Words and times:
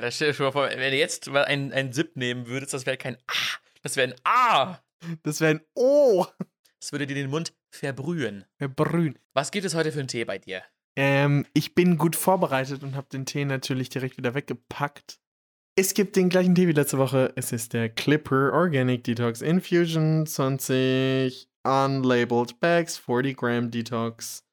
Da 0.00 0.10
stell 0.10 0.28
dir 0.28 0.34
schon 0.34 0.46
mal 0.46 0.52
vor, 0.52 0.68
wenn 0.68 0.78
du 0.78 0.96
jetzt 0.96 1.30
mal 1.30 1.44
einen, 1.44 1.72
einen 1.72 1.92
Sip 1.92 2.16
nehmen 2.16 2.46
würdest, 2.46 2.74
das 2.74 2.86
wäre 2.86 2.96
kein 2.96 3.16
A. 3.26 3.34
Das 3.82 3.96
wäre 3.96 4.12
ein 4.12 4.20
A. 4.24 4.80
Das 5.22 5.40
wäre 5.40 5.52
ein 5.52 5.60
O. 5.74 6.26
Das 6.80 6.92
würde 6.92 7.06
dir 7.06 7.14
den 7.14 7.30
Mund 7.30 7.54
verbrühen. 7.70 8.44
Verbrühen. 8.56 9.18
Was 9.34 9.50
gibt 9.50 9.66
es 9.66 9.74
heute 9.74 9.92
für 9.92 10.00
einen 10.00 10.08
Tee 10.08 10.24
bei 10.24 10.38
dir? 10.38 10.62
Ähm, 10.96 11.46
ich 11.54 11.74
bin 11.74 11.98
gut 11.98 12.16
vorbereitet 12.16 12.82
und 12.82 12.96
habe 12.96 13.08
den 13.12 13.26
Tee 13.26 13.44
natürlich 13.44 13.88
direkt 13.90 14.16
wieder 14.16 14.34
weggepackt. 14.34 15.20
Es 15.76 15.94
gibt 15.94 16.16
den 16.16 16.28
gleichen 16.28 16.54
Tee 16.54 16.68
wie 16.68 16.72
letzte 16.72 16.98
Woche. 16.98 17.32
Es 17.36 17.52
ist 17.52 17.72
der 17.72 17.88
Clipper 17.88 18.52
Organic 18.52 19.04
Detox 19.04 19.40
Infusion 19.40 20.26
20 20.26 21.48
Unlabeled 21.62 22.58
Bags 22.60 22.98
40 22.98 23.36
Gramm 23.36 23.70
Detox. 23.70 24.44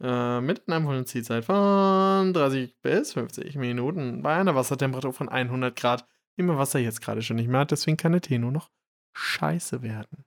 Äh, 0.00 0.40
mit 0.42 0.68
einer 0.68 1.06
Ziehzeit 1.06 1.44
von 1.44 2.34
30 2.34 2.80
bis 2.82 3.14
50 3.14 3.56
Minuten 3.56 4.22
bei 4.22 4.36
einer 4.36 4.54
Wassertemperatur 4.54 5.14
von 5.14 5.28
100 5.28 5.74
Grad, 5.74 6.06
wie 6.36 6.42
man 6.42 6.58
Wasser 6.58 6.78
jetzt 6.78 7.00
gerade 7.00 7.22
schon 7.22 7.36
nicht 7.36 7.48
mehr 7.48 7.60
hat. 7.60 7.70
Deswegen 7.70 7.96
kann 7.96 8.12
der 8.12 8.20
Tee 8.20 8.38
nur 8.38 8.52
noch 8.52 8.70
scheiße 9.14 9.82
werden. 9.82 10.24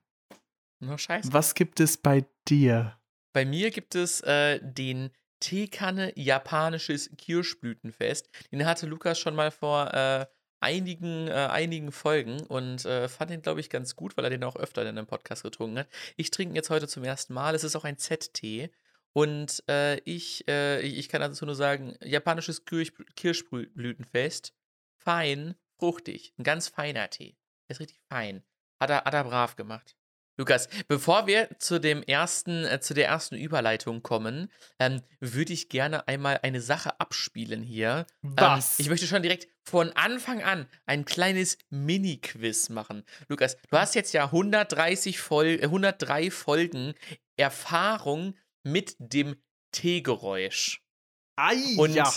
Nur 0.80 0.98
scheiße. 0.98 1.32
Was 1.32 1.54
gibt 1.54 1.78
es 1.78 1.96
bei 1.96 2.26
dir? 2.48 2.98
Bei 3.32 3.44
mir 3.44 3.70
gibt 3.70 3.94
es 3.94 4.22
äh, 4.22 4.58
den 4.60 5.10
Teekanne 5.38 6.12
japanisches 6.18 7.10
Kirschblütenfest. 7.16 8.28
Den 8.50 8.66
hatte 8.66 8.86
Lukas 8.86 9.20
schon 9.20 9.36
mal 9.36 9.52
vor 9.52 9.94
äh, 9.94 10.26
einigen, 10.58 11.28
äh, 11.28 11.48
einigen 11.50 11.92
Folgen 11.92 12.40
und 12.42 12.84
äh, 12.84 13.08
fand 13.08 13.30
den, 13.30 13.42
glaube 13.42 13.60
ich, 13.60 13.70
ganz 13.70 13.94
gut, 13.94 14.16
weil 14.16 14.24
er 14.24 14.30
den 14.30 14.44
auch 14.44 14.56
öfter 14.56 14.82
in 14.82 14.88
einem 14.88 15.06
Podcast 15.06 15.42
getrunken 15.42 15.78
hat. 15.78 15.88
Ich 16.16 16.30
trinke 16.30 16.52
ihn 16.52 16.56
jetzt 16.56 16.70
heute 16.70 16.88
zum 16.88 17.04
ersten 17.04 17.34
Mal. 17.34 17.54
Es 17.54 17.64
ist 17.64 17.76
auch 17.76 17.84
ein 17.84 17.98
Z-Tee. 17.98 18.70
Und 19.12 19.62
äh, 19.68 19.98
ich, 20.00 20.46
äh, 20.48 20.80
ich 20.82 21.08
kann 21.08 21.20
dazu 21.20 21.44
nur 21.44 21.54
sagen, 21.54 21.96
japanisches 22.02 22.64
Kirsch 22.64 22.92
Kirschblütenfest, 23.16 24.54
fein, 24.98 25.54
fruchtig, 25.78 26.32
ein 26.38 26.44
ganz 26.44 26.68
feiner 26.68 27.10
Tee. 27.10 27.36
Der 27.68 27.74
ist 27.74 27.80
richtig 27.80 28.00
fein. 28.08 28.42
Hat 28.80 28.90
er, 28.90 29.04
hat 29.04 29.14
er 29.14 29.24
brav 29.24 29.56
gemacht. 29.56 29.96
Lukas, 30.40 30.68
bevor 30.88 31.26
wir 31.26 31.50
zu 31.58 31.78
dem 31.78 32.02
ersten, 32.02 32.64
äh, 32.64 32.80
zu 32.80 32.94
der 32.94 33.08
ersten 33.08 33.34
Überleitung 33.34 34.02
kommen, 34.02 34.50
ähm, 34.78 35.02
würde 35.18 35.52
ich 35.52 35.68
gerne 35.68 36.08
einmal 36.08 36.40
eine 36.42 36.62
Sache 36.62 36.98
abspielen 36.98 37.62
hier. 37.62 38.06
Was? 38.22 38.78
Ähm, 38.78 38.84
ich 38.84 38.88
möchte 38.88 39.06
schon 39.06 39.22
direkt 39.22 39.48
von 39.64 39.92
Anfang 39.92 40.42
an 40.42 40.66
ein 40.86 41.04
kleines 41.04 41.58
Mini-Quiz 41.68 42.70
machen. 42.70 43.04
Lukas, 43.28 43.58
du 43.70 43.76
hast 43.76 43.94
jetzt 43.94 44.14
ja 44.14 44.24
130 44.24 45.20
Fol 45.20 45.58
103 45.62 46.30
Folgen 46.30 46.94
Erfahrung 47.36 48.34
mit 48.62 48.96
dem 48.98 49.42
T-Geräusch. 49.72 50.82
Ei, 51.36 51.76
Und 51.78 51.94
ja. 51.94 52.12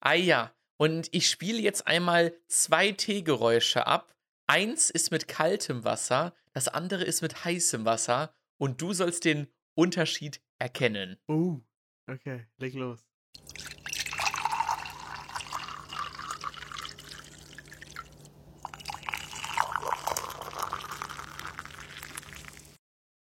Ah 0.00 0.14
ja. 0.14 0.54
Und 0.76 1.08
ich 1.12 1.30
spiele 1.30 1.60
jetzt 1.60 1.86
einmal 1.86 2.36
zwei 2.48 2.92
T-Geräusche 2.92 3.86
ab. 3.86 4.14
Eins 4.46 4.90
ist 4.90 5.10
mit 5.10 5.28
kaltem 5.28 5.84
Wasser, 5.84 6.34
das 6.52 6.68
andere 6.68 7.04
ist 7.04 7.22
mit 7.22 7.44
heißem 7.44 7.84
Wasser. 7.84 8.34
Und 8.58 8.80
du 8.80 8.92
sollst 8.92 9.24
den 9.24 9.48
Unterschied 9.74 10.40
erkennen. 10.58 11.18
Oh, 11.26 11.60
okay, 12.06 12.46
leg 12.58 12.74
los. 12.74 13.04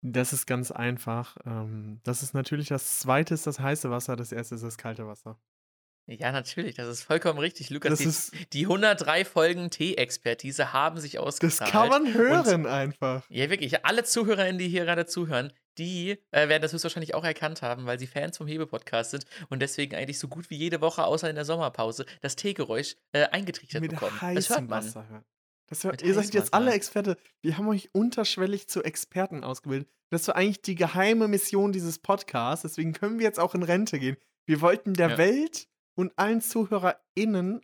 Das 0.05 0.33
ist 0.33 0.45
ganz 0.45 0.69
einfach. 0.71 1.37
Ähm, 1.45 2.01
das 2.03 2.23
ist 2.23 2.33
natürlich 2.33 2.67
das 2.67 2.99
zweite 2.99 3.33
ist 3.33 3.47
das 3.47 3.59
heiße 3.59 3.89
Wasser, 3.89 4.15
das 4.15 4.31
erste 4.31 4.55
ist 4.55 4.63
das 4.63 4.77
kalte 4.77 5.07
Wasser. 5.07 5.39
Ja, 6.05 6.33
natürlich, 6.33 6.75
das 6.75 6.89
ist 6.89 7.03
vollkommen 7.03 7.39
richtig, 7.39 7.69
Lukas. 7.69 7.91
Das 7.91 7.99
Die, 7.99 8.05
ist, 8.05 8.53
die 8.53 8.63
103 8.63 9.23
Folgen 9.23 9.69
T-Expertise 9.69 10.73
haben 10.73 10.99
sich 10.99 11.13
das 11.13 11.21
ausgezahlt. 11.21 11.71
kann 11.71 11.87
man 11.87 12.03
Und 12.03 12.13
hören 12.13 12.65
einfach. 12.67 13.23
Ja, 13.29 13.49
wirklich. 13.49 13.85
Alle 13.85 14.03
ZuhörerInnen, 14.03 14.57
die 14.57 14.67
hier 14.67 14.83
gerade 14.83 15.05
zuhören, 15.05 15.53
die 15.77 16.19
äh, 16.31 16.49
werden 16.49 16.61
das 16.61 16.73
höchstwahrscheinlich 16.73 17.15
auch 17.15 17.23
erkannt 17.23 17.61
haben, 17.61 17.85
weil 17.85 17.97
sie 17.99 18.07
Fans 18.07 18.37
vom 18.37 18.47
Hebe-Podcast 18.47 19.11
sind 19.11 19.25
und 19.49 19.61
deswegen 19.61 19.95
eigentlich 19.95 20.19
so 20.19 20.27
gut 20.27 20.49
wie 20.49 20.57
jede 20.57 20.81
Woche, 20.81 21.05
außer 21.05 21.29
in 21.29 21.35
der 21.35 21.45
Sommerpause, 21.45 22.05
das 22.19 22.35
Teegeräusch 22.35 22.97
äh, 23.13 23.23
eingetrichtert 23.27 23.81
Mit 23.81 23.91
bekommen. 23.91 24.11
Das 24.11 24.21
hört 24.21 24.35
heißem 24.35 24.67
man. 24.67 24.83
Wasser 24.85 25.07
hören. 25.07 25.23
Das 25.67 25.83
Mit 25.83 26.01
ihr 26.01 26.13
seid 26.13 26.33
jetzt 26.33 26.53
alle. 26.53 26.73
Experte. 26.73 27.17
Wir 27.41 27.57
haben 27.57 27.67
euch 27.67 27.89
unterschwellig 27.93 28.67
zu 28.67 28.83
Experten 28.83 29.43
ausgebildet. 29.43 29.89
Das 30.09 30.27
war 30.27 30.35
eigentlich 30.35 30.61
die 30.61 30.75
geheime 30.75 31.27
Mission 31.27 31.71
dieses 31.71 31.99
Podcasts. 31.99 32.61
Deswegen 32.63 32.93
können 32.93 33.17
wir 33.17 33.25
jetzt 33.25 33.39
auch 33.39 33.55
in 33.55 33.63
Rente 33.63 33.97
gehen. 33.99 34.17
Wir 34.45 34.61
wollten 34.61 34.93
der 34.93 35.11
Ja. 35.11 35.17
Welt 35.17 35.67
und 35.95 36.11
allen 36.17 36.41
ZuhörerInnen 36.41 37.61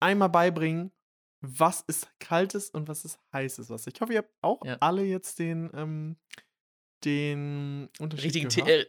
einmal 0.00 0.28
beibringen, 0.28 0.92
was 1.40 1.82
ist 1.86 2.08
kaltes 2.20 2.70
und 2.70 2.86
was 2.88 3.04
ist 3.04 3.18
heißes 3.32 3.70
Wasser. 3.70 3.90
Ich 3.92 4.00
hoffe, 4.00 4.12
ihr 4.12 4.18
habt 4.18 4.34
auch 4.42 4.64
Ja. 4.64 4.76
alle 4.80 5.02
jetzt 5.02 5.38
den, 5.38 5.70
ähm, 5.74 6.16
den 7.04 7.88
Unterschied 7.98 8.34
gehört. 8.34 8.68
äh, 8.68 8.86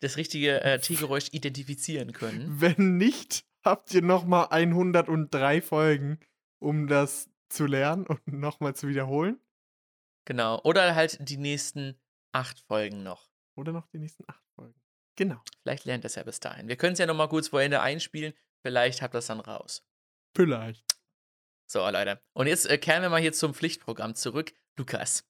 das 0.00 0.16
richtige 0.16 0.62
äh, 0.62 0.78
Teegeräusch 0.80 1.28
identifizieren 1.32 2.12
können. 2.12 2.60
Wenn 2.60 2.96
nicht, 2.96 3.44
habt 3.64 3.92
ihr 3.92 4.02
nochmal 4.02 4.46
103 4.50 5.60
Folgen, 5.60 6.18
um 6.58 6.86
das 6.86 7.28
zu 7.50 7.66
lernen 7.66 8.06
und 8.06 8.26
nochmal 8.26 8.74
zu 8.74 8.88
wiederholen. 8.88 9.40
Genau. 10.24 10.60
Oder 10.62 10.94
halt 10.94 11.18
die 11.28 11.36
nächsten 11.36 12.00
acht 12.32 12.60
Folgen 12.60 13.02
noch. 13.02 13.30
Oder 13.56 13.72
noch 13.72 13.86
die 13.88 13.98
nächsten 13.98 14.24
acht 14.26 14.44
Folgen. 14.54 14.80
Genau. 15.16 15.42
Vielleicht 15.62 15.84
lernt 15.84 16.04
es 16.04 16.14
ja 16.14 16.22
bis 16.22 16.40
dahin. 16.40 16.68
Wir 16.68 16.76
können 16.76 16.94
es 16.94 16.98
ja 16.98 17.06
nochmal 17.06 17.28
kurz 17.28 17.48
vor 17.48 17.60
Ende 17.60 17.80
einspielen. 17.80 18.32
Vielleicht 18.62 19.02
habt 19.02 19.14
ihr 19.14 19.18
das 19.18 19.26
dann 19.26 19.40
raus. 19.40 19.84
Vielleicht. 20.34 20.84
So, 21.66 21.88
Leute. 21.88 22.20
Und 22.32 22.46
jetzt 22.46 22.66
äh, 22.66 22.78
kehren 22.78 23.02
wir 23.02 23.10
mal 23.10 23.20
hier 23.20 23.32
zum 23.32 23.54
Pflichtprogramm 23.54 24.14
zurück. 24.14 24.52
Lukas, 24.76 25.24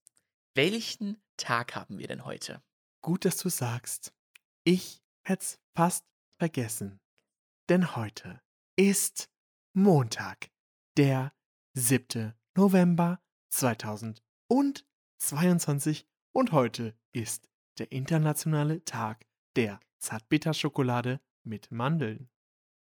welchen 0.54 1.22
Tag 1.36 1.74
haben 1.74 1.98
wir 1.98 2.08
denn 2.08 2.24
heute? 2.24 2.62
Gut, 3.02 3.24
dass 3.24 3.38
du 3.38 3.48
sagst. 3.48 4.12
Ich 4.64 5.02
hätte 5.22 5.42
es 5.42 5.60
fast 5.74 6.06
vergessen. 6.38 7.00
Denn 7.68 7.96
heute 7.96 8.40
ist 8.76 9.30
Montag, 9.74 10.50
der 10.96 11.32
7. 11.80 12.34
November 12.56 13.20
2022 13.48 16.06
und 16.32 16.52
heute 16.52 16.94
ist 17.12 17.48
der 17.78 17.90
internationale 17.90 18.84
Tag 18.84 19.24
der 19.56 19.80
Zartbitterschokolade 19.98 21.20
mit 21.42 21.70
Mandeln. 21.70 22.28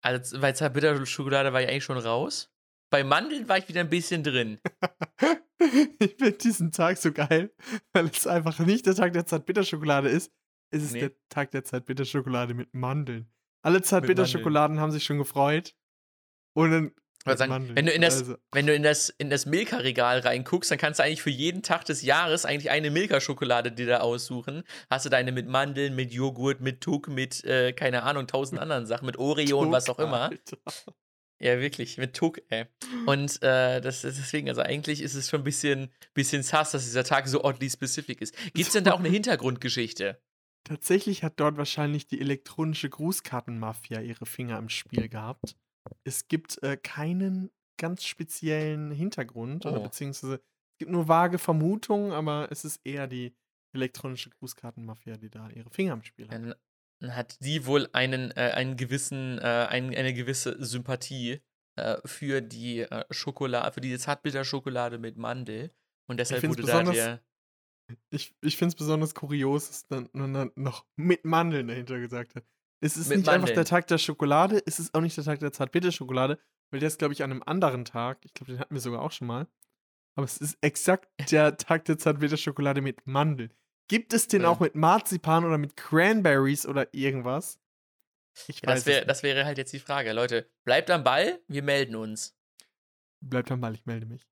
Also, 0.03 0.41
bei 0.41 0.51
Zartbitterschokolade 0.53 1.53
war 1.53 1.63
ich 1.63 1.69
eigentlich 1.69 1.85
schon 1.85 1.99
raus. 1.99 2.53
Bei 2.91 3.05
Mandeln 3.05 3.49
war 3.49 3.59
ich 3.59 3.69
wieder 3.69 3.79
ein 3.81 3.89
bisschen 3.89 4.25
drin. 4.25 4.59
ich 6.01 6.17
finde 6.17 6.33
diesen 6.33 6.73
Tag 6.73 6.99
so 6.99 7.13
geil, 7.13 7.55
weil 7.93 8.07
es 8.07 8.27
einfach 8.27 8.59
nicht 8.59 8.87
der 8.87 8.97
Tag 8.97 9.13
der 9.13 9.27
Zartbitterschokolade 9.27 10.09
ist. 10.09 10.33
Es 10.71 10.83
ist 10.83 10.95
Nee. 10.95 11.01
der 11.01 11.13
Tag 11.29 11.53
der 11.53 11.63
Zartbitterschokolade 11.65 12.55
mit 12.55 12.75
Mandeln. 12.75 13.31
Alle 13.65 13.81
Zartbitterschokoladen 13.83 14.81
haben 14.81 14.91
sich 14.91 15.05
schon 15.05 15.19
gefreut. 15.19 15.77
Und 16.55 16.71
dann. 16.73 16.91
Wollte 17.27 17.43
mit 17.45 17.51
sagen, 17.51 17.77
wenn 17.77 17.87
du 17.87 17.93
in 17.93 18.03
das, 18.03 18.19
Also, 18.19 18.37
wenn 18.53 18.67
du 18.67 18.75
in 18.75 18.83
das, 18.83 19.09
in 19.09 19.31
das 19.31 19.47
Milka-Regal 19.47 20.21
reinguckst, 20.21 20.71
dann 20.71 20.79
kannst 20.79 21.01
du 21.01 21.05
eigentlich 21.05 21.23
für 21.23 21.31
jeden 21.31 21.63
Tag 21.63 21.85
des 21.85 22.03
Jahres 22.03 22.45
eigentlich 22.45 22.71
eine 22.71 22.91
Milka-Schokolade 22.91 23.73
dir 23.73 23.87
da 23.87 24.01
aussuchen. 24.01 24.65
Hast 24.91 25.07
du 25.07 25.11
deine 25.11 25.33
mit 25.33 25.49
Mandeln, 25.49 25.95
mit 25.95 26.13
Joghurt, 26.13 26.61
mit 26.61 26.81
Tuck, 26.81 27.09
mit, 27.09 27.45
äh, 27.45 27.73
keine 27.73 28.03
Ahnung, 28.03 28.27
tausend 28.27 28.61
anderen 28.61 28.87
Sachen, 28.87 29.07
mit 29.07 29.17
Oreo 29.17 29.61
und 29.61 29.73
was 29.73 29.89
auch 29.89 29.99
immer. 29.99 30.31
Alter. 30.31 30.59
Ja, 31.43 31.59
wirklich, 31.59 31.99
mit 31.99 32.15
Tuck, 32.15 32.41
ey. 32.51 32.67
Und 33.07 33.43
äh, 33.43 33.81
das 33.81 34.03
deswegen, 34.03 34.49
also 34.49 34.61
eigentlich 34.61 35.03
ist 35.03 35.15
es 35.15 35.29
schon 35.29 35.41
ein 35.41 35.45
bisschen, 35.45 35.91
bisschen 36.15 36.45
sass, 36.45 36.71
dass 36.71 36.85
dieser 36.85 37.03
Tag 37.03 37.27
so 37.27 37.43
oddly 37.43 37.69
specific 37.69 38.21
ist. 38.21 38.37
Gibt 38.55 38.69
es 38.69 38.73
denn 38.73 38.85
da 38.85 38.93
auch 38.93 39.01
eine 39.01 39.09
Hintergrundgeschichte? 39.11 40.23
Tatsächlich 40.63 41.25
hat 41.25 41.41
dort 41.41 41.57
wahrscheinlich 41.57 42.07
die 42.07 42.21
elektronische 42.21 42.89
Grußkartenmafia 42.89 44.01
ihre 44.01 44.25
Finger 44.25 44.57
im 44.59 44.69
Spiel 44.69 45.09
gehabt. 45.09 45.57
Es 46.05 46.29
gibt 46.29 46.63
äh, 46.63 46.77
keinen 46.77 47.51
ganz 47.79 48.05
speziellen 48.05 48.91
Hintergrund 48.91 49.67
oder 49.67 49.81
Oh. 49.81 49.83
beziehungsweise 49.83 50.35
es 50.35 50.79
gibt 50.79 50.93
nur 50.93 51.09
vage 51.09 51.39
Vermutungen, 51.39 52.13
aber 52.13 52.49
es 52.51 52.65
ist 52.65 52.81
eher 52.85 53.07
die 53.07 53.35
elektronische 53.75 54.31
Grußkartenmafia, 54.31 55.17
die 55.17 55.31
da 55.31 55.49
ihre 55.51 55.71
Finger 55.71 55.95
im 55.95 56.03
Spiel 56.03 56.29
hat. 56.29 56.35
Dann, 56.35 56.55
hat 57.11 57.43
die 57.45 57.67
wohl 57.67 57.89
einen, 57.93 58.31
äh, 58.33 58.53
einen 58.55 58.77
gewissen, 58.77 59.39
äh, 59.39 59.67
ein, 59.69 59.95
eine 59.95 60.15
gewisse 60.15 60.65
Sympathie 60.65 61.41
äh, 61.77 61.97
für 62.05 62.41
die 62.41 62.81
äh, 62.81 63.05
Schokolade, 63.11 63.73
für 63.73 63.81
die 63.81 63.99
Zartbitterschokolade 63.99 64.99
mit 64.99 65.17
Mandel. 65.17 65.73
Und 66.09 66.21
deshalb 66.21 66.43
wurde 66.45 66.63
da 66.63 66.83
der. 66.85 67.21
Ich, 68.11 68.35
ich 68.41 68.57
finde 68.57 68.69
es 68.69 68.77
besonders 68.77 69.15
kurios, 69.15 69.67
dass 69.69 69.87
dann, 69.89 70.09
man 70.13 70.33
dann 70.33 70.53
noch 70.55 70.87
mit 70.97 71.25
Mandeln 71.25 71.69
dahinter 71.69 71.99
gesagt 71.99 72.37
hat. 72.37 72.45
Es 72.85 72.97
ist 72.97 73.09
Mit 73.09 73.19
nicht 73.19 73.29
einfach 73.29 73.47
der 73.47 73.57
Mandeln. 73.59 73.67
Tag 73.67 73.87
der 73.87 73.99
Schokolade, 73.99 74.61
es 74.67 74.81
ist 74.81 74.93
auch 74.95 75.01
nicht 75.01 75.17
der 75.17 75.23
Tag 75.23 75.39
der 75.39 75.53
Zartbitterschokolade, 75.53 76.39
weil 76.71 76.81
der 76.81 76.89
ist, 76.89 76.99
glaube 76.99 77.15
ich, 77.15 77.23
an 77.23 77.31
einem 77.31 77.43
anderen 77.47 77.85
Tag. 77.85 78.19
Ich 78.25 78.35
glaube, 78.35 78.53
den 78.53 78.59
hatten 78.59 78.75
wir 78.75 78.81
sogar 78.81 79.03
auch 79.03 79.13
schon 79.13 79.29
mal. 79.29 79.47
Aber 80.17 80.25
es 80.25 80.37
ist 80.39 80.59
exakt 80.63 81.09
der 81.31 81.57
Tag 81.57 81.85
der 81.85 81.97
Zartbitterschokolade 81.97 82.81
mit 82.81 83.07
Mandeln. 83.07 83.55
Gibt 83.89 84.13
es 84.13 84.27
den 84.27 84.43
Ja. 84.43 84.49
auch 84.49 84.59
mit 84.59 84.75
Marzipan 84.75 85.45
oder 85.45 85.59
mit 85.59 85.77
Cranberries 85.77 86.67
oder 86.67 86.93
irgendwas? 86.93 87.61
Ich 88.49 88.57
Ja, 88.63 88.63
das, 88.63 88.79
weiß 88.79 88.87
wär, 88.87 89.05
das 89.05 89.23
wäre 89.23 89.45
halt 89.45 89.59
jetzt 89.59 89.73
die 89.73 89.79
Frage. 89.79 90.13
Leute, 90.13 90.51
bleibt 90.65 90.91
am 90.91 91.05
Ball, 91.05 91.41
wir 91.47 91.63
melden 91.63 91.95
uns. 91.95 92.37
Bleibt 93.21 93.53
am 93.53 93.61
Ball, 93.61 93.75
ich 93.75 93.87
melde 93.87 94.07
mich. 94.07 94.27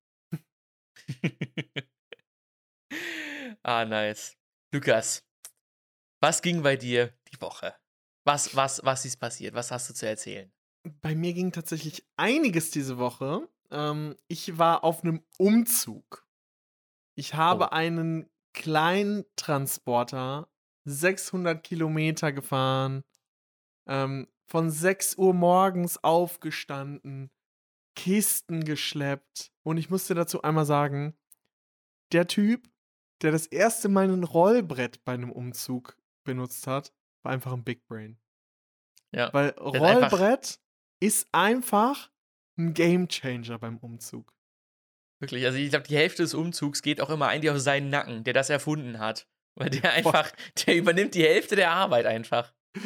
ah, 3.63 3.85
nice. 3.85 4.37
Lukas, 4.73 5.25
was 6.21 6.43
ging 6.43 6.63
bei 6.63 6.77
dir 6.77 7.17
die 7.33 7.41
Woche? 7.41 7.77
Was, 8.25 8.55
was, 8.55 8.81
was 8.85 9.05
ist 9.05 9.17
passiert? 9.19 9.55
Was 9.55 9.71
hast 9.71 9.89
du 9.91 9.95
zu 9.95 10.07
erzählen? 10.07 10.53
Bei 11.03 11.15
mir 11.15 11.33
ging 11.33 11.53
tatsächlich 11.53 12.05
einiges 12.17 12.71
diese 12.71 12.99
Woche. 12.99 13.49
Ähm, 13.71 14.17
ich 14.29 14.59
war 14.59 14.85
auf 14.85 15.03
einem 15.03 15.23
Umzug. 15.39 16.27
Ich 17.17 17.35
habe 17.35 17.67
Oh. 17.67 17.69
einen 17.69 18.29
kleinen 18.55 19.25
Transporter 19.37 20.49
600 20.85 21.63
Kilometer 21.63 22.33
gefahren, 22.33 23.05
ähm, 23.89 24.29
von 24.47 24.71
6 24.71 25.17
Uhr 25.17 25.35
morgens 25.35 26.03
aufgestanden, 26.03 27.31
Kisten 27.97 28.65
geschleppt. 28.65 29.53
Und 29.63 29.77
ich 29.77 29.91
musste 29.91 30.15
dazu 30.15 30.43
einmal 30.43 30.65
sagen, 30.67 31.17
der 32.13 32.27
Typ, 32.27 32.69
der 33.23 33.33
das 33.33 33.47
erste 33.47 33.89
Mal 33.89 34.09
ein 34.11 34.25
Rollbrett 34.25 35.05
bei 35.05 35.13
einem 35.15 35.31
Umzug 35.33 35.97
benutzt 36.25 36.67
hat, 36.67 36.93
war 37.23 37.33
einfach 37.33 37.53
ein 37.53 37.65
Big 37.65 37.87
Brain. 37.87 38.19
Ja. 39.13 39.33
Weil 39.33 39.51
Rollbrett 39.51 40.61
ist 41.01 41.29
einfach 41.33 42.11
ein 42.59 42.75
Gamechanger 42.75 43.59
beim 43.59 43.79
Umzug. 43.79 44.35
Wirklich, 45.21 45.45
also 45.45 45.59
ich 45.59 45.71
glaube, 45.71 45.87
die 45.89 45.97
Hälfte 45.97 46.23
des 46.23 46.35
Umzugs 46.35 46.83
geht 46.83 47.01
auch 47.01 47.11
immer 47.11 47.29
eigentlich 47.29 47.51
auf 47.51 47.59
seinen 47.59 47.91
Nacken, 47.91 48.25
der 48.25 48.33
das 48.33 48.49
erfunden 48.49 48.99
hat. 48.99 49.29
Weil 49.55 49.71
der 49.71 49.93
einfach, 49.93 50.33
der 50.67 50.77
übernimmt 50.77 51.15
die 51.15 51.25
Hälfte 51.25 51.57
der 51.57 51.73
Arbeit 51.73 52.07
einfach. 52.07 52.55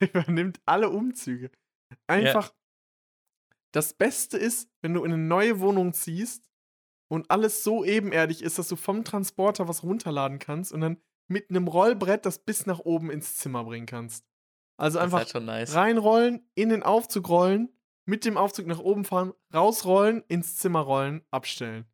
Der 0.00 0.08
übernimmt 0.14 0.60
alle 0.66 0.90
Umzüge. 0.90 1.50
Einfach. 2.06 2.52
Das 3.72 3.94
Beste 3.94 4.36
ist, 4.36 4.68
wenn 4.82 4.92
du 4.92 5.04
in 5.04 5.12
eine 5.12 5.22
neue 5.22 5.60
Wohnung 5.60 5.94
ziehst 5.94 6.50
und 7.08 7.30
alles 7.30 7.64
so 7.64 7.84
ebenerdig 7.84 8.42
ist, 8.42 8.58
dass 8.58 8.68
du 8.68 8.76
vom 8.76 9.04
Transporter 9.04 9.68
was 9.68 9.82
runterladen 9.82 10.38
kannst 10.38 10.72
und 10.72 10.82
dann 10.82 11.00
mit 11.32 11.50
einem 11.50 11.66
Rollbrett 11.66 12.26
das 12.26 12.38
bis 12.38 12.66
nach 12.66 12.78
oben 12.78 13.10
ins 13.10 13.36
Zimmer 13.36 13.64
bringen 13.64 13.86
kannst. 13.86 14.24
Also 14.76 14.98
einfach 14.98 15.18
halt 15.18 15.30
schon 15.30 15.44
nice. 15.44 15.74
reinrollen, 15.74 16.48
in 16.54 16.68
den 16.68 16.82
Aufzug 16.82 17.28
rollen, 17.28 17.68
mit 18.04 18.24
dem 18.24 18.36
Aufzug 18.36 18.66
nach 18.66 18.78
oben 18.78 19.04
fahren, 19.04 19.32
rausrollen, 19.54 20.24
ins 20.28 20.56
Zimmer 20.56 20.80
rollen, 20.80 21.22
abstellen. 21.30 21.86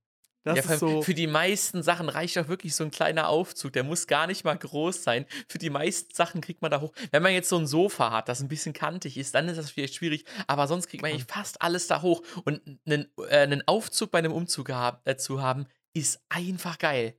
Das 0.45 0.67
ja, 0.67 0.79
so. 0.79 1.03
für 1.03 1.13
die 1.13 1.27
meisten 1.27 1.83
Sachen 1.83 2.09
reicht 2.09 2.39
auch 2.39 2.49
wirklich 2.49 2.75
so 2.75 2.83
ein 2.83 2.91
kleiner 2.91 3.29
Aufzug. 3.29 3.73
Der 3.75 3.85
muss 3.85 4.07
gar 4.07 4.27
nicht 4.27 4.45
mal 4.45 4.57
groß 4.57 5.03
sein. 5.03 5.27
Für 5.47 5.59
die 5.59 5.69
meisten 5.69 6.15
Sachen 6.15 6.41
kriegt 6.41 6.63
man 6.63 6.71
da 6.71 6.81
hoch. 6.81 6.93
Wenn 7.11 7.23
man 7.23 7.33
jetzt 7.33 7.51
so 7.51 7.59
ein 7.59 7.67
Sofa 7.67 8.13
hat, 8.13 8.29
das 8.29 8.41
ein 8.41 8.49
bisschen 8.49 8.73
kantig 8.73 9.19
ist, 9.19 9.35
dann 9.35 9.49
ist 9.49 9.59
das 9.59 9.71
vielleicht 9.71 9.97
schwierig. 9.97 10.25
Aber 10.47 10.67
sonst 10.67 10.87
kriegt 10.87 11.03
man 11.03 11.11
eigentlich 11.11 11.27
fast 11.27 11.61
alles 11.61 11.87
da 11.87 12.01
hoch. 12.01 12.23
Und 12.45 12.63
einen, 12.87 13.09
äh, 13.29 13.39
einen 13.39 13.67
Aufzug 13.67 14.11
bei 14.11 14.19
einem 14.19 14.33
Umzug 14.33 14.69
gehab, 14.69 15.07
äh, 15.07 15.17
zu 15.17 15.43
haben, 15.43 15.67
ist 15.93 16.23
einfach 16.31 16.79
geil. 16.79 17.19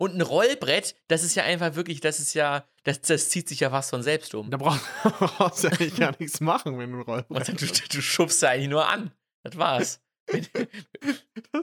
Und 0.00 0.14
ein 0.14 0.20
Rollbrett, 0.22 0.94
das 1.08 1.24
ist 1.24 1.34
ja 1.34 1.42
einfach 1.42 1.74
wirklich, 1.74 2.00
das 2.00 2.20
ist 2.20 2.32
ja, 2.32 2.64
das, 2.84 3.00
das 3.00 3.30
zieht 3.30 3.48
sich 3.48 3.60
ja 3.60 3.72
was 3.72 3.90
von 3.90 4.02
selbst 4.02 4.32
um. 4.34 4.48
Da 4.48 4.56
brauch- 4.56 4.78
brauchst 5.02 5.64
du 5.64 5.68
eigentlich 5.68 5.96
gar 5.96 6.14
nichts 6.18 6.40
machen, 6.40 6.78
wenn 6.78 6.92
du 6.92 6.98
ein 6.98 7.02
Rollbrett 7.02 7.48
dann, 7.48 7.56
du, 7.56 7.66
hast. 7.66 7.94
du 7.94 8.00
schubst 8.00 8.40
ja 8.42 8.50
eigentlich 8.50 8.68
nur 8.68 8.88
an. 8.88 9.10
Das 9.42 9.56
war's. 9.58 10.00
Das- 10.26 10.48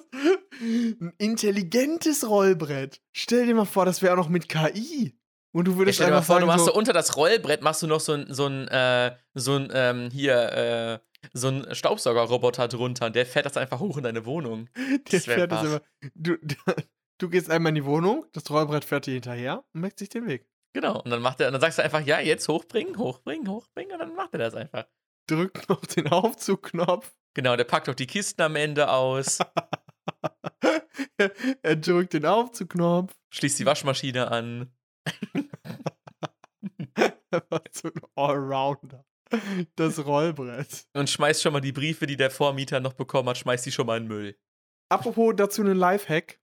Ein 0.62 1.14
intelligentes 1.18 2.28
Rollbrett. 2.28 3.02
Stell 3.14 3.46
dir 3.46 3.56
mal 3.56 3.66
vor, 3.66 3.86
das 3.86 4.02
wäre 4.02 4.14
auch 4.14 4.18
noch 4.18 4.30
mit 4.30 4.50
KI. 4.50 5.18
Und 5.52 5.66
du 5.66 5.72
Ja, 5.72 5.78
würdest 5.78 5.96
stell 5.98 6.08
dir 6.08 6.14
mal 6.16 6.22
vor, 6.22 6.36
du 6.40 6.46
sagen, 6.46 6.58
machst 6.58 6.66
so, 6.66 6.74
unter 6.74 6.94
das 6.94 7.16
Rollbrett 7.16 7.62
machst 7.62 7.82
du 7.82 7.88
noch 7.88 8.00
so 8.00 8.14
ein, 8.14 8.26
so 8.34 8.48
ein, 8.48 8.68
äh, 8.68 9.16
so 9.34 9.56
ein, 9.56 9.70
ähm, 9.74 10.10
hier, 10.12 10.36
äh, 10.52 11.00
so 11.34 11.48
ein 11.50 11.74
Staubsaugerroboter 11.74 12.68
drunter 12.68 13.06
und 13.08 13.16
der 13.16 13.26
fährt 13.26 13.46
das 13.46 13.58
einfach 13.58 13.80
hoch 13.80 13.98
in 13.98 14.04
deine 14.04 14.26
Wohnung. 14.26 14.70
der 14.76 15.00
das 15.12 15.28
wär 15.28 15.36
fährt 15.36 15.52
das 15.52 15.64
immer. 15.66 15.82
Du, 16.14 16.36
du 17.18 17.30
gehst 17.30 17.50
einmal 17.50 17.70
in 17.70 17.76
die 17.76 17.86
Wohnung, 17.86 18.26
das 18.34 18.50
Rollbrett 18.50 18.86
fährt 18.86 19.06
dir 19.06 19.14
hinterher 19.14 19.64
und 19.74 19.82
merkt 19.82 20.00
sich 20.00 20.10
den 20.10 20.28
Weg. 20.28 20.48
Genau. 20.74 21.02
Und 21.02 21.10
dann 21.10 21.22
macht 21.22 21.40
er, 21.40 21.48
und 21.48 21.54
dann 21.54 21.62
sagst 21.62 21.80
du 21.80 21.84
einfach, 21.84 22.02
ja, 22.06 22.20
jetzt 22.20 22.48
hochbringen, 22.48 22.98
hochbringen, 22.98 23.48
hochbringen 23.48 23.94
und 23.94 24.00
dann 24.00 24.16
macht 24.16 24.34
er 24.34 24.40
das 24.40 24.56
einfach. 24.56 24.86
Drückt 25.28 25.70
noch 25.70 25.86
den 25.86 26.12
Aufzugknopf. 26.12 27.14
Genau, 27.34 27.56
der 27.56 27.64
packt 27.64 27.90
auch 27.90 27.96
die 27.96 28.08
Kisten 28.08 28.42
am 28.42 28.56
Ende 28.56 28.90
aus, 28.90 29.40
er, 31.18 31.32
er 31.62 31.76
drückt 31.76 32.14
den 32.14 32.26
Aufzugknopf. 32.26 33.16
schließt 33.30 33.60
die 33.60 33.66
Waschmaschine 33.66 34.32
an. 34.32 34.74
Er 37.32 37.44
war 37.50 37.64
so 37.72 37.90
ein 37.90 38.02
Allrounder. 38.16 39.06
Das 39.76 40.06
Rollbrett. 40.06 40.88
Und 40.94 41.10
schmeißt 41.10 41.42
schon 41.42 41.52
mal 41.52 41.60
die 41.60 41.74
Briefe, 41.74 42.06
die 42.06 42.16
der 42.16 42.32
Vormieter 42.32 42.80
noch 42.80 42.94
bekommen 42.94 43.28
hat, 43.30 43.38
schmeißt 43.38 43.66
die 43.66 43.72
schon 43.72 43.88
mal 43.88 43.98
in 43.98 44.04
den 44.04 44.08
Müll. 44.08 44.40
Apropos 44.90 45.34
dazu 45.36 45.62
einen 45.62 45.78
Lifehack. 45.78 46.40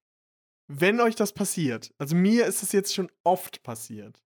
Wenn 0.75 1.03
euch 1.03 1.17
das 1.17 1.35
passiert, 1.35 1.93
also 1.99 2.17
mir 2.17 2.47
ist 2.47 2.63
es 2.63 2.73
jetzt 2.73 2.95
schon 2.95 3.13
oft 3.25 3.63
passiert, 3.63 4.25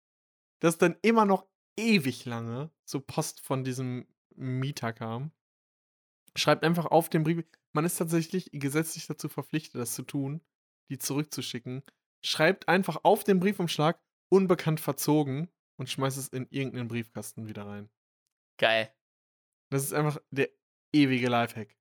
dass 0.60 0.76
dann 0.76 0.94
immer 1.00 1.24
noch 1.24 1.46
ewig 1.78 2.26
lange 2.26 2.70
so 2.84 3.00
Post 3.00 3.40
von 3.40 3.64
diesem 3.64 4.06
Mieter 4.34 4.92
kam. 4.92 5.32
Schreibt 6.36 6.62
einfach 6.62 6.84
auf 6.84 7.08
den 7.08 7.24
Brief. 7.24 7.44
Man 7.72 7.86
ist 7.86 7.96
tatsächlich 7.96 8.50
gesetzlich 8.52 9.06
dazu 9.06 9.30
verpflichtet, 9.30 9.80
das 9.80 9.94
zu 9.94 10.02
tun, 10.02 10.42
die 10.90 10.98
zurückzuschicken. 10.98 11.82
Schreibt 12.22 12.68
einfach 12.68 13.00
auf 13.04 13.24
den 13.24 13.40
Briefumschlag 13.40 13.98
unbekannt 14.28 14.80
verzogen 14.80 15.50
und 15.76 15.88
schmeißt 15.88 16.18
es 16.18 16.28
in 16.28 16.46
irgendeinen 16.50 16.88
Briefkasten 16.88 17.46
wieder 17.48 17.64
rein. 17.64 17.88
Geil. 18.58 18.94
Das 19.70 19.82
ist 19.82 19.94
einfach 19.94 20.18
der 20.30 20.50
ewige 20.92 21.28
Lifehack. 21.28 21.74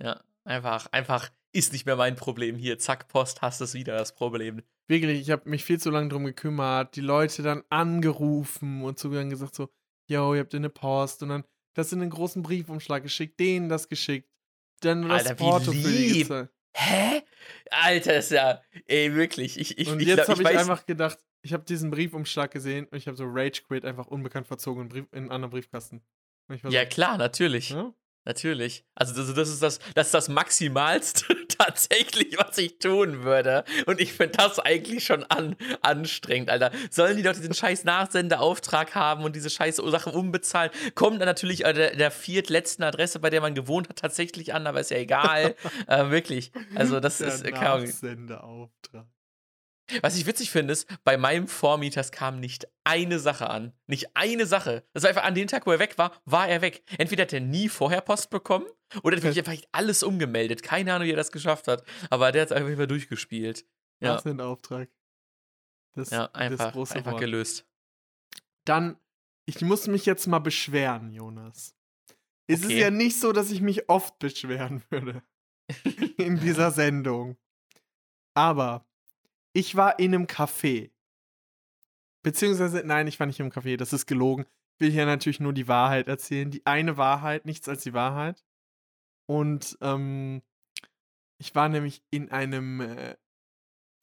Ja, 0.00 0.24
einfach, 0.44 0.90
einfach 0.92 1.30
ist 1.52 1.72
nicht 1.72 1.86
mehr 1.86 1.96
mein 1.96 2.16
Problem 2.16 2.56
hier. 2.56 2.78
Zack, 2.78 3.08
Post, 3.08 3.42
hast 3.42 3.60
es 3.60 3.74
wieder 3.74 3.96
das 3.96 4.14
Problem. 4.14 4.62
Wirklich, 4.86 5.20
ich 5.20 5.30
habe 5.30 5.48
mich 5.48 5.64
viel 5.64 5.80
zu 5.80 5.90
lange 5.90 6.08
drum 6.08 6.24
gekümmert, 6.24 6.96
die 6.96 7.00
Leute 7.00 7.42
dann 7.42 7.62
angerufen 7.68 8.82
und 8.82 9.02
dann 9.02 9.30
gesagt 9.30 9.54
so, 9.54 9.68
yo, 10.06 10.34
ihr 10.34 10.40
habt 10.40 10.54
eine 10.54 10.70
Post 10.70 11.22
und 11.22 11.30
dann 11.30 11.44
das 11.74 11.92
in 11.92 12.00
einen 12.00 12.10
großen 12.10 12.42
Briefumschlag 12.42 13.02
geschickt, 13.02 13.38
denen 13.38 13.68
das 13.68 13.88
geschickt, 13.88 14.28
dann 14.80 15.08
das 15.08 15.26
Alter, 15.26 15.38
wie 15.38 15.44
Porto 15.44 15.72
für 15.72 15.78
die 15.78 16.08
lieb. 16.08 16.48
Hä? 16.74 17.22
Alter, 17.70 18.16
ist 18.18 18.30
ja, 18.30 18.62
ey, 18.86 19.14
wirklich. 19.14 19.58
Ich, 19.58 19.78
ich, 19.78 19.88
Und 19.88 20.00
ich, 20.00 20.08
jetzt 20.08 20.28
habe 20.28 20.40
ich, 20.40 20.48
weiß, 20.48 20.56
einfach 20.56 20.86
gedacht, 20.86 21.18
ich 21.42 21.52
habe 21.52 21.64
diesen 21.64 21.90
Briefumschlag 21.90 22.50
gesehen 22.50 22.86
und 22.86 22.98
ich 22.98 23.06
habe 23.06 23.16
so 23.16 23.24
Rage 23.26 23.62
Quit 23.66 23.84
einfach 23.84 24.06
unbekannt 24.06 24.46
verzogen 24.46 24.82
in, 24.82 24.88
Brief, 24.88 25.04
in 25.12 25.18
einen 25.18 25.30
anderen 25.30 25.50
Briefkasten. 25.50 26.02
Ich 26.52 26.62
Ja, 26.62 26.82
so, 26.82 26.88
klar, 26.88 27.18
natürlich. 27.18 27.70
ja? 27.70 27.92
Natürlich. 28.28 28.84
Also, 28.94 29.14
das, 29.14 29.34
das, 29.34 29.48
ist 29.48 29.62
das, 29.62 29.78
das 29.94 30.08
ist 30.08 30.14
das 30.14 30.28
Maximalste 30.28 31.24
tatsächlich, 31.48 32.36
was 32.38 32.58
ich 32.58 32.78
tun 32.78 33.22
würde. 33.24 33.64
Und 33.86 34.02
ich 34.02 34.12
finde 34.12 34.36
das 34.36 34.58
eigentlich 34.58 35.02
schon 35.02 35.24
an, 35.24 35.56
anstrengend, 35.80 36.50
Alter. 36.50 36.70
Sollen 36.90 37.16
die 37.16 37.22
doch 37.22 37.32
diesen 37.32 37.54
scheiß 37.54 37.84
Nachsendeauftrag 37.84 38.94
haben 38.94 39.24
und 39.24 39.34
diese 39.34 39.48
scheiß 39.48 39.76
Sachen 39.76 40.12
umbezahlen? 40.12 40.70
Kommt 40.94 41.22
dann 41.22 41.26
natürlich 41.26 41.64
äh, 41.64 41.72
der, 41.72 41.96
der 41.96 42.10
viertletzten 42.10 42.82
Adresse, 42.82 43.18
bei 43.18 43.30
der 43.30 43.40
man 43.40 43.54
gewohnt 43.54 43.88
hat, 43.88 43.96
tatsächlich 43.96 44.52
an, 44.52 44.66
aber 44.66 44.80
ist 44.80 44.90
ja 44.90 44.98
egal. 44.98 45.54
äh, 45.86 46.10
wirklich. 46.10 46.52
Also, 46.74 47.00
das 47.00 47.22
ist. 47.22 47.46
äh. 47.46 47.50
Nachsendeauftrag. 47.50 49.06
Was 50.02 50.16
ich 50.16 50.26
witzig 50.26 50.50
finde, 50.50 50.72
ist, 50.72 50.86
bei 51.04 51.16
meinem 51.16 51.48
Vormieter 51.48 52.00
es 52.00 52.10
kam 52.12 52.40
nicht 52.40 52.68
eine 52.84 53.18
Sache 53.18 53.48
an. 53.48 53.72
Nicht 53.86 54.14
eine 54.16 54.46
Sache. 54.46 54.84
Das 54.92 55.02
war 55.02 55.10
einfach 55.10 55.24
an 55.24 55.34
dem 55.34 55.48
Tag, 55.48 55.66
wo 55.66 55.72
er 55.72 55.78
weg 55.78 55.96
war, 55.98 56.12
war 56.24 56.48
er 56.48 56.60
weg. 56.60 56.82
Entweder 56.98 57.22
hat 57.22 57.32
er 57.32 57.40
nie 57.40 57.68
vorher 57.68 58.00
Post 58.00 58.30
bekommen 58.30 58.66
oder 59.02 59.16
hat 59.16 59.22
wirklich 59.22 59.46
einfach 59.48 59.68
alles 59.72 60.02
umgemeldet. 60.02 60.62
Keine 60.62 60.92
Ahnung, 60.94 61.06
wie 61.06 61.12
er 61.12 61.16
das 61.16 61.32
geschafft 61.32 61.68
hat. 61.68 61.84
Aber 62.10 62.32
der 62.32 62.42
hat 62.42 62.50
es 62.50 62.56
einfach 62.56 62.86
durchgespielt. 62.86 63.64
Ja. 64.00 64.16
Das, 65.94 66.10
ja 66.10 66.26
das 66.28 66.34
einfach, 66.34 66.72
große 66.72 66.94
einfach 66.94 67.12
Wort. 67.12 67.20
gelöst. 67.20 67.66
Dann, 68.64 68.98
ich 69.46 69.60
muss 69.62 69.86
mich 69.86 70.04
jetzt 70.06 70.26
mal 70.26 70.38
beschweren, 70.38 71.12
Jonas. 71.12 71.74
Es 72.46 72.60
ist 72.60 72.66
Okay. 72.66 72.80
ja 72.80 72.90
nicht 72.90 73.18
so, 73.18 73.32
dass 73.32 73.50
ich 73.50 73.60
mich 73.60 73.88
oft 73.88 74.18
beschweren 74.18 74.82
würde 74.90 75.22
in 76.18 76.38
dieser 76.40 76.70
Sendung. 76.70 77.36
Aber 78.34 78.86
ich 79.58 79.74
war 79.74 79.98
in 79.98 80.14
einem 80.14 80.26
Café. 80.26 80.90
Beziehungsweise, 82.22 82.82
nein, 82.84 83.08
ich 83.08 83.18
war 83.18 83.26
nicht 83.26 83.40
im 83.40 83.50
Café, 83.50 83.76
das 83.76 83.92
ist 83.92 84.06
gelogen. 84.06 84.46
Ich 84.74 84.80
will 84.80 84.90
hier 84.92 85.06
natürlich 85.06 85.40
nur 85.40 85.52
die 85.52 85.66
Wahrheit 85.66 86.06
erzählen. 86.06 86.50
Die 86.50 86.64
eine 86.64 86.96
Wahrheit, 86.96 87.44
nichts 87.44 87.68
als 87.68 87.82
die 87.82 87.92
Wahrheit. 87.92 88.44
Und 89.26 89.76
ähm, 89.80 90.42
ich 91.38 91.54
war 91.54 91.68
nämlich 91.68 92.02
in 92.10 92.30
einem 92.30 92.80
äh, 92.80 93.16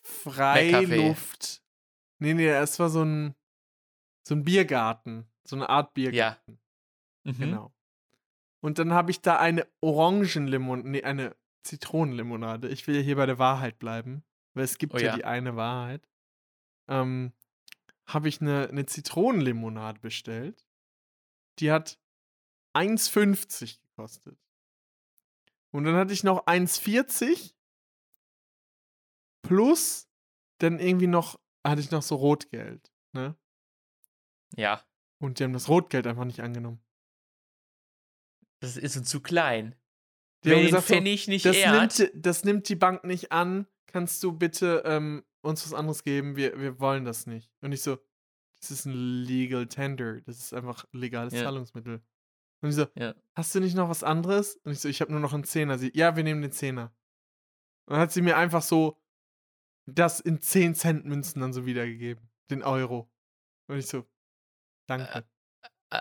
Freiluft. 0.04 1.64
Nee, 2.20 2.34
nee, 2.34 2.50
es 2.50 2.78
war 2.80 2.90
so 2.90 3.04
ein, 3.04 3.34
so 4.28 4.36
ein 4.36 4.44
Biergarten. 4.44 5.26
So 5.48 5.56
eine 5.56 5.70
Art 5.70 5.94
Biergarten. 5.94 6.60
Mhm. 7.24 7.38
Genau. 7.38 7.74
Und 8.62 8.80
dann 8.80 8.94
habe 8.94 9.12
ich 9.12 9.22
da 9.22 9.38
eine 9.38 9.68
Orangenlimonade, 9.80 10.90
nee, 10.90 11.04
eine 11.04 11.36
Zitronenlimonade. 11.64 12.68
Ich 12.68 12.88
will 12.88 12.96
ja 12.96 13.02
hier 13.02 13.16
bei 13.16 13.26
der 13.26 13.40
Wahrheit 13.40 13.80
bleiben, 13.80 14.24
weil 14.56 14.64
es 14.64 14.78
gibt 14.80 14.94
Oh 14.96 14.98
ja. 14.98 15.06
ja. 15.08 15.16
die 15.16 15.26
eine 15.26 15.56
Wahrheit. 15.56 16.08
Ähm, 16.88 17.34
habe 18.08 18.28
ich 18.28 18.42
eine, 18.42 18.70
eine 18.70 18.86
Zitronenlimonade 18.86 20.00
bestellt. 20.00 20.66
die 21.60 21.72
hat 21.72 22.00
1,50 22.76 23.80
gekostet. 23.82 24.38
Und 25.72 25.86
dann 25.86 25.96
hatte 25.96 26.14
ich 26.14 26.24
noch 26.24 26.46
1,40 26.48 27.54
plus 29.42 30.10
dann 30.60 30.80
irgendwie 30.80 31.08
noch, 31.08 31.40
hatte 31.66 31.82
ich 31.82 31.92
noch 31.92 32.02
so 32.02 32.16
Rotgeld, 32.16 32.92
ne? 33.14 33.36
Ja. 34.56 34.86
Und 35.20 35.40
die 35.40 35.44
haben 35.44 35.54
das 35.54 35.70
Rotgeld 35.70 36.08
einfach 36.08 36.26
nicht 36.26 36.42
angenommen. 36.42 36.82
Das 38.60 38.78
ist 38.78 38.96
uns 38.98 39.10
zu 39.10 39.22
klein. 39.22 39.76
Die 40.44 40.50
Wenn 40.50 40.58
haben 40.58 40.66
gesagt, 40.66 40.88
Pfennig 40.88 41.28
nicht 41.28 41.46
das, 41.46 41.56
ehrt. 41.56 42.00
nimmt, 42.00 42.26
das 42.26 42.44
nimmt 42.44 42.70
die 42.70 42.76
Bank 42.76 43.04
nicht 43.04 43.32
an. 43.32 43.68
Kannst 43.96 44.22
du 44.24 44.34
bitte 44.34 44.84
ähm, 44.86 45.24
uns 45.42 45.64
was 45.66 45.74
anderes 45.74 46.04
geben? 46.04 46.36
Wir, 46.36 46.60
wir 46.60 46.82
wollen 46.82 47.06
das 47.06 47.28
nicht. 47.28 47.50
Und 47.62 47.72
ich 47.72 47.82
so, 47.82 47.98
das 48.60 48.70
ist 48.70 48.84
ein 48.86 48.92
Legal 48.92 49.68
Tender. 49.68 50.20
Das 50.20 50.38
ist 50.38 50.54
einfach 50.54 50.84
ein 50.92 51.00
legales 51.00 51.34
Ja. 51.34 51.44
Zahlungsmittel. 51.44 52.02
Und 52.62 52.70
ich 52.70 52.76
so, 52.76 52.88
Ja. 52.96 53.16
hast 53.36 53.56
du 53.56 53.62
nicht 53.62 53.74
noch 53.74 53.88
was 53.88 54.04
anderes? 54.04 54.58
Und 54.66 54.74
ich 54.74 54.82
so, 54.82 54.90
ich 54.90 55.00
habe 55.00 55.14
nur 55.14 55.22
noch 55.22 55.32
einen 55.34 55.46
Zehner. 55.46 55.78
Sie, 55.78 55.94
ja, 55.96 56.18
wir 56.18 56.26
nehmen 56.26 56.42
den 56.42 56.52
Zehner. 56.52 56.94
Und 57.86 57.94
dann 57.94 58.02
hat 58.02 58.12
sie 58.12 58.22
mir 58.22 58.36
einfach 58.36 58.64
so 58.64 59.02
das 59.86 60.20
in 60.20 60.42
10 60.42 60.76
Cent 60.76 61.06
Münzen 61.06 61.40
dann 61.40 61.54
so 61.54 61.66
wiedergegeben. 61.66 62.30
Den 62.50 62.64
Euro. 62.64 63.10
Und 63.68 63.78
ich 63.78 63.88
so, 63.88 64.06
danke. 64.88 65.24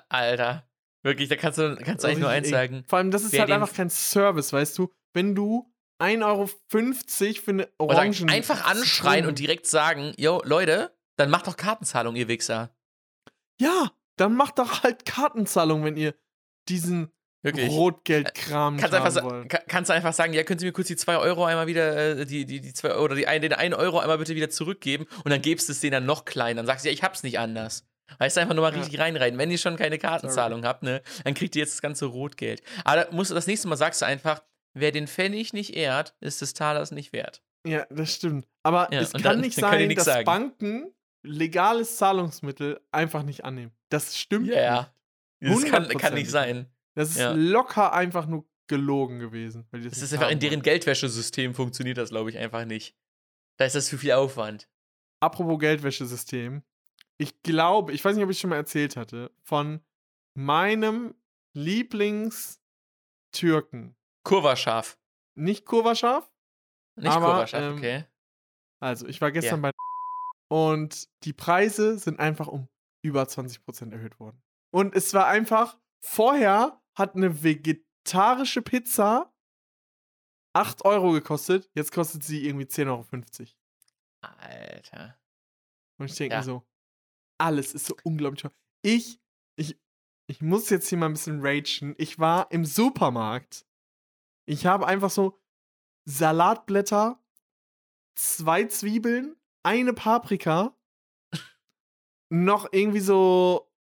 Alter. 0.08 0.68
Wirklich, 1.04 1.28
da 1.28 1.36
kannst 1.36 1.58
du, 1.58 1.76
kannst 1.76 2.02
du 2.02 2.08
eigentlich 2.08 2.18
nur 2.18 2.28
eins 2.30 2.48
sagen. 2.48 2.82
Vor 2.88 2.98
allem, 2.98 3.12
das 3.12 3.22
ist 3.22 3.38
halt 3.38 3.52
einfach 3.52 3.72
kein 3.72 3.88
Service, 3.88 4.52
weißt 4.52 4.78
du? 4.78 4.92
Wenn 5.12 5.36
du 5.36 5.72
1,50 6.04 6.24
Euro 6.24 6.46
für 7.42 7.50
eine 7.50 7.68
Orangen... 7.78 8.30
einfach 8.30 8.64
anschreien 8.66 9.26
und 9.26 9.38
direkt 9.38 9.66
sagen, 9.66 10.12
yo, 10.16 10.40
Leute, 10.44 10.96
dann 11.16 11.30
macht 11.30 11.46
doch 11.46 11.56
Kartenzahlung, 11.56 12.16
ihr 12.16 12.28
Wichser. 12.28 12.74
Ja, 13.60 13.92
dann 14.16 14.34
macht 14.34 14.58
doch 14.58 14.82
halt 14.82 15.04
Kartenzahlung, 15.04 15.84
wenn 15.84 15.96
ihr 15.96 16.14
diesen 16.68 17.10
Wirklich. 17.42 17.68
Rotgeldkram 17.70 18.78
Kannst 18.78 18.94
einfach, 18.94 19.22
wollt. 19.22 19.48
ka- 19.50 19.62
kannst 19.68 19.90
du 19.90 19.94
einfach 19.94 20.14
sagen, 20.14 20.32
ja, 20.32 20.44
können 20.44 20.58
Sie 20.58 20.64
mir 20.64 20.72
kurz 20.72 20.86
die 20.88 20.96
2 20.96 21.18
Euro 21.18 21.44
einmal 21.44 21.66
wieder, 21.66 22.18
äh, 22.20 22.24
die, 22.24 22.46
die, 22.46 22.60
die 22.60 22.72
2 22.72 22.92
Euro, 22.92 23.04
oder 23.04 23.14
die 23.16 23.24
den 23.40 23.52
1 23.52 23.74
Euro 23.76 23.98
einmal 23.98 24.16
bitte 24.16 24.34
wieder 24.34 24.48
zurückgeben 24.48 25.06
und 25.24 25.30
dann 25.30 25.42
gibst 25.42 25.68
du 25.68 25.72
es 25.72 25.80
denen 25.80 25.92
dann 25.92 26.06
noch 26.06 26.24
kleiner. 26.24 26.60
Dann 26.60 26.66
sagst 26.66 26.84
du, 26.84 26.88
ja, 26.88 26.94
ich 26.94 27.02
hab's 27.02 27.22
nicht 27.22 27.38
anders. 27.38 27.86
Weißt 28.18 28.36
du, 28.36 28.40
einfach 28.40 28.54
nur 28.54 28.62
mal 28.62 28.72
Ja. 28.74 28.80
richtig 28.80 28.98
reinreiten. 28.98 29.38
Wenn 29.38 29.50
ihr 29.50 29.58
schon 29.58 29.76
keine 29.76 29.98
Kartenzahlung 29.98 30.64
habt, 30.64 30.82
ne, 30.84 31.02
dann 31.24 31.34
kriegt 31.34 31.54
ihr 31.56 31.60
jetzt 31.60 31.74
das 31.74 31.82
ganze 31.82 32.06
Rotgeld. 32.06 32.62
Aber 32.84 33.08
musst 33.10 33.30
du, 33.30 33.34
das 33.34 33.46
nächste 33.46 33.68
Mal 33.68 33.76
sagst 33.76 34.00
du 34.00 34.06
einfach, 34.06 34.42
wer 34.74 34.90
den 34.92 35.06
Pfennig 35.06 35.52
nicht 35.52 35.74
ehrt, 35.74 36.14
ist 36.20 36.42
des 36.42 36.54
Talers 36.54 36.90
nicht 36.90 37.12
wert. 37.12 37.42
Ja, 37.66 37.86
das 37.90 38.12
stimmt. 38.14 38.46
Aber 38.62 38.92
Ja, 38.92 39.00
es 39.00 39.12
kann 39.12 39.22
dann- 39.22 39.40
nicht 39.40 39.60
dann 39.62 39.70
sein, 39.70 39.94
dass 39.94 40.04
sagen. 40.04 40.24
Banken 40.26 40.92
legales 41.22 41.96
Zahlungsmittel 41.96 42.80
einfach 42.92 43.22
nicht 43.22 43.44
annehmen. 43.44 43.72
Das 43.88 44.18
stimmt 44.18 44.48
Ja, 44.48 44.60
ja. 44.60 44.94
nicht. 45.40 45.54
Das 45.54 45.64
kann, 45.70 45.88
kann 45.88 46.12
100%. 46.12 46.14
nicht 46.14 46.30
sein. 46.30 46.66
Das 46.94 47.10
ist 47.10 47.18
Ja. 47.18 47.32
locker 47.32 47.92
einfach 47.94 48.26
nur 48.26 48.44
gelogen 48.66 49.18
gewesen. 49.18 49.66
Das 49.72 49.80
nicht 49.80 49.96
ist 49.96 50.12
einfach 50.12 50.30
in 50.30 50.40
deren. 50.40 50.60
Geldwäschesystem 50.62 51.54
funktioniert 51.54 51.96
das, 51.98 52.10
glaube 52.10 52.30
ich, 52.30 52.38
einfach 52.38 52.64
nicht. 52.66 52.94
Da 53.56 53.64
ist 53.64 53.74
das 53.74 53.86
zu 53.86 53.96
viel 53.98 54.12
Aufwand. 54.12 54.68
Apropos 55.20 55.58
Geldwäschesystem. 55.58 56.62
Ich 57.16 57.42
glaube, 57.42 57.92
ich 57.92 58.04
weiß 58.04 58.14
nicht, 58.16 58.24
ob 58.24 58.30
ich 58.30 58.38
schon 58.38 58.50
mal 58.50 58.56
erzählt 58.56 58.96
hatte, 58.96 59.30
von 59.42 59.80
meinem 60.34 61.14
Lieblingstürken. 61.54 63.94
Kurverscharf. 64.24 64.98
Nicht 65.36 65.64
Kurvaschaf, 65.66 66.32
Nicht 66.96 67.10
Aber, 67.10 67.26
Kurverscharf, 67.26 67.62
ähm, 67.62 67.76
okay. 67.78 68.04
Also, 68.82 69.06
ich 69.06 69.20
war 69.20 69.32
gestern 69.32 69.62
bei 69.62 69.70
und 70.50 71.08
die 71.24 71.32
Preise 71.32 71.98
sind 71.98 72.20
einfach 72.20 72.48
um 72.48 72.68
über 73.04 73.22
20% 73.24 73.92
erhöht 73.92 74.18
worden. 74.20 74.42
Und 74.72 74.94
es 74.94 75.12
war 75.14 75.26
einfach, 75.26 75.78
vorher 76.04 76.80
hat 76.96 77.14
eine 77.16 77.42
vegetarische 77.42 78.62
Pizza 78.62 79.34
8 80.56 80.84
Euro 80.84 81.12
gekostet, 81.12 81.68
jetzt 81.74 81.92
kostet 81.92 82.22
sie 82.22 82.46
irgendwie 82.46 82.66
10,50 82.66 82.86
Euro. 82.88 83.06
Alter. 84.22 85.18
Und 85.98 86.06
ich 86.06 86.16
denke 86.16 86.34
Ja. 86.34 86.40
mir 86.40 86.44
so, 86.44 86.66
alles 87.40 87.74
ist 87.74 87.86
so 87.86 87.96
unglaublich 88.04 88.42
teuer. 88.42 88.52
Ich, 88.82 89.20
ich, 89.58 89.78
ich 90.30 90.40
muss 90.40 90.70
jetzt 90.70 90.88
hier 90.88 90.98
mal 90.98 91.06
ein 91.06 91.12
bisschen 91.14 91.44
ragen. 91.44 91.94
Ich 91.98 92.18
war 92.18 92.50
im 92.52 92.64
Supermarkt. 92.64 93.66
Ich 94.46 94.66
habe 94.66 94.86
einfach 94.86 95.10
so 95.10 95.40
Salatblätter, 96.06 97.22
zwei 98.14 98.64
Zwiebeln, 98.64 99.36
eine 99.62 99.92
Paprika, 99.92 100.76
noch 102.30 102.72
irgendwie 102.72 103.00
so, 103.00 103.72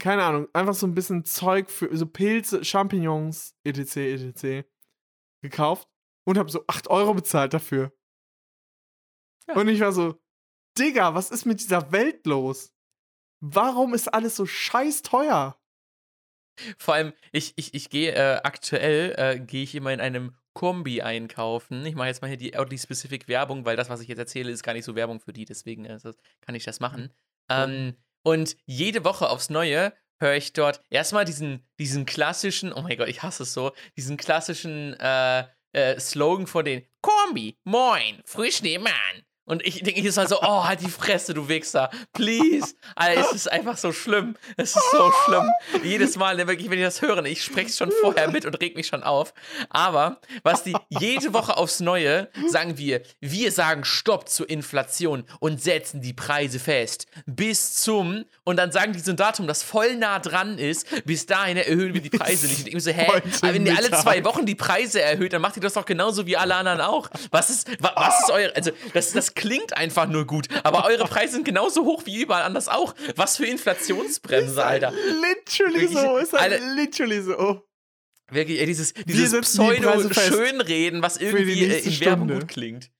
keine 0.00 0.24
Ahnung, 0.24 0.48
einfach 0.52 0.74
so 0.74 0.86
ein 0.86 0.94
bisschen 0.94 1.24
Zeug 1.24 1.70
für 1.70 1.94
so 1.96 2.06
Pilze, 2.06 2.64
Champignons, 2.64 3.56
etc., 3.64 3.96
etc. 3.96 4.68
gekauft 5.42 5.88
und 6.24 6.38
habe 6.38 6.50
so 6.50 6.64
8 6.66 6.88
Euro 6.88 7.14
bezahlt 7.14 7.54
dafür. 7.54 7.92
Ja. 9.48 9.56
Und 9.56 9.68
ich 9.68 9.80
war 9.80 9.92
so, 9.92 10.20
Digga, 10.78 11.14
was 11.14 11.30
ist 11.30 11.46
mit 11.46 11.60
dieser 11.60 11.92
Welt 11.92 12.26
los? 12.26 12.74
Warum 13.40 13.92
ist 13.92 14.12
alles 14.12 14.36
so 14.36 14.46
scheiß 14.46 15.02
teuer? 15.02 15.60
Vor 16.78 16.94
allem, 16.94 17.12
ich, 17.32 17.52
ich, 17.56 17.74
ich 17.74 17.90
gehe 17.90 18.12
äh, 18.12 18.40
aktuell, 18.42 19.14
äh, 19.16 19.40
gehe 19.40 19.62
ich 19.62 19.74
immer 19.74 19.92
in 19.92 20.00
einem 20.00 20.36
Kombi 20.52 21.02
einkaufen. 21.02 21.84
Ich 21.86 21.94
mache 21.94 22.08
jetzt 22.08 22.22
mal 22.22 22.28
hier 22.28 22.36
die 22.36 22.56
Oddly 22.56 22.78
Specific 22.78 23.28
Werbung, 23.28 23.64
weil 23.64 23.76
das, 23.76 23.88
was 23.88 24.00
ich 24.00 24.08
jetzt 24.08 24.18
erzähle, 24.18 24.50
ist 24.50 24.62
gar 24.62 24.74
nicht 24.74 24.84
so 24.84 24.94
Werbung 24.94 25.20
für 25.20 25.32
die, 25.32 25.44
deswegen 25.44 25.84
äh, 25.84 25.98
kann 26.40 26.54
ich 26.54 26.64
das 26.64 26.80
machen. 26.80 27.12
Ähm, 27.48 27.94
und 28.22 28.56
jede 28.66 29.04
Woche 29.04 29.28
aufs 29.28 29.50
Neue 29.50 29.92
höre 30.20 30.36
ich 30.36 30.52
dort 30.52 30.80
erstmal 30.90 31.24
diesen, 31.24 31.66
diesen 31.78 32.06
klassischen, 32.06 32.72
oh 32.72 32.82
mein 32.82 32.96
Gott, 32.96 33.08
ich 33.08 33.22
hasse 33.22 33.42
es 33.42 33.52
so, 33.52 33.72
diesen 33.96 34.16
klassischen 34.16 34.94
äh, 35.00 35.44
äh, 35.72 35.98
Slogan 35.98 36.46
von 36.46 36.64
den 36.64 36.86
Kombi, 37.00 37.58
moin, 37.64 38.20
frisch 38.24 38.62
nebenan. 38.62 39.24
Und 39.44 39.66
ich 39.66 39.82
denke 39.82 40.00
jedes 40.00 40.16
Mal 40.16 40.28
so, 40.28 40.40
oh, 40.40 40.64
halt 40.64 40.80
die 40.82 40.90
Fresse, 40.90 41.34
du 41.34 41.48
Wichser. 41.48 41.90
Please. 42.12 42.74
Alter, 42.94 43.20
es 43.20 43.32
ist 43.32 43.50
einfach 43.50 43.76
so 43.76 43.92
schlimm. 43.92 44.36
Es 44.56 44.76
ist 44.76 44.90
so 44.92 45.12
schlimm. 45.24 45.50
Jedes 45.82 46.16
Mal, 46.16 46.36
ne, 46.36 46.46
wirklich, 46.46 46.70
wenn 46.70 46.78
ich 46.78 46.84
das 46.84 47.02
höre, 47.02 47.24
ich 47.24 47.42
spreche 47.42 47.68
es 47.68 47.76
schon 47.76 47.90
vorher 47.90 48.30
mit 48.30 48.46
und 48.46 48.60
reg 48.60 48.76
mich 48.76 48.86
schon 48.86 49.02
auf. 49.02 49.34
Aber 49.68 50.20
was 50.44 50.62
die 50.62 50.76
jede 50.88 51.32
Woche 51.32 51.56
aufs 51.56 51.80
Neue 51.80 52.28
sagen 52.48 52.78
wir, 52.78 53.02
wir 53.20 53.50
sagen 53.50 53.84
Stopp 53.84 54.28
zur 54.28 54.48
Inflation 54.48 55.24
und 55.40 55.60
setzen 55.60 56.00
die 56.00 56.12
Preise 56.12 56.60
fest. 56.60 57.06
Bis 57.26 57.74
zum, 57.74 58.24
und 58.44 58.56
dann 58.56 58.70
sagen 58.70 58.92
die 58.92 59.00
so 59.00 59.10
ein 59.10 59.16
Datum, 59.16 59.48
das 59.48 59.64
voll 59.64 59.96
nah 59.96 60.20
dran 60.20 60.58
ist, 60.58 61.04
bis 61.04 61.26
dahin 61.26 61.56
erhöhen 61.56 61.94
wir 61.94 62.00
die 62.00 62.10
Preise 62.10 62.46
nicht. 62.46 62.60
Und 62.60 62.76
ich 62.76 62.84
so, 62.84 62.92
hä? 62.92 63.06
Aber 63.08 63.54
wenn 63.54 63.66
ihr 63.66 63.76
alle 63.76 63.90
zwei 63.90 64.24
Wochen 64.24 64.46
die 64.46 64.54
Preise 64.54 65.02
erhöht, 65.02 65.32
dann 65.32 65.42
macht 65.42 65.56
ihr 65.56 65.62
das 65.62 65.72
doch 65.72 65.84
genauso 65.84 66.26
wie 66.26 66.36
alle 66.36 66.54
anderen 66.54 66.80
auch. 66.80 67.10
Was 67.32 67.50
ist, 67.50 67.68
wa, 67.82 67.92
was 67.96 68.22
ist 68.22 68.30
euer, 68.30 68.52
also 68.54 68.70
das, 68.94 69.12
das 69.12 69.31
klingt 69.34 69.76
einfach 69.76 70.06
nur 70.06 70.26
gut, 70.26 70.48
aber 70.62 70.84
eure 70.84 71.04
Preise 71.04 71.34
sind 71.34 71.44
genauso 71.44 71.84
hoch 71.84 72.06
wie 72.06 72.22
überall 72.22 72.42
anders 72.42 72.68
auch. 72.68 72.94
Was 73.16 73.36
für 73.36 73.46
Inflationsbremse, 73.46 74.64
Alter. 74.64 74.92
Literally 74.92 75.82
Wirklich, 75.82 75.98
so, 75.98 76.16
ist 76.18 76.32
halt 76.32 76.52
Alter. 76.52 76.74
literally 76.74 77.20
so. 77.22 77.62
Wirklich, 78.30 78.60
ey, 78.60 78.66
dieses, 78.66 78.94
dieses 78.94 79.40
Pseudo-Schönreden, 79.42 81.02
was 81.02 81.18
irgendwie 81.18 81.64
äh, 81.64 81.80
in 81.80 82.00
Werbung 82.00 82.28
gut 82.28 82.48
klingt. 82.48 82.90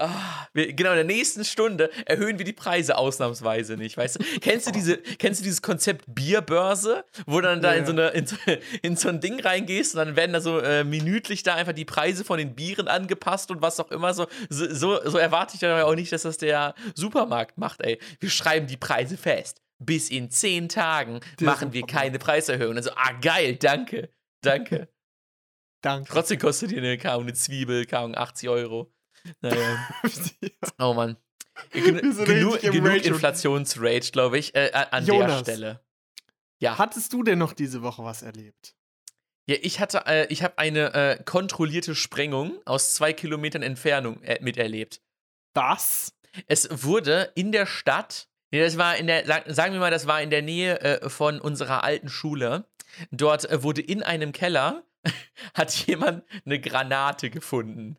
Ah, 0.00 0.46
wir, 0.52 0.72
genau, 0.74 0.90
in 0.90 0.96
der 0.96 1.04
nächsten 1.04 1.44
Stunde 1.44 1.90
erhöhen 2.06 2.38
wir 2.38 2.44
die 2.44 2.52
Preise 2.52 2.96
ausnahmsweise 2.96 3.76
nicht, 3.76 3.96
weißt 3.96 4.20
du? 4.20 4.24
Kennst 4.40 4.68
du, 4.68 4.70
diese, 4.70 4.96
kennst 4.96 5.40
du 5.40 5.42
dieses 5.42 5.60
Konzept 5.60 6.04
Bierbörse, 6.06 7.04
wo 7.26 7.40
du 7.40 7.48
dann 7.48 7.60
da 7.60 7.74
Ja, 7.74 7.80
in, 7.80 7.86
so 7.86 7.92
eine, 7.92 8.08
in, 8.10 8.26
so, 8.26 8.36
in 8.82 8.96
so 8.96 9.08
ein 9.08 9.20
Ding 9.20 9.40
reingehst 9.40 9.96
und 9.96 9.98
dann 9.98 10.14
werden 10.14 10.32
da 10.32 10.40
so 10.40 10.60
äh, 10.60 10.84
minütlich 10.84 11.42
da 11.42 11.56
einfach 11.56 11.72
die 11.72 11.84
Preise 11.84 12.24
von 12.24 12.38
den 12.38 12.54
Bieren 12.54 12.86
angepasst 12.86 13.50
und 13.50 13.60
was 13.60 13.80
auch 13.80 13.90
immer. 13.90 14.14
So, 14.14 14.28
so, 14.48 14.72
so, 14.72 15.10
so 15.10 15.18
erwarte 15.18 15.56
ich 15.56 15.62
ja 15.62 15.82
auch 15.84 15.96
nicht, 15.96 16.12
dass 16.12 16.22
das 16.22 16.38
der 16.38 16.76
Supermarkt 16.94 17.58
macht, 17.58 17.82
ey. 17.82 17.98
Wir 18.20 18.30
schreiben 18.30 18.68
die 18.68 18.76
Preise 18.76 19.16
fest. 19.16 19.60
Bis 19.80 20.10
in 20.10 20.30
zehn 20.30 20.68
Tagen 20.68 21.20
machen 21.40 21.72
wir 21.72 21.84
keine 21.86 22.20
Preiserhöhung. 22.20 22.76
Also, 22.76 22.90
ah, 22.94 23.12
geil, 23.20 23.56
danke. 23.56 24.10
Danke. 24.42 24.88
Danke. 25.80 26.10
Trotzdem 26.10 26.40
kostet 26.40 26.72
dir 26.72 26.82
eine, 26.82 27.00
Ahnung, 27.08 27.22
eine 27.22 27.34
Zwiebel, 27.34 27.86
Ahnung, 27.94 28.16
80 28.16 28.48
Euro. 28.48 28.92
Naja. 29.40 29.88
Oh 30.78 30.94
Mann. 30.94 31.16
Gen 31.72 31.96
genug 32.24 32.60
genug 32.60 33.04
Inflationsrage, 33.04 34.10
glaube 34.12 34.38
ich, 34.38 34.54
äh, 34.54 34.70
an 34.72 35.04
der 35.04 35.14
Jonas. 35.14 35.40
Stelle. 35.40 35.80
Ja. 36.60 36.78
Hattest 36.78 37.12
du 37.12 37.22
denn 37.22 37.38
noch 37.38 37.52
diese 37.52 37.82
Woche 37.82 38.04
was 38.04 38.22
erlebt? 38.22 38.76
ja, 39.48 39.56
ich 39.62 39.80
hatte, 39.80 40.02
äh, 40.06 40.26
ich 40.28 40.42
habe 40.42 40.58
eine 40.58 40.94
äh, 40.94 41.22
kontrollierte 41.24 41.94
Sprengung 41.94 42.60
aus 42.66 42.94
zwei 42.94 43.14
Kilometern 43.14 43.62
Entfernung 43.62 44.22
äh, 44.22 44.38
miterlebt. 44.42 45.00
Was? 45.54 46.12
Es 46.46 46.68
wurde 46.84 47.32
in 47.34 47.50
der 47.50 47.64
Stadt, 47.64 48.28
nee, 48.50 48.60
das 48.60 48.76
war 48.76 48.96
in 48.96 49.06
der, 49.06 49.24
sag, 49.24 49.44
sagen 49.48 49.72
wir 49.72 49.80
mal, 49.80 49.90
das 49.90 50.06
war 50.06 50.20
in 50.20 50.28
der 50.28 50.42
Nähe 50.42 50.80
äh, 50.80 51.08
von 51.08 51.40
unserer 51.40 51.82
alten 51.82 52.10
Schule. 52.10 52.66
Dort 53.10 53.50
äh, 53.50 53.62
wurde 53.62 53.80
in 53.80 54.02
einem 54.02 54.32
Keller 54.32 54.84
hat 55.54 55.72
jemand 55.86 56.24
eine 56.44 56.60
Granate 56.60 57.30
gefunden. 57.30 57.96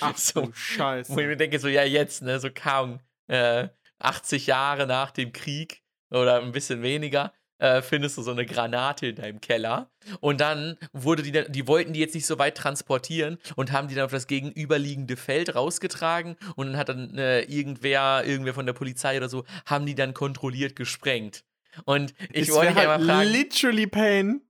Ach 0.00 0.16
So, 0.16 0.50
Scheiße. 0.52 1.14
Wo 1.14 1.18
ich 1.18 1.26
mir 1.26 1.36
denke, 1.36 1.58
so, 1.58 1.68
ja, 1.68 1.84
jetzt, 1.84 2.22
ne, 2.22 2.38
so 2.40 2.48
kaum 2.52 3.00
äh, 3.28 3.68
80 3.98 4.46
Jahre 4.46 4.86
nach 4.86 5.10
dem 5.10 5.32
Krieg 5.32 5.82
oder 6.10 6.40
ein 6.40 6.52
bisschen 6.52 6.82
weniger, 6.82 7.32
äh, 7.58 7.80
findest 7.80 8.18
du 8.18 8.22
so 8.22 8.32
eine 8.32 8.44
Granate 8.44 9.06
in 9.06 9.16
deinem 9.16 9.40
Keller. 9.40 9.90
Und 10.20 10.40
dann 10.40 10.76
wurde 10.92 11.22
die, 11.22 11.30
die 11.48 11.66
wollten 11.68 11.92
die 11.92 12.00
jetzt 12.00 12.14
nicht 12.14 12.26
so 12.26 12.38
weit 12.38 12.56
transportieren 12.56 13.38
und 13.54 13.70
haben 13.70 13.86
die 13.86 13.94
dann 13.94 14.04
auf 14.06 14.10
das 14.10 14.26
gegenüberliegende 14.26 15.16
Feld 15.16 15.54
rausgetragen 15.54 16.36
und 16.56 16.66
dann 16.66 16.76
hat 16.76 16.88
dann 16.88 17.16
äh, 17.16 17.42
irgendwer, 17.42 18.24
irgendwer 18.26 18.54
von 18.54 18.66
der 18.66 18.72
Polizei 18.72 19.16
oder 19.16 19.28
so, 19.28 19.44
haben 19.64 19.86
die 19.86 19.94
dann 19.94 20.12
kontrolliert 20.12 20.74
gesprengt. 20.74 21.44
Und 21.84 22.14
ich 22.32 22.48
Es 22.48 22.54
wollte 22.54 22.74
halt 22.74 22.88
einmal 22.88 23.06
fragen. 23.06 23.30
literally 23.30 23.86
pain, 23.86 24.42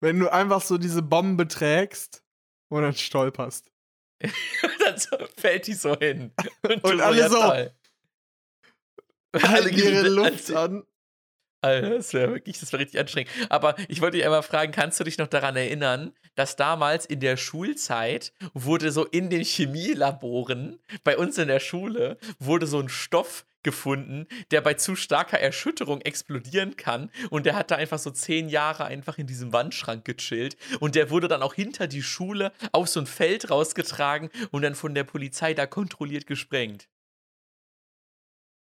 wenn 0.00 0.18
du 0.18 0.32
einfach 0.32 0.62
so 0.62 0.78
diese 0.78 1.02
Bombe 1.02 1.46
trägst 1.46 2.24
und 2.68 2.82
dann 2.82 2.94
stolperst. 2.94 3.70
Dann 4.84 4.98
so 4.98 5.16
fällt 5.36 5.66
die 5.66 5.74
so 5.74 5.96
hin. 5.98 6.32
Und, 6.62 6.84
Und 6.84 7.00
alle 7.00 7.28
so 7.28 7.40
toll. 7.40 7.72
Halten 9.36 9.76
ihre 9.76 10.08
Luft 10.08 10.50
an. 10.52 10.84
Alter, 11.60 11.90
das 11.90 12.14
wäre 12.14 12.32
wirklich, 12.32 12.60
das 12.60 12.72
wäre 12.72 12.82
richtig 12.82 13.00
anstrengend. 13.00 13.30
Aber 13.48 13.74
ich 13.88 14.00
wollte 14.00 14.16
dich 14.16 14.24
einmal 14.24 14.42
fragen, 14.42 14.70
kannst 14.70 15.00
du 15.00 15.04
dich 15.04 15.18
noch 15.18 15.26
daran 15.26 15.56
erinnern, 15.56 16.12
dass 16.36 16.54
damals 16.54 17.04
in 17.04 17.18
der 17.18 17.36
Schulzeit 17.36 18.32
wurde 18.54 18.92
so 18.92 19.04
in 19.04 19.28
den 19.28 19.44
Chemielaboren 19.44 20.78
bei 21.02 21.16
uns 21.16 21.36
in 21.36 21.48
der 21.48 21.58
Schule 21.60 22.16
wurde 22.38 22.68
so 22.68 22.78
ein 22.78 22.88
Stoff 22.88 23.44
gefunden, 23.68 24.26
der 24.50 24.62
bei 24.62 24.72
zu 24.72 24.96
starker 24.96 25.38
Erschütterung 25.38 26.00
explodieren 26.00 26.78
kann 26.78 27.10
und 27.28 27.44
der 27.44 27.54
hat 27.54 27.70
da 27.70 27.76
einfach 27.76 27.98
so 27.98 28.10
zehn 28.10 28.48
Jahre 28.48 28.86
einfach 28.86 29.18
in 29.18 29.26
diesem 29.26 29.52
Wandschrank 29.52 30.06
gechillt 30.06 30.56
und 30.80 30.94
der 30.94 31.10
wurde 31.10 31.28
dann 31.28 31.42
auch 31.42 31.52
hinter 31.52 31.86
die 31.86 32.02
Schule 32.02 32.50
auf 32.72 32.88
so 32.88 32.98
ein 32.98 33.06
Feld 33.06 33.50
rausgetragen 33.50 34.30
und 34.52 34.62
dann 34.62 34.74
von 34.74 34.94
der 34.94 35.04
Polizei 35.04 35.52
da 35.52 35.66
kontrolliert 35.66 36.26
gesprengt. 36.26 36.88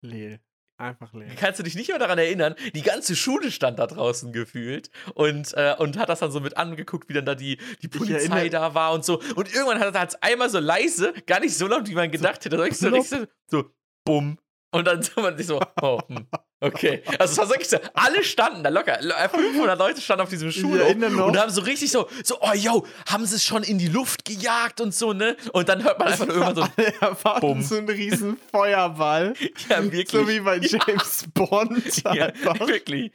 Lehl. 0.00 0.40
Einfach 0.76 1.14
lehl. 1.14 1.30
Kannst 1.36 1.60
du 1.60 1.62
dich 1.62 1.76
nicht 1.76 1.88
mehr 1.88 2.00
daran 2.00 2.18
erinnern? 2.18 2.56
Die 2.75 2.82
ganze 2.82 3.14
Schule 3.14 3.52
stand 3.52 3.78
da 3.78 3.86
draußen 3.86 4.32
gefühlt 4.32 4.90
und, 5.14 5.54
äh, 5.54 5.76
und 5.78 5.96
hat 5.98 6.08
das 6.08 6.18
dann 6.18 6.32
so 6.32 6.40
mit 6.40 6.56
angeguckt, 6.56 7.08
wie 7.08 7.14
dann 7.14 7.25
da 7.25 7.36
die, 7.36 7.58
die 7.80 7.88
Polizei 7.88 8.48
da 8.48 8.75
war 8.75 8.92
und 8.92 9.04
so. 9.04 9.22
Und 9.36 9.54
irgendwann 9.54 9.78
hat 9.78 10.08
es 10.08 10.20
einmal 10.20 10.50
so 10.50 10.58
leise, 10.58 11.14
gar 11.26 11.38
nicht 11.38 11.56
so 11.56 11.68
laut, 11.68 11.88
wie 11.88 11.94
man 11.94 12.10
gedacht 12.10 12.44
hätte. 12.44 12.56
So, 12.56 12.64
so, 12.72 12.88
plopp. 12.88 13.00
richtig 13.00 13.18
so, 13.46 13.62
so, 13.62 13.70
bumm. 14.04 14.38
Und 14.76 14.85
dann 14.87 15.02
so 15.02 15.21
man 15.21 15.37
sich 15.37 15.47
so, 15.47 15.61
oh, 15.80 16.00
hm, 16.09 16.26
okay. 16.61 17.02
Also 17.18 17.33
es 17.33 17.38
war 17.38 17.49
wirklich 17.49 17.68
so, 17.68 17.78
alle 17.95 18.23
standen 18.25 18.62
da 18.62 18.71
locker. 18.71 18.99
lo- 19.00 19.14
500 19.33 19.78
Leute 19.78 20.00
standen 20.00 20.23
auf 20.23 20.28
diesem 20.28 20.52
Schulhof 20.52 20.95
noch. 20.97 21.26
und 21.26 21.38
haben 21.38 21.50
so 21.50 21.62
richtig 21.62 21.90
so, 21.90 22.09
so, 22.25 22.38
oh, 22.40 22.52
yo, 22.54 22.87
haben 23.09 23.25
sie 23.26 23.37
es 23.37 23.45
schon 23.45 23.62
in 23.62 23.78
die 23.78 23.88
Luft 23.88 24.25
gejagt 24.25 24.80
und 24.80 24.95
so, 24.95 25.12
ne? 25.12 25.37
Und 25.52 25.68
dann 25.68 25.83
hört 25.83 25.99
man 25.99 26.09
einfach 26.09 26.26
nur 26.26 26.37
irgendwann 26.37 26.56
so, 26.56 26.62
Alle 26.76 26.95
erwarten 27.00 27.40
Bumm. 27.40 27.62
so 27.62 27.76
einen 27.76 27.88
riesen 27.88 28.38
Feuerball. 28.52 29.35
ja, 29.68 29.83
wirklich. 29.83 30.11
So 30.11 30.28
wie 30.28 30.40
bei 30.40 30.56
James 30.61 31.25
Bond 31.33 32.02
Ja, 32.04 32.26
einfach. 32.26 32.61
wirklich. 32.66 33.12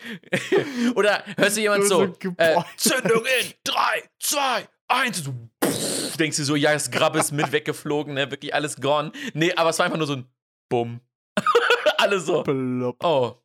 Oder 0.95 1.23
hörst 1.37 1.57
du 1.57 1.61
jemand 1.61 1.85
so, 1.85 2.15
so 2.21 2.33
äh. 2.37 2.57
Zündung 2.77 3.23
in 3.41 3.53
3, 3.63 3.75
2, 4.19 4.67
1, 4.87 5.23
so, 5.23 5.33
pff, 5.63 6.17
denkst 6.17 6.37
du 6.37 6.43
so, 6.43 6.55
ja, 6.55 6.73
das 6.73 6.91
Grab 6.91 7.15
ist 7.15 7.31
mit 7.31 7.51
weggeflogen, 7.51 8.13
ne, 8.13 8.29
wirklich 8.31 8.53
alles 8.53 8.77
gone. 8.81 9.11
Nee, 9.33 9.53
aber 9.55 9.69
es 9.69 9.79
war 9.79 9.85
einfach 9.85 9.97
nur 9.97 10.07
so 10.07 10.13
ein 10.17 10.25
Bumm. 10.69 11.01
Alle 11.97 12.19
so, 12.19 12.43
Plopp. 12.43 13.03
oh, 13.03 13.35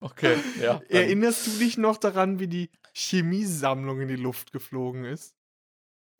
okay, 0.00 0.36
ja. 0.60 0.80
Erinnerst 0.88 1.46
du 1.46 1.50
dich 1.58 1.78
noch 1.78 1.96
daran, 1.96 2.38
wie 2.40 2.48
die 2.48 2.70
Chemiesammlung 2.92 4.00
in 4.00 4.08
die 4.08 4.16
Luft 4.16 4.52
geflogen 4.52 5.04
ist? 5.04 5.34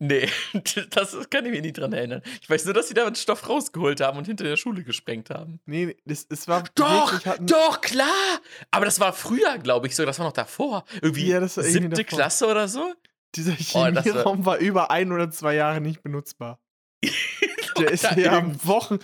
Nee, 0.03 0.27
das 0.89 1.29
kann 1.29 1.45
ich 1.45 1.51
mich 1.51 1.61
nicht 1.61 1.77
dran 1.77 1.93
erinnern. 1.93 2.23
Ich 2.41 2.49
weiß 2.49 2.65
nur, 2.65 2.73
dass 2.73 2.87
sie 2.87 2.95
da 2.95 3.05
einen 3.05 3.13
Stoff 3.15 3.47
rausgeholt 3.47 4.01
haben 4.01 4.17
und 4.17 4.25
hinter 4.25 4.43
der 4.45 4.57
Schule 4.57 4.83
gesprengt 4.83 5.29
haben. 5.29 5.59
Nee, 5.65 5.95
das, 6.05 6.25
es 6.27 6.47
war 6.47 6.63
Doch, 6.73 7.11
wirklich, 7.11 7.27
hatten, 7.27 7.45
doch, 7.45 7.81
klar. 7.81 8.39
Aber 8.71 8.85
das 8.85 8.99
war 8.99 9.13
früher, 9.13 9.59
glaube 9.59 9.85
ich, 9.85 9.95
so. 9.95 10.03
Das 10.03 10.17
war 10.17 10.25
noch 10.25 10.33
davor. 10.33 10.85
Irgendwie 11.03 11.27
Ja, 11.27 11.39
das 11.39 11.57
war 11.57 11.65
irgendwie 11.65 11.83
siebte 11.83 12.03
davor. 12.03 12.17
Klasse 12.17 12.47
oder 12.47 12.67
so. 12.67 12.93
dieser 13.35 13.51
Oh, 13.51 13.55
das 13.55 13.75
war- 13.75 14.01
Chemieraum 14.01 14.43
war 14.45 14.57
über 14.57 14.89
ein 14.89 15.11
oder 15.11 15.29
zwei 15.29 15.53
Jahre 15.53 15.81
nicht 15.81 16.01
benutzbar. 16.01 16.59
Der 17.77 17.91
ist 17.91 18.03
ja 18.15 18.37
am 18.37 18.63
Wochen. 18.65 18.99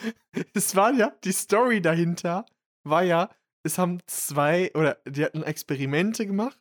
Es 0.53 0.75
war 0.75 0.93
ja, 0.93 1.11
die 1.23 1.31
Story 1.31 1.81
dahinter 1.81 2.45
war 2.83 3.03
ja, 3.03 3.29
es 3.63 3.77
haben 3.77 3.99
zwei, 4.07 4.71
oder 4.75 5.01
die 5.07 5.23
hatten 5.25 5.43
Experimente 5.43 6.25
gemacht 6.25 6.59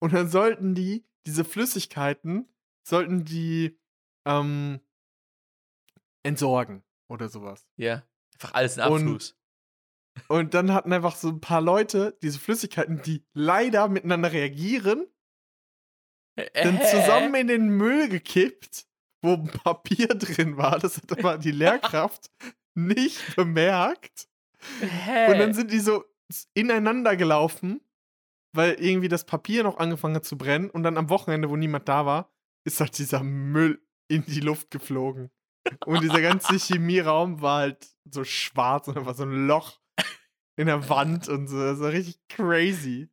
und 0.00 0.12
dann 0.12 0.28
sollten 0.28 0.74
die, 0.74 1.04
diese 1.26 1.44
Flüssigkeiten, 1.44 2.48
sollten 2.86 3.24
die 3.24 3.78
ähm, 4.26 4.80
entsorgen 6.22 6.82
oder 7.08 7.28
sowas. 7.28 7.66
Ja, 7.76 8.02
einfach 8.34 8.54
alles 8.54 8.76
in 8.76 8.82
Und- 8.84 9.02
Abfluss. 9.02 9.36
Und 10.28 10.54
dann 10.54 10.72
hatten 10.72 10.94
einfach 10.94 11.14
so 11.14 11.28
ein 11.28 11.42
paar 11.42 11.60
Leute 11.60 12.16
diese 12.22 12.38
Flüssigkeiten, 12.38 13.02
die 13.02 13.22
leider 13.34 13.86
miteinander 13.88 14.32
reagieren, 14.32 15.06
dann 16.54 16.78
Hä? 16.78 16.90
zusammen 16.90 17.34
in 17.34 17.48
den 17.48 17.68
Müll 17.68 18.08
gekippt, 18.08 18.86
wo 19.26 19.34
ein 19.34 19.48
Papier 19.48 20.08
drin 20.08 20.56
war. 20.56 20.78
Das 20.78 20.96
hat 20.96 21.18
aber 21.18 21.38
die 21.38 21.50
Lehrkraft 21.50 22.30
nicht 22.74 23.36
bemerkt. 23.36 24.28
Hä? 24.80 25.32
Und 25.32 25.38
dann 25.38 25.54
sind 25.54 25.70
die 25.70 25.80
so 25.80 26.04
ineinander 26.54 27.16
gelaufen, 27.16 27.80
weil 28.52 28.72
irgendwie 28.74 29.08
das 29.08 29.24
Papier 29.24 29.62
noch 29.62 29.78
angefangen 29.78 30.16
hat 30.16 30.24
zu 30.24 30.38
brennen. 30.38 30.70
Und 30.70 30.82
dann 30.82 30.96
am 30.96 31.10
Wochenende, 31.10 31.50
wo 31.50 31.56
niemand 31.56 31.88
da 31.88 32.06
war, 32.06 32.32
ist 32.64 32.80
halt 32.80 32.98
dieser 32.98 33.22
Müll 33.22 33.80
in 34.08 34.24
die 34.24 34.40
Luft 34.40 34.70
geflogen. 34.70 35.30
Und 35.84 36.02
dieser 36.02 36.20
ganze 36.20 36.54
Chemieraum 36.58 37.40
war 37.40 37.60
halt 37.60 37.88
so 38.10 38.24
schwarz 38.24 38.88
und 38.88 38.96
einfach 38.96 39.14
so 39.14 39.24
ein 39.24 39.46
Loch 39.46 39.80
in 40.56 40.66
der 40.66 40.88
Wand 40.88 41.28
und 41.28 41.48
so. 41.48 41.58
Das 41.58 41.80
war 41.80 41.92
richtig 41.92 42.18
crazy. 42.28 43.08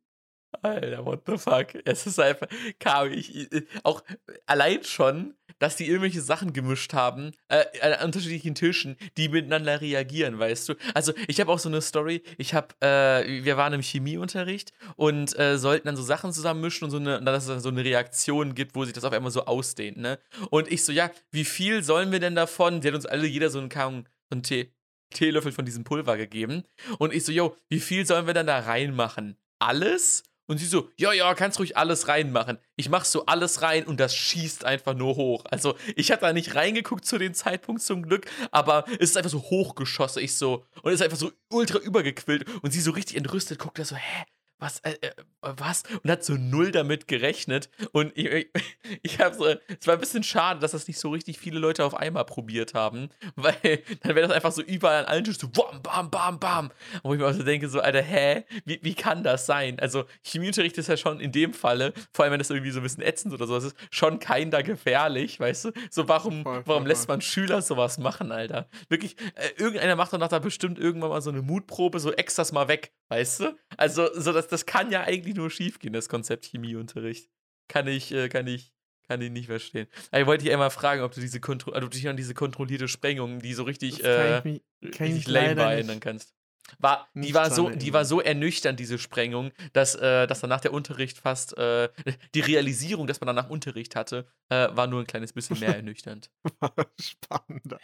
Alter, 0.62 1.04
what 1.04 1.22
the 1.26 1.36
fuck? 1.36 1.68
Es 1.84 2.06
ist 2.06 2.18
einfach, 2.18 2.46
Karo, 2.78 3.06
ich, 3.06 3.52
ich, 3.52 3.66
auch 3.82 4.02
allein 4.46 4.82
schon, 4.84 5.34
dass 5.58 5.76
die 5.76 5.86
irgendwelche 5.86 6.20
Sachen 6.20 6.52
gemischt 6.52 6.92
haben, 6.92 7.32
äh, 7.48 7.64
an 7.80 8.06
unterschiedlichen 8.06 8.54
Tischen, 8.54 8.96
die 9.16 9.28
miteinander 9.28 9.80
reagieren, 9.80 10.38
weißt 10.38 10.68
du? 10.68 10.74
Also, 10.94 11.12
ich 11.28 11.40
habe 11.40 11.50
auch 11.52 11.58
so 11.58 11.68
eine 11.68 11.80
Story, 11.80 12.22
ich 12.38 12.54
habe, 12.54 12.68
äh, 12.80 13.44
wir 13.44 13.56
waren 13.56 13.72
im 13.72 13.82
Chemieunterricht 13.82 14.72
und 14.96 15.38
äh, 15.38 15.58
sollten 15.58 15.86
dann 15.86 15.96
so 15.96 16.02
Sachen 16.02 16.32
zusammenmischen 16.32 16.84
und 16.84 16.90
so 16.90 16.96
eine, 16.98 17.22
dass 17.22 17.44
es 17.44 17.48
dann 17.48 17.60
so 17.60 17.68
eine 17.68 17.84
Reaktion 17.84 18.54
gibt, 18.54 18.74
wo 18.74 18.84
sich 18.84 18.92
das 18.94 19.04
auf 19.04 19.12
einmal 19.12 19.30
so 19.30 19.46
ausdehnt, 19.46 19.96
ne? 19.96 20.18
Und 20.50 20.70
ich 20.70 20.84
so, 20.84 20.92
ja, 20.92 21.10
wie 21.30 21.44
viel 21.44 21.82
sollen 21.82 22.12
wir 22.12 22.20
denn 22.20 22.34
davon? 22.34 22.80
Die 22.80 22.88
hat 22.88 22.94
uns 22.94 23.06
alle 23.06 23.26
jeder 23.26 23.50
so 23.50 23.58
einen, 23.58 23.68
Kaum- 23.68 24.04
so 24.32 24.40
Tee, 24.40 24.72
Teelöffel 25.10 25.52
von 25.52 25.64
diesem 25.64 25.84
Pulver 25.84 26.16
gegeben. 26.16 26.64
Und 26.98 27.12
ich 27.14 27.24
so, 27.24 27.32
yo, 27.32 27.56
wie 27.68 27.80
viel 27.80 28.06
sollen 28.06 28.26
wir 28.26 28.34
denn 28.34 28.46
da 28.46 28.58
reinmachen? 28.58 29.36
Alles? 29.60 30.24
Und 30.46 30.58
sie 30.58 30.66
so, 30.66 30.90
ja, 30.96 31.12
ja, 31.12 31.32
kannst 31.34 31.58
ruhig 31.58 31.76
alles 31.76 32.08
reinmachen. 32.08 32.58
Ich 32.76 32.90
mach 32.90 33.04
so 33.04 33.24
alles 33.26 33.62
rein 33.62 33.84
und 33.84 33.98
das 33.98 34.14
schießt 34.14 34.64
einfach 34.64 34.94
nur 34.94 35.16
hoch. 35.16 35.44
Also, 35.50 35.74
ich 35.96 36.10
habe 36.10 36.20
da 36.20 36.32
nicht 36.32 36.54
reingeguckt 36.54 37.06
zu 37.06 37.18
dem 37.18 37.32
Zeitpunkt 37.32 37.82
zum 37.82 38.02
Glück, 38.02 38.26
aber 38.50 38.84
es 38.98 39.10
ist 39.10 39.16
einfach 39.16 39.30
so 39.30 39.40
hochgeschossen. 39.40 40.22
Ich 40.22 40.34
so, 40.36 40.66
und 40.82 40.92
es 40.92 41.00
ist 41.00 41.02
einfach 41.02 41.16
so 41.16 41.32
ultra 41.50 41.78
übergequillt. 41.78 42.46
Und 42.62 42.72
sie 42.72 42.80
so 42.80 42.90
richtig 42.90 43.16
entrüstet 43.16 43.58
guckt 43.58 43.78
da 43.78 43.84
so, 43.84 43.96
hä? 43.96 44.24
Was, 44.64 44.78
äh, 44.80 44.94
äh, 45.02 45.10
was? 45.42 45.82
Und 46.02 46.10
hat 46.10 46.24
so 46.24 46.36
null 46.36 46.70
damit 46.70 47.06
gerechnet. 47.06 47.68
Und 47.92 48.16
ich, 48.16 48.24
ich, 48.24 48.48
ich 49.02 49.20
habe 49.20 49.34
so, 49.34 49.44
es 49.44 49.86
war 49.86 49.92
ein 49.92 50.00
bisschen 50.00 50.22
schade, 50.22 50.58
dass 50.60 50.70
das 50.70 50.88
nicht 50.88 50.98
so 50.98 51.10
richtig 51.10 51.38
viele 51.38 51.58
Leute 51.58 51.84
auf 51.84 51.94
einmal 51.94 52.24
probiert 52.24 52.72
haben, 52.72 53.10
weil 53.36 53.82
dann 54.00 54.14
wäre 54.14 54.26
das 54.26 54.34
einfach 54.34 54.52
so 54.52 54.62
überall 54.62 55.00
an 55.00 55.04
allen 55.04 55.24
Tischen 55.24 55.40
so, 55.40 55.48
bam, 55.48 55.82
bam, 55.82 56.10
bam, 56.10 56.38
bam. 56.38 56.70
Wo 57.02 57.12
ich 57.12 57.20
mir 57.20 57.26
auch 57.26 57.34
so 57.34 57.42
denke, 57.42 57.68
so, 57.68 57.80
Alter, 57.80 58.00
hä? 58.00 58.46
Wie, 58.64 58.80
wie 58.82 58.94
kann 58.94 59.22
das 59.22 59.44
sein? 59.44 59.78
Also, 59.80 60.04
Chemieunterricht 60.22 60.78
ist 60.78 60.88
ja 60.88 60.96
schon 60.96 61.20
in 61.20 61.30
dem 61.30 61.52
Falle, 61.52 61.92
vor 62.10 62.24
allem 62.24 62.32
wenn 62.32 62.38
das 62.38 62.48
irgendwie 62.48 62.70
so 62.70 62.80
ein 62.80 62.84
bisschen 62.84 63.02
ätzend 63.02 63.34
oder 63.34 63.46
sowas 63.46 63.64
ist, 63.64 63.76
schon 63.90 64.18
keiner 64.18 64.62
gefährlich, 64.62 65.38
weißt 65.38 65.66
du? 65.66 65.72
So, 65.90 66.08
warum, 66.08 66.42
warum 66.64 66.86
lässt 66.86 67.06
man 67.08 67.20
Schüler 67.20 67.60
sowas 67.60 67.98
machen, 67.98 68.32
Alter? 68.32 68.66
Wirklich, 68.88 69.16
äh, 69.34 69.50
irgendeiner 69.58 69.94
macht 69.94 70.14
danach 70.14 70.28
da 70.28 70.38
bestimmt 70.38 70.78
irgendwann 70.78 71.10
mal 71.10 71.20
so 71.20 71.28
eine 71.28 71.42
Mutprobe, 71.42 72.00
so 72.00 72.12
extras 72.12 72.52
mal 72.52 72.68
weg, 72.68 72.92
weißt 73.08 73.40
du? 73.40 73.58
Also, 73.76 74.08
so 74.14 74.32
das, 74.32 74.53
das 74.54 74.66
kann 74.66 74.90
ja 74.90 75.02
eigentlich 75.02 75.34
nur 75.36 75.50
schief 75.50 75.78
gehen, 75.78 75.92
das 75.92 76.08
Konzept 76.08 76.46
Chemieunterricht. 76.46 77.28
Kann 77.68 77.86
ich, 77.86 78.12
äh, 78.12 78.28
kann 78.28 78.46
ich, 78.46 78.72
kann 79.08 79.20
ich 79.20 79.30
nicht 79.30 79.46
verstehen. 79.46 79.86
Aber 80.10 80.20
ich 80.20 80.26
wollte 80.26 80.44
dich 80.44 80.52
einmal 80.52 80.70
fragen, 80.70 81.02
ob 81.02 81.12
du 81.14 81.20
diese 81.20 81.40
Kontro 81.40 81.72
also, 81.72 81.86
ob 81.86 81.92
du 81.92 81.98
dich 81.98 82.08
an 82.08 82.16
diese 82.16 82.34
kontrollierte 82.34 82.88
Sprengung, 82.88 83.40
die 83.40 83.54
so 83.54 83.64
richtig, 83.64 84.02
äh, 84.04 84.38
ich 84.38 84.44
mich- 84.44 84.62
richtig 85.00 85.28
lame 85.28 85.56
war, 85.56 85.72
erinnern 85.74 86.00
kannst. 86.00 86.34
War, 86.78 87.08
die, 87.14 87.20
nicht 87.20 87.34
war 87.34 87.50
so, 87.50 87.68
die 87.68 87.92
war 87.92 88.04
so 88.06 88.20
ernüchternd, 88.22 88.80
diese 88.80 88.98
Sprengung, 88.98 89.52
dass, 89.74 89.94
äh, 89.96 90.26
dass 90.26 90.40
danach 90.40 90.60
der 90.60 90.72
Unterricht 90.72 91.18
fast, 91.18 91.56
äh, 91.58 91.90
die 92.34 92.40
Realisierung, 92.40 93.06
dass 93.06 93.20
man 93.20 93.26
danach 93.26 93.50
Unterricht 93.50 93.94
hatte, 93.96 94.26
äh, 94.48 94.68
war 94.72 94.86
nur 94.86 95.00
ein 95.00 95.06
kleines 95.06 95.34
bisschen 95.34 95.60
mehr 95.60 95.76
ernüchternd. 95.76 96.30
Spannender. 97.00 97.78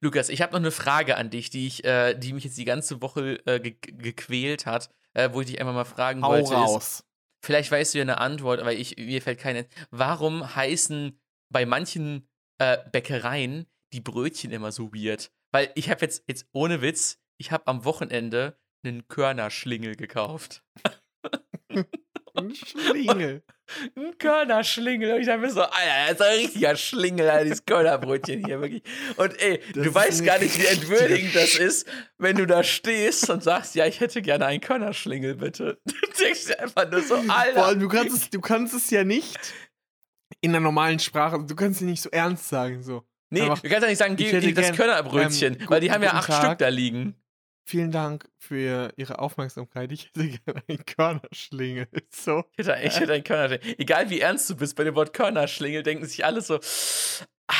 Lukas, 0.00 0.28
ich 0.28 0.42
habe 0.42 0.52
noch 0.52 0.60
eine 0.60 0.70
Frage 0.70 1.16
an 1.16 1.30
dich, 1.30 1.50
die, 1.50 1.66
ich, 1.66 1.84
äh, 1.84 2.14
die 2.14 2.32
mich 2.32 2.44
jetzt 2.44 2.58
die 2.58 2.64
ganze 2.64 3.00
Woche 3.02 3.38
äh, 3.46 3.60
ge 3.60 3.76
gequält 3.80 4.66
hat, 4.66 4.90
äh, 5.14 5.30
wo 5.32 5.40
ich 5.40 5.48
dich 5.48 5.60
einfach 5.60 5.74
mal 5.74 5.84
fragen 5.84 6.22
Hau 6.22 6.30
wollte. 6.30 6.44
Ist, 6.44 6.52
raus. 6.52 7.04
vielleicht 7.44 7.70
weißt 7.70 7.94
du 7.94 7.98
ja 7.98 8.02
eine 8.02 8.18
Antwort, 8.18 8.60
aber 8.60 8.72
ich, 8.72 8.96
mir 8.96 9.22
fällt 9.22 9.38
keine. 9.38 9.66
Warum 9.90 10.54
heißen 10.54 11.18
bei 11.52 11.66
manchen 11.66 12.28
äh, 12.58 12.78
Bäckereien 12.92 13.66
die 13.92 14.00
Brötchen 14.00 14.52
immer 14.52 14.72
so 14.72 14.92
weird? 14.92 15.32
Weil 15.52 15.70
ich 15.74 15.90
habe 15.90 16.02
jetzt, 16.02 16.24
jetzt 16.28 16.46
ohne 16.52 16.80
Witz, 16.82 17.18
ich 17.38 17.50
habe 17.50 17.66
am 17.66 17.84
Wochenende 17.84 18.58
einen 18.84 19.08
Körnerschlingel 19.08 19.96
gekauft. 19.96 20.64
Ein 22.40 22.54
Schlingel. 22.54 23.42
Ein 23.96 24.18
Körnerschlingel. 24.18 25.12
Und 25.14 25.20
ich 25.20 25.26
dachte 25.26 25.40
mir 25.40 25.50
so, 25.50 25.62
Alter, 25.62 25.72
das 26.08 26.12
ist 26.12 26.22
ein 26.22 26.36
richtiger 26.40 26.76
Schlingel, 26.76 27.30
Alter, 27.30 27.44
dieses 27.44 27.64
Körnerbrötchen 27.64 28.44
hier, 28.44 28.60
wirklich. 28.60 28.82
Und 29.16 29.40
ey, 29.40 29.60
Das 29.74 29.84
du 29.84 29.94
weißt 29.94 30.24
gar 30.24 30.38
nicht, 30.40 30.58
wie 30.60 30.66
entwürdigend 30.66 31.34
das 31.36 31.54
ist, 31.56 31.86
wenn 32.18 32.36
du 32.36 32.46
da 32.46 32.64
stehst 32.64 33.30
und 33.30 33.42
sagst, 33.44 33.74
ja, 33.76 33.86
ich 33.86 34.00
hätte 34.00 34.22
gerne 34.22 34.46
einen 34.46 34.60
Körnerschlingel, 34.60 35.36
bitte. 35.36 35.78
Du 36.20 36.24
denkst 36.24 36.46
dir 36.46 36.60
einfach 36.60 36.90
nur 36.90 37.00
so, 37.02 37.16
Vor 37.22 37.34
Alter. 37.34 37.66
allem, 37.66 37.80
du 37.80 37.88
kannst, 37.88 38.16
es, 38.16 38.30
du 38.30 38.40
kannst 38.40 38.74
es 38.74 38.90
ja 38.90 39.04
nicht 39.04 39.38
in 40.40 40.52
der 40.52 40.60
normalen 40.60 40.98
Sprache, 40.98 41.44
du 41.46 41.54
kannst 41.54 41.80
es 41.80 41.86
nicht 41.86 42.02
so 42.02 42.10
ernst 42.10 42.48
sagen, 42.48 42.82
so. 42.82 43.04
Nee, 43.30 43.42
einfach, 43.42 43.60
du 43.60 43.68
kannst 43.68 43.82
ja 43.82 43.88
nicht 43.88 43.98
sagen, 43.98 44.16
gib 44.16 44.54
das 44.56 44.64
gern, 44.66 44.76
Körnerbrötchen, 44.76 45.60
ähm, 45.60 45.66
weil 45.70 45.80
die 45.80 45.90
haben 45.92 46.02
ja 46.02 46.12
acht 46.14 46.28
Tag. 46.28 46.44
Stück 46.44 46.58
da 46.58 46.68
liegen. 46.68 47.14
Vielen 47.70 47.92
Dank 47.92 48.28
für 48.36 48.92
Ihre 48.96 49.20
Aufmerksamkeit. 49.20 49.92
Ich 49.92 50.06
hätte 50.06 50.26
gerne 50.44 50.62
einen 50.68 50.84
Körnerschlingel. 50.86 51.86
So. 52.10 52.42
Ich 52.56 52.66
hätte, 52.66 52.82
ich 52.84 52.98
hätte 52.98 53.12
einen 53.12 53.22
Körnerschlingel. 53.22 53.76
Egal 53.78 54.10
wie 54.10 54.18
ernst 54.18 54.50
du 54.50 54.56
bist 54.56 54.74
bei 54.74 54.82
dem 54.82 54.96
Wort 54.96 55.12
Körnerschlingel, 55.12 55.84
denken 55.84 56.04
sich 56.04 56.24
alle 56.24 56.40
so, 56.42 56.58
ah, 57.46 57.54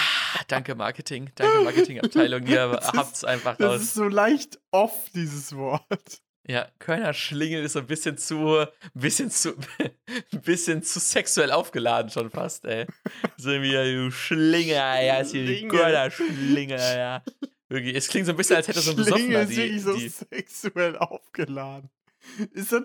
danke 0.48 0.74
Marketing, 0.74 1.30
danke 1.36 1.60
Marketingabteilung, 1.64 2.44
ihr 2.48 2.66
Das 2.72 2.86
ist- 2.86 2.92
habt's 2.94 3.24
einfach 3.24 3.56
Das 3.56 3.70
raus. 3.74 3.82
ist 3.82 3.94
so 3.94 4.08
leicht 4.08 4.58
off, 4.72 5.08
dieses 5.14 5.54
Wort. 5.54 6.20
Ja, 6.48 6.66
Kölner 6.80 7.12
Schlingel 7.14 7.62
ist 7.62 7.74
so 7.74 7.78
ein 7.78 7.86
bisschen 7.86 8.18
zu, 8.18 8.58
ein 8.58 8.66
bisschen 8.94 9.30
zu, 9.30 9.54
ein 9.78 10.40
bisschen 10.42 10.82
zu 10.82 10.98
sexuell 10.98 11.52
aufgeladen 11.52 12.10
schon 12.10 12.30
fast, 12.30 12.64
ey. 12.64 12.86
So 13.36 13.50
wie, 13.50 13.70
du 13.70 14.10
Schlinger, 14.10 15.00
ja, 15.02 15.18
ist 15.18 15.30
hier 15.30 15.46
die 15.46 15.58
Schlingel. 15.58 15.78
Kölner 15.78 16.10
Schlinger, 16.10 16.96
ja. 16.98 17.22
Wirklich, 17.70 17.94
es 17.96 18.08
klingt 18.08 18.26
so 18.26 18.32
ein 18.32 18.36
bisschen, 18.36 18.56
als 18.56 18.66
hätte 18.68 18.80
so 18.80 18.90
ein 18.90 18.96
Besoffener 18.96 19.42
ist 19.42 19.50
die, 19.56 19.78
so 19.78 19.96
die, 19.96 20.08
sexuell 20.08 20.96
aufgeladen. 20.98 21.88
Ist 22.52 22.72
das, 22.72 22.82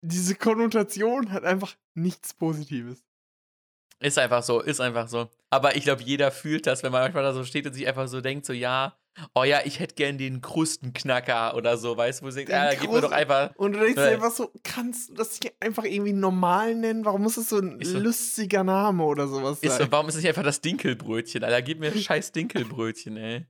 diese 0.00 0.34
Konnotation 0.34 1.30
hat 1.30 1.44
einfach 1.44 1.76
nichts 1.94 2.32
Positives. 2.32 3.04
Ist 4.00 4.18
einfach 4.18 4.42
so, 4.42 4.60
ist 4.60 4.80
einfach 4.80 5.08
so. 5.08 5.28
Aber 5.50 5.76
ich 5.76 5.82
glaube, 5.84 6.02
jeder 6.02 6.30
fühlt 6.30 6.66
das, 6.66 6.82
wenn 6.82 6.90
man 6.92 7.02
manchmal 7.02 7.22
da 7.22 7.32
so 7.34 7.44
steht 7.44 7.66
und 7.66 7.74
sich 7.74 7.86
einfach 7.86 8.08
so 8.08 8.20
denkt, 8.20 8.46
so, 8.46 8.52
ja, 8.52 8.96
oh 9.34 9.42
ja, 9.44 9.60
ich 9.64 9.80
hätte 9.80 9.96
gern 9.96 10.16
den 10.16 10.40
Krustenknacker 10.40 11.54
oder 11.56 11.76
so, 11.76 11.96
weißt 11.96 12.20
du, 12.22 12.26
wo 12.26 12.30
sie 12.30 12.44
denkt, 12.44 12.52
Den 12.52 12.58
ah, 12.58 12.74
gib 12.80 12.90
mir 12.92 13.00
doch 13.00 13.10
einfach. 13.10 13.54
Und 13.56 13.72
du 13.72 13.80
denkst 13.80 13.96
dir 13.96 14.10
Äh. 14.10 14.14
einfach 14.14 14.30
so, 14.30 14.52
kannst 14.62 15.10
du 15.10 15.14
das 15.14 15.38
hier 15.42 15.52
einfach 15.60 15.84
irgendwie 15.84 16.12
normal 16.12 16.76
nennen? 16.76 17.04
Warum 17.04 17.22
muss 17.22 17.34
das 17.34 17.48
so 17.48 17.58
ein 17.58 17.80
Ist 17.80 17.90
so. 17.92 17.98
lustiger 17.98 18.62
Name 18.64 19.02
oder 19.04 19.26
sowas 19.28 19.58
Ist 19.60 19.72
sein? 19.76 19.86
so, 19.86 19.92
warum 19.92 20.08
ist 20.08 20.14
es 20.14 20.22
nicht 20.22 20.28
einfach 20.28 20.44
das 20.44 20.60
Dinkelbrötchen, 20.60 21.42
Alter? 21.44 21.60
Gib 21.62 21.80
mir 21.80 21.92
scheiß 21.92 22.32
Dinkelbrötchen, 22.32 23.16
ey. 23.16 23.46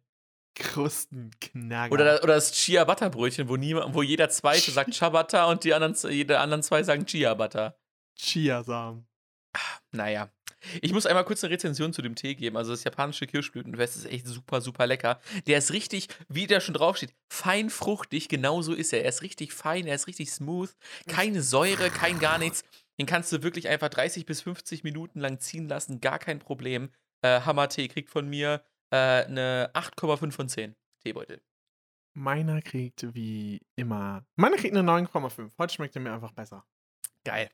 Krustenknacker. 0.59 1.93
Oder, 1.93 2.05
das- 2.05 2.23
oder 2.23 2.35
das 2.35 2.53
Chia 2.53 2.85
Butter 2.85 3.11
Brötchen, 3.11 3.49
wo, 3.49 3.57
niemand, 3.57 3.95
wo 3.95 4.03
jeder 4.03 4.29
zweite 4.31 4.71
sagt 4.71 4.93
Ciabatta 4.95 5.47
und 5.47 5.65
die 5.65 5.75
anderen, 5.75 5.95
jede 6.13 6.39
anderen 6.41 6.63
zwei 6.63 6.83
sagen 6.83 7.07
Chia 7.07 7.35
Butter. 7.35 7.77
Chiasamen. 8.17 9.07
Naja. 9.93 10.31
Ich 10.83 10.93
muss 10.93 11.07
einmal 11.07 11.25
kurz 11.25 11.45
eine 11.45 11.53
Rezension 11.55 11.93
zu 11.93 12.03
dem 12.03 12.17
Tee 12.17 12.35
geben. 12.35 12.57
Also 12.57 12.73
das 12.73 12.83
japanische 12.83 13.27
Kirschblütenfest 13.29 13.97
ist 13.97 14.07
echt 14.07 14.27
super, 14.27 14.61
super 14.61 14.87
lecker. 14.89 15.21
Der 15.47 15.59
ist 15.59 15.73
richtig, 15.73 16.09
wie 16.29 16.49
der 16.49 16.61
schon 16.61 16.75
draufsteht, 16.75 17.15
fein 17.33 17.71
fruchtig, 17.71 18.29
genauso 18.29 18.75
ist 18.75 18.93
er. 18.93 19.03
Er 19.05 19.09
ist 19.11 19.23
richtig 19.23 19.53
fein, 19.53 19.87
er 19.87 19.95
ist 19.95 20.09
richtig 20.09 20.31
smooth. 20.33 20.71
Keine 21.07 21.43
Säure, 21.43 21.91
kein 21.91 22.19
gar 22.19 22.39
nichts. 22.39 22.65
Den 22.99 23.07
kannst 23.07 23.31
du 23.33 23.45
wirklich 23.45 23.69
einfach 23.69 23.89
30 23.89 24.27
bis 24.27 24.43
50 24.43 24.83
Minuten 24.83 25.21
lang 25.21 25.39
ziehen 25.39 25.69
lassen, 25.69 26.01
gar 26.01 26.19
kein 26.19 26.41
Problem. 26.41 26.91
Äh, 27.23 27.41
Hammer-Tee 27.43 27.87
kriegt 27.89 28.11
von 28.11 28.29
mir 28.29 28.63
äh, 28.91 29.25
eine 29.25 29.71
8,5 29.75 30.33
von 30.33 30.49
10. 30.49 30.75
Teebeutel. 31.03 31.41
Meiner 32.15 32.63
kriegt 32.63 33.15
wie 33.15 33.61
immer. 33.77 34.25
Meiner 34.37 34.57
kriegt 34.57 34.77
eine 34.77 34.89
9,5. 34.89 35.53
Heute 35.59 35.75
schmeckt 35.75 35.95
er 35.95 36.03
mir 36.03 36.13
einfach 36.13 36.33
besser. 36.33 36.65
Geil. 37.25 37.51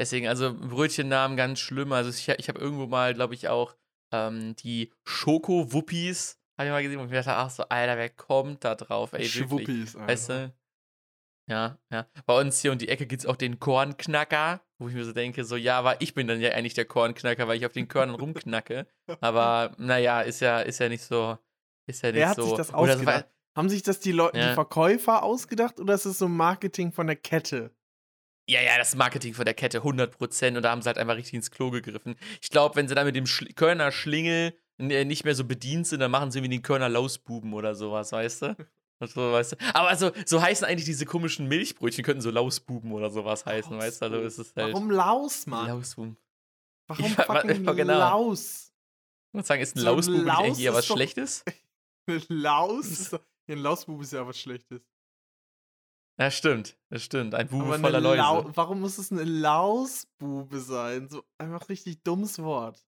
Deswegen, 0.00 0.26
also 0.26 0.54
Brötchennamen 0.54 1.36
ganz 1.36 1.60
schlimm. 1.60 1.92
Also 1.92 2.10
ich, 2.10 2.28
ich 2.28 2.48
habe 2.48 2.58
irgendwo 2.58 2.86
mal, 2.86 3.14
glaube 3.14 3.34
ich, 3.34 3.48
auch 3.48 3.76
ähm, 4.12 4.56
die 4.56 4.92
Schoko-Wuppis, 5.04 6.38
habe 6.58 6.68
ich 6.68 6.72
mal 6.72 6.82
gesehen, 6.82 6.98
und 6.98 7.06
ich 7.06 7.12
dachte, 7.12 7.34
ach 7.34 7.50
so, 7.50 7.64
Alter, 7.68 7.96
wer 7.96 8.10
kommt 8.10 8.64
da 8.64 8.74
drauf, 8.74 9.12
ey, 9.12 9.20
wirklich. 9.20 9.32
Schwuppis. 9.32 9.96
Alter. 9.96 10.08
Weißt 10.08 10.28
du? 10.30 10.54
Ja, 11.48 11.78
ja. 11.90 12.06
Bei 12.26 12.40
uns 12.40 12.60
hier 12.60 12.72
um 12.72 12.78
die 12.78 12.88
Ecke 12.88 13.06
gibt 13.06 13.22
es 13.22 13.26
auch 13.26 13.36
den 13.36 13.58
Kornknacker, 13.58 14.62
wo 14.78 14.88
ich 14.88 14.94
mir 14.94 15.04
so 15.04 15.12
denke, 15.12 15.44
so, 15.44 15.56
ja, 15.56 15.78
aber 15.78 16.00
ich 16.00 16.14
bin 16.14 16.26
dann 16.28 16.40
ja 16.40 16.50
eigentlich 16.52 16.74
der 16.74 16.84
Kornknacker, 16.84 17.48
weil 17.48 17.56
ich 17.58 17.66
auf 17.66 17.72
den 17.72 17.88
Körnern 17.88 18.14
rumknacke. 18.16 18.86
Aber 19.20 19.74
naja, 19.78 20.22
ist 20.22 20.40
ja, 20.40 20.60
ist 20.60 20.78
ja 20.78 20.88
nicht 20.88 21.02
so, 21.02 21.36
ist 21.86 22.02
ja 22.02 22.10
nicht 22.12 22.18
Wer 22.20 22.28
hat 22.28 22.36
so. 22.36 22.44
sich 22.44 22.54
das 22.54 22.68
Oder 22.72 22.92
so, 22.94 23.00
ausgedacht? 23.00 23.26
Haben 23.56 23.68
sich 23.68 23.82
das 23.82 24.00
die 24.00 24.12
Leute, 24.12 24.38
Ja. 24.38 24.48
die 24.48 24.54
Verkäufer 24.54 25.22
ausgedacht 25.22 25.78
oder 25.78 25.94
ist 25.94 26.06
es 26.06 26.18
so 26.18 26.28
Marketing 26.28 26.90
von 26.92 27.06
der 27.06 27.16
Kette? 27.16 27.70
Ja, 28.48 28.60
ja, 28.60 28.76
das 28.78 28.96
Marketing 28.96 29.34
von 29.34 29.44
der 29.44 29.54
Kette 29.54 29.82
100% 29.82 30.56
und 30.56 30.62
da 30.62 30.70
haben 30.70 30.82
sie 30.82 30.86
halt 30.88 30.98
einfach 30.98 31.16
richtig 31.16 31.34
ins 31.34 31.50
Klo 31.50 31.70
gegriffen. 31.70 32.16
Ich 32.40 32.48
glaube, 32.50 32.76
wenn 32.76 32.88
sie 32.88 32.94
dann 32.94 33.06
mit 33.06 33.14
dem 33.14 33.26
Schli 33.26 33.52
Körner 33.52 33.92
Schlingel 33.92 34.56
n- 34.78 35.06
nicht 35.06 35.24
mehr 35.24 35.34
so 35.34 35.44
bedient 35.44 35.86
sind, 35.86 36.00
dann 36.00 36.10
machen 36.10 36.30
sie 36.30 36.42
wie 36.42 36.48
den 36.48 36.62
Körner 36.62 36.88
Lausbuben 36.88 37.52
oder 37.52 37.74
sowas, 37.74 38.10
weißt 38.12 38.42
du? 38.42 38.56
Und 39.02 39.10
So, 39.10 39.32
weißt 39.32 39.52
du? 39.52 39.56
Aber 39.74 39.88
also, 39.88 40.12
so 40.26 40.40
heißen 40.40 40.64
eigentlich 40.66 40.84
diese 40.84 41.04
komischen 41.06 41.48
Milchbrötchen, 41.48 42.04
könnten 42.04 42.22
so 42.22 42.30
Lausbuben 42.30 42.92
oder 42.92 43.10
sowas 43.10 43.44
heißen, 43.44 43.76
weißt 43.76 44.00
du? 44.00 44.04
Also 44.06 44.20
ist 44.20 44.38
es 44.38 44.54
halt. 44.54 44.72
Warum 44.72 44.90
Laus, 44.90 45.46
Mann? 45.46 45.66
Lausbuben. 45.68 46.16
Warum 46.86 47.04
Ich- 47.06 47.14
fucking 47.14 47.62
ma- 47.64 47.72
genau. 47.72 47.98
Laus? 47.98 48.72
Ich 49.32 49.38
muss 49.38 49.46
sagen, 49.46 49.60
ist 49.62 49.74
ein 49.76 49.80
So 49.80 49.86
Lausbube 49.86 50.18
nicht 50.18 50.26
Laus 50.26 50.38
eigentlich 50.38 50.60
eher 50.64 50.74
was 50.74 50.86
doch- 50.86 50.94
Schlechtes? 50.96 51.44
Laus? 52.28 52.86
Ist 52.86 53.12
doch, 53.12 53.20
ja, 53.48 53.54
ein 53.56 53.62
Lausbub 53.62 54.00
ist 54.02 54.12
ja 54.12 54.26
was 54.26 54.38
Schlechtes. 54.38 54.82
Ja, 56.20 56.30
stimmt. 56.30 56.76
Das 56.90 57.02
stimmt. 57.02 57.34
Ein 57.34 57.48
Bube 57.48 57.78
voller. 57.78 58.00
Lau 58.00 58.44
warum 58.54 58.80
muss 58.80 58.98
es 58.98 59.10
eine 59.10 59.24
Lausbube 59.24 60.60
sein? 60.60 61.08
So 61.08 61.24
einfach 61.38 61.68
richtig 61.68 62.02
dummes 62.04 62.38
Wort. 62.38 62.84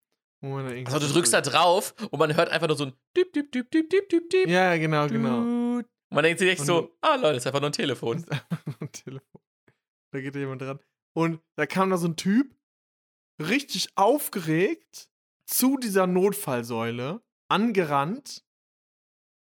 Also 0.42 1.00
du 1.00 1.08
drückst 1.14 1.34
da 1.34 1.40
drauf 1.42 1.96
und 2.12 2.20
man 2.20 2.36
hört 2.36 2.50
einfach 2.50 2.68
nur 2.68 2.76
so 2.76 2.86
ein 2.88 2.94
Düp, 3.16 3.32
Düp, 3.34 3.52
Düp, 3.52 3.72
Düp, 3.72 3.90
Düp, 3.90 4.10
Düp, 4.10 4.30
Düp. 4.30 4.48
Ja, 4.48 4.76
genau, 4.78 5.08
genau. 5.08 5.40
Und 5.78 5.86
man 6.10 6.24
denkt 6.24 6.40
sich 6.40 6.50
echt 6.50 6.60
Und 6.62 6.66
so, 6.66 6.98
ah 7.02 7.16
Leute, 7.16 7.36
das 7.36 7.44
ist 7.44 7.48
einfach 7.48 7.62
nur 7.62 7.70
ein 7.70 7.74
Telefon. 7.74 8.18
ist 8.18 8.30
einfach 8.32 8.66
nur 8.66 8.82
ein 8.82 8.92
Telefon. 8.92 9.42
Da 10.12 10.20
geht 10.22 10.36
jemand 10.36 10.62
dran. 10.62 10.80
Und 11.16 11.40
da 11.56 11.66
kam 11.66 11.90
da 11.90 11.98
so 11.98 12.08
ein 12.08 12.16
Typ, 12.16 12.56
richtig 13.42 13.90
aufgeregt, 13.96 15.10
zu 15.46 15.78
dieser 15.78 16.08
Notfallsäule, 16.08 17.22
angerannt 17.50 18.44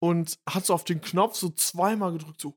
und 0.03 0.39
hat 0.49 0.67
so 0.67 0.75
auf 0.75 0.85
den 0.85 1.01
Knopf 1.01 1.37
so 1.37 1.51
zweimal 1.51 2.13
gedrückt, 2.13 2.41
so, 2.41 2.57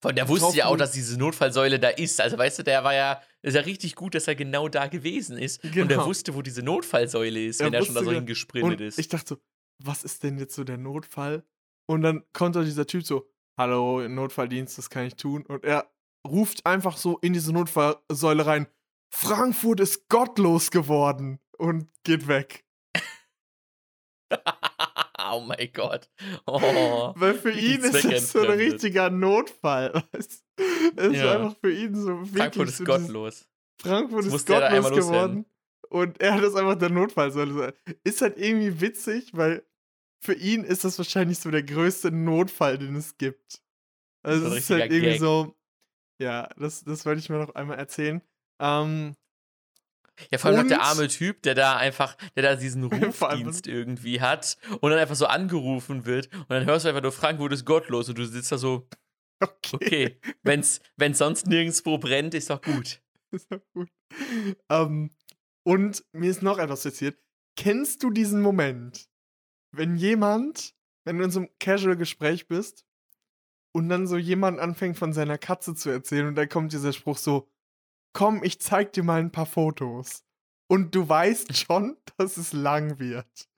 Von 0.00 0.14
der 0.16 0.28
wusste 0.28 0.56
ja 0.56 0.66
auch, 0.66 0.76
dass 0.76 0.92
diese 0.92 1.18
Notfallsäule 1.18 1.78
da 1.78 1.88
ist. 1.90 2.20
Also 2.20 2.38
weißt 2.38 2.60
du, 2.60 2.62
der 2.64 2.84
war 2.84 2.94
ja, 2.94 3.22
ist 3.42 3.54
ja 3.54 3.60
richtig 3.62 3.94
gut, 3.96 4.14
dass 4.14 4.26
er 4.28 4.34
genau 4.36 4.68
da 4.68 4.86
gewesen 4.86 5.36
ist. 5.38 5.62
Und 5.64 5.76
er 5.76 5.86
Genau. 5.86 6.06
wusste, 6.06 6.34
wo 6.34 6.42
diese 6.42 6.62
Notfallsäule 6.62 7.44
ist, 7.46 7.60
Er 7.60 7.66
wenn 7.66 7.74
er 7.74 7.84
schon 7.84 7.94
da 7.94 8.00
so 8.00 8.06
genau- 8.06 8.18
hingesprintet 8.20 8.80
ist. 8.80 8.98
ich 8.98 9.08
dachte 9.08 9.34
so, 9.34 9.40
was 9.84 10.04
ist 10.04 10.22
denn 10.22 10.38
jetzt 10.38 10.54
so 10.54 10.64
der 10.64 10.78
Notfall? 10.78 11.44
Und 11.88 12.02
dann 12.02 12.24
kommt 12.32 12.56
da 12.56 12.62
dieser 12.62 12.86
Typ 12.86 13.04
so, 13.04 13.28
hallo, 13.58 14.06
Notfalldienst, 14.08 14.78
das 14.78 14.88
kann 14.90 15.04
ich 15.06 15.16
tun. 15.16 15.44
Und 15.46 15.64
er 15.64 15.90
ruft 16.26 16.66
einfach 16.66 16.96
so 16.96 17.18
in 17.18 17.32
diese 17.32 17.52
Notfallsäule 17.52 18.46
rein, 18.46 18.66
Frankfurt 19.10 19.80
ist 19.80 20.08
gottlos 20.08 20.70
geworden 20.70 21.38
und 21.56 21.88
geht 22.04 22.28
weg. 22.28 22.64
oh 25.32 25.40
mein 25.40 25.70
Gott. 25.72 26.08
Oh. 26.46 27.12
Weil 27.16 27.34
für 27.34 27.52
ihn 27.52 27.80
ist 27.80 28.04
das 28.04 28.32
so 28.32 28.40
ein 28.40 28.50
richtiger 28.50 29.10
Notfall. 29.10 30.02
Es 30.96 31.12
ist 31.14 31.20
Ja. 31.20 31.36
einfach 31.36 31.56
für 31.60 31.72
ihn 31.72 31.94
so 31.94 32.08
wirklich 32.20 32.36
Frankfurt 32.36 32.68
ist 32.68 32.84
gottlos. 32.84 33.48
Frankfurt 33.80 34.26
ist 34.26 34.46
gottlos 34.46 34.90
geworden. 34.90 35.44
Und 35.88 36.20
er 36.20 36.34
hat 36.34 36.42
das 36.42 36.54
einfach 36.56 36.74
der 36.74 36.90
Notfallsäule. 36.90 37.54
sein. 37.54 37.72
Ist 38.04 38.20
halt 38.20 38.36
irgendwie 38.36 38.80
witzig, 38.80 39.30
weil 39.34 39.64
für 40.20 40.34
ihn 40.34 40.64
ist 40.64 40.84
das 40.84 40.98
wahrscheinlich 40.98 41.38
so 41.38 41.50
der 41.50 41.62
größte 41.62 42.10
Notfall, 42.10 42.76
den 42.78 42.96
es 42.96 43.16
gibt. 43.16 43.62
Also 44.22 44.48
es 44.48 44.56
ist 44.64 44.70
halt 44.70 44.90
irgendwie 44.90 45.12
Gag. 45.12 45.20
so, 45.20 45.54
ja, 46.18 46.48
das, 46.56 46.84
das 46.84 47.06
wollte 47.06 47.20
ich 47.20 47.28
mir 47.28 47.38
noch 47.38 47.54
einmal 47.54 47.78
erzählen. 47.78 48.22
Ähm, 48.60 49.14
Ja, 50.30 50.38
vor 50.38 50.50
allem 50.50 50.62
noch 50.62 50.68
der 50.68 50.82
arme 50.82 51.08
Typ, 51.08 51.42
der 51.42 51.54
da 51.54 51.76
einfach, 51.76 52.16
der 52.34 52.42
da 52.42 52.56
diesen 52.56 52.84
Rufdienst 52.92 53.66
irgendwie 53.66 54.20
hat 54.20 54.58
und 54.80 54.90
dann 54.90 54.98
einfach 54.98 55.14
so 55.14 55.26
angerufen 55.26 56.06
wird 56.06 56.32
und 56.34 56.50
dann 56.50 56.66
hörst 56.66 56.84
du 56.84 56.88
einfach 56.88 57.02
nur, 57.02 57.12
Frankfurt 57.12 57.52
ist 57.52 57.64
gottlos 57.64 58.08
und 58.08 58.18
du 58.18 58.24
sitzt 58.26 58.50
da 58.50 58.58
so, 58.58 58.88
okay. 59.40 59.56
okay, 59.72 60.20
wenn's, 60.42 60.80
wenn's 60.96 61.18
sonst 61.18 61.46
nirgendwo 61.46 61.98
brennt, 61.98 62.34
ist 62.34 62.50
doch 62.50 62.60
gut. 62.60 63.00
ist 63.30 63.50
doch 63.50 63.60
gut. 63.72 63.88
Ähm, 64.68 65.10
und 65.64 66.04
mir 66.12 66.30
ist 66.30 66.42
noch 66.42 66.58
etwas 66.58 66.82
passiert. 66.82 67.18
Kennst 67.56 68.02
du 68.02 68.10
diesen 68.10 68.40
Moment, 68.40 69.08
wenn 69.72 69.96
jemand, 69.96 70.74
wenn 71.04 71.18
du 71.18 71.24
in 71.24 71.30
so 71.30 71.40
einem 71.40 71.50
Casual-Gespräch 71.60 72.48
bist 72.48 72.87
und 73.72 73.88
dann 73.88 74.06
so 74.06 74.16
jemand 74.16 74.58
anfängt 74.58 74.96
von 74.96 75.12
seiner 75.12 75.38
Katze 75.38 75.74
zu 75.74 75.90
erzählen 75.90 76.26
und 76.26 76.34
dann 76.34 76.48
kommt 76.48 76.72
dieser 76.72 76.92
Spruch 76.92 77.18
so, 77.18 77.48
komm, 78.12 78.42
ich 78.42 78.60
zeig 78.60 78.92
dir 78.92 79.02
mal 79.02 79.20
ein 79.20 79.32
paar 79.32 79.46
Fotos. 79.46 80.24
Und 80.70 80.94
du 80.94 81.08
weißt 81.08 81.56
schon, 81.56 81.96
dass 82.18 82.36
es 82.36 82.52
lang 82.52 82.98
wird. 82.98 83.48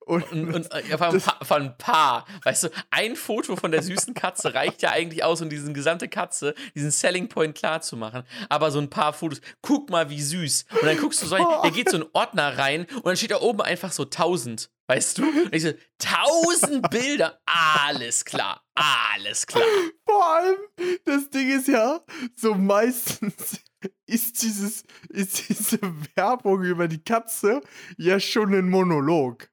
Und, 0.00 0.32
Und, 0.32 0.52
und 0.54 0.74
äh, 0.74 0.82
von, 0.98 1.02
ein 1.08 1.12
das- 1.14 1.24
paar, 1.24 1.44
von 1.44 1.62
ein 1.62 1.78
paar, 1.78 2.26
weißt 2.42 2.64
du, 2.64 2.68
ein 2.90 3.14
Foto 3.14 3.54
von 3.54 3.70
der 3.70 3.82
süßen 3.82 4.12
Katze 4.14 4.54
reicht 4.54 4.82
ja 4.82 4.90
eigentlich 4.90 5.22
aus, 5.22 5.40
um 5.40 5.48
diesen 5.50 5.72
gesamte 5.72 6.08
Katze, 6.08 6.54
diesen 6.74 6.90
Selling 6.90 7.28
Point 7.28 7.56
klar 7.56 7.80
zu 7.80 7.96
machen. 7.96 8.24
Aber 8.48 8.72
so 8.72 8.80
ein 8.80 8.90
paar 8.90 9.12
Fotos, 9.12 9.40
guck 9.62 9.88
mal, 9.90 10.10
wie 10.10 10.20
süß. 10.20 10.64
Und 10.80 10.84
dann 10.84 10.96
guckst 10.98 11.22
du 11.22 11.26
so, 11.26 11.36
da 11.36 11.68
geht 11.70 11.90
so 11.90 11.98
ein 11.98 12.06
Ordner 12.12 12.58
rein 12.58 12.86
und 12.96 13.06
dann 13.06 13.16
steht 13.16 13.30
da 13.30 13.40
oben 13.40 13.60
einfach 13.60 13.92
so 13.92 14.02
1000, 14.02 14.68
weißt 14.88 15.18
du? 15.18 15.28
Und 15.28 15.54
ich 15.54 15.62
so, 15.62 15.72
1000 16.04 16.90
Bilder, 16.90 17.38
alles 17.46 18.24
klar, 18.24 18.64
alles 18.74 19.46
klar. 19.46 19.62
Vor 20.08 20.26
allem, 20.34 20.56
das 21.04 21.30
Ding 21.30 21.50
ist 21.56 21.68
ja, 21.68 22.00
so 22.34 22.54
meistens 22.54 23.60
ist 24.06 24.42
dieses, 24.42 24.82
ist 25.08 25.48
diese 25.48 25.78
Werbung 26.16 26.64
über 26.64 26.88
die 26.88 27.04
Katze 27.04 27.60
ja 27.96 28.18
schon 28.18 28.52
ein 28.54 28.68
Monolog. 28.68 29.48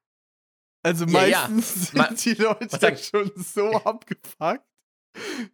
Also 0.82 1.04
Ja, 1.06 1.26
ja. 1.26 1.48
meistens 1.48 1.92
Ma- 1.94 2.08
sind 2.08 2.24
die 2.24 2.42
Leute 2.42 2.78
ja 2.80 2.96
schon 2.96 3.30
so 3.36 3.70
abgefuckt 3.72 4.62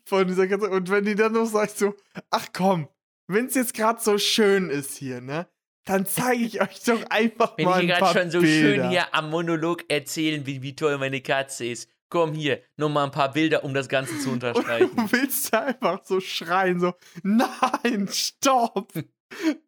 von 0.05 0.27
dieser 0.29 0.47
Katze. 0.49 0.69
Und 0.71 0.91
wenn 0.91 1.05
die 1.05 1.15
dann 1.15 1.33
noch 1.33 1.47
sagt 1.47 1.79
so, 1.79 1.95
ach 2.31 2.47
komm, 2.53 2.89
wenn 3.29 3.47
es 3.47 3.55
jetzt 3.55 3.75
gerade 3.75 4.01
so 4.03 4.19
schön 4.19 4.69
ist 4.71 4.97
hier, 4.97 5.21
ne, 5.21 5.49
dann 5.87 6.07
zeige 6.07 6.45
ich 6.45 6.61
euch 6.61 6.83
doch 6.85 7.03
einfach 7.11 7.57
Wenn 7.57 7.65
mal 7.67 7.81
ich 7.81 7.87
hier 7.87 7.97
paar 7.97 8.13
gerade 8.13 8.21
schon 8.23 8.31
so 8.31 8.41
Bilder. 8.41 8.75
schön 8.83 8.91
hier 8.91 9.15
am 9.15 9.31
Monolog 9.31 9.85
erzählen, 9.91 10.47
wie, 10.47 10.63
wie 10.63 10.77
toll 10.77 10.99
meine 10.99 11.21
Katze 11.21 11.67
ist. 11.67 11.89
Komm 12.11 12.33
hier, 12.35 12.63
nur 12.77 12.91
mal 12.91 13.05
ein 13.05 13.11
paar 13.11 13.33
Bilder, 13.33 13.65
um 13.65 13.73
das 13.75 13.89
Ganze 13.89 14.19
zu 14.19 14.29
Und 14.31 14.35
unterstreichen. 14.45 14.91
du 14.97 15.13
willst 15.13 15.53
da 15.53 15.61
einfach 15.61 16.05
so 16.05 16.21
schreien, 16.21 16.79
so, 16.81 16.93
nein, 17.23 18.09
stopp, 18.11 18.93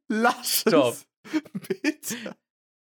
lass 0.08 0.60
Stopp. 0.60 0.94
es, 0.94 1.42
bitte, 1.68 2.14
Ich 2.14 2.26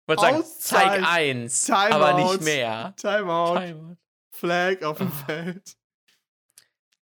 wollte 0.08 0.22
sagen, 0.22 0.42
zeig 0.58 1.02
eins, 1.06 1.64
Time 1.66 1.92
aber 1.92 2.14
nicht 2.14 2.42
mehr. 2.42 2.94
Timeout, 2.96 3.58
Timeout. 3.60 3.96
Flag 4.32 4.82
auf 4.82 4.98
dem 4.98 5.08
Ah. 5.08 5.24
Feld. 5.26 5.76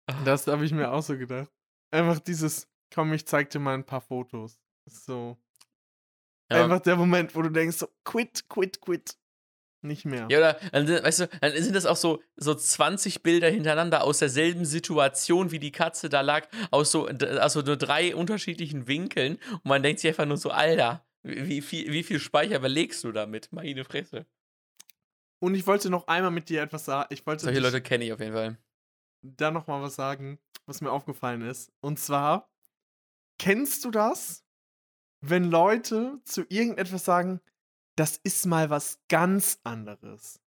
Ah. 0.07 0.15
Das 0.25 0.47
habe 0.47 0.65
ich 0.65 0.71
mir 0.71 0.91
auch 0.91 1.03
so 1.03 1.17
gedacht. 1.17 1.49
Einfach 1.91 2.19
dieses, 2.19 2.67
komm, 2.93 3.13
ich 3.13 3.25
zeig 3.25 3.49
dir 3.51 3.59
mal 3.59 3.73
ein 3.75 3.85
paar 3.85 4.01
Fotos. 4.01 4.59
So, 4.85 5.37
Ja. 6.51 6.63
einfach 6.63 6.79
der 6.81 6.95
Moment, 6.95 7.35
wo 7.35 7.41
du 7.43 7.49
denkst, 7.49 7.77
so, 7.77 7.87
quit, 8.03 8.49
quit, 8.49 8.81
quit. 8.81 9.15
Nicht 9.81 10.03
mehr. 10.03 10.27
Ja, 10.29 10.39
oder, 10.39 10.53
dann, 10.73 10.87
sind- 10.87 11.03
weißt 11.03 11.19
du, 11.21 11.27
dann 11.39 11.53
sind 11.63 11.73
das 11.73 11.85
auch 11.85 11.95
so, 11.95 12.21
so 12.35 12.53
20 12.53 13.23
Bilder 13.23 13.49
hintereinander 13.49 14.03
aus 14.03 14.19
derselben 14.19 14.65
Situation, 14.65 15.51
wie 15.51 15.59
die 15.59 15.71
Katze 15.71 16.09
da 16.09 16.19
lag, 16.19 16.47
aus 16.71 16.91
so, 16.91 17.05
also 17.07 17.61
nur 17.61 17.77
drei 17.77 18.13
unterschiedlichen 18.13 18.87
Winkeln. 18.87 19.35
Und 19.51 19.65
man 19.65 19.81
denkt 19.81 20.01
sich 20.01 20.09
einfach 20.09 20.25
nur 20.25 20.35
so, 20.35 20.49
Alter, 20.49 21.05
wie, 21.23 21.61
viel, 21.61 21.91
wie 21.91 22.03
viel 22.03 22.19
Speicher 22.19 22.59
belegst 22.59 23.03
du 23.03 23.11
damit? 23.11 23.51
Meine 23.51 23.83
Fresse. 23.83 24.25
Und 25.39 25.55
ich 25.55 25.65
wollte 25.67 25.89
noch 25.89 26.07
einmal 26.07 26.31
mit 26.31 26.49
dir 26.49 26.61
etwas 26.61 26.85
sagen. 26.85 27.07
Ich 27.13 27.25
wollte 27.25 27.43
Solche 27.43 27.59
Leute 27.59 27.81
kenne 27.81 28.05
ich 28.05 28.13
auf 28.13 28.19
jeden 28.19 28.33
Fall. 28.33 28.57
da 29.21 29.51
noch 29.51 29.67
mal 29.67 29.81
was 29.81 29.95
sagen, 29.95 30.39
was 30.65 30.81
mir 30.81 30.91
aufgefallen 30.91 31.41
ist. 31.41 31.71
Und 31.81 31.99
zwar, 31.99 32.49
kennst 33.37 33.85
du 33.85 33.91
das, 33.91 34.43
wenn 35.21 35.45
Leute 35.45 36.19
zu 36.25 36.45
irgendetwas 36.49 37.05
sagen, 37.05 37.41
das 37.95 38.17
ist 38.17 38.45
mal 38.45 38.69
was 38.69 38.99
ganz 39.09 39.59
anderes? 39.63 40.41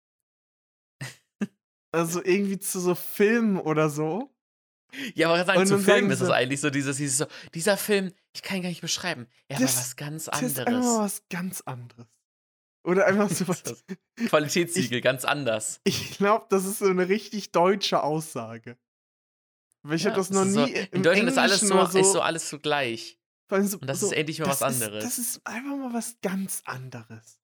also 1.93 2.23
irgendwie 2.23 2.59
zu 2.59 2.81
so 2.81 2.95
Filmen 2.95 3.59
oder 3.59 3.91
so. 3.91 4.35
Ja, 5.15 5.29
aber 5.29 5.45
sagen, 5.45 5.61
Und 5.61 5.67
zu 5.67 5.79
Filmen 5.79 6.11
ist 6.11 6.21
es 6.21 6.31
eigentlich 6.31 6.61
so, 6.61 6.69
dieses, 6.69 6.99
dieses 6.99 7.17
so, 7.17 7.27
dieser 7.55 7.79
Film, 7.79 8.13
ich 8.35 8.43
kann 8.43 8.57
ihn 8.59 8.63
gar 8.63 8.69
nicht 8.71 8.81
beschreiben. 8.81 9.27
Er 9.49 9.57
war 9.59 9.67
Das- 9.67 9.77
was 9.77 9.97
ganz 9.97 10.25
Das 10.27 10.43
ist 10.43 10.59
einfach 10.59 10.67
anderes. 10.73 10.87
mal 10.97 11.05
was 11.05 11.23
ganz 11.29 11.61
anderes. 11.63 12.07
Oder 12.85 13.07
einfach 13.07 13.29
so 13.31 13.49
was. 13.49 13.63
Qualitätssiegel, 14.29 15.01
ganz 15.01 15.25
anders. 15.25 15.81
Ich 15.85 16.17
glaube, 16.17 16.47
das 16.51 16.65
ist 16.65 16.79
so 16.79 16.87
eine 16.87 17.09
richtig 17.09 17.53
deutsche 17.53 18.03
Aussage. 18.03 18.77
Weil 19.85 19.97
ich 19.97 20.05
Ja, 20.05 20.11
habe 20.11 20.21
das 20.21 20.31
noch 20.31 20.43
ist 20.45 20.55
nie. 20.55 20.55
So, 20.55 20.65
im 20.67 20.89
in 20.93 21.03
Deutschland 21.03 21.29
ist 21.31 21.39
alles 21.39 21.61
so, 21.61 21.87
so, 21.87 21.99
ist 21.99 22.13
so 22.13 22.21
alles 22.21 22.49
so 22.49 22.59
gleich. 22.59 23.19
so, 23.51 23.57
Und 23.79 23.87
das 23.87 24.01
so, 24.01 24.07
ist 24.07 24.13
endlich 24.13 24.39
mal 24.41 24.47
was 24.49 24.57
ist, 24.59 24.63
anderes. 24.63 25.05
Das 25.05 25.19
ist 25.19 25.47
einfach 25.47 25.77
mal 25.77 25.93
was 25.93 26.17
ganz 26.23 26.63
anderes. 26.65 27.41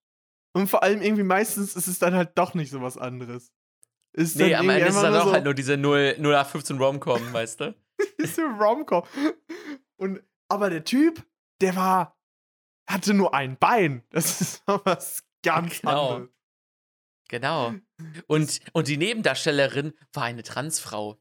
Und 0.55 0.69
vor 0.69 0.83
allem 0.83 1.03
irgendwie 1.03 1.25
meistens 1.25 1.77
ist 1.77 1.87
es 1.89 1.99
dann 1.99 2.15
halt 2.15 2.37
doch 2.39 2.55
nicht 2.55 2.71
so 2.71 2.81
was 2.81 2.97
anderes. 2.97 3.53
Ist 4.13 4.37
Nee, 4.37 4.55
am 4.55 4.69
Ende 4.71 4.87
ist 4.87 4.97
dann 4.97 5.15
auch 5.15 5.27
so, 5.27 5.33
halt 5.33 5.45
nur 5.45 5.55
diese 5.55 5.77
0, 5.77 6.17
0815 6.19 6.79
Rom-Com, 6.79 7.33
weißt 7.33 7.61
du? 7.61 7.75
ist 8.19 8.39
ein 8.39 8.59
Romcom. 8.61 9.05
Und 9.97 10.23
aber 10.49 10.71
der 10.71 10.85
Typ, 10.85 11.27
der 11.61 11.77
war 11.77 12.17
hatte 12.89 13.13
nur 13.15 13.35
ein 13.35 13.59
Bein. 13.59 14.03
Das 14.11 14.41
ist 14.41 14.63
was 14.67 15.23
ganz 15.45 15.81
Genau. 15.81 16.15
anderes. 16.15 16.31
Genau. 17.29 17.75
Und, 18.27 18.61
und 18.73 18.89
die 18.89 18.97
Nebendarstellerin 18.97 19.93
war 20.15 20.23
eine 20.25 20.43
Transfrau. 20.43 21.11
Und 21.11 21.21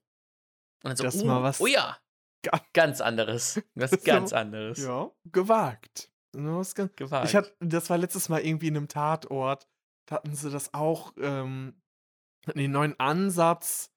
dann 0.83 0.95
so, 0.95 1.03
Das 1.03 1.21
oh, 1.21 1.25
mal 1.25 1.43
was 1.43 1.59
oh 1.59 1.67
ja, 1.67 1.97
ga- 2.43 2.61
ganz 2.73 3.01
anderes. 3.01 3.61
Was 3.75 3.91
Das 3.91 4.03
ganz 4.05 4.29
so- 4.29 4.35
anderes. 4.37 4.77
Ja, 4.79 5.11
gewagt. 5.25 6.09
Was 6.33 6.75
ganz 6.75 6.95
Gewagt. 6.95 7.27
Ich 7.27 7.35
hatte, 7.35 7.53
das 7.59 7.89
war 7.89 7.97
letztes 7.97 8.29
Mal 8.29 8.41
irgendwie 8.41 8.67
in 8.67 8.77
einem 8.77 8.87
Tatort. 8.87 9.67
Da 10.05 10.15
hatten 10.15 10.35
sie 10.35 10.49
das 10.49 10.73
auch, 10.73 11.11
ähm, 11.17 11.81
den 12.55 12.71
neuen 12.71 12.97
Ansatz, 12.99 13.91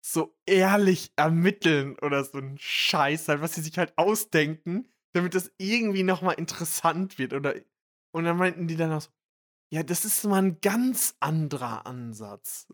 so 0.00 0.36
ehrlich 0.46 1.12
ermitteln 1.16 1.98
oder 2.00 2.24
so 2.24 2.38
ein 2.38 2.56
Scheiß 2.58 3.28
halt, 3.28 3.40
was 3.40 3.54
sie 3.54 3.62
sich 3.62 3.78
halt 3.78 3.92
ausdenken, 3.96 4.88
damit 5.12 5.34
das 5.34 5.50
irgendwie 5.58 6.02
nochmal 6.02 6.34
interessant 6.34 7.18
wird. 7.18 7.32
Oder 7.32 7.54
und 8.12 8.24
dann 8.24 8.36
meinten 8.36 8.66
die 8.68 8.76
dann 8.76 8.92
auch 8.92 9.02
so, 9.02 9.10
ja, 9.70 9.82
das 9.82 10.04
ist 10.04 10.24
mal 10.24 10.42
ein 10.42 10.60
ganz 10.60 11.14
anderer 11.20 11.86
Ansatz. 11.86 12.66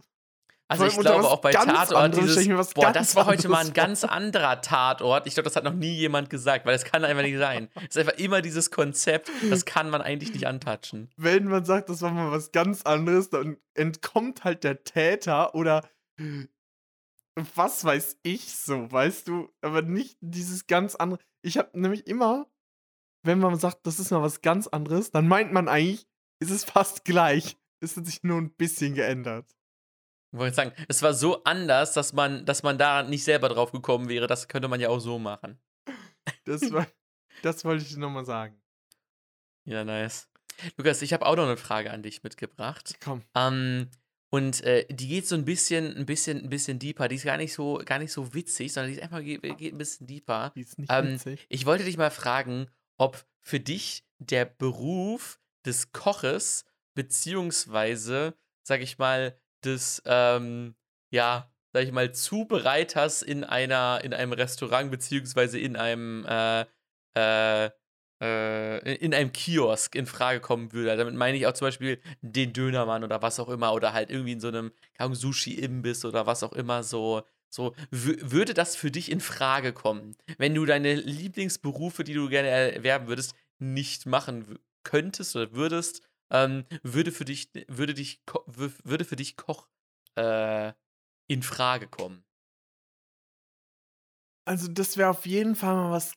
Also 0.66 0.86
ich 0.86 0.96
glaube 0.96 1.28
auch 1.28 1.40
bei 1.40 1.52
Tatort 1.52 2.16
dieses, 2.16 2.72
boah, 2.72 2.90
das 2.90 3.14
war 3.16 3.26
heute 3.26 3.48
mal 3.48 3.64
ein 3.64 3.74
ganz 3.74 4.02
anderer 4.02 4.62
Tatort. 4.62 5.26
Ich 5.26 5.34
glaube, 5.34 5.44
das 5.44 5.56
hat 5.56 5.64
noch 5.64 5.74
nie 5.74 5.94
jemand 5.94 6.30
gesagt, 6.30 6.64
weil 6.64 6.72
das 6.72 6.84
kann 6.84 7.04
einfach 7.04 7.22
nicht 7.22 7.36
sein. 7.36 7.68
Es 7.76 7.96
ist 7.96 7.98
einfach 7.98 8.18
immer 8.18 8.40
dieses 8.40 8.70
Konzept, 8.70 9.30
das 9.50 9.66
kann 9.66 9.90
man 9.90 10.00
eigentlich 10.00 10.32
nicht 10.32 10.46
antatschen. 10.46 11.10
wenn 11.16 11.44
man 11.44 11.64
sagt, 11.64 11.90
das 11.90 12.00
war 12.00 12.12
mal 12.12 12.30
was 12.30 12.50
ganz 12.50 12.82
anderes, 12.82 13.28
dann 13.28 13.58
entkommt 13.74 14.44
halt 14.44 14.64
der 14.64 14.84
Täter 14.84 15.54
oder 15.54 15.86
was 17.36 17.84
weiß 17.84 18.18
ich 18.22 18.56
so, 18.56 18.90
weißt 18.90 19.28
du? 19.28 19.52
Aber 19.60 19.82
nicht 19.82 20.18
dieses 20.20 20.66
ganz 20.66 20.94
andere. 20.94 21.20
Ich 21.42 21.58
habe 21.58 21.78
nämlich 21.78 22.06
immer, 22.06 22.46
wenn 23.22 23.38
man 23.38 23.58
sagt, 23.58 23.86
das 23.86 23.98
ist 23.98 24.10
mal 24.10 24.22
was 24.22 24.40
ganz 24.40 24.66
anderes, 24.66 25.10
dann 25.10 25.28
meint 25.28 25.52
man 25.52 25.68
eigentlich, 25.68 26.06
ist 26.40 26.50
es 26.50 26.64
fast 26.64 27.04
gleich. 27.04 27.56
Es 27.80 27.96
hat 27.96 28.06
sich 28.06 28.22
nur 28.22 28.38
ein 28.38 28.54
bisschen 28.54 28.94
geändert. 28.94 29.54
Ich 30.32 30.38
wollte 30.38 30.56
sagen, 30.56 30.72
es 30.88 31.02
war 31.02 31.14
so 31.14 31.44
anders, 31.44 31.92
dass 31.92 32.12
man, 32.12 32.44
dass 32.44 32.62
man 32.62 32.78
da 32.78 33.02
nicht 33.02 33.24
selber 33.24 33.48
drauf 33.48 33.72
gekommen 33.72 34.08
wäre. 34.08 34.26
Das 34.26 34.48
könnte 34.48 34.68
man 34.68 34.80
ja 34.80 34.88
auch 34.88 35.00
so 35.00 35.18
machen. 35.18 35.60
Das, 36.44 36.60
war, 36.72 36.86
das 37.42 37.64
wollte 37.64 37.84
ich 37.84 37.94
dir 37.94 38.00
nochmal 38.00 38.24
sagen. 38.24 38.60
Ja, 39.64 39.84
nice. 39.84 40.28
Lukas, 40.76 41.02
ich 41.02 41.12
habe 41.12 41.26
auch 41.26 41.36
noch 41.36 41.44
eine 41.44 41.56
Frage 41.56 41.90
an 41.90 42.02
dich 42.02 42.22
mitgebracht. 42.22 42.96
Komm. 43.02 43.22
Ähm, 43.34 43.90
und 44.34 44.64
äh, 44.64 44.84
die 44.90 45.06
geht 45.06 45.28
so 45.28 45.36
ein 45.36 45.44
bisschen, 45.44 45.96
ein 45.96 46.06
bisschen, 46.06 46.42
ein 46.42 46.48
bisschen 46.48 46.80
deeper. 46.80 47.06
Die 47.06 47.14
ist 47.14 47.24
gar 47.24 47.36
nicht 47.36 47.52
so, 47.52 47.80
gar 47.84 48.00
nicht 48.00 48.10
so 48.10 48.34
witzig, 48.34 48.72
sondern 48.72 48.90
die 48.90 48.98
ist 48.98 49.02
einfach 49.04 49.22
geht, 49.22 49.42
geht 49.42 49.72
ein 49.72 49.78
bisschen 49.78 50.08
deeper. 50.08 50.50
Die 50.56 50.62
ist 50.62 50.76
nicht 50.76 50.90
Ähm, 50.90 51.12
witzig. 51.14 51.46
Ich 51.48 51.66
wollte 51.66 51.84
dich 51.84 51.96
mal 51.96 52.10
fragen, 52.10 52.66
ob 52.96 53.24
für 53.42 53.60
dich 53.60 54.04
der 54.18 54.44
Beruf 54.44 55.38
des 55.64 55.92
Koches 55.92 56.64
beziehungsweise, 56.94 58.34
sag 58.64 58.80
ich 58.80 58.98
mal, 58.98 59.38
des, 59.62 60.02
ähm, 60.04 60.74
ja, 61.10 61.48
sag 61.72 61.84
ich 61.84 61.92
mal, 61.92 62.12
Zubereiters 62.12 63.22
in 63.22 63.44
einer, 63.44 64.00
in 64.02 64.12
einem 64.12 64.32
Restaurant 64.32 64.90
beziehungsweise 64.90 65.60
in 65.60 65.76
einem, 65.76 66.26
äh, 66.26 66.62
äh, 67.14 67.70
äh, 68.24 68.94
in 68.96 69.14
einem 69.14 69.32
Kiosk 69.32 69.94
in 69.94 70.06
Frage 70.06 70.40
kommen 70.40 70.72
würde. 70.72 70.96
Damit 70.96 71.14
meine 71.14 71.36
ich 71.36 71.46
auch 71.46 71.52
zum 71.52 71.66
Beispiel 71.68 72.00
den 72.22 72.52
Dönermann 72.52 73.04
oder 73.04 73.22
was 73.22 73.38
auch 73.40 73.48
immer 73.48 73.72
oder 73.74 73.92
halt 73.92 74.10
irgendwie 74.10 74.32
in 74.32 74.40
so 74.40 74.48
einem 74.48 74.72
Sushi-Imbiss 74.98 76.04
oder 76.04 76.26
was 76.26 76.42
auch 76.42 76.52
immer 76.52 76.82
so, 76.82 77.22
So, 77.50 77.74
würde 77.90 78.54
das 78.54 78.76
für 78.76 78.90
dich 78.90 79.10
in 79.10 79.20
Frage 79.20 79.72
kommen, 79.72 80.16
wenn 80.38 80.54
du 80.54 80.64
deine 80.66 80.94
Lieblingsberufe, 80.94 82.02
die 82.04 82.14
du 82.14 82.28
gerne 82.28 82.48
erwerben 82.48 83.06
würdest, 83.08 83.34
nicht 83.58 84.06
machen 84.06 84.58
könntest 84.82 85.36
oder 85.36 85.52
würdest, 85.52 86.02
ähm, 86.30 86.64
würde 86.82 87.12
für 87.12 87.24
dich, 87.24 87.50
würde 87.68 87.94
dich, 87.94 88.22
würde 88.56 89.04
für 89.04 89.16
dich 89.16 89.36
Koch 89.36 89.68
äh, 90.16 90.72
in 91.28 91.42
Frage 91.42 91.88
kommen? 91.88 92.24
Also, 94.46 94.68
das 94.68 94.96
wäre 94.96 95.10
auf 95.10 95.26
jeden 95.26 95.54
Fall 95.56 95.74
mal 95.74 95.90
was 95.90 96.14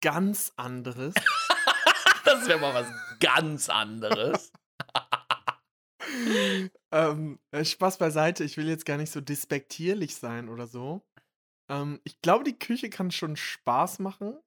ganz 0.00 0.52
anderes. 0.56 1.14
das 2.24 2.46
wäre 2.48 2.58
mal 2.60 2.74
was 2.74 2.86
ganz 3.20 3.68
anderes. 3.68 4.52
ähm, 6.92 7.38
äh, 7.50 7.64
Spaß 7.64 7.98
beiseite, 7.98 8.44
ich 8.44 8.56
will 8.56 8.68
jetzt 8.68 8.86
gar 8.86 8.96
nicht 8.96 9.10
so 9.12 9.20
despektierlich 9.20 10.16
sein 10.16 10.48
oder 10.48 10.66
so. 10.66 11.02
Ähm, 11.70 12.00
ich 12.04 12.20
glaube, 12.22 12.44
die 12.44 12.58
Küche 12.58 12.90
kann 12.90 13.10
schon 13.10 13.36
Spaß 13.36 13.98
machen. 14.00 14.38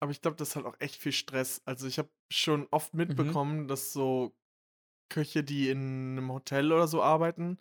Aber 0.00 0.10
ich 0.10 0.20
glaube, 0.20 0.36
das 0.36 0.50
ist 0.50 0.56
halt 0.56 0.66
auch 0.66 0.76
echt 0.80 0.96
viel 0.96 1.12
Stress. 1.12 1.62
Also 1.64 1.86
ich 1.86 1.98
habe 1.98 2.10
schon 2.30 2.66
oft 2.70 2.94
Mhm. 2.94 2.98
mitbekommen, 2.98 3.68
dass 3.68 3.92
so 3.92 4.36
Köche, 5.10 5.44
die 5.44 5.70
in 5.70 6.18
einem 6.18 6.32
Hotel 6.32 6.72
oder 6.72 6.88
so 6.88 7.02
arbeiten, 7.02 7.58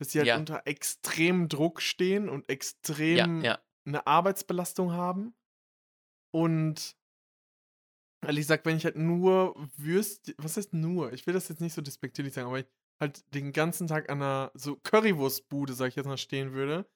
dass 0.00 0.12
sie 0.12 0.18
halt 0.18 0.28
Ja. 0.28 0.36
unter 0.36 0.66
extremem 0.66 1.48
Druck 1.48 1.80
stehen 1.80 2.28
und 2.28 2.42
Ja, 2.42 2.52
extrem 2.54 3.42
ja. 3.42 3.58
eine 3.86 4.06
Arbeitsbelastung 4.06 4.92
haben. 4.92 5.34
Und 6.34 6.94
ehrlich 8.22 8.42
gesagt, 8.42 8.66
wenn 8.66 8.76
ich 8.76 8.84
halt 8.84 8.96
nur 8.96 9.54
Würst 9.76 10.34
was 10.38 10.56
heißt 10.56 10.74
nur? 10.74 11.12
Ich 11.12 11.26
will 11.26 11.34
das 11.34 11.48
jetzt 11.48 11.60
nicht 11.60 11.74
so 11.74 11.82
despektierlich 11.82 12.34
sagen, 12.34 12.48
aber 12.48 12.60
ich 12.60 12.66
halt 13.00 13.22
den 13.34 13.52
ganzen 13.52 13.86
Tag 13.86 14.10
an 14.10 14.20
einer 14.22 14.50
so 14.54 14.76
Currywurstbude, 14.76 15.72
sag 15.74 15.88
ich 15.88 15.96
jetzt 15.96 16.06
mal, 16.06 16.16
stehen 16.18 16.52
würde, 16.52 16.88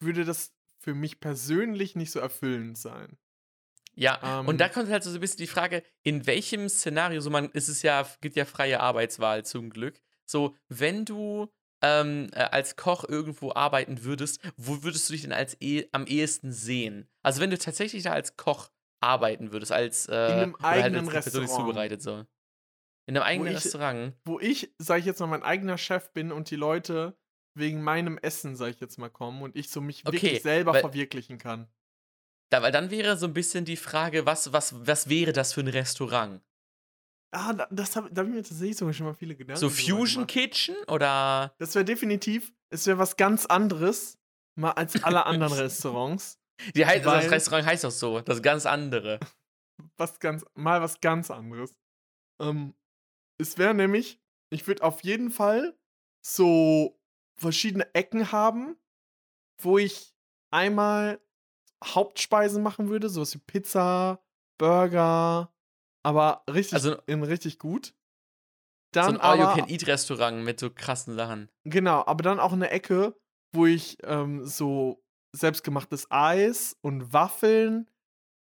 würde 0.00 0.24
das 0.24 0.54
für 0.80 0.94
mich 0.94 1.18
persönlich 1.20 1.96
nicht 1.96 2.12
so 2.12 2.20
erfüllend 2.20 2.78
sein. 2.78 3.18
Ja, 3.94 4.20
und 4.44 4.60
da 4.60 4.68
Ähm. 4.68 4.70
kommt 4.70 4.88
halt 4.90 5.02
so 5.02 5.10
'n 5.10 5.20
bisschen 5.20 5.38
die 5.38 5.46
Frage, 5.46 5.82
in 6.02 6.26
welchem 6.26 6.68
Szenario 6.68 7.20
so 7.20 7.30
man 7.30 7.50
es 7.54 7.68
ist 7.68 7.82
ja 7.82 8.06
gibt 8.20 8.36
ja 8.36 8.44
freie 8.44 8.80
Arbeitswahl 8.80 9.44
zum 9.44 9.70
Glück. 9.70 10.00
So, 10.24 10.54
wenn 10.68 11.04
du, 11.04 11.48
ähm, 11.82 12.28
äh, 12.32 12.40
als 12.40 12.76
Koch 12.76 13.04
irgendwo 13.08 13.52
arbeiten 13.52 14.04
würdest, 14.04 14.40
wo 14.56 14.82
würdest 14.82 15.08
du 15.08 15.12
dich 15.14 15.22
denn 15.22 15.32
als 15.32 15.56
eh 15.60 15.88
am 15.92 16.06
ehesten 16.06 16.52
sehen? 16.52 17.08
Also, 17.22 17.40
wenn 17.40 17.50
du 17.50 17.58
tatsächlich 17.58 18.02
da 18.04 18.12
als 18.12 18.36
Koch 18.36 18.70
arbeiten 19.00 19.52
würdest, 19.52 19.72
als, 19.72 20.06
In 20.26 20.36
äh 20.36 20.38
'nem 20.38 20.56
oder 20.68 20.82
halt 20.82 20.94
eigenen 20.94 21.06
als 21.08 21.10
die 21.10 21.20
Person, 21.20 21.46
zubereitet 21.48 22.02
so. 22.02 22.26
In 23.06 23.14
'nem 23.14 23.22
Wo 23.34 23.44
eigenen 23.44 23.46
ich 23.46 23.56
Restaurant? 23.56 24.14
wo 24.24 24.38
ich, 24.40 24.74
sage 24.78 25.00
ich 25.00 25.06
jetzt 25.06 25.20
mal, 25.20 25.26
mein 25.26 25.42
eigener 25.42 25.78
Chef 25.78 26.12
bin 26.12 26.32
und 26.32 26.50
die 26.50 26.56
Leute 26.56 27.18
wegen 27.54 27.82
meinem 27.82 28.18
Essen, 28.18 28.56
sage 28.56 28.72
ich 28.72 28.80
jetzt 28.80 28.98
mal, 28.98 29.08
kommen 29.08 29.40
und 29.42 29.56
ich 29.56 29.70
so 29.70 29.80
mich 29.80 30.04
wirklich 30.06 30.38
Okay, 30.38 30.42
selber 30.42 30.74
weil 30.74 30.74
verwirklichen 30.74 31.38
kann. 31.38 31.68
da 32.52 32.62
weil 32.62 32.72
dann 32.72 32.90
wäre 32.90 33.16
so 33.18 33.26
'n 33.26 33.34
bisschen 33.34 33.64
die 33.66 33.76
Frage, 33.76 34.24
was 34.26 34.52
was 34.52 34.74
was 34.86 35.08
wäre 35.08 35.32
das 35.32 35.52
für 35.52 35.60
'n 35.60 35.68
Restaurant? 35.68 36.40
Ah, 37.32 37.52
da 37.52 37.66
das 37.70 37.94
habe 37.96 38.10
da 38.10 38.20
habe 38.22 38.30
ich 38.30 38.36
mir 38.36 38.42
tatsächlich 38.42 38.76
sogar 38.78 38.94
schon 38.94 39.06
mal 39.06 39.14
viele 39.14 39.36
Gedanken 39.36 39.56
So 39.56 39.70
Fusion. 39.70 40.26
Kitchen 40.26 40.76
oder 40.88 41.52
Das 41.60 41.74
wäre 41.74 41.84
definitiv 41.84 42.52
es 42.70 42.86
wäre 42.86 42.98
was 42.98 43.16
ganz 43.16 43.46
anderes, 43.46 44.18
mal 44.54 44.72
als 44.72 45.02
alle 45.02 45.26
anderen 45.26 45.52
Restaurants, 45.54 46.37
Die 46.74 46.86
hei 46.86 46.98
das 47.00 47.30
weil 47.30 47.30
Restaurant 47.30 47.66
heißt 47.66 47.84
auch 47.84 47.90
so, 47.90 48.20
das 48.20 48.42
ganz 48.42 48.66
andere. 48.66 49.20
was 49.96 50.18
ganz 50.20 50.44
mal 50.54 50.80
was 50.80 51.00
ganz 51.00 51.30
anderes. 51.30 51.76
Ähm, 52.40 52.74
es 53.38 53.58
wäre 53.58 53.74
nämlich 53.74 54.20
ich 54.50 54.66
würde 54.68 54.84
auf 54.84 55.02
jeden 55.04 55.30
Fall 55.30 55.78
so 56.24 57.00
verschiedene 57.40 57.94
Ecken 57.94 58.32
haben, 58.32 58.76
wo 59.62 59.78
ich 59.78 60.14
einmal 60.52 61.20
Hauptspeisen 61.84 62.62
machen 62.62 62.88
würde, 62.90 63.08
so 63.10 63.22
was 63.22 63.34
wie 63.34 63.38
Pizza, 63.40 64.24
Burger, 64.58 65.52
aber 66.04 66.44
richtig 66.50 66.82
Also 66.82 66.96
in 67.06 67.24
richtig 67.24 67.58
gut. 67.58 67.94
so 69.00 69.10
Dann 69.10 69.16
'n 69.16 69.20
All 69.20 69.36
you 69.36 69.46
can 69.48 69.66
aber 69.66 69.68
eat 69.68 69.86
Restaurant 69.86 70.44
mit 70.44 70.58
so 70.60 70.70
krassen 70.70 71.14
Sachen. 71.14 71.48
genau, 71.64 72.04
aber 72.06 72.22
dann 72.22 72.40
auch 72.40 72.54
'ne 72.54 72.70
Ecke, 72.70 73.16
wo 73.54 73.66
ich, 73.66 73.98
ähm, 74.04 74.44
so 74.46 75.02
selbstgemachtes 75.32 76.08
Eis 76.10 76.76
und 76.82 77.12
Waffeln, 77.12 77.88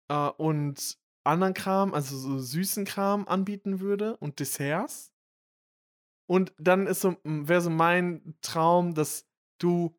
äh, 0.09 0.29
und 0.37 0.97
anderen 1.25 1.53
Kram, 1.55 1.93
also 1.93 2.17
so 2.17 2.39
süßen 2.39 2.85
Kram 2.85 3.27
anbieten 3.27 3.79
würde 3.81 4.17
und 4.17 4.39
Desserts. 4.39 5.07
Und 6.29 6.53
dann 6.59 6.85
ist 6.85 7.01
so 7.01 7.15
wäre 7.23 7.59
so 7.59 7.71
mein 7.71 8.35
Traum, 8.41 8.93
dass 8.93 9.25
du 9.59 9.97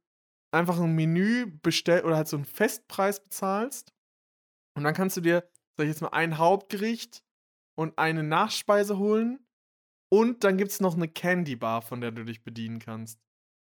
einfach 0.52 0.78
'n 0.78 0.94
Menü 0.94 1.46
bestell 1.60 2.04
oder 2.04 2.16
halt 2.16 2.28
so 2.28 2.36
'n 2.36 2.44
Festpreis 2.44 3.20
bezahlst. 3.20 3.92
Und 4.76 4.84
dann 4.84 4.94
kannst 4.94 5.16
du 5.16 5.22
dir, 5.22 5.42
sage 5.78 5.90
ich 5.90 5.94
jetzt 5.96 6.02
mal, 6.02 6.08
ein 6.10 6.38
Hauptgericht 6.38 7.24
und 7.76 7.98
eine 7.98 8.22
Nachspeise 8.24 8.98
holen. 8.98 9.40
Und 10.10 10.44
dann 10.44 10.58
gibt's 10.58 10.80
noch 10.80 10.96
'ne 10.96 11.08
Candy 11.08 11.56
Bar, 11.56 11.82
von 11.82 12.00
der 12.02 12.12
du 12.12 12.24
dich 12.24 12.44
bedienen 12.44 12.80
kannst. 12.80 13.20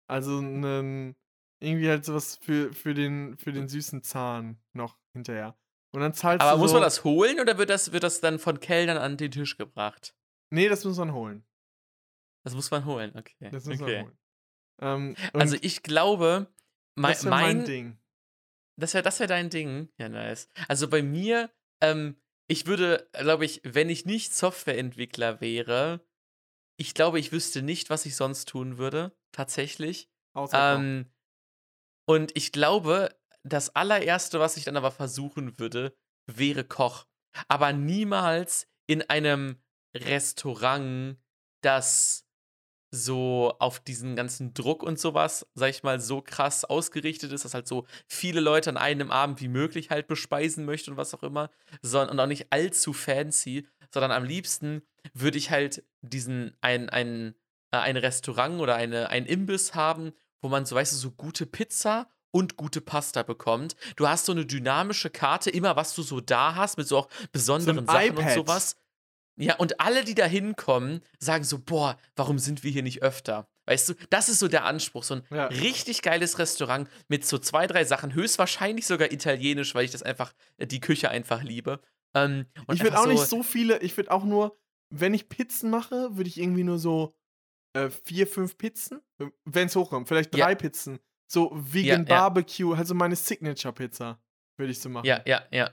Also 0.09 0.41
'nen 0.43 1.17
irgendwie 1.65 1.89
halt 1.89 2.05
so 2.05 2.15
was 2.15 2.37
für 2.37 2.73
für 2.73 2.95
den 2.95 3.37
für 3.37 3.53
den 3.53 3.69
süßen 3.69 4.03
Zahn 4.03 4.59
noch 4.73 4.99
hinterher. 5.13 5.59
Und 5.93 6.01
dann 6.01 6.13
zahlst 6.13 6.43
Aber 6.43 6.53
du 6.53 6.59
muss 6.59 6.73
man 6.73 6.81
so 6.81 6.85
das 6.85 7.05
holen 7.05 7.41
oder 7.41 7.59
wird 7.59 7.71
das 7.71 7.93
wird 7.93 8.03
das 8.03 8.21
dann 8.21 8.39
von 8.39 8.61
Kellnern 8.61 8.97
an 8.99 9.17
den 9.17 9.31
Tisch 9.31 9.57
gebracht? 9.57 10.15
Ne, 10.51 10.69
das 10.69 10.85
muss 10.85 10.99
man 10.99 11.13
holen. 11.13 11.45
Das 12.45 12.55
muss 12.55 12.71
man 12.71 12.85
holen, 12.85 13.13
okay, 13.17 13.51
Das 13.51 13.65
muss 13.65 13.79
man 13.79 13.89
okay. 13.89 14.03
holen. 14.03 14.19
Ähm, 14.81 15.17
Also, 15.33 15.57
ich 15.63 15.83
glaube, 15.83 16.53
mei 16.95 17.13
das 17.13 17.23
mein 17.25 17.31
mein 17.59 17.65
Ding. 17.65 17.99
das 18.77 18.93
wäre 18.93 19.03
das 19.03 19.19
wäre 19.19 19.29
dein 19.29 19.49
Ding? 19.51 19.89
Ja, 19.99 20.09
nice. 20.09 20.51
Also, 20.69 20.89
bei 20.89 21.03
mir, 21.03 21.51
ähm 21.81 22.17
ich 22.47 22.67
würde, 22.67 23.09
glaube 23.15 23.47
ich, 23.47 23.63
wenn 23.65 23.89
ich 23.89 24.05
nicht 24.05 24.35
Softwareentwickler 24.35 25.41
wäre 25.41 26.05
ich 26.77 26.95
glaube, 26.95 27.19
ich 27.21 27.33
wüsste 27.33 27.63
nicht, 27.63 27.91
was 27.91 28.07
ich 28.07 28.17
sonst 28.17 28.49
tun 28.49 28.79
würde, 28.79 29.17
tatsächlich. 29.33 30.11
Außer. 30.33 30.77
Ähm, 30.77 31.07
und 32.07 32.33
ich 32.37 32.53
glaube, 32.53 33.15
das 33.43 33.75
Allererste, 33.75 34.41
was 34.41 34.57
ich 34.57 34.65
dann 34.65 34.77
aber 34.77 34.91
versuchen 34.91 35.59
würde, 35.59 35.95
wäre 36.27 36.65
Koch. 36.65 37.07
Aber 37.49 37.73
niemals 37.73 38.67
in 38.87 39.03
einem 39.03 39.57
Restaurant, 39.95 41.19
das 41.63 42.25
so 42.95 43.57
auf 43.59 43.81
diesen 43.81 44.15
ganzen 44.15 44.55
Druck 44.55 44.83
und 44.83 45.01
so 45.01 45.15
was, 45.15 45.47
sage 45.55 45.71
ich 45.71 45.83
mal, 45.83 46.01
so 46.01 46.23
krass 46.23 46.65
ausgerichtet 46.65 47.33
ist, 47.33 47.45
dass 47.45 47.55
halt 47.55 47.67
so 47.67 47.87
viele 48.07 48.41
Leute 48.41 48.71
an 48.71 48.77
einem 48.77 49.11
Abend 49.11 49.41
wie 49.41 49.49
möglich 49.49 49.91
halt 49.91 50.07
bespeisen 50.07 50.65
möchte 50.65 50.93
und 50.93 50.97
was 50.97 51.13
auch 51.13 51.25
immer, 51.25 51.51
sondern 51.83 52.11
und 52.11 52.21
auch 52.21 52.27
nicht 52.27 52.53
allzu 52.53 52.93
fancy, 52.93 53.67
sondern 53.93 54.13
am 54.13 54.25
liebsten 54.25 54.83
würde 55.13 55.39
ich 55.39 55.51
halt 55.51 55.85
diesen 56.03 56.57
ein 56.61 56.89
ein 56.89 57.35
äh, 57.73 57.79
ein 57.79 57.97
Restaurant 57.97 58.61
oder 58.61 58.77
eine 58.77 59.11
ein 59.11 59.27
Imbiss 59.27 59.75
haben, 59.75 60.13
wo 60.45 60.49
man 60.51 60.67
so, 60.67 60.77
weißt 60.77 60.93
du, 60.95 60.99
so 60.99 61.13
gute 61.13 61.47
Pizza 61.47 62.09
und 62.33 62.57
gute 62.59 62.81
Pasta 62.83 63.25
bekommt. 63.25 63.77
Du 63.97 64.09
hast 64.09 64.27
so 64.27 64.35
'ne 64.35 64.47
dynamische 64.47 65.11
Karte, 65.11 65.51
immer 65.51 65.77
was 65.77 65.95
du 65.95 66.03
so 66.03 66.21
da 66.21 66.57
hast, 66.57 66.79
mit 66.79 66.89
so 66.89 66.99
auch 66.99 67.09
So 67.57 67.73
besonderen 67.73 67.87
Sachen 67.89 68.19
und 68.19 68.31
iPad. 68.31 68.33
so 68.33 68.47
was. 68.49 68.77
Ja, 69.41 69.57
und 69.57 69.81
alle, 69.81 70.05
die 70.05 70.15
da 70.15 70.27
hinkommen, 70.27 71.03
sagen 71.19 71.45
so: 71.45 71.59
„Boah, 71.61 71.99
warum 72.17 72.39
sind 72.39 72.65
wir 72.65 72.71
hier 72.71 72.83
nicht 72.85 73.03
öfter?“ 73.03 73.49
Weißt 73.67 73.89
du, 73.91 73.95
das 74.11 74.29
ist 74.29 74.39
so 74.41 74.49
der 74.49 74.65
Anspruch. 74.65 75.05
So 75.05 75.15
'n 75.17 75.23
Ja. 75.31 75.51
richtig 75.51 76.03
geiles 76.03 76.39
Restaurant 76.39 76.89
mit 77.09 77.27
so 77.27 77.39
2, 77.39 77.67
3 77.67 77.85
Sachen, 77.85 78.15
höchstwahrscheinlich 78.15 78.87
sogar 78.87 79.13
italienisch, 79.13 79.75
weil 79.75 79.85
ich 79.87 79.91
das 79.93 80.03
einfach 80.05 80.35
äh, 80.59 80.67
die 80.67 80.81
Küche 80.81 81.11
einfach 81.11 81.43
liebe. 81.43 81.81
Ähm, 82.15 82.47
und 82.67 82.77
Ich 82.77 82.83
würde 82.83 82.99
auch 82.99 83.07
nicht 83.07 83.25
so 83.27 83.29
so 83.29 83.43
viele 83.43 83.79
ich 83.81 83.97
würde 83.97 84.11
auch 84.11 84.25
nur 84.25 84.59
wenn 84.91 85.15
ich 85.15 85.29
Pizzen 85.29 85.71
mache, 85.71 86.17
würde 86.17 86.29
ich 86.29 86.39
irgendwie 86.39 86.63
nur 86.63 86.79
so, 86.79 87.17
äh, 87.75 87.91
4, 87.91 88.27
5 88.27 88.59
Pizzen, 88.59 89.01
w 89.19 89.31
wenn's 89.45 89.77
hochkommt, 89.77 90.09
vielleicht 90.09 90.35
3 90.35 90.55
Ja. 90.55 90.57
Pizzen. 90.57 91.01
So 91.29 91.51
Ja, 91.83 92.03
Vegan 92.03 92.07
ja. 92.07 92.25
Barbecue, 92.25 92.77
halt 92.77 92.87
so 92.89 92.95
meine 92.95 93.17
Signature-Pizza 93.17 94.23
würde 94.59 94.73
ich 94.73 94.81
so 94.81 94.89
machen. 94.91 95.05
Ja, 95.05 95.21
ja, 95.27 95.43
ja. 95.51 95.71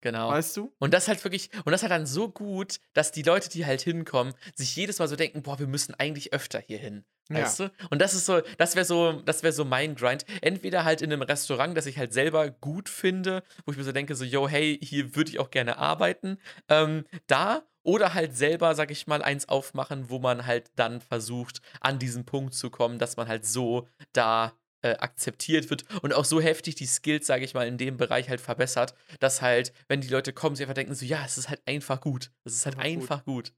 Genau. 0.00 0.36
Weißt 0.36 0.56
du? 0.58 0.72
Und 0.78 0.94
das 0.94 1.08
halt 1.08 1.24
wirklich 1.24 1.50
und 1.64 1.72
das 1.72 1.82
halt 1.82 1.90
dann 1.92 2.06
so 2.06 2.30
gut, 2.30 2.80
dass 2.94 3.12
die 3.12 3.22
Leute, 3.22 3.48
die 3.50 3.66
halt 3.66 3.82
hinkommen, 3.82 4.34
sich 4.54 4.76
jedes 4.76 4.98
Mal 5.00 5.08
so 5.08 5.16
denken: 5.16 5.42
„Boah, 5.42 5.58
wir 5.58 5.66
müssen 5.66 5.94
eigentlich 5.94 6.32
öfter 6.32 6.60
hier 6.60 6.78
hin.“ 6.78 7.04
Ja. 7.30 7.58
Weißt 7.58 7.60
du? 7.60 7.72
Und 7.90 8.00
das 8.00 8.14
ist 8.14 8.26
so 8.26 8.40
das 8.58 8.76
wäre 8.76 8.84
so 8.86 9.20
das 9.22 9.42
wäre 9.42 9.52
so 9.52 9.64
mein 9.64 9.96
Grind. 9.96 10.24
Entweder 10.42 10.84
halt 10.84 11.02
in 11.02 11.10
'nem 11.10 11.22
Restaurant, 11.22 11.76
das 11.76 11.86
ich 11.86 11.98
halt 11.98 12.12
selber 12.12 12.50
gut 12.50 12.88
finde, 12.88 13.42
wo 13.66 13.72
ich 13.72 13.78
mir 13.78 13.84
so 13.84 13.92
denke, 13.92 14.14
so: 14.14 14.24
„Yo, 14.24 14.48
hey, 14.48 14.78
hier 14.82 15.16
würde 15.16 15.30
ich 15.30 15.38
auch 15.40 15.50
gerne 15.50 15.78
arbeiten.“ 15.78 16.38
Ähm, 16.68 17.04
da 17.26 17.64
oder 17.88 18.14
halt 18.14 18.36
selber, 18.36 18.74
sage 18.74 18.92
ich 18.92 19.06
mal, 19.06 19.22
eins 19.22 19.48
aufmachen, 19.48 20.10
wo 20.10 20.18
man 20.18 20.46
halt 20.46 20.70
dann 20.76 21.00
versucht, 21.00 21.60
an 21.80 21.98
diesen 21.98 22.24
Punkt 22.26 22.54
zu 22.54 22.70
kommen, 22.70 22.98
dass 22.98 23.16
man 23.16 23.28
halt 23.28 23.46
so 23.46 23.88
da, 24.12 24.52
äh, 24.82 24.96
akzeptiert 24.96 25.70
wird 25.70 25.84
und 26.02 26.12
auch 26.14 26.24
so 26.24 26.40
heftig 26.40 26.76
die 26.76 26.86
Skills, 26.86 27.26
sage 27.26 27.44
ich 27.44 27.54
mal, 27.54 27.66
in 27.66 27.78
dem 27.78 27.96
Bereich 27.96 28.28
halt 28.28 28.40
verbessert, 28.40 28.94
dass 29.20 29.42
halt, 29.42 29.72
wenn 29.88 30.00
die 30.00 30.08
Leute 30.08 30.32
kommen, 30.32 30.54
sie 30.56 30.62
einfach 30.62 30.74
denken 30.74 30.94
so: 30.94 31.04
„Ja, 31.04 31.24
es 31.24 31.36
ist 31.38 31.48
halt 31.48 31.62
einfach 31.66 32.00
gut. 32.00 32.30
Es 32.44 32.54
ist 32.54 32.66
halt 32.66 32.76
Einfach 32.78 33.24
gut. 33.24 33.24
gut.“ 33.24 33.54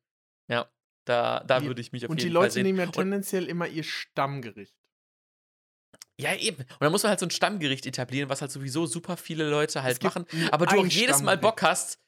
Ja, 0.51 0.71
da 1.07 1.45
da 1.45 1.65
Die 1.65 1.67
würde 1.67 1.81
ich 1.81 1.93
mich 1.93 2.07
auf 2.07 2.11
und 2.11 2.23
die 2.23 2.29
jeden 2.29 2.33
Fall 2.33 2.51
Leute 2.51 2.55
sehen. 2.55 2.65
nehmen 2.65 2.79
ja 2.81 2.87
Und 2.95 2.95
tendenziell 2.97 3.47
immer 3.49 3.69
ihr 3.69 3.85
Stammgericht. 3.85 4.75
Ja, 6.19 6.35
eben. 6.35 6.63
Und 6.63 6.81
dann 6.81 6.93
muss 6.93 7.03
man 7.03 7.11
halt 7.11 7.21
so 7.21 7.27
ein 7.27 7.31
Stammgericht 7.31 7.87
etablieren, 7.87 8.29
was 8.29 8.43
halt 8.43 8.51
sowieso 8.53 8.87
super 8.87 9.17
viele 9.17 9.49
Leute 9.49 9.83
halt 9.83 10.03
machen. 10.03 10.27
Aber 10.51 10.67
du 10.67 10.77
auch 10.77 10.87
jedes 10.87 11.23
Mal. 11.23 11.39
Bock 11.39 11.63
hast. 11.63 11.99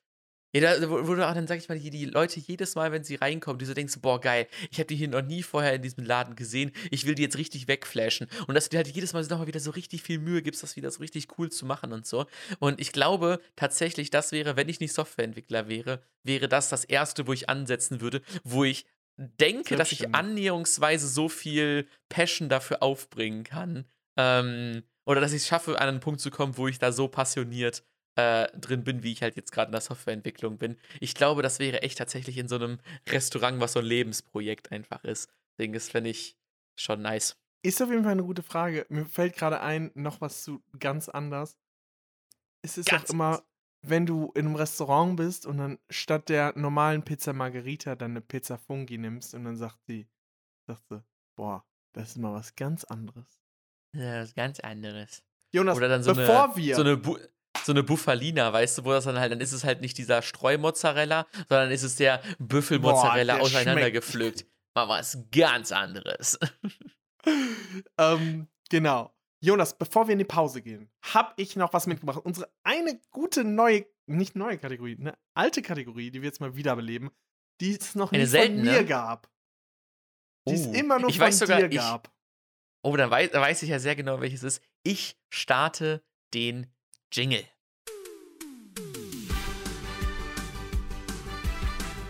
Ja, 0.54 0.78
da, 0.78 0.90
wo 0.90 1.06
wo 1.08 1.14
du 1.14 1.26
auch 1.26 1.32
dann, 1.32 1.46
sag 1.46 1.58
ich 1.58 1.68
mal, 1.68 1.78
die, 1.78 1.88
die 1.88 2.04
Leute 2.04 2.38
jedes 2.38 2.74
Mal, 2.74 2.92
wenn 2.92 3.04
sie 3.04 3.14
reinkommen, 3.14 3.58
die 3.58 3.64
so 3.64 3.72
denkst, 3.72 3.98
boah, 4.02 4.20
geil, 4.20 4.46
ich 4.70 4.78
habe 4.78 4.86
die 4.86 4.96
hier 4.96 5.08
noch 5.08 5.22
nie 5.22 5.42
vorher 5.42 5.74
in 5.74 5.82
diesem 5.82 6.04
Laden 6.04 6.36
gesehen, 6.36 6.72
ich 6.90 7.06
will 7.06 7.14
die 7.14 7.22
jetzt 7.22 7.38
richtig 7.38 7.68
wegflashen. 7.68 8.28
Und 8.46 8.54
dass 8.54 8.64
du 8.64 8.70
dir 8.70 8.78
halt 8.78 8.88
jedes 8.88 9.14
Mal 9.14 9.22
nochmal 9.24 9.46
wieder 9.46 9.60
so 9.60 9.70
richtig 9.70 10.02
viel 10.02 10.18
Mühe 10.18 10.42
gibst, 10.42 10.62
das 10.62 10.76
wieder 10.76 10.90
so 10.90 11.00
richtig 11.00 11.38
cool 11.38 11.50
zu 11.50 11.64
machen 11.64 11.92
und 11.92 12.06
so. 12.06 12.26
Und 12.58 12.80
ich 12.80 12.92
glaube 12.92 13.40
tatsächlich, 13.56 14.10
das 14.10 14.32
wäre, 14.32 14.56
wenn 14.56 14.68
ich 14.68 14.80
nicht 14.80 14.92
Softwareentwickler 14.92 15.68
wäre, 15.68 16.02
wäre 16.22 16.48
das 16.48 16.68
das 16.68 16.84
Erste, 16.84 17.26
wo 17.26 17.32
ich 17.32 17.48
ansetzen 17.48 18.02
würde, 18.02 18.20
wo 18.44 18.64
ich 18.64 18.84
denke, 19.16 19.76
dass 19.76 19.92
ich 19.92 20.14
annäherungsweise 20.14 21.08
so 21.08 21.28
viel 21.28 21.86
Passion 22.08 22.48
dafür 22.48 22.82
aufbringen 22.82 23.44
kann. 23.44 23.86
Ähm, 24.18 24.82
oder 25.04 25.20
dass 25.20 25.32
ich 25.32 25.42
es 25.42 25.48
schaffe, 25.48 25.80
an 25.80 25.88
einen 25.88 26.00
Punkt 26.00 26.20
zu 26.20 26.30
kommen, 26.30 26.56
wo 26.56 26.68
ich 26.68 26.78
da 26.78 26.92
so 26.92 27.08
passioniert 27.08 27.82
äh, 28.16 28.46
drin 28.58 28.84
bin, 28.84 29.02
wie 29.02 29.12
ich 29.12 29.22
halt 29.22 29.36
jetzt 29.36 29.52
gerade 29.52 29.68
in 29.68 29.72
der 29.72 29.80
Softwareentwicklung 29.80 30.58
bin. 30.58 30.76
Ich 31.00 31.14
glaube, 31.14 31.42
das 31.42 31.58
wäre 31.58 31.82
echt 31.82 31.98
tatsächlich 31.98 32.38
in 32.38 32.48
so 32.48 32.56
einem 32.56 32.78
Restaurant, 33.08 33.60
was 33.60 33.72
so 33.72 33.80
ein 33.80 33.86
Lebensprojekt 33.86 34.72
einfach 34.72 35.04
ist. 35.04 35.30
Deswegen, 35.52 35.72
das 35.72 35.88
fände 35.88 36.10
ich 36.10 36.36
schon 36.76 37.02
nice. 37.02 37.36
Ist 37.64 37.80
auf 37.80 37.90
jeden 37.90 38.02
Fall 38.02 38.12
eine 38.12 38.24
gute 38.24 38.42
Frage. 38.42 38.86
Mir 38.88 39.06
fällt 39.06 39.36
gerade 39.36 39.60
ein, 39.60 39.90
noch 39.94 40.20
was 40.20 40.42
zu 40.42 40.62
ganz 40.78 41.08
anders. 41.08 41.56
Es 42.62 42.76
ist 42.76 42.88
Ganz 42.88 43.10
auch 43.10 43.14
immer, 43.14 43.42
wenn 43.82 44.06
du 44.06 44.32
in 44.34 44.46
einem 44.46 44.56
Restaurant 44.56 45.16
bist 45.16 45.46
und 45.46 45.58
dann 45.58 45.78
statt 45.90 46.28
der 46.28 46.56
normalen 46.56 47.02
Pizza 47.04 47.32
Margherita 47.32 47.96
dann 47.96 48.12
eine 48.12 48.20
Pizza 48.20 48.58
Fungi 48.58 48.98
nimmst 48.98 49.34
und 49.34 49.44
dann 49.44 49.56
sagt 49.56 49.84
sie, 49.86 50.08
sagt 50.66 50.86
sie, 50.88 51.02
boah, 51.36 51.64
das 51.92 52.10
ist 52.10 52.18
mal 52.18 52.32
was 52.32 52.54
ganz 52.54 52.84
anderes. 52.84 53.40
Ja, 53.94 54.22
was 54.22 54.34
ganz 54.34 54.60
anderes. 54.60 55.22
Jonas, 55.52 55.76
Oder 55.76 55.88
dann 55.88 56.02
so 56.02 56.14
bevor 56.14 56.44
eine, 56.44 56.56
wir 56.56 56.76
so 56.76 56.82
eine, 56.82 56.96
Bu 56.96 57.18
so 57.64 57.72
eine 57.72 57.82
Buffalina, 57.82 58.52
weißt 58.52 58.78
du, 58.78 58.84
wo 58.84 58.90
das 58.90 59.04
dann 59.04 59.18
halt, 59.18 59.32
dann 59.32 59.40
ist 59.40 59.52
es 59.52 59.64
halt 59.64 59.80
nicht 59.80 59.96
dieser 59.98 60.22
Streumozzarella, 60.22 61.26
sondern 61.48 61.70
ist 61.70 61.82
es 61.82 61.96
der 61.96 62.22
Büffelmozzarella 62.38 63.38
auseinandergepflückt. 63.38 64.46
Mal 64.74 64.88
was 64.88 65.18
ganz 65.30 65.70
anderes. 65.72 66.38
ähm, 67.98 68.48
genau. 68.70 69.14
Jonas, 69.44 69.76
bevor 69.76 70.06
wir 70.06 70.12
in 70.12 70.18
die 70.20 70.24
Pause 70.24 70.62
gehen, 70.62 70.88
habe 71.02 71.32
ich 71.36 71.56
noch 71.56 71.72
was 71.72 71.86
mitgebracht. 71.86 72.20
Unsere 72.24 72.48
eine 72.62 73.00
gute 73.10 73.42
neue, 73.44 73.86
nicht 74.06 74.36
neue 74.36 74.56
Kategorie, 74.58 74.96
eine 75.00 75.18
alte 75.34 75.62
Kategorie, 75.62 76.10
die 76.10 76.22
wir 76.22 76.28
jetzt 76.28 76.40
mal 76.40 76.54
wiederbeleben, 76.56 77.10
die 77.60 77.72
es 77.76 77.94
noch 77.94 78.12
Eine 78.12 78.22
nie 78.22 78.28
von 78.28 78.30
seltene? 78.30 78.62
mir 78.62 78.84
gab. 78.84 79.28
Die 80.48 80.54
es 80.54 80.66
Oh, 80.68 80.72
immer 80.72 80.98
nur 81.00 81.10
ich 81.10 81.18
von 81.18 81.26
weiß 81.26 81.38
sogar, 81.40 81.58
dir 81.60 81.70
ich- 81.70 81.76
gab. 81.76 82.12
Oh, 82.84 82.96
dann 82.96 83.10
weiß, 83.10 83.30
dann 83.30 83.42
weiß 83.42 83.62
ich 83.62 83.68
ja 83.70 83.78
sehr 83.78 83.94
genau, 83.94 84.20
welches 84.20 84.42
es 84.42 84.56
ist. 84.58 84.64
Ich 84.84 85.16
starte 85.32 86.02
den 86.34 86.66
Jingle. 87.12 87.44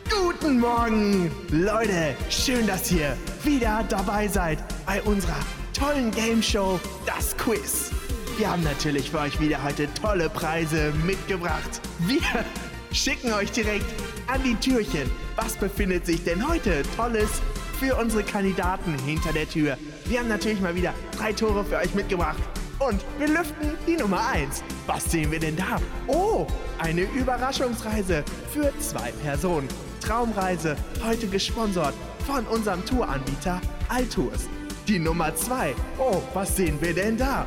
Guten 0.09 0.61
Morgen, 0.61 1.33
Leute. 1.51 2.15
Schön, 2.31 2.69
dass 2.69 2.93
ihr 2.93 3.17
wieder 3.43 3.85
dabei 3.89 4.29
seid 4.29 4.59
bei 4.87 5.03
unserer 5.03 5.41
tollen 5.77 6.13
Game 6.13 6.41
Show, 6.41 6.79
das 7.05 7.37
Quiz. 7.37 7.91
Wir 8.39 8.49
haben 8.53 8.63
natürlich 8.63 9.11
für 9.11 9.19
euch 9.19 9.41
wieder 9.41 9.63
heute 9.65 9.93
tolle 9.95 10.31
Preise 10.31 10.93
mitgebracht. 11.05 11.81
Wir 11.99 12.45
schicken 12.93 13.33
euch 13.33 13.51
direkt 13.51 13.87
an 14.29 14.41
die 14.45 14.55
Türchen. 14.55 15.11
Was 15.35 15.57
befindet 15.57 16.07
sich 16.07 16.23
denn 16.23 16.49
heute 16.49 16.83
Tolles 16.97 17.43
für 17.81 17.97
unsere 17.97 18.23
Kandidaten 18.23 18.97
hinter 19.01 19.33
der 19.33 19.49
Tür? 19.49 19.77
Wir 20.05 20.21
haben 20.21 20.29
natürlich 20.29 20.61
mal 20.61 20.77
wieder 20.77 20.95
drei 21.19 21.33
Tore 21.33 21.65
für 21.65 21.79
euch 21.79 21.93
mitgebracht. 21.95 22.43
Und 22.89 23.05
wir 23.19 23.29
lüften 23.29 23.77
die 23.87 23.97
Nummer 23.97 24.27
1. 24.29 24.65
Was 24.87 25.05
sehen 25.05 25.31
wir 25.31 25.39
denn 25.39 25.57
da? 25.57 25.81
Oh, 26.09 26.47
eine 26.79 27.03
Überraschungsreise 27.03 28.25
für 28.53 28.73
zwei 28.81 29.13
Personen. 29.23 29.69
Traumreise, 30.01 30.77
heute 31.05 31.29
gesponsert 31.29 31.95
von 32.27 32.45
unserem 32.47 32.85
Touranbieter 32.85 33.61
Altours. 33.89 34.49
Die 34.89 34.99
Nummer 34.99 35.33
2. 35.35 35.75
Oh, 35.99 36.21
was 36.35 36.57
sehen 36.57 36.77
wir 36.81 36.93
denn 36.93 37.17
da? 37.17 37.47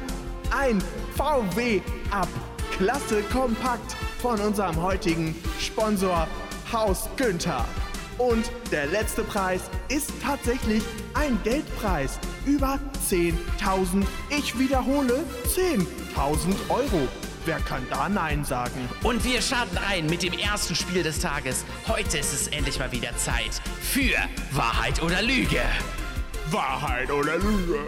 Ein 0.57 0.81
VW 1.17 1.81
Up. 2.11 2.29
Klasse 2.77 3.21
kompakt 3.23 3.93
von 4.21 4.39
unserem 4.39 4.81
heutigen 4.81 5.35
Sponsor 5.59 6.27
Haus 6.71 7.09
Günther. 7.17 7.65
Und 8.17 8.49
der 8.71 8.85
letzte 8.85 9.23
Preis 9.23 9.63
ist 9.89 10.11
tatsächlich 10.23 10.83
ein 11.13 11.37
Geldpreis 11.43 12.19
über 12.45 12.79
10.000. 13.09 14.05
Ich 14.29 14.57
wiederhole 14.57 15.23
10.000 15.47 16.69
Euro. 16.69 17.07
Wer 17.45 17.59
kann 17.59 17.85
da 17.89 18.09
Nein 18.09 18.43
sagen? 18.43 18.89
Und 19.03 19.23
wir 19.23 19.41
starten 19.41 19.77
rein 19.77 20.07
mit 20.07 20.23
dem 20.23 20.33
ersten 20.33 20.73
Spiel 20.75 21.03
des 21.03 21.19
Tages. 21.19 21.63
Heute 21.87 22.17
ist 22.17 22.33
es 22.33 22.47
endlich 22.47 22.79
mal 22.79 22.91
wieder 22.91 23.15
Zeit 23.17 23.61
für 23.81 24.15
Wahrheit 24.51 25.01
oder 25.03 25.21
Lüge. 25.21 25.61
Wahrheit 26.49 27.11
oder 27.11 27.37
Lüge? 27.37 27.79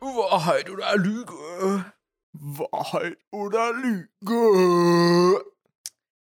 Wahrheit 0.00 0.70
oder 0.70 0.96
Lüge? 0.96 1.84
Wahrheit 2.32 3.18
oder 3.32 3.72
Lüge? 3.74 5.44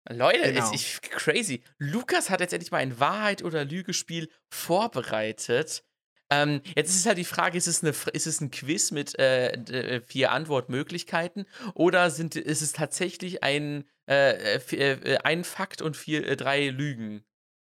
Leute, 0.09 0.53
Genau. 0.53 0.71
ist 0.73 0.75
ich, 0.75 1.01
crazy. 1.11 1.65
Lukas 1.79 2.31
hat 2.31 2.41
jetzt 2.41 2.53
endlich 2.53 2.71
mal 2.71 2.79
ein 2.79 3.01
Wahrheit- 3.01 3.43
oder 3.43 3.65
Lügespiel 3.65 4.31
vorbereitet. 4.51 5.83
Ähm, 6.31 6.61
jetzt 6.74 6.91
ist 6.95 7.07
halt 7.07 7.18
die 7.18 7.24
Frage, 7.24 7.57
ist 7.57 7.66
es, 7.68 7.83
eine, 7.83 7.95
ist 8.12 8.27
es 8.27 8.41
ein 8.41 8.51
Quiz 8.51 8.91
mit 8.91 9.18
äh, 9.18 9.53
äh, 9.53 10.01
vier 10.01 10.33
Antwortmöglichkeiten 10.33 11.47
oder 11.74 12.11
sind, 12.11 12.35
ist 12.35 12.62
es 12.62 12.72
tatsächlich 12.72 13.45
ein, 13.45 13.85
äh, 14.09 14.57
äh, 14.57 14.93
äh, 14.93 15.18
ein 15.18 15.45
Fakt 15.45 15.83
und 15.83 15.97
vier, 15.97 16.37
drei 16.37 16.68
Lügen? 16.68 17.24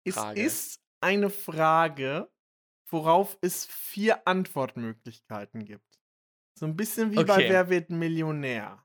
Es 0.04 0.14
Frage. 0.14 0.40
ist 0.40 0.80
eine 1.00 1.28
Frage, 1.30 2.30
worauf 2.88 3.36
es 3.42 3.66
vier 3.66 4.26
Antwortmöglichkeiten 4.26 5.64
gibt. 5.64 5.84
So 6.58 6.64
ein 6.66 6.76
bisschen 6.76 7.10
wie 7.12 7.16
bei 7.16 7.34
Okay. 7.34 7.50
Wer 7.50 7.68
wird 7.68 7.90
Millionär? 7.90 8.82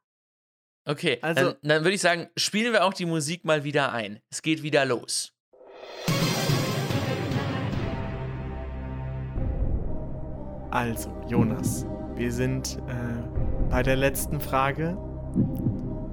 Okay, 0.84 1.20
Also- 1.22 1.52
dann, 1.52 1.58
dann 1.62 1.84
würde 1.84 1.96
ich 1.96 2.02
sagen, 2.02 2.30
spielen 2.36 2.74
wir 2.74 2.84
auch 2.84 2.94
die 2.94 3.06
Musik 3.06 3.46
mal 3.46 3.64
wieder 3.64 3.94
ein. 3.94 4.22
Es 4.30 4.42
geht 4.42 4.64
wieder 4.64 4.84
los. 4.86 5.34
Also, 10.72 11.10
Jonas, 11.28 11.86
wir 12.16 12.32
sind 12.32 12.78
äh, 12.88 13.70
bei 13.70 13.84
der 13.84 13.96
letzten 13.98 14.40
Frage. 14.40 14.98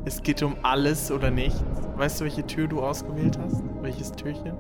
Es 0.05 0.23
geht 0.23 0.43
um 0.43 0.57
alles 0.63 1.11
oder 1.13 1.31
nichts. 1.31 1.63
Weißt 1.97 2.21
du, 2.21 2.25
welche 2.25 2.47
Tür 2.47 2.67
du 2.69 2.81
ausgewählt 2.81 3.39
hast? 3.39 3.63
Welches 3.83 4.13
Türchen? 4.13 4.53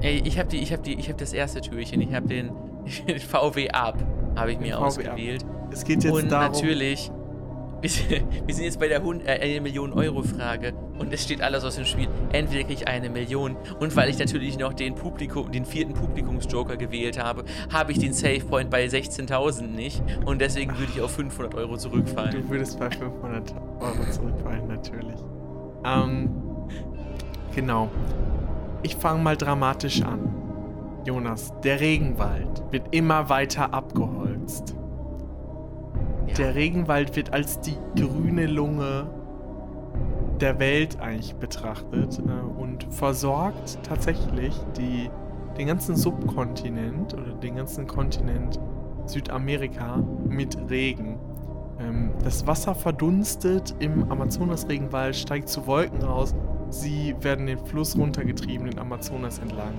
Ey, 0.00 0.22
ich 0.24 0.38
habe 0.38 0.48
die, 0.48 0.58
ich 0.58 0.72
habe 0.72 0.82
die, 0.82 0.94
ich 0.94 1.08
habe 1.08 1.18
das 1.18 1.32
erste 1.32 1.60
Türchen. 1.60 2.00
Ich 2.00 2.14
habe 2.14 2.26
den, 2.26 2.50
den 3.08 3.18
VW 3.18 3.70
Up, 3.70 3.98
habe 4.36 4.52
ich 4.52 4.58
Den 4.58 4.66
mir 4.68 4.74
VW 4.74 4.80
Up. 4.80 4.86
ausgewählt. 4.86 5.44
Es 5.72 5.84
geht 5.84 6.02
jetzt 6.04 6.12
Und 6.12 6.30
darum. 6.32 6.52
natürlich, 6.52 7.10
wir 8.46 8.54
sind 8.54 8.64
jetzt 8.64 8.78
bei 8.78 8.88
der 8.88 9.02
Hund- 9.02 9.26
äh, 9.26 9.40
eine 9.40 9.60
Million 9.60 9.92
Euro 9.92 10.22
Frage 10.22 10.74
und 10.98 11.12
es 11.12 11.24
steht 11.24 11.40
alles 11.40 11.64
aus 11.64 11.76
dem 11.76 11.86
Spiel. 11.86 12.08
Entweder 12.32 12.64
kriege 12.64 12.82
ich 12.82 12.88
eine 12.88 13.08
Million 13.08 13.56
und 13.78 13.96
weil 13.96 14.10
ich 14.10 14.18
natürlich 14.18 14.58
noch 14.58 14.74
den 14.74 14.94
Publikum, 14.94 15.50
den 15.50 15.64
vierten 15.64 15.94
Publikumsjoker 15.94 16.76
gewählt 16.76 17.22
habe, 17.22 17.44
habe 17.72 17.92
ich 17.92 17.98
den 17.98 18.12
Save 18.12 18.40
Point 18.40 18.70
bei 18.70 18.84
16.000 18.84 19.62
nicht 19.68 20.02
und 20.26 20.40
deswegen 20.40 20.72
würde 20.78 20.92
ich 20.94 21.00
auf 21.00 21.12
500 21.12 21.54
Euro 21.54 21.76
zurückfallen. 21.76 22.32
Du 22.32 22.50
würdest 22.50 22.78
bei 22.78 22.90
500 22.90 23.54
Euro 23.80 24.10
zurückfallen, 24.10 24.68
natürlich. 24.68 25.16
Ähm, 25.84 26.30
genau. 27.54 27.88
Ich 28.82 28.96
fange 28.96 29.22
mal 29.22 29.36
dramatisch 29.36 30.02
an. 30.02 30.34
Jonas, 31.04 31.52
der 31.64 31.80
Regenwald 31.80 32.62
wird 32.70 32.94
immer 32.94 33.28
weiter 33.30 33.72
abgeholzt. 33.72 34.74
Ja. 36.30 36.36
Der 36.36 36.54
Regenwald 36.54 37.16
wird 37.16 37.32
als 37.32 37.60
die 37.60 37.76
grüne 37.96 38.46
Lunge 38.46 39.06
der 40.40 40.58
Welt 40.58 41.00
eigentlich 41.00 41.34
betrachtet 41.34 42.18
äh, 42.18 42.60
und 42.60 42.86
versorgt 42.90 43.78
tatsächlich 43.82 44.54
die, 44.76 45.10
den 45.58 45.66
ganzen 45.66 45.96
Subkontinent 45.96 47.14
oder 47.14 47.32
den 47.34 47.56
ganzen 47.56 47.86
Kontinent 47.86 48.58
Südamerika 49.06 50.02
mit 50.28 50.56
Regen. 50.70 51.18
Ähm, 51.78 52.12
das 52.24 52.46
Wasser 52.46 52.74
verdunstet 52.74 53.74
im 53.80 54.10
Amazonas-Regenwald, 54.10 55.16
steigt 55.16 55.48
zu 55.48 55.66
Wolken 55.66 56.02
raus. 56.02 56.34
Sie 56.70 57.14
werden 57.20 57.46
den 57.46 57.58
Fluss 57.58 57.96
runtergetrieben, 57.96 58.70
den 58.70 58.78
Amazonas 58.78 59.40
entlang 59.40 59.74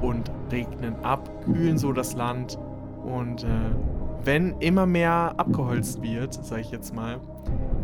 und 0.00 0.30
regnen 0.50 0.94
ab, 1.02 1.28
kühlen 1.44 1.78
so 1.78 1.92
das 1.92 2.14
Land. 2.14 2.58
Und 3.04 3.44
äh, 3.44 3.48
wenn 4.24 4.56
immer 4.60 4.86
mehr 4.86 5.34
abgeholzt 5.36 6.02
wird, 6.02 6.34
sage 6.34 6.62
ich 6.62 6.70
jetzt 6.70 6.94
mal, 6.94 7.20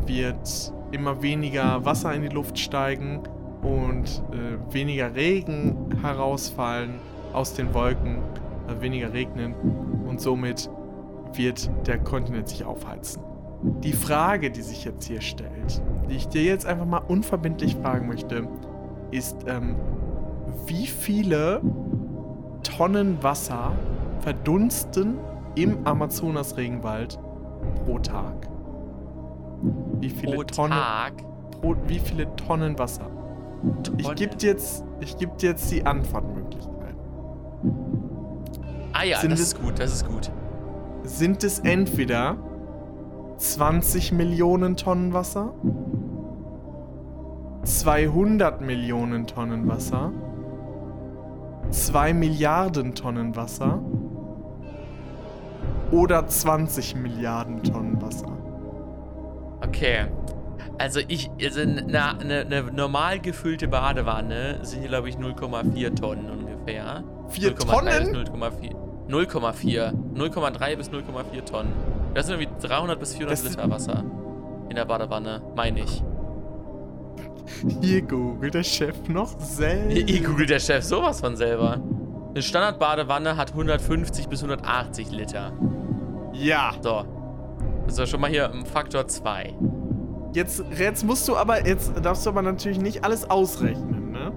wird 0.06 0.72
immer 0.92 1.22
weniger 1.22 1.84
Wasser 1.84 2.14
in 2.14 2.22
die 2.22 2.28
Luft 2.28 2.58
steigen 2.58 3.20
und 3.62 4.22
äh, 4.32 4.72
weniger 4.72 5.14
Regen 5.14 5.76
herausfallen 6.00 6.94
aus 7.32 7.54
den 7.54 7.74
Wolken, 7.74 8.18
also 8.66 8.80
weniger 8.80 9.12
regnen 9.12 9.54
und 10.06 10.20
somit 10.20 10.70
wird 11.34 11.70
der 11.86 11.98
Kontinent 11.98 12.48
sich 12.48 12.64
aufheizen. 12.64 13.22
Die 13.82 13.92
Frage, 13.92 14.50
die 14.50 14.62
sich 14.62 14.84
jetzt 14.84 15.04
hier 15.04 15.20
stellt, 15.20 15.82
die 16.08 16.14
ich 16.14 16.28
dir 16.28 16.42
jetzt 16.42 16.64
einfach 16.64 16.86
mal 16.86 17.02
unverbindlich 17.08 17.74
fragen 17.76 18.06
möchte, 18.06 18.48
ist, 19.10 19.36
ähm, 19.46 19.74
wie 20.66 20.86
viele 20.86 21.60
Tonnen 22.62 23.22
Wasser 23.22 23.72
verdunsten 24.20 25.16
im 25.54 25.86
Amazonas-Regenwald 25.86 27.18
pro 27.84 27.98
Tag? 27.98 28.48
Wie 30.00 30.10
viele 30.10 30.36
Pro 30.36 30.44
Tonnen? 30.44 30.70
Tag. 30.72 31.12
Pro, 31.60 31.74
wie 31.86 31.98
viele 31.98 32.34
Tonnen 32.36 32.78
Wasser? 32.78 33.06
Ich 33.96 34.04
Tonnen. 34.04 34.16
gebe 34.16 34.36
dir 34.36 34.50
jetzt, 34.50 34.84
ich 35.00 35.16
geb 35.18 35.30
jetzt 35.40 35.70
die 35.72 35.84
Antwortmöglichkeiten. 35.84 36.78
Ah 38.92 39.04
ja, 39.04 39.18
Sind 39.18 39.30
das 39.32 39.40
es- 39.40 39.46
ist 39.54 39.60
gut, 39.62 39.78
das 39.78 39.92
ist 39.92 40.06
gut. 40.06 40.30
Sind 41.02 41.42
es 41.44 41.58
entweder 41.60 42.36
20 43.38 44.12
Millionen 44.12 44.76
Tonnen 44.76 45.12
Wasser, 45.12 45.52
200 47.64 48.60
Millionen 48.60 49.26
Tonnen 49.26 49.68
Wasser, 49.68 50.12
2 51.70 52.14
Milliarden 52.14 52.94
Tonnen 52.94 53.36
Wasser 53.36 53.80
oder 55.90 56.26
20 56.26 56.96
Milliarden 56.96 57.62
Tonnen 57.62 58.00
Wasser? 58.00 58.36
Okay. 59.66 60.06
Also 60.78 61.00
ich, 61.08 61.30
also 61.42 61.60
eine, 61.60 62.18
eine, 62.20 62.40
eine 62.40 62.62
normal 62.72 63.18
gefüllte 63.20 63.68
Badewanne 63.68 64.60
sind 64.62 64.80
hier, 64.80 64.88
glaube 64.88 65.08
ich, 65.08 65.16
0,4 65.16 65.94
Tonnen 65.94 66.30
ungefähr. 66.30 67.02
4 67.28 67.50
0,3 67.50 67.54
bis 67.54 67.64
Tonnen? 67.64 67.92
0,4. 68.16 68.88
0,4. 69.08 69.92
0,3 70.14 70.76
bis 70.76 70.90
0,4 70.90 71.44
Tonnen. 71.44 71.72
Das 72.14 72.26
sind 72.26 72.40
irgendwie 72.40 72.66
300 72.66 73.00
bis 73.00 73.14
400 73.14 73.44
Das 73.44 73.50
Liter 73.50 73.70
Wasser 73.70 74.04
in 74.68 74.76
der 74.76 74.84
Badewanne, 74.84 75.42
meine 75.56 75.80
ich. 75.80 76.02
Hier 77.80 78.02
googelt 78.02 78.54
der 78.54 78.62
Chef 78.62 79.08
noch 79.08 79.38
selbst. 79.40 79.96
Hier, 79.96 80.06
hier 80.06 80.22
googelt 80.22 80.50
der 80.50 80.60
Chef 80.60 80.84
sowas 80.84 81.20
von 81.20 81.36
selber. 81.36 81.80
Eine 82.30 82.42
Standardbadewanne 82.42 83.36
hat 83.36 83.50
150 83.50 84.28
bis 84.28 84.42
180 84.42 85.10
Liter. 85.10 85.52
Ja, 86.38 86.72
So. 86.82 87.04
Ist 87.88 88.08
schon 88.08 88.20
mal 88.20 88.30
hier 88.30 88.52
ein 88.52 88.66
Faktor 88.66 89.08
2. 89.08 89.54
jetzt, 90.34 90.62
jetzt 90.78 91.04
musst 91.04 91.26
du 91.26 91.36
aber, 91.36 91.66
jetzt 91.66 91.92
darfst 92.02 92.26
du 92.26 92.30
aber 92.30 92.42
natürlich 92.42 92.78
nicht 92.78 93.02
alles 93.02 93.28
ausrechnen, 93.28 94.12
ne? 94.12 94.32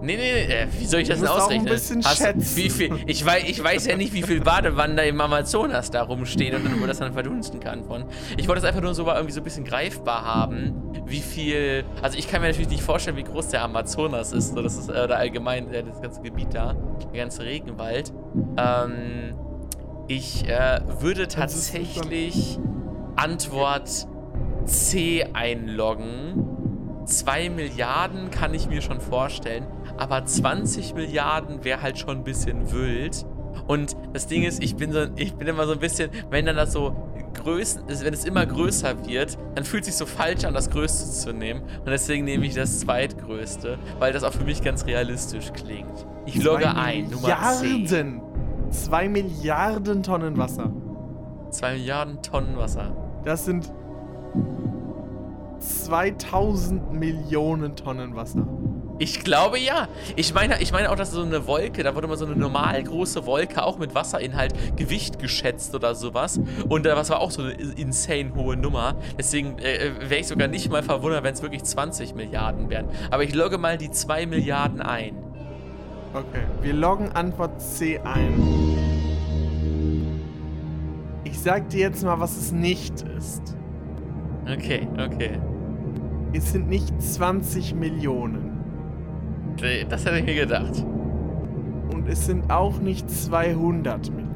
Nee, 0.00 0.16
nee, 0.16 0.46
nee, 0.46 0.52
äh, 0.54 0.66
wie 0.78 0.86
soll 0.86 1.00
ich 1.00 1.08
das 1.08 1.20
denn 1.20 1.28
musst 1.28 1.32
auch 1.42 1.50
ein 1.50 1.60
ausrechnen? 1.60 1.64
bisschen 1.66 2.04
Hast 2.04 2.18
schätzen. 2.18 2.56
Wie 2.56 2.70
viel, 2.70 2.90
ich, 3.06 3.24
weiß, 3.24 3.44
ich 3.46 3.62
weiß 3.62 3.86
ja 3.86 3.96
nicht, 3.96 4.12
wie 4.12 4.22
viel 4.22 4.40
Badewannen 4.40 4.96
da 4.96 5.02
im 5.04 5.20
Amazonas 5.20 5.90
da 5.90 6.02
rumstehen 6.02 6.56
und 6.56 6.82
wo 6.82 6.86
das 6.86 6.98
dann 6.98 7.12
verdunsten 7.12 7.60
kann 7.60 7.84
von. 7.84 8.04
Ich 8.36 8.48
wollte 8.48 8.60
es 8.60 8.64
einfach 8.64 8.80
nur 8.80 8.94
so 8.94 9.04
mal 9.04 9.14
irgendwie 9.14 9.32
so 9.34 9.40
ein 9.40 9.44
bisschen 9.44 9.64
greifbar 9.64 10.24
haben, 10.24 10.74
wie 11.06 11.20
viel. 11.20 11.84
Also 12.00 12.18
ich 12.18 12.28
kann 12.28 12.40
mir 12.40 12.48
natürlich 12.48 12.68
nicht 12.70 12.82
vorstellen, 12.82 13.16
wie 13.16 13.22
groß 13.24 13.48
der 13.48 13.62
Amazonas 13.62 14.32
ist. 14.32 14.54
So, 14.54 14.62
das 14.62 14.76
ist 14.76 14.88
äh, 14.88 15.04
oder 15.04 15.18
allgemein 15.18 15.72
äh, 15.72 15.84
das 15.84 16.00
ganze 16.00 16.20
Gebiet 16.22 16.48
da, 16.52 16.74
der 17.12 17.20
ganze 17.20 17.42
Regenwald. 17.44 18.12
Ähm, 18.56 19.34
ich 20.08 20.48
äh, 20.48 20.80
würde 21.00 21.28
tatsächlich 21.28 22.58
Antwort 23.16 24.06
C 24.64 25.24
einloggen. 25.32 26.48
2 27.04 27.50
Milliarden 27.50 28.30
kann 28.30 28.54
ich 28.54 28.68
mir 28.68 28.80
schon 28.80 29.00
vorstellen, 29.00 29.66
aber 29.98 30.24
20 30.24 30.94
Milliarden 30.94 31.64
wäre 31.64 31.82
halt 31.82 31.98
schon 31.98 32.18
ein 32.18 32.24
bisschen 32.24 32.72
wild. 32.72 33.26
Und 33.66 33.96
das 34.12 34.28
Ding 34.28 34.44
ist, 34.44 34.62
ich 34.62 34.76
bin, 34.76 34.92
so, 34.92 35.06
ich 35.16 35.34
bin 35.34 35.48
immer 35.48 35.66
so 35.66 35.72
ein 35.72 35.78
bisschen, 35.78 36.10
wenn 36.30 36.46
dann 36.46 36.56
das 36.56 36.72
so 36.72 36.96
Größen, 37.34 37.82
wenn 37.88 38.14
es 38.14 38.24
immer 38.24 38.44
größer 38.46 39.06
wird, 39.06 39.38
dann 39.54 39.64
fühlt 39.64 39.82
es 39.82 39.88
sich 39.88 39.96
so 39.96 40.06
falsch 40.06 40.44
an, 40.44 40.54
das 40.54 40.70
Größte 40.70 41.10
zu 41.10 41.32
nehmen. 41.32 41.62
Und 41.62 41.88
deswegen 41.88 42.24
nehme 42.24 42.46
ich 42.46 42.54
das 42.54 42.80
Zweitgrößte, 42.80 43.78
weil 43.98 44.12
das 44.12 44.22
auch 44.22 44.32
für 44.32 44.44
mich 44.44 44.62
ganz 44.62 44.86
realistisch 44.86 45.52
klingt. 45.52 46.06
Ich 46.26 46.42
logge 46.42 46.74
ein, 46.74 47.08
Nummer 47.10 47.28
10. 47.88 48.22
Milliarden. 48.72 48.74
2 48.74 49.08
Milliarden 49.08 50.02
Tonnen 50.02 50.38
Wasser. 50.38 50.72
2 51.50 51.72
Milliarden 51.74 52.22
Tonnen 52.22 52.56
Wasser. 52.56 52.96
Das 53.24 53.44
sind 53.44 53.70
2000 55.60 56.92
Millionen 56.92 57.76
Tonnen 57.76 58.16
Wasser. 58.16 58.46
Ich 58.98 59.24
glaube 59.24 59.58
ja. 59.58 59.88
Ich 60.16 60.32
meine, 60.32 60.60
ich 60.62 60.72
meine 60.72 60.90
auch, 60.90 60.96
dass 60.96 61.10
so 61.10 61.22
eine 61.22 61.46
Wolke, 61.46 61.82
da 61.82 61.94
wurde 61.94 62.06
mal 62.06 62.16
so 62.16 62.24
eine 62.24 62.36
normal 62.36 62.82
große 62.82 63.26
Wolke 63.26 63.64
auch 63.64 63.78
mit 63.78 63.94
Wasserinhalt 63.94 64.76
Gewicht 64.76 65.18
geschätzt 65.18 65.74
oder 65.74 65.94
sowas. 65.94 66.40
Und 66.68 66.86
äh, 66.86 66.94
was 66.94 67.10
war 67.10 67.20
auch 67.20 67.30
so 67.30 67.42
eine 67.42 67.52
insane 67.52 68.34
hohe 68.34 68.56
Nummer. 68.56 68.96
Deswegen 69.18 69.58
äh, 69.58 69.92
wäre 70.08 70.20
ich 70.20 70.28
sogar 70.28 70.48
nicht 70.48 70.70
mal 70.70 70.82
verwundert, 70.82 71.24
wenn 71.24 71.34
es 71.34 71.42
wirklich 71.42 71.64
20 71.64 72.14
Milliarden 72.14 72.70
wären. 72.70 72.86
Aber 73.10 73.24
ich 73.24 73.34
logge 73.34 73.58
mal 73.58 73.76
die 73.76 73.90
2 73.90 74.26
Milliarden 74.26 74.80
ein. 74.80 75.31
Okay, 76.14 76.42
wir 76.60 76.74
loggen 76.74 77.10
Antwort 77.12 77.60
C 77.60 77.98
ein. 77.98 78.34
Ich 81.24 81.40
sag 81.40 81.70
dir 81.70 81.80
jetzt 81.80 82.04
mal, 82.04 82.20
was 82.20 82.36
es 82.36 82.52
nicht 82.52 83.02
ist. 83.16 83.56
Okay, 84.44 84.86
okay. 84.92 85.38
Es 86.34 86.52
sind 86.52 86.68
nicht 86.68 87.00
20 87.00 87.74
Millionen. 87.74 88.58
Äh, 89.62 89.84
Das 89.88 90.04
hätte 90.04 90.18
ich 90.18 90.24
mir 90.26 90.34
gedacht. 90.34 90.84
Und 91.92 92.08
es 92.08 92.26
sind 92.26 92.50
auch 92.50 92.78
nicht 92.78 93.10
200 93.10 94.10
Millionen. 94.10 94.28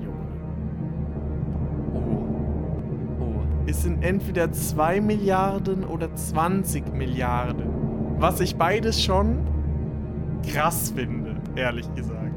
Oh. 1.94 3.22
Oh. 3.24 3.40
Es 3.66 3.82
sind 3.82 4.02
entweder 4.02 4.50
2 4.52 5.00
Milliarden 5.00 5.84
oder 5.84 6.14
20 6.14 6.94
Milliarden. 6.94 7.66
Was 8.18 8.40
ich 8.40 8.56
beides 8.56 9.02
schon 9.02 9.38
krass 10.46 10.92
finde, 10.94 11.25
ehrlich 11.56 11.92
gesagt. 11.94 12.32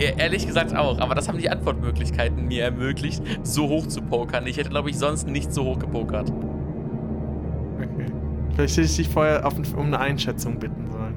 Ehrlich 0.00 0.46
gesagt 0.46 0.76
auch, 0.76 1.00
aber 1.00 1.16
das 1.16 1.26
haben 1.28 1.38
die 1.38 1.50
Antwortmöglichkeiten 1.50 2.46
mir 2.46 2.62
ermöglicht, 2.64 3.20
so 3.42 3.68
hoch 3.68 3.86
zu 3.88 4.00
pokern. 4.00 4.46
Ich 4.46 4.56
hätte, 4.56 4.70
glaube 4.70 4.90
ich, 4.90 4.98
sonst 4.98 5.26
nicht 5.26 5.52
so 5.52 5.64
hoch 5.64 5.78
gepokert. 5.80 6.30
Okay. 7.78 8.06
Vielleicht 8.54 8.76
hätte 8.76 8.86
ich 8.86 8.96
dich 8.96 9.08
vorher 9.08 9.44
auf, 9.44 9.54
um 9.76 9.86
eine 9.86 9.98
Einschätzung 9.98 10.58
bitten 10.60 10.88
sollen. 10.90 11.16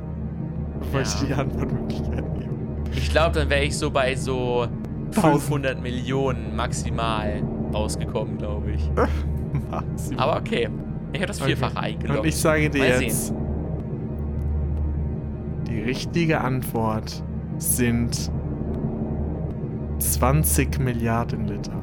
Bevor 0.79 1.01
ich 1.01 1.13
Ja. 1.13 1.19
dir 1.21 1.27
die 1.27 1.33
Antwortmöglichkeiten 1.33 2.33
gebe. 2.39 2.51
Ich 2.95 3.09
glaube, 3.11 3.35
dann 3.39 3.49
wäre 3.51 3.63
ich 3.65 3.77
so 3.77 3.91
bei 3.91 4.15
so 4.15 4.65
1000. 5.11 5.15
500 5.43 5.81
Millionen 5.81 6.55
maximal 6.55 7.43
rausgekommen, 7.71 8.39
glaube 8.39 8.71
ich. 8.71 8.89
Maximum. 9.69 10.19
Aber 10.19 10.37
okay. 10.37 10.69
Ich 11.13 11.19
habe 11.19 11.27
das 11.27 11.39
Vierfache 11.39 11.73
Okay. 11.77 11.85
eingeloggt. 11.85 12.19
Und 12.21 12.25
ich 12.25 12.35
sage 12.37 12.67
dir 12.69 12.79
Mal 12.79 13.01
jetzt, 13.03 13.31
die 15.67 15.81
richtige 15.81 16.41
Antwort 16.41 17.23
sind 17.61 18.31
20 19.99 20.79
Milliarden 20.79 21.47
Liter. 21.47 21.79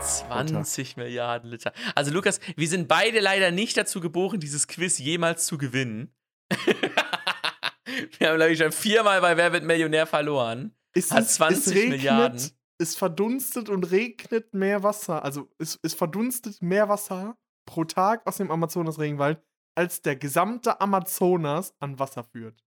20 0.00 0.96
Milliarden 0.96 1.50
Liter. 1.50 1.72
Also, 1.94 2.10
Lukas, 2.12 2.40
wir 2.56 2.68
sind 2.68 2.88
beide 2.88 3.20
leider 3.20 3.50
nicht 3.50 3.76
dazu 3.76 4.00
geboren, 4.00 4.40
dieses 4.40 4.66
Quiz 4.66 4.98
jemals 4.98 5.44
zu 5.46 5.58
gewinnen. 5.58 6.14
wir 8.18 8.28
haben, 8.28 8.36
glaube 8.36 8.52
ich, 8.52 8.58
schon 8.58 8.72
viermal 8.72 9.20
bei 9.20 9.36
Wer 9.36 9.52
wird 9.52 9.64
Millionär 9.64 10.06
verloren. 10.06 10.74
Es, 10.94 11.10
Hat 11.10 11.24
ist- 11.24 11.34
20 11.34 11.66
es 11.66 11.74
regnet, 11.74 11.90
Milliarden. 11.98 12.50
Es 12.80 12.96
verdunstet 12.96 13.68
und 13.68 13.90
regnet 13.90 14.54
mehr 14.54 14.82
Wasser. 14.82 15.22
Also 15.24 15.50
es, 15.58 15.78
es 15.82 15.92
verdunstet 15.94 16.62
mehr 16.62 16.88
Wasser 16.88 17.36
pro 17.66 17.84
Tag 17.84 18.26
aus 18.26 18.38
dem 18.38 18.50
Amazonas-Regenwald, 18.50 19.42
als 19.78 20.02
der 20.02 20.16
gesamte 20.16 20.80
Amazonas 20.80 21.72
an 21.78 22.00
Wasser 22.00 22.24
führt. 22.24 22.64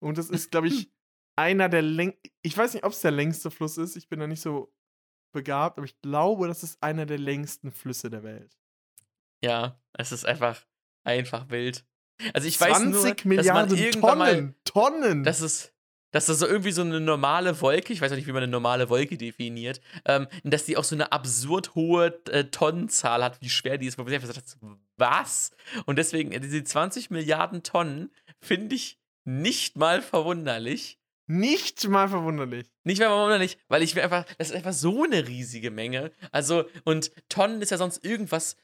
Und 0.00 0.16
das 0.16 0.30
ist, 0.30 0.50
glaube 0.50 0.68
ich, 0.68 0.90
einer 1.36 1.68
der 1.68 1.82
längsten. 1.82 2.22
Ich 2.40 2.56
weiß 2.56 2.72
nicht, 2.72 2.84
ob 2.84 2.92
es 2.92 3.02
der 3.02 3.10
längste 3.10 3.50
Fluss 3.50 3.76
ist. 3.76 3.96
Ich 3.96 4.08
bin 4.08 4.18
da 4.18 4.26
nicht 4.26 4.40
so 4.40 4.74
begabt, 5.32 5.76
aber 5.76 5.84
ich 5.84 6.00
glaube, 6.00 6.48
das 6.48 6.62
ist 6.62 6.82
einer 6.82 7.04
der 7.04 7.18
längsten 7.18 7.70
Flüsse 7.70 8.08
der 8.08 8.22
Welt. 8.22 8.56
Ja, 9.44 9.78
es 9.92 10.10
ist 10.10 10.24
einfach, 10.24 10.66
einfach 11.04 11.50
wild. 11.50 11.84
Also, 12.32 12.48
ich 12.48 12.58
weiß 12.58 12.78
20 12.78 12.92
nur, 13.26 13.36
dass 13.36 13.46
man 13.46 13.68
Milliarden 13.68 13.78
irgendwann 13.78 14.18
mal 14.18 14.34
Tonnen. 14.34 14.54
Tonnen. 14.64 15.24
Das 15.24 15.42
ist, 15.42 15.74
dass 16.12 16.26
das 16.26 16.38
so 16.38 16.46
irgendwie 16.46 16.72
so 16.72 16.82
eine 16.82 17.00
normale 17.00 17.60
Wolke, 17.60 17.92
ich 17.92 18.00
weiß 18.00 18.12
auch 18.12 18.16
nicht, 18.16 18.28
wie 18.28 18.32
man 18.32 18.42
eine 18.42 18.52
normale 18.52 18.88
Wolke 18.88 19.16
definiert, 19.16 19.80
ähm, 20.04 20.28
dass 20.44 20.64
die 20.64 20.76
auch 20.76 20.84
so 20.84 20.94
eine 20.94 21.10
absurd 21.10 21.74
hohe 21.74 22.20
äh, 22.30 22.44
Tonnenzahl 22.44 23.24
hat, 23.24 23.40
wie 23.40 23.50
schwer 23.50 23.78
die 23.78 23.86
ist, 23.86 23.98
wo 23.98 24.02
man 24.02 24.10
sich 24.10 24.22
einfach 24.22 24.34
sagt, 24.34 24.56
was? 24.96 25.50
Und 25.86 25.96
deswegen, 25.96 26.30
diese 26.40 26.62
20 26.62 27.10
Milliarden 27.10 27.62
Tonnen 27.62 28.10
finde 28.40 28.76
ich 28.76 28.98
nicht 29.24 29.76
mal 29.76 30.02
verwunderlich. 30.02 30.98
nicht 31.26 31.88
mal 31.88 32.08
verwunderlich. 32.08 32.70
Nicht 32.84 33.00
mal 33.00 33.08
verwunderlich, 33.08 33.56
weil 33.68 33.82
ich 33.82 33.94
mir 33.94 34.02
einfach, 34.02 34.24
das 34.38 34.50
ist 34.50 34.56
einfach 34.56 34.72
so 34.72 35.04
eine 35.04 35.26
riesige 35.28 35.70
Menge. 35.70 36.10
Also, 36.30 36.64
und 36.84 37.10
Tonnen 37.28 37.62
ist 37.62 37.70
ja 37.70 37.78
sonst 37.78 38.04
irgendwas, 38.04 38.56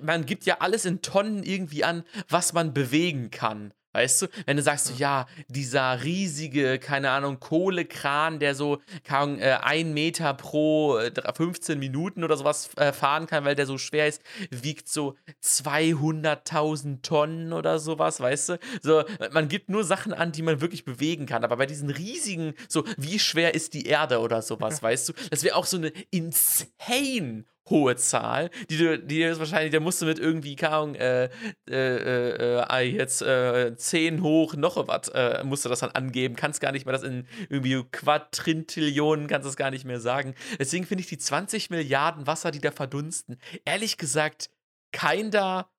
man 0.00 0.24
gibt 0.24 0.46
ja 0.46 0.58
alles 0.60 0.84
in 0.84 1.02
Tonnen 1.02 1.42
irgendwie 1.42 1.84
an, 1.84 2.04
was 2.28 2.52
man 2.52 2.72
bewegen 2.72 3.30
kann. 3.30 3.74
Weißt 3.94 4.22
du, 4.22 4.26
wenn 4.46 4.56
du 4.56 4.62
sagst, 4.62 4.86
so, 4.86 4.94
ja, 4.94 5.26
dieser 5.46 6.02
riesige, 6.02 6.80
keine 6.80 7.10
Ahnung, 7.10 7.38
Kohlekran, 7.38 8.40
der 8.40 8.56
so 8.56 8.82
kann, 9.04 9.38
äh, 9.38 9.58
ein 9.62 9.94
Meter 9.94 10.34
pro 10.34 10.98
äh, 10.98 11.12
15 11.32 11.78
Minuten 11.78 12.24
oder 12.24 12.36
sowas 12.36 12.70
äh, 12.76 12.92
fahren 12.92 13.28
kann, 13.28 13.44
weil 13.44 13.54
der 13.54 13.66
so 13.66 13.78
schwer 13.78 14.08
ist, 14.08 14.20
wiegt 14.50 14.88
so 14.88 15.14
200.000 15.44 17.02
Tonnen 17.02 17.52
oder 17.52 17.78
sowas, 17.78 18.18
weißt 18.18 18.48
du? 18.48 18.58
So, 18.82 19.04
man 19.30 19.46
gibt 19.46 19.70
nur 19.70 19.84
Sachen 19.84 20.12
an, 20.12 20.32
die 20.32 20.42
man 20.42 20.60
wirklich 20.60 20.84
bewegen 20.84 21.26
kann. 21.26 21.44
Aber 21.44 21.56
bei 21.56 21.66
diesen 21.66 21.90
riesigen, 21.90 22.54
so, 22.68 22.82
wie 22.96 23.20
schwer 23.20 23.54
ist 23.54 23.74
die 23.74 23.86
Erde 23.86 24.18
oder 24.18 24.42
sowas, 24.42 24.82
weißt 24.82 25.10
du? 25.10 25.12
Das 25.30 25.44
wäre 25.44 25.54
auch 25.54 25.66
so 25.66 25.76
eine 25.76 25.92
insane 26.10 27.44
hohe 27.70 27.96
Zahl, 27.96 28.50
die 28.68 28.76
du, 28.76 28.98
die 28.98 29.22
ist 29.22 29.38
wahrscheinlich, 29.38 29.70
der 29.70 29.80
musst 29.80 30.00
du 30.02 30.06
mit 30.06 30.18
irgendwie, 30.18 30.56
keine 30.56 30.74
Ahnung, 30.74 30.94
äh, 30.96 31.30
äh, 31.68 32.60
äh, 32.62 32.82
jetzt 32.82 33.22
äh, 33.22 33.74
10 33.76 34.22
hoch 34.22 34.54
noch 34.54 34.86
was, 34.86 35.08
äh, 35.08 35.42
musst 35.44 35.64
du 35.64 35.68
das 35.68 35.80
dann 35.80 35.90
angeben, 35.92 36.36
kannst 36.36 36.60
gar 36.60 36.72
nicht 36.72 36.84
mehr 36.86 36.92
das 36.92 37.02
in 37.02 37.26
irgendwie 37.48 37.82
Quadrintillionen, 37.90 39.26
kannst 39.26 39.48
es 39.48 39.56
gar 39.56 39.70
nicht 39.70 39.84
mehr 39.84 40.00
sagen. 40.00 40.34
Deswegen 40.58 40.86
finde 40.86 41.02
ich 41.02 41.08
die 41.08 41.18
20 41.18 41.70
Milliarden 41.70 42.26
Wasser, 42.26 42.50
die 42.50 42.60
da 42.60 42.70
verdunsten, 42.70 43.38
ehrlich 43.64 43.96
gesagt, 43.96 44.50
kinda 44.92 45.70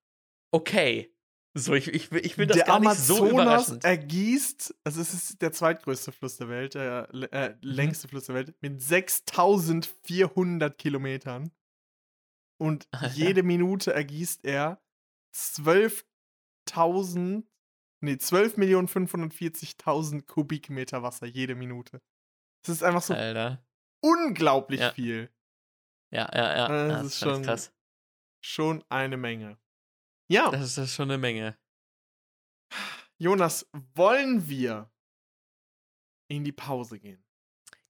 okay. 0.51 1.11
So, 1.57 1.73
ich, 1.73 1.87
ich, 1.87 2.11
ich 2.11 2.35
finde 2.35 2.47
das 2.47 2.57
der 2.57 2.65
gar 2.65 2.79
nicht 2.79 2.91
Amazonas 2.91 3.17
so 3.17 3.25
überraschend. 3.29 3.83
ergießt, 3.85 4.75
also 4.83 5.01
es 5.01 5.13
ist 5.13 5.41
der 5.41 5.53
zweitgrößte 5.53 6.11
Fluss 6.11 6.35
der 6.37 6.49
Welt, 6.49 6.73
der 6.75 7.07
äh, 7.31 7.55
Mhm. 7.61 7.61
längste 7.61 8.07
Fluss 8.09 8.25
der 8.25 8.35
Welt, 8.35 8.53
mit 8.61 8.81
6400 8.81 10.77
Kilometern. 10.77 11.51
Und 12.57 12.87
jede 13.13 13.43
Minute 13.43 13.93
ergießt 13.93 14.45
er 14.45 14.81
12.000, 15.35 17.43
nee, 18.01 18.13
12.540.000 18.13 20.25
Kubikmeter 20.25 21.03
Wasser 21.03 21.25
jede 21.25 21.55
Minute. 21.55 22.01
Das 22.63 22.75
ist 22.75 22.83
einfach 22.83 23.01
so 23.01 23.13
Alter. 23.13 23.65
unglaublich 24.03 24.79
Ja. 24.79 24.91
viel. 24.91 25.31
Ja, 26.11 26.29
ja, 26.33 26.55
ja. 26.57 26.67
Das 26.67 27.01
ja, 27.01 27.07
ist 27.07 27.19
schon- 27.19 27.43
krass. 27.43 27.71
Schon 28.43 28.83
eine 28.89 29.17
Menge. 29.17 29.57
Ja, 30.29 30.51
Das 30.51 30.61
ist, 30.61 30.77
das 30.77 30.89
ist 30.89 30.95
schon 30.95 31.09
eine 31.09 31.17
Menge. 31.17 31.57
Jonas, 33.17 33.67
wollen 33.95 34.47
wir 34.47 34.91
in 36.29 36.43
die 36.43 36.51
Pause 36.51 36.99
gehen? 36.99 37.23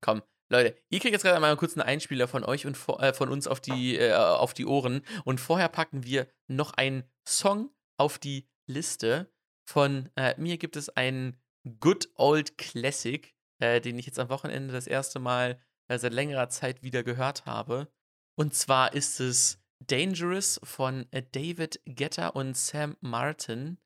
Komm, 0.02 0.22
Leute, 0.50 0.78
ihr 0.90 1.00
kriegt 1.00 1.14
jetzt 1.14 1.24
gerade 1.24 1.40
mal 1.40 1.56
kurz 1.58 1.74
einen 1.74 1.88
Einspieler 1.88 2.28
von 2.28 2.44
euch 2.44 2.66
und 2.66 2.78
äh, 3.00 3.14
von 3.14 3.30
uns 3.30 3.48
auf 3.48 3.60
die, 3.60 3.98
äh, 3.98 4.14
auf 4.14 4.54
die 4.54 4.66
Ohren. 4.66 5.02
Und 5.24 5.40
vorher 5.42 5.70
packen 5.70 6.04
wir 6.04 6.28
noch 6.48 6.74
einen 6.74 7.04
Song 7.28 7.72
auf 7.98 8.20
die 8.20 8.48
Liste. 8.68 9.32
Von 9.68 10.10
äh, 10.16 10.40
mir 10.40 10.58
gibt 10.58 10.76
es 10.76 10.90
einen 10.90 11.42
Good 11.80 12.10
Old 12.16 12.60
Classic, 12.60 13.36
äh, 13.60 13.82
den 13.82 13.98
ich 13.98 14.06
jetzt 14.06 14.20
am 14.20 14.30
Wochenende 14.30 14.72
das 14.72 14.86
erste 14.86 15.20
Mal 15.20 15.60
äh, 15.88 15.98
seit 15.98 16.14
längerer 16.14 16.50
Zeit 16.50 16.84
wieder 16.84 17.04
gehört 17.04 17.48
habe. 17.48 17.92
Und 18.38 18.54
zwar 18.54 18.94
ist 18.94 19.20
es 19.20 19.60
Dangerous 19.80 20.60
von 20.64 21.08
äh, 21.12 21.24
David 21.24 21.82
Guetta 21.86 22.28
und 22.30 22.56
Sam 22.56 22.98
Martin. 23.02 23.80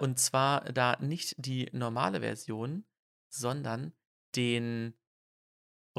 Und 0.00 0.18
zwar 0.18 0.64
da 0.72 0.96
nicht 0.98 1.36
die 1.38 1.68
normale 1.70 2.22
Version, 2.22 2.84
sondern 3.32 3.92
den 4.34 4.99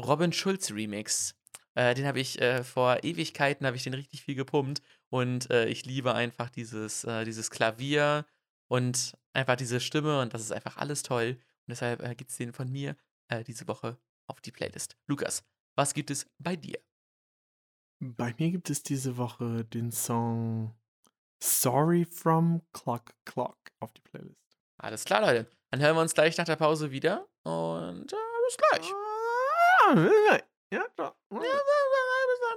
Robin 0.04 0.32
Schulz 0.32 0.70
Remix. 0.70 1.34
Äh, 1.74 1.94
den 1.94 2.06
habe 2.06 2.20
ich 2.20 2.40
äh, 2.40 2.64
vor 2.64 3.02
Ewigkeiten, 3.02 3.66
habe 3.66 3.76
ich 3.76 3.84
den 3.84 3.94
richtig 3.94 4.22
viel 4.22 4.34
gepumpt. 4.34 4.82
Und 5.08 5.50
äh, 5.50 5.66
ich 5.66 5.84
liebe 5.84 6.14
einfach 6.14 6.50
dieses, 6.50 7.04
äh, 7.04 7.24
dieses 7.24 7.50
Klavier 7.50 8.26
und 8.68 9.16
einfach 9.32 9.56
diese 9.56 9.80
Stimme. 9.80 10.20
Und 10.20 10.34
das 10.34 10.42
ist 10.42 10.52
einfach 10.52 10.76
alles 10.76 11.02
toll. 11.02 11.38
Und 11.66 11.70
deshalb 11.70 12.02
äh, 12.02 12.14
gibt 12.14 12.30
es 12.30 12.36
den 12.36 12.52
von 12.52 12.70
mir 12.70 12.96
äh, 13.28 13.44
diese 13.44 13.68
Woche 13.68 13.98
auf 14.26 14.40
die 14.40 14.52
Playlist. 14.52 14.96
Lukas, 15.06 15.44
was 15.74 15.94
gibt 15.94 16.10
es 16.10 16.26
bei 16.38 16.56
dir? 16.56 16.78
Bei 18.00 18.34
mir 18.38 18.50
gibt 18.50 18.68
es 18.68 18.82
diese 18.82 19.16
Woche 19.16 19.64
den 19.64 19.92
Song 19.92 20.74
Sorry 21.40 22.04
from 22.04 22.62
Clock 22.72 23.14
Clock 23.24 23.56
auf 23.80 23.92
die 23.92 24.00
Playlist. 24.00 24.36
Alles 24.76 25.04
klar, 25.04 25.20
Leute. 25.20 25.50
Dann 25.70 25.80
hören 25.80 25.96
wir 25.96 26.02
uns 26.02 26.14
gleich 26.14 26.36
nach 26.36 26.44
der 26.44 26.56
Pause 26.56 26.90
wieder. 26.90 27.28
Und 27.44 28.12
äh, 28.12 28.16
bis 28.46 28.56
gleich. 28.56 29.01
Ja, 30.70 30.86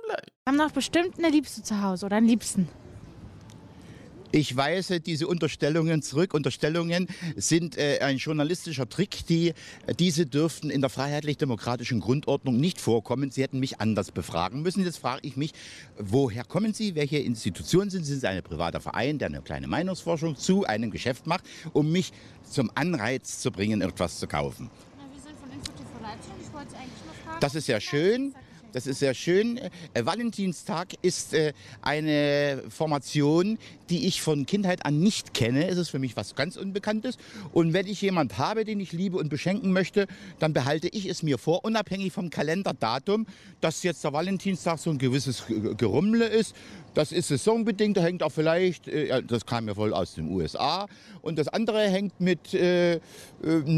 gleich. 0.05 0.31
haben 0.47 0.57
doch 0.57 0.71
bestimmt 0.71 1.17
eine 1.17 1.29
Liebste 1.29 1.63
zu 1.63 1.81
Hause 1.81 2.05
oder 2.05 2.17
einen 2.17 2.27
Liebsten. 2.27 2.69
Ich 4.31 4.57
weise 4.57 4.99
diese 4.99 5.27
Unterstellungen 5.27 6.01
zurück. 6.01 6.33
Unterstellungen 6.33 7.07
sind 7.37 7.77
äh, 7.77 7.99
ein 8.01 8.17
journalistischer 8.17 8.89
Trick. 8.89 9.25
Die, 9.27 9.53
äh, 9.87 9.95
diese 9.97 10.25
dürften 10.25 10.69
in 10.69 10.81
der 10.81 10.89
freiheitlich-demokratischen 10.89 12.01
Grundordnung 12.01 12.57
nicht 12.57 12.81
vorkommen. 12.81 13.31
Sie 13.31 13.43
hätten 13.43 13.59
mich 13.59 13.79
anders 13.79 14.11
befragen 14.11 14.61
müssen. 14.61 14.83
Jetzt 14.83 14.97
frage 14.97 15.21
ich 15.25 15.37
mich, 15.37 15.53
woher 15.97 16.43
kommen 16.43 16.73
Sie? 16.73 16.95
Welche 16.95 17.17
Institution 17.17 17.89
sind 17.89 18.03
Sie? 18.03 18.11
Sind 18.11 18.21
Sie 18.21 18.27
ein 18.27 18.43
privater 18.43 18.81
Verein, 18.81 19.19
der 19.19 19.29
eine 19.29 19.41
kleine 19.41 19.67
Meinungsforschung 19.67 20.35
zu 20.35 20.65
einem 20.65 20.91
Geschäft 20.91 21.27
macht, 21.27 21.45
um 21.71 21.91
mich 21.91 22.11
zum 22.43 22.69
Anreiz 22.75 23.39
zu 23.39 23.51
bringen, 23.51 23.81
etwas 23.81 24.19
zu 24.19 24.27
kaufen? 24.27 24.69
wir 25.13 25.21
sind 25.21 25.39
von 25.39 25.49
InfoTV 25.49 26.01
Leipzig 26.01 26.31
und 26.33 26.41
ich 26.41 26.53
wollte 26.53 26.75
eigentlich. 26.75 27.04
Das 27.45 27.53
ist 27.53 27.67
ja 27.67 27.79
schön. 27.79 28.33
Das 28.73 28.87
ist 28.87 28.97
sehr 28.99 29.13
schön. 29.13 29.57
Äh, 29.59 30.03
Valentinstag 30.03 30.95
ist 31.03 31.35
äh, 31.35 31.53
eine 31.83 32.63
Formation, 32.69 33.59
die 33.91 34.07
ich 34.07 34.19
von 34.23 34.47
Kindheit 34.47 34.83
an 34.83 34.99
nicht 34.99 35.35
kenne. 35.35 35.67
Es 35.67 35.77
ist 35.77 35.89
für 35.89 35.99
mich 35.99 36.17
was 36.17 36.33
ganz 36.33 36.57
Unbekanntes. 36.57 37.17
Und 37.53 37.71
wenn 37.73 37.85
ich 37.85 38.01
jemand 38.01 38.39
habe, 38.39 38.65
den 38.65 38.79
ich 38.79 38.93
liebe 38.93 39.17
und 39.17 39.29
beschenken 39.29 39.71
möchte, 39.73 40.07
dann 40.39 40.53
behalte 40.53 40.87
ich 40.87 41.05
es 41.05 41.21
mir 41.21 41.37
vor, 41.37 41.63
unabhängig 41.63 42.13
vom 42.13 42.31
Kalenderdatum, 42.31 43.27
dass 43.61 43.83
jetzt 43.83 44.03
der 44.03 44.11
Valentinstag 44.11 44.79
so 44.79 44.89
ein 44.89 44.97
gewisses 44.97 45.45
Ge- 45.45 45.75
Gerummle 45.77 46.25
ist. 46.25 46.55
Das 46.95 47.11
ist 47.11 47.27
saisonbedingt, 47.27 47.95
da 47.95 48.01
hängt 48.01 48.23
auch 48.23 48.31
vielleicht, 48.31 48.87
äh, 48.87 49.21
das 49.21 49.45
kam 49.45 49.67
ja 49.67 49.77
wohl 49.77 49.93
aus 49.93 50.15
den 50.15 50.29
USA. 50.31 50.87
Und 51.21 51.37
das 51.37 51.47
andere 51.47 51.87
hängt 51.89 52.19
mit 52.19 52.55
äh, 52.55 52.95
äh, 52.95 52.99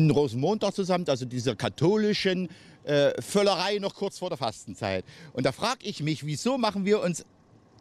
Rosenmontag 0.10 0.74
zusammen, 0.74 1.04
also 1.10 1.26
dieser 1.26 1.56
katholischen 1.56 2.48
äh, 2.88 3.22
Völlerei 3.22 3.80
noch 3.80 3.96
kurz 3.96 4.18
vor 4.20 4.30
der 4.30 4.38
Fastenzeit. 4.38 5.04
Und 5.34 5.46
da 5.46 5.52
frage 5.52 5.80
ich 5.84 6.02
mich, 6.02 6.26
wieso 6.26 6.58
machen 6.58 6.86
wir 6.86 7.02
uns 7.02 7.26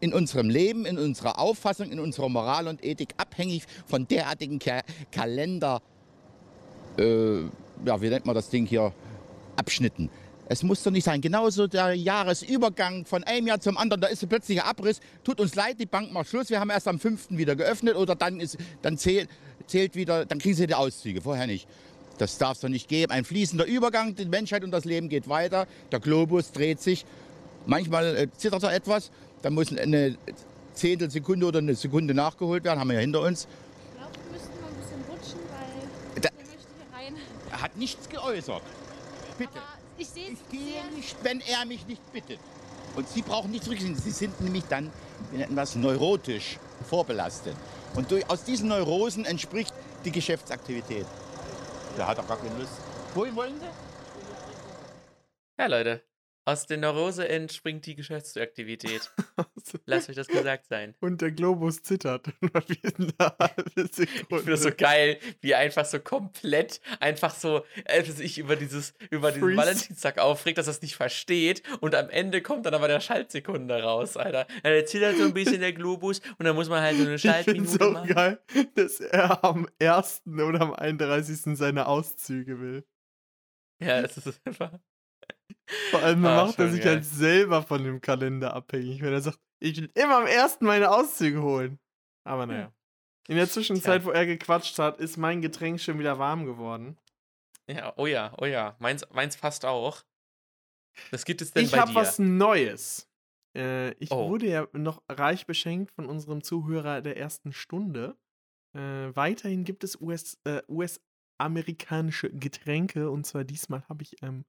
in 0.01 0.13
unserem 0.13 0.51
Leben, 0.51 0.85
in 0.85 0.99
unserer 0.99 1.39
Auffassung, 1.39 1.91
in 1.91 2.01
unserer 2.01 2.29
Moral 2.29 2.69
und 2.69 2.85
Ethik 2.85 3.15
abhängig 3.17 3.65
von 3.87 4.07
derartigen 4.07 4.59
Ka 4.59 4.83
Kalender, 5.11 5.81
äh, 6.99 7.41
ja, 7.85 8.01
wie 8.01 8.09
nennt 8.09 8.27
man 8.27 8.35
das 8.35 8.51
Ding 8.51 8.67
hier, 8.67 8.93
Abschnitten. 9.57 10.11
Es 10.49 10.63
muss 10.63 10.83
doch 10.83 10.93
nicht 10.93 11.05
sein. 11.05 11.21
Genauso 11.21 11.67
der 11.67 11.95
Jahresübergang 11.95 13.05
von 13.05 13.25
einem 13.25 13.49
Jahr 13.49 13.61
zum 13.61 13.77
anderen, 13.77 14.01
da 14.01 14.07
ist 14.07 14.29
plötzlich 14.29 14.63
ein 14.63 14.69
Abriss. 14.69 15.01
Tut 15.25 15.41
uns 15.41 15.55
leid, 15.55 15.81
die 15.81 15.87
Bank 15.87 16.13
macht 16.13 16.29
Schluss. 16.29 16.51
Wir 16.51 16.61
haben 16.61 16.71
erst 16.71 16.87
am 16.87 17.01
5. 17.01 17.31
wieder 17.31 17.57
geöffnet 17.57 17.97
oder 17.97 18.15
dann, 18.15 18.39
ist, 18.39 18.57
dann 18.83 18.97
zählt, 18.97 19.29
zählt 19.67 19.97
wieder, 19.97 20.25
dann 20.25 20.39
kriegen 20.39 20.55
sie 20.55 20.67
die 20.67 20.75
Auszüge, 20.75 21.21
vorher 21.21 21.47
nicht. 21.47 21.67
Das 22.19 22.39
darf 22.39 22.53
es 22.55 22.61
doch 22.61 22.69
nicht 22.69 22.89
geben. 22.89 23.13
Ein 23.13 23.25
fließender 23.25 23.67
Übergang, 23.67 24.15
die 24.15 24.25
Menschheit 24.25 24.65
und 24.65 24.71
das 24.71 24.85
Leben 24.85 25.09
geht 25.09 25.29
weiter. 25.29 25.67
Der 25.93 26.01
Globus 26.01 26.53
dreht 26.53 26.81
sich. 26.81 27.05
Manchmal 27.67 28.17
äh, 28.17 28.29
zittert 28.37 28.63
er 28.63 28.73
etwas. 28.75 29.11
Dann 29.43 29.55
muss 29.55 29.77
eine 29.77 30.17
Zehntelsekunde 30.75 31.47
oder 31.47 31.59
eine 31.59 31.75
Sekunde 31.75 32.15
nachgeholt 32.15 32.65
werden. 32.65 32.81
Haben 32.81 32.89
wir 32.89 32.95
ja 32.95 33.01
hinter 33.01 33.21
uns. 33.23 33.47
Ich 33.93 33.99
glaube, 33.99 34.13
wir 34.25 34.33
müssten 34.33 34.61
mal 34.61 34.69
ein 34.69 34.77
bisschen 34.77 35.01
rutschen, 35.11 35.41
weil 36.15 36.21
Da- 36.21 36.29
der 36.29 36.33
möchte 36.47 36.69
hier 36.77 36.97
rein. 36.99 37.15
Er 37.51 37.63
hat 37.63 37.77
nichts 37.77 38.09
geäußert. 38.09 38.63
Bitte. 39.39 39.51
Aber 39.53 39.63
ich 39.99 40.09
sehe 40.09 40.31
Ich 40.33 40.49
gehe 40.51 40.83
nicht, 40.97 41.17
wenn 41.23 41.41
er 41.41 41.67
mich 41.67 41.87
nicht 41.87 42.13
bittet. 42.13 42.39
Und 42.95 43.09
Sie 43.11 43.21
brauchen 43.21 43.51
nicht 43.51 43.65
zurückziehen. 43.65 43.95
Sie 43.95 44.11
sind 44.11 44.41
nämlich 44.41 44.65
dann, 44.71 44.91
das 45.55 45.75
neurotisch 45.77 46.59
vorbelastet. 46.89 47.55
Und 47.95 48.11
durch, 48.11 48.29
aus 48.31 48.45
diesen 48.45 48.69
Neurosen 48.69 49.25
entspricht 49.27 49.75
die 50.07 50.13
Geschäftsaktivität. 50.13 51.05
Der 51.97 52.07
hat 52.07 52.19
doch 52.19 52.29
gar 52.29 52.37
keine 52.37 52.59
Lust. 52.59 52.81
Wohin 53.15 53.35
wollen 53.35 53.59
Sie? 53.59 53.67
Ja, 55.59 55.67
Leute. 55.67 56.03
Aus 56.49 56.65
der 56.65 56.77
Neurose 56.77 57.29
entspringt 57.29 57.87
die 57.87 57.97
Geschäftsaktivität. 57.97 59.11
Lasst 59.85 60.09
euch 60.09 60.15
das 60.15 60.29
gesagt 60.29 60.67
sein. 60.69 60.95
Und 61.01 61.21
der 61.21 61.33
Globus 61.33 61.83
zittert. 61.83 62.29
Ich 62.69 62.81
finde 64.41 64.53
das 64.53 64.63
so 64.63 64.71
geil, 64.77 65.19
wie 65.41 65.51
er 65.53 65.59
einfach 65.59 65.85
so 65.85 65.99
komplett 65.99 66.81
einfach 67.01 67.35
so 67.35 67.65
äh, 67.85 68.05
sich 68.05 68.39
über 68.39 68.55
dieses 68.55 68.95
über 69.11 69.33
diesen. 69.33 69.57
Valentinstag 69.57 70.19
aufregt, 70.19 70.59
dass 70.59 70.69
er 70.69 70.73
es 70.73 70.83
nicht 70.83 70.95
versteht 70.97 71.63
und 71.81 71.95
am 71.95 72.11
Ende 72.11 72.43
kommt 72.43 72.67
dann 72.67 72.75
aber 72.75 72.87
der 72.89 73.01
Schaltsekunde 73.01 73.83
raus, 73.83 74.17
Alter. 74.17 74.47
Der 74.63 74.87
zittert 74.87 75.17
so 75.17 75.25
ein 75.25 75.35
bisschen 75.35 75.61
der 75.61 75.73
Globus 75.73 76.21
und 76.39 76.45
dann 76.45 76.55
muss 76.55 76.69
man 76.69 76.81
halt 76.81 76.97
so 76.97 77.03
eine 77.03 77.15
Ich 77.17 77.23
finde 77.23 77.69
Schaltminute 77.69 77.85
so 77.85 77.91
machen. 77.91 78.09
geil, 78.15 78.41
dass 78.77 79.01
er 79.01 79.43
am 79.45 79.69
1. 79.81 80.23
oder 80.27 80.61
am 80.61 80.75
31. 80.75 81.57
seine 81.57 81.87
Auszüge 81.87 82.61
will. 82.61 82.85
Ja, 83.81 84.01
es 84.01 84.17
ist 84.17 84.41
einfach 84.45 84.79
Vor 85.91 86.01
allem 86.03 86.25
Ah, 86.25 86.45
macht 86.47 86.59
er 86.59 86.71
sich 86.71 86.83
geil. 86.83 86.95
halt 86.97 87.05
selber 87.05 87.63
von 87.63 87.83
dem 87.83 88.01
Kalender 88.01 88.55
abhängig, 88.55 89.03
wenn 89.03 89.13
er 89.13 89.21
sagt, 89.21 89.39
ich 89.59 89.77
will 89.79 89.91
immer 89.95 90.19
am 90.19 90.27
1. 90.27 90.59
meine 90.61 90.91
Auszüge 90.91 91.43
holen. 91.43 91.79
Aber 92.25 92.47
naja. 92.47 92.73
In 93.29 93.37
der 93.37 93.49
Zwischenzeit, 93.49 94.05
wo 94.05 94.11
er 94.11 94.25
gequatscht 94.27 94.79
hat, 94.79 94.99
ist 94.99 95.17
mein 95.17 95.43
Getränk 95.43 95.81
schon 95.81 95.99
wieder 95.99 96.19
warm 96.19 96.45
geworden. 96.45 96.97
Ja, 97.69 97.93
oh 97.97 98.07
ja, 98.07 98.33
oh 98.41 98.45
ja. 98.45 98.77
Meins, 98.79 99.05
meins 99.13 99.35
fast 99.35 99.65
auch. 99.65 100.05
Was 101.11 101.25
gibt 101.25 101.43
es 101.43 101.51
denn 101.53 101.65
Ich 101.65 101.73
bei 101.73 101.79
habe 101.81 101.91
dir? 101.91 101.97
was 101.97 102.19
Neues. 102.21 103.09
Äh, 103.57 103.93
ich 103.95 104.13
Oh. 104.13 104.29
wurde 104.31 104.47
ja 104.47 104.69
noch 104.73 105.03
reich 105.09 105.47
beschenkt 105.47 105.91
von 105.91 106.07
unserem 106.07 106.45
Zuhörer 106.45 107.01
der 107.03 107.17
ersten 107.17 107.53
Stunde. 107.53 108.17
Äh, 108.75 109.15
weiterhin 109.17 109.65
gibt 109.65 109.83
es 109.83 110.01
US, 110.01 110.39
äh, 110.45 110.63
US-amerikanische 110.69 112.31
Getränke 112.31 113.11
und 113.11 113.27
zwar 113.27 113.45
diesmal 113.45 113.83
habe 113.89 114.03
ich 114.05 114.23
ähm, 114.23 114.45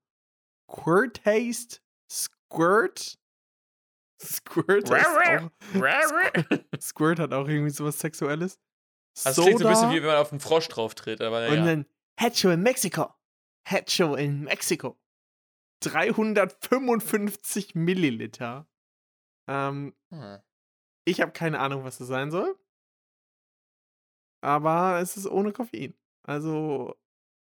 Squirt 0.70 1.24
Taste 1.24 1.80
Squirt. 2.12 3.18
Squirt, 4.22 4.92
auch, 4.92 5.52
Squirt 6.82 7.20
hat 7.20 7.34
auch 7.34 7.48
irgendwie 7.48 7.70
sowas 7.70 8.00
Sexuelles. 8.00 8.60
Also 9.24 9.42
es 9.42 9.46
klingt 9.48 9.60
so 9.60 9.68
ein 9.68 9.74
bisschen 9.74 9.92
wie 9.92 9.98
wenn 10.02 10.08
man 10.08 10.18
auf 10.18 10.32
einen 10.32 10.40
Frosch 10.40 10.68
drauf 10.70 10.96
tritt, 10.96 11.22
aber 11.22 11.48
und 11.48 11.60
naja. 11.60 11.66
dann 11.66 11.86
Hecho 12.20 12.50
in 12.50 12.62
Mexiko. 12.64 13.14
Hecho 13.68 14.16
in 14.16 14.44
Mexiko. 14.44 15.00
355 15.84 17.76
Milliliter. 17.76 18.68
Ähm, 19.48 19.96
Hm. 20.12 20.40
ich 21.06 21.22
habe 21.22 21.32
keine 21.32 21.60
Ahnung, 21.60 21.84
was 21.84 22.00
das 22.00 22.08
sein 22.08 22.32
soll. 22.32 22.58
Aber 24.42 25.00
es 25.02 25.18
ist 25.18 25.28
ohne 25.28 25.52
Koffein. 25.54 25.96
Also 26.24 26.96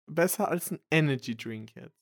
besser 0.09 0.49
als 0.49 0.71
ein 0.71 0.79
Energy 0.91 1.35
Drink 1.35 1.75
jetzt. 1.75 1.98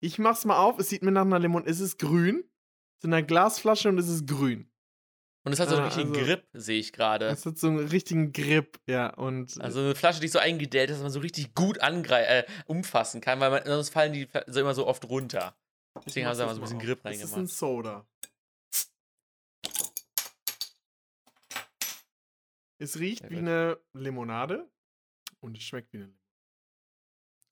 Ich 0.00 0.18
mach's 0.18 0.44
mal 0.44 0.58
auf. 0.58 0.78
Es 0.78 0.88
sieht 0.88 1.02
mir 1.02 1.10
nach 1.10 1.22
einer 1.22 1.38
Limon. 1.38 1.64
Es 1.66 1.80
ist 1.80 1.98
grün. 1.98 2.38
Es 2.38 2.98
ist 2.98 3.04
in 3.04 3.12
einer 3.14 3.22
Glasflasche 3.26 3.88
und 3.88 3.98
es 3.98 4.08
ist 4.08 4.26
grün. 4.26 4.70
Und 5.44 5.52
es 5.52 5.60
hat 5.60 5.68
so 5.68 5.76
einen 5.76 5.84
Ah, 5.84 5.88
richtigen 5.88 6.10
also- 6.14 6.24
Grip, 6.24 6.46
sehe 6.52 6.78
ich 6.78 6.92
gerade. 6.92 7.26
Es 7.28 7.46
hat 7.46 7.58
so 7.58 7.68
einen 7.68 7.78
richtigen 7.88 8.32
Grip, 8.32 8.78
ja. 8.86 9.08
Und 9.14 9.58
Also 9.60 9.80
eine 9.80 9.94
Flasche, 9.94 10.20
die 10.20 10.28
so 10.28 10.38
eingedellt 10.38 10.90
ist, 10.90 10.96
dass 10.96 11.02
man 11.02 11.12
so 11.12 11.20
richtig 11.20 11.54
gut 11.54 11.78
äh, 11.78 12.44
umfassen 12.66 13.20
kann, 13.20 13.40
weil 13.40 13.50
man, 13.50 13.64
sonst 13.64 13.90
fallen 13.90 14.12
die 14.12 14.28
so 14.46 14.60
immer 14.60 14.74
so 14.74 14.86
oft 14.86 15.04
runter. 15.06 15.56
Deswegen 16.04 16.26
haben 16.26 16.34
sie 16.34 16.40
da 16.40 16.46
mal 16.46 16.54
so 16.54 16.60
ein 16.60 16.62
bisschen 16.62 16.78
Grip 16.80 17.02
Das 17.02 17.16
ist 17.16 17.22
ein 17.22 17.28
reingemacht. 17.30 17.56
Soda. 17.56 18.06
Es 22.78 22.98
riecht 22.98 23.20
Sehr 23.22 23.30
wie 23.30 23.34
gut. 23.36 23.42
eine 23.44 23.80
Limonade 23.94 24.70
und 25.40 25.56
es 25.56 25.64
schmeckt 25.64 25.92
wie 25.92 25.96
eine 25.98 26.06
Limonade. 26.06 26.22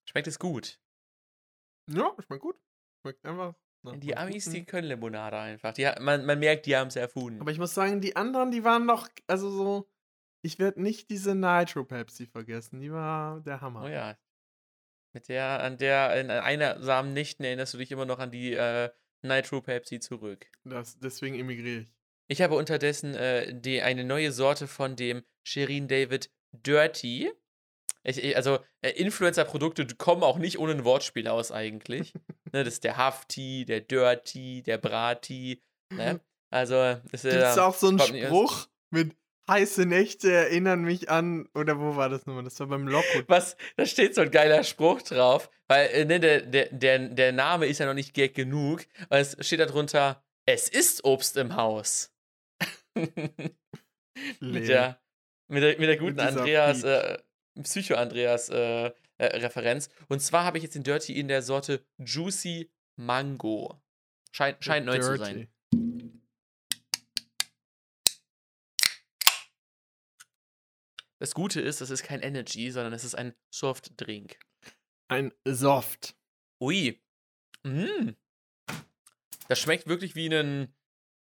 Schmeckt 0.09 0.29
es 0.29 0.39
gut. 0.39 0.79
Ja, 1.89 2.15
schmeckt 2.25 2.43
gut. 2.43 2.57
Schmeckt 3.03 3.25
einfach. 3.25 3.55
Die 3.99 4.17
Amis, 4.17 4.47
guten- 4.47 4.55
die 4.57 4.65
können 4.65 4.89
Limonade 4.89 5.39
einfach. 5.39 5.73
Die, 5.75 5.89
man, 6.01 6.25
man 6.27 6.39
merkt, 6.41 6.67
die 6.67 6.77
haben 6.77 6.89
es 6.89 6.97
erfunden. 6.97 7.41
Aber 7.41 7.53
ich 7.53 7.59
muss 7.59 7.73
sagen, 7.75 8.01
die 8.01 8.17
anderen, 8.17 8.51
die 8.51 8.65
waren 8.65 8.85
noch, 8.85 9.09
also 9.29 9.49
so, 9.49 9.89
ich 10.43 10.59
werde 10.59 10.83
nicht 10.83 11.09
diese 11.11 11.35
Nitro 11.37 11.85
Pepsi 11.85 12.27
vergessen. 12.27 12.81
Die 12.81 12.91
war 12.91 13.41
der 13.41 13.61
Hammer. 13.61 13.85
oh 13.85 13.89
ja. 13.89 14.19
Mit 15.13 15.29
der, 15.29 15.63
an 15.63 15.79
der, 15.79 16.21
in 16.21 16.31
einsamen 16.31 17.13
Nächten 17.15 17.45
erinnerst 17.45 17.75
du 17.75 17.79
dich 17.79 17.91
immer 17.93 18.05
noch 18.07 18.19
an 18.19 18.31
die 18.31 18.53
äh, 18.55 18.91
Nitro 19.23 19.61
Pepsi 19.63 20.01
zurück. 20.01 20.47
Das, 20.65 20.99
deswegen 20.99 21.39
emigriere 21.39 21.83
ich. 21.83 21.95
Ich 22.29 22.43
habe 22.43 22.57
unterdessen 22.57 23.15
äh, 23.15 23.55
die, 23.59 23.81
eine 23.83 24.05
neue 24.05 24.33
Sorte 24.33 24.67
von 24.67 24.97
dem 24.97 25.23
Shirin 25.45 25.87
David 25.87 26.31
Dirty. 26.53 27.31
Ich, 28.07 28.23
ich, 28.23 28.37
also, 28.37 28.61
äh, 28.83 28.91
Influencer-Produkte 28.91 29.87
kommen 29.97 30.23
auch 30.23 30.39
nicht 30.39 30.59
ohne 30.59 30.73
ein 30.73 30.85
Wortspiel 30.85 31.27
aus, 31.29 31.51
eigentlich. 31.51 32.15
ne, 32.53 32.63
das 32.65 32.75
ist 32.75 32.85
der 32.85 32.97
Hafti, 32.97 33.65
der 33.65 33.81
Dirty, 33.81 34.63
der 34.63 34.79
Brati. 34.79 35.63
Ne? 35.93 36.21
Also, 36.49 36.77
ist 37.11 37.23
Gibt 37.23 37.35
es 37.35 37.57
äh, 37.57 37.61
auch 37.61 37.75
so 37.75 37.89
einen 37.89 38.01
aus- 38.01 38.07
Spruch 38.07 38.69
mit 38.91 39.17
heiße 39.51 39.85
Nächte 39.85 40.31
erinnern 40.33 40.83
mich 40.83 41.11
an, 41.11 41.49
oder 41.55 41.81
wo 41.81 41.97
war 41.97 42.09
das 42.09 42.25
nochmal? 42.25 42.45
Das 42.45 42.59
war 42.61 42.69
beim 42.69 42.87
Lockwood. 42.87 43.25
Was, 43.29 43.57
da 43.77 43.85
steht 43.85 44.15
so 44.15 44.21
ein 44.23 44.31
geiler 44.31 44.63
Spruch 44.63 45.03
drauf, 45.03 45.51
weil 45.67 45.89
äh, 45.89 46.05
ne, 46.05 46.21
der, 46.21 46.43
der, 46.43 46.67
der, 46.73 46.99
der 47.09 47.33
Name 47.33 47.67
ist 47.67 47.79
ja 47.79 47.87
noch 47.87 47.95
nicht 47.95 48.15
gag 48.15 48.35
genug, 48.35 48.87
weil 49.09 49.23
es 49.23 49.37
steht 49.45 49.59
da 49.59 49.67
drunter, 49.67 50.23
es 50.47 50.69
ist 50.69 51.05
Obst 51.05 51.37
im 51.37 51.57
Haus. 51.57 52.15
mit, 52.95 54.69
der, 54.69 55.01
mit, 55.49 55.63
der, 55.63 55.79
mit 55.79 55.89
der 55.89 55.97
guten 55.97 56.17
dieser 56.17 56.29
Andreas, 56.29 56.85
äh, 56.85 57.19
Psycho-Andreas 57.63 58.49
äh, 58.49 58.93
äh, 59.19 59.25
Referenz. 59.25 59.89
Und 60.09 60.21
zwar 60.21 60.45
habe 60.45 60.59
ich 60.59 60.65
jetzt 60.65 60.75
den 60.75 60.83
Dirty 60.83 61.19
in 61.19 61.29
der 61.29 61.43
Sorte 61.43 61.85
Juicy 61.99 62.71
Mango. 62.97 63.81
Scheint, 64.33 64.63
scheint 64.63 64.87
neu 64.87 64.99
zu 64.99 65.17
sein. 65.17 65.49
Das 71.19 71.33
Gute 71.33 71.61
ist, 71.61 71.81
das 71.81 71.91
ist 71.91 72.03
kein 72.03 72.21
Energy, 72.21 72.71
sondern 72.71 72.93
es 72.93 73.05
ist 73.05 73.15
ein 73.15 73.35
Softdrink. 73.51 74.39
Ein 75.09 75.33
Soft. 75.45 76.15
Ui. 76.61 77.03
Mm. 77.63 78.11
Das 79.49 79.59
schmeckt 79.59 79.87
wirklich 79.87 80.15
wie 80.15 80.29
ein, 80.29 80.75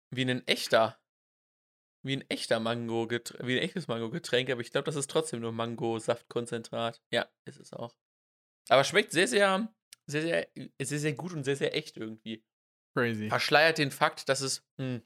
wie 0.10 0.24
ein 0.24 0.48
echter, 0.48 1.00
wie 2.04 2.18
ein 2.18 2.30
echter 2.30 2.60
Mango, 2.60 3.10
wie 3.10 3.58
ein 3.58 3.64
echtes 3.64 3.88
Mango-Getränk, 3.88 4.50
aber 4.50 4.62
ich 4.62 4.72
glaube, 4.72 4.86
das 4.86 4.96
ist 4.96 5.10
trotzdem 5.10 5.40
nur 5.40 5.52
Mango-Saftkonzentrat. 5.52 7.02
Ja, 7.12 7.28
ist 7.46 7.60
es 7.60 7.74
auch. 7.74 7.96
Aber 8.70 8.84
schmeckt 8.84 9.12
sehr, 9.12 9.28
sehr, 9.28 9.74
sehr, 10.06 10.22
sehr, 10.22 10.48
sehr, 10.80 11.00
sehr 11.00 11.14
gut 11.14 11.34
und 11.34 11.44
sehr, 11.44 11.56
sehr 11.56 11.76
echt 11.76 11.98
irgendwie. 11.98 12.44
Crazy. 12.96 13.30
Verschleiert 13.30 13.78
den 13.78 13.92
Fakt, 13.92 14.30
dass 14.30 14.42
es, 14.42 14.66
mm, 14.78 14.98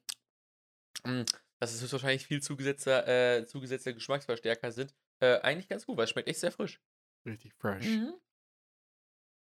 mm, 1.04 1.26
dass 1.60 1.74
es 1.74 1.82
höchstwahrscheinlich 1.82 2.26
viel 2.26 2.42
zugesetzter, 2.42 3.08
äh, 3.08 3.46
zugesetzte 3.46 3.94
Geschmacksverstärker 3.94 4.72
sind. 4.72 4.94
Äh, 5.20 5.40
eigentlich 5.42 5.70
ganz 5.70 5.86
gut, 5.86 5.98
weil 5.98 6.04
es 6.04 6.10
schmeckt 6.10 6.28
echt 6.28 6.40
sehr 6.40 6.52
frisch. 6.52 6.82
Richtig 7.26 7.54
fresh. 7.54 7.86
Mhm. 7.86 8.14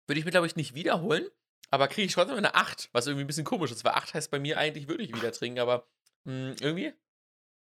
Würde 0.07 0.19
ich 0.19 0.25
mir, 0.25 0.31
glaube 0.31 0.47
ich, 0.47 0.57
nicht 0.57 0.75
wiederholen, 0.75 1.29
aber 1.71 1.89
kriege 1.89 2.07
ich 2.07 2.13
trotzdem 2.13 2.37
eine 2.37 2.55
8, 2.55 2.91
was 2.93 3.07
irgendwie 3.07 3.25
ein 3.25 3.27
bisschen 3.27 3.45
komisch 3.45 3.71
ist, 3.71 3.85
weil 3.85 3.93
8 3.93 4.15
heißt 4.15 4.31
bei 4.31 4.39
mir 4.39 4.59
eigentlich, 4.59 4.89
würde 4.89 5.05
ich 5.05 5.15
wieder 5.15 5.33
trinken, 5.33 5.61
aber 5.61 5.89
mh, 6.25 6.57
irgendwie, 6.61 6.93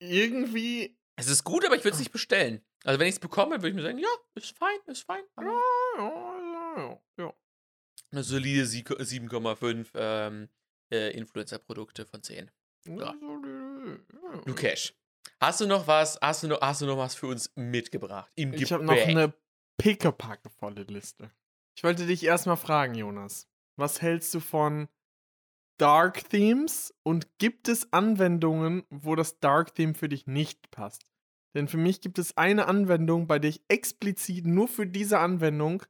Irgendwie. 0.01 0.97
es 1.17 1.29
ist 1.29 1.45
gut, 1.45 1.65
aber 1.67 1.77
ich 1.77 1.83
würde 1.85 1.95
es 1.95 1.99
nicht 1.99 2.13
bestellen. 2.13 2.65
Also 2.85 3.01
wenn 3.01 3.09
ich 3.09 3.15
es 3.17 3.21
bekomme, 3.21 3.57
würde 3.57 3.69
ich 3.71 3.75
mir 3.75 3.83
sagen, 3.83 3.99
ja, 3.99 4.09
ist 4.35 4.57
fein, 4.57 4.79
ist 4.87 5.03
fein. 5.03 5.23
Ja, 5.41 5.61
ja, 5.99 6.77
ja, 6.77 7.01
ja. 7.19 7.35
eine 8.13 8.23
solide 8.23 8.65
Sie- 8.67 8.85
7,5 8.85 9.89
ähm, 9.95 10.49
äh, 10.93 11.11
Influencer-Produkte 11.17 12.07
von 12.07 12.23
10. 12.23 12.51
Ja. 12.87 13.15
Lukesh, 14.47 14.95
hast 15.41 15.61
du 15.61 15.67
noch 15.67 15.87
was, 15.87 16.19
hast 16.23 16.43
du 16.45 16.49
noch, 16.49 16.61
hast 16.61 16.81
du 16.83 16.87
noch 16.87 16.97
was 16.99 17.15
für 17.17 17.27
uns 17.27 17.51
mitgebracht? 17.57 18.31
Im 18.37 18.53
Ich 18.55 18.73
habe 18.73 18.85
noch 18.85 18.95
eine 18.95 19.35
pickepackevolle 19.77 20.83
Liste. 20.85 21.31
Ich 21.77 21.83
wollte 21.85 22.07
dich 22.07 22.25
erstmal 22.25 22.57
fragen, 22.57 22.95
Jonas. 22.95 23.49
Was 23.77 24.01
hältst 24.03 24.33
du 24.35 24.41
von 24.41 24.89
Dark 25.79 26.29
Themes 26.29 26.93
und 27.05 27.39
gibt 27.39 27.69
es 27.69 27.93
Anwendungen, 27.93 28.83
wo 28.91 29.15
das 29.15 29.39
Dark 29.39 29.75
Theme 29.75 29.95
für 29.95 30.09
dich 30.09 30.27
nicht 30.27 30.73
passt? 30.73 31.05
Denn 31.55 31.69
für 31.69 31.77
mich 31.77 32.01
gibt 32.01 32.19
es 32.19 32.37
eine 32.37 32.67
Anwendung, 32.67 33.29
bei 33.29 33.39
der 33.39 33.51
ich 33.51 33.63
explizit 33.69 34.45
nur 34.45 34.67
für 34.67 34.87
diese 34.87 35.21
Anwendung 35.21 35.85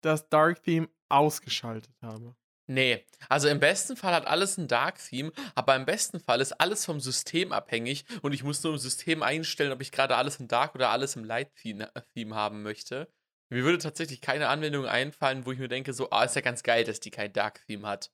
das 0.00 0.28
Dark 0.28 0.62
Theme 0.62 0.88
ausgeschaltet 1.08 1.92
habe. 2.00 2.36
Nee, 2.68 3.04
also 3.28 3.48
im 3.48 3.58
besten 3.58 3.96
Fall 3.96 4.14
hat 4.14 4.28
alles 4.28 4.56
ein 4.56 4.68
Dark 4.68 4.98
Theme, 4.98 5.32
aber 5.56 5.74
im 5.74 5.84
besten 5.84 6.20
Fall 6.20 6.40
ist 6.40 6.52
alles 6.52 6.84
vom 6.84 7.00
System 7.00 7.52
abhängig 7.52 8.04
und 8.22 8.32
ich 8.32 8.44
muss 8.44 8.62
nur 8.62 8.74
im 8.74 8.78
System 8.78 9.24
einstellen, 9.24 9.72
ob 9.72 9.82
ich 9.82 9.90
gerade 9.90 10.16
alles 10.16 10.38
im 10.38 10.46
Dark 10.46 10.76
oder 10.76 10.90
alles 10.90 11.16
im 11.16 11.24
Light 11.24 11.54
Theme, 11.56 11.90
äh, 12.14 12.30
haben 12.30 12.62
möchte. 12.62 13.08
Mir 13.50 13.64
würde 13.64 13.78
tatsächlich 13.78 14.20
keine 14.20 14.48
Anwendung 14.48 14.86
einfallen, 14.86 15.44
wo 15.44 15.52
ich 15.52 15.58
mir 15.58 15.68
denke, 15.68 15.92
so, 15.92 16.10
ah, 16.10 16.24
ist 16.24 16.36
ja 16.36 16.40
ganz 16.40 16.62
geil, 16.62 16.84
dass 16.84 17.00
die 17.00 17.10
kein 17.10 17.32
Dark 17.32 17.66
Theme 17.66 17.86
hat. 17.86 18.12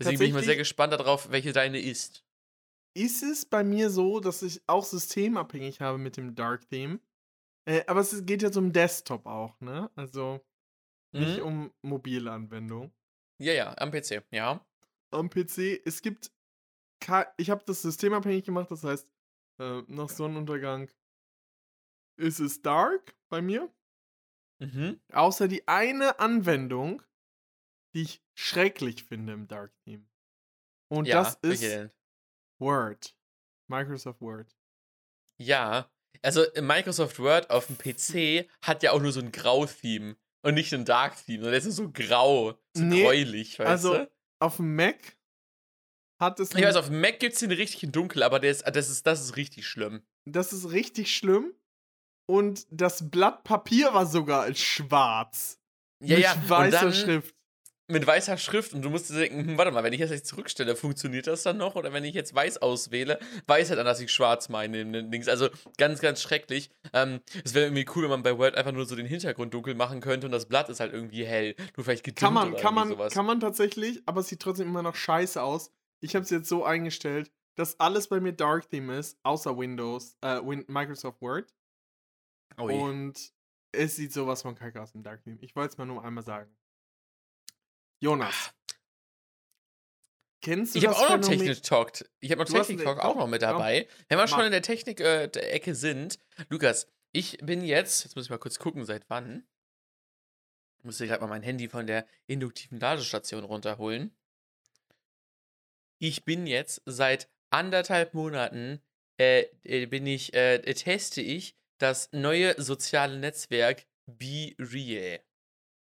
Deswegen 0.00 0.18
bin 0.18 0.28
ich 0.28 0.34
mal 0.34 0.42
sehr 0.42 0.56
gespannt 0.56 0.92
darauf, 0.92 1.30
welche 1.30 1.52
deine 1.52 1.80
ist. 1.80 2.24
ist 2.96 3.22
es 3.22 3.44
bei 3.46 3.62
mir 3.62 3.90
so, 3.90 4.18
dass 4.20 4.42
ich 4.42 4.62
auch 4.66 4.84
systemabhängig 4.84 5.80
habe 5.80 5.98
mit 5.98 6.16
dem 6.16 6.34
Dark 6.34 6.68
Theme. 6.68 6.98
Äh, 7.68 7.84
aber 7.86 8.00
es 8.00 8.24
geht 8.26 8.42
jetzt 8.42 8.56
um 8.56 8.72
Desktop 8.72 9.26
auch, 9.26 9.60
ne? 9.60 9.90
Also 9.94 10.40
nicht 11.12 11.38
Mhm. 11.38 11.44
um 11.44 11.72
mobile 11.82 12.30
Anwendung. 12.30 12.92
Ja, 13.38 13.52
ja, 13.52 13.76
am 13.78 13.90
PC, 13.90 14.22
ja. 14.32 14.64
Am 15.12 15.28
PC, 15.30 15.80
es 15.84 16.02
gibt. 16.02 16.32
Ich 17.38 17.50
habe 17.50 17.64
das 17.64 17.82
systemabhängig 17.82 18.44
gemacht, 18.44 18.70
das 18.70 18.84
heißt, 18.84 19.08
äh, 19.60 19.82
nach 19.88 20.08
Sonnenuntergang 20.08 20.90
ist 22.18 22.40
es 22.40 22.60
dark 22.62 23.14
bei 23.30 23.40
mir. 23.40 23.72
Mhm. 24.60 25.00
Außer 25.12 25.48
die 25.48 25.66
eine 25.66 26.18
Anwendung, 26.20 27.02
die 27.94 28.02
ich 28.02 28.22
schrecklich 28.40 29.04
finde 29.04 29.34
im 29.34 29.46
Dark 29.46 29.72
Theme. 29.84 30.06
Und 30.88 31.06
ja, 31.06 31.22
das 31.22 31.38
ist 31.42 31.62
denn? 31.62 31.90
Word. 32.58 33.16
Microsoft 33.68 34.20
Word. 34.20 34.56
Ja, 35.38 35.90
also 36.22 36.42
äh, 36.42 36.62
Microsoft 36.62 37.18
Word 37.18 37.50
auf 37.50 37.66
dem 37.66 37.78
PC 37.78 38.48
hat 38.62 38.82
ja 38.82 38.92
auch 38.92 39.00
nur 39.00 39.12
so 39.12 39.20
ein 39.20 39.30
Grau-Theme 39.30 40.16
und 40.42 40.54
nicht 40.54 40.72
ein 40.72 40.84
Dark-Theme, 40.84 41.44
sondern 41.44 41.58
das 41.58 41.66
ist 41.66 41.76
so 41.76 41.90
grau, 41.90 42.58
so 42.74 42.82
Nee, 42.82 43.02
gräulich, 43.02 43.58
weißt 43.58 43.68
also, 43.68 43.94
du? 43.94 44.10
Auf 44.40 44.56
dem 44.56 44.74
Mac 44.74 45.16
hat 46.18 46.40
es. 46.40 46.54
Ich 46.54 46.62
weiß, 46.62 46.76
auf 46.76 46.86
dem 46.86 47.00
Mac 47.00 47.20
gibt 47.20 47.34
es 47.34 47.40
den 47.40 47.52
richtig 47.52 47.82
in 47.82 47.92
dunkel, 47.92 48.22
aber 48.22 48.40
der 48.40 48.50
ist, 48.50 48.62
das, 48.66 48.88
ist, 48.88 49.06
das 49.06 49.20
ist 49.20 49.36
richtig 49.36 49.66
schlimm. 49.66 50.02
das 50.24 50.52
ist 50.52 50.70
richtig 50.70 51.14
schlimm. 51.14 51.54
und 52.26 52.66
das 52.70 53.10
Blatt 53.10 53.44
Papier 53.44 53.92
war 53.92 54.06
sogar 54.06 54.52
schwarz. 54.54 55.58
Ja, 56.02 56.16
mit 56.16 56.24
ja, 56.24 56.48
weißer 56.48 56.80
dann 56.80 56.94
Schrift. 56.94 57.34
Mit 57.90 58.06
weißer 58.06 58.38
Schrift 58.38 58.72
und 58.72 58.82
du 58.82 58.90
musst 58.90 59.10
dir 59.10 59.18
denken, 59.18 59.46
hm, 59.46 59.58
warte 59.58 59.70
mal, 59.70 59.84
wenn 59.84 59.92
ich 59.92 60.00
das 60.00 60.10
jetzt 60.10 60.26
zurückstelle, 60.26 60.76
funktioniert 60.76 61.26
das 61.26 61.42
dann 61.42 61.56
noch? 61.56 61.74
Oder 61.74 61.92
wenn 61.92 62.04
ich 62.04 62.14
jetzt 62.14 62.34
weiß 62.34 62.58
auswähle, 62.58 63.18
weiß 63.46 63.70
er 63.70 63.76
dann, 63.76 63.86
dass 63.86 64.00
ich 64.00 64.12
schwarz 64.12 64.48
meine 64.48 64.80
in 64.80 64.92
den 64.92 65.10
Dings. 65.10 65.28
Also 65.28 65.48
ganz, 65.76 66.00
ganz 66.00 66.22
schrecklich. 66.22 66.70
Ähm, 66.92 67.20
es 67.44 67.54
wäre 67.54 67.66
irgendwie 67.66 67.86
cool, 67.94 68.04
wenn 68.04 68.10
man 68.10 68.22
bei 68.22 68.36
Word 68.38 68.54
einfach 68.56 68.72
nur 68.72 68.86
so 68.86 68.96
den 68.96 69.06
Hintergrund 69.06 69.54
dunkel 69.54 69.74
machen 69.74 70.00
könnte 70.00 70.26
und 70.26 70.32
das 70.32 70.46
Blatt 70.46 70.68
ist 70.68 70.80
halt 70.80 70.92
irgendwie 70.92 71.24
hell. 71.24 71.54
Nur 71.76 71.84
vielleicht 71.84 72.04
gedimmt 72.04 72.20
Kann 72.20 72.34
man, 72.34 72.52
oder 72.52 72.62
kann 72.62 72.74
man, 72.74 72.88
sowas. 72.88 73.12
kann 73.12 73.26
man 73.26 73.40
tatsächlich, 73.40 74.02
aber 74.06 74.20
es 74.20 74.28
sieht 74.28 74.40
trotzdem 74.40 74.68
immer 74.68 74.82
noch 74.82 74.94
scheiße 74.94 75.42
aus. 75.42 75.72
Ich 76.00 76.14
habe 76.14 76.24
es 76.24 76.30
jetzt 76.30 76.48
so 76.48 76.64
eingestellt, 76.64 77.30
dass 77.56 77.78
alles 77.78 78.08
bei 78.08 78.20
mir 78.20 78.32
Dark 78.32 78.70
Theme 78.70 78.96
ist, 78.98 79.18
außer 79.22 79.56
Windows, 79.56 80.16
äh, 80.22 80.40
Microsoft 80.40 81.20
Word. 81.20 81.52
Je. 82.58 82.64
Und 82.64 83.32
es 83.72 83.96
sieht 83.96 84.12
sowas 84.12 84.42
von 84.42 84.54
kacke 84.54 84.80
aus 84.80 84.94
im 84.94 85.02
Dark 85.02 85.22
Theme. 85.22 85.38
Ich 85.40 85.54
wollte 85.54 85.72
es 85.72 85.78
mal 85.78 85.86
nur 85.86 86.04
einmal 86.04 86.24
sagen. 86.24 86.50
Jonas. 88.00 88.52
Kennst 90.42 90.74
du 90.74 90.78
Ich 90.78 90.86
habe 90.86 90.96
auch 90.96 91.18
noch 91.18 91.28
Technik 91.28 91.62
Talk. 91.62 91.92
Ich 92.20 92.30
habe 92.32 92.42
noch 92.42 92.48
Technik 92.48 92.82
Talk 92.82 92.98
auch 92.98 93.14
noch 93.14 93.26
mit 93.26 93.42
komm, 93.42 93.50
dabei. 93.50 93.86
Wenn 94.08 94.18
wir 94.18 94.26
schon 94.26 94.44
in 94.44 94.52
der 94.52 94.62
Technik-Ecke 94.62 95.74
sind, 95.74 96.18
Lukas, 96.48 96.88
ich 97.12 97.38
bin 97.42 97.62
jetzt, 97.62 98.04
jetzt 98.04 98.16
muss 98.16 98.24
ich 98.24 98.30
mal 98.30 98.38
kurz 98.38 98.58
gucken, 98.58 98.84
seit 98.84 99.04
wann. 99.08 99.46
Ich 100.78 100.84
muss 100.84 100.96
hier 100.96 101.08
gerade 101.08 101.20
mal 101.20 101.28
mein 101.28 101.42
Handy 101.42 101.68
von 101.68 101.86
der 101.86 102.06
induktiven 102.26 102.80
Ladestation 102.80 103.44
runterholen. 103.44 104.16
Ich 105.98 106.24
bin 106.24 106.46
jetzt 106.46 106.80
seit 106.86 107.28
anderthalb 107.50 108.14
Monaten, 108.14 108.80
äh, 109.18 109.44
äh, 109.64 109.84
bin 109.84 110.06
ich, 110.06 110.32
äh, 110.32 110.54
äh, 110.54 110.72
teste 110.72 111.20
ich 111.20 111.54
das 111.76 112.08
neue 112.12 112.60
soziale 112.60 113.18
Netzwerk 113.18 113.84
Be 114.06 114.54
Real. 114.58 115.20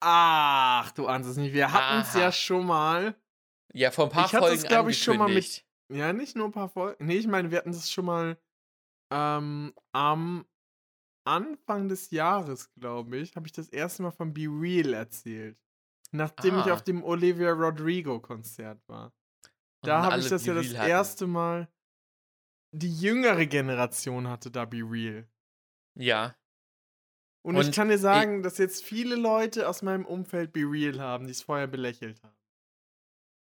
Ach, 0.05 0.91
du 0.93 1.07
ahnst 1.07 1.31
es 1.31 1.37
nicht. 1.37 1.53
Wir 1.55 1.73
hatten 1.73 2.03
es 2.03 2.15
ja 2.15 2.33
schon 2.33 2.67
mal. 2.67 3.15
Ja, 3.73 3.91
vor 3.93 4.07
ein 4.07 4.11
paar 4.11 4.27
Ich 4.27 4.35
hatte 4.35 4.47
es, 4.47 4.51
Folgen 4.63 4.69
glaub 4.69 4.89
ich, 4.89 5.03
schon 5.03 5.17
mal 5.17 5.29
mit-. 5.29 5.65
Ja, 5.91 6.13
nicht 6.13 6.35
nur 6.37 6.47
ein 6.47 6.53
paar 6.53 6.69
Folgen. 6.69 7.07
Nee, 7.07 7.17
ich 7.19 7.27
meine, 7.29 7.51
wir 7.51 7.59
hatten 7.59 7.73
das 7.73 7.91
schon 7.91 8.05
mal 8.07 8.37
ähm, 9.13 9.73
am 9.93 10.45
Anfang 11.25 11.89
des 11.89 12.11
Jahres, 12.11 12.73
glaube 12.75 13.19
ich, 13.19 13.37
habe 13.37 13.47
ich 13.47 13.53
das 13.53 13.69
erste 13.69 14.03
Mal 14.03 14.11
von 14.11 14.35
Be 14.35 14.47
Real 14.49 14.93
erzählt. 14.95 15.57
Nachdem 16.11 16.59
ich 16.59 16.67
Ah. 16.67 16.73
auf 16.75 16.83
dem 16.83 17.03
Olivia 17.05 17.53
Rodrigo-Konzert 17.53 18.81
war. 18.89 19.13
Da 19.83 20.03
habe 20.03 20.19
ich 20.19 20.29
das 20.29 20.43
Be 20.43 20.49
ja 20.49 20.55
das 20.55 20.67
Real 20.67 20.79
hatten. 20.79 20.91
erste 20.91 21.27
Mal. 21.27 21.69
Die 22.75 22.93
jüngere 22.93 23.47
Generation 23.47 24.29
hatte 24.29 24.51
da 24.51 24.65
Be 24.65 24.79
Real. 24.83 25.29
Ja. 25.95 26.35
Und, 27.43 27.57
Und 27.57 27.69
ich 27.69 27.75
kann 27.75 27.89
dir 27.89 27.99
sagen, 27.99 28.43
dass 28.43 28.59
jetzt 28.59 28.85
viele 28.85 29.17
Leute 29.17 29.69
aus 29.69 29.83
meinem 29.83 30.07
Umfeld 30.07 30.53
Be 30.53 30.61
Real 30.61 31.01
haben, 31.01 31.27
die 31.27 31.33
es 31.33 31.43
vorher 31.43 31.67
belächelt 31.67 32.23
haben. 32.23 32.37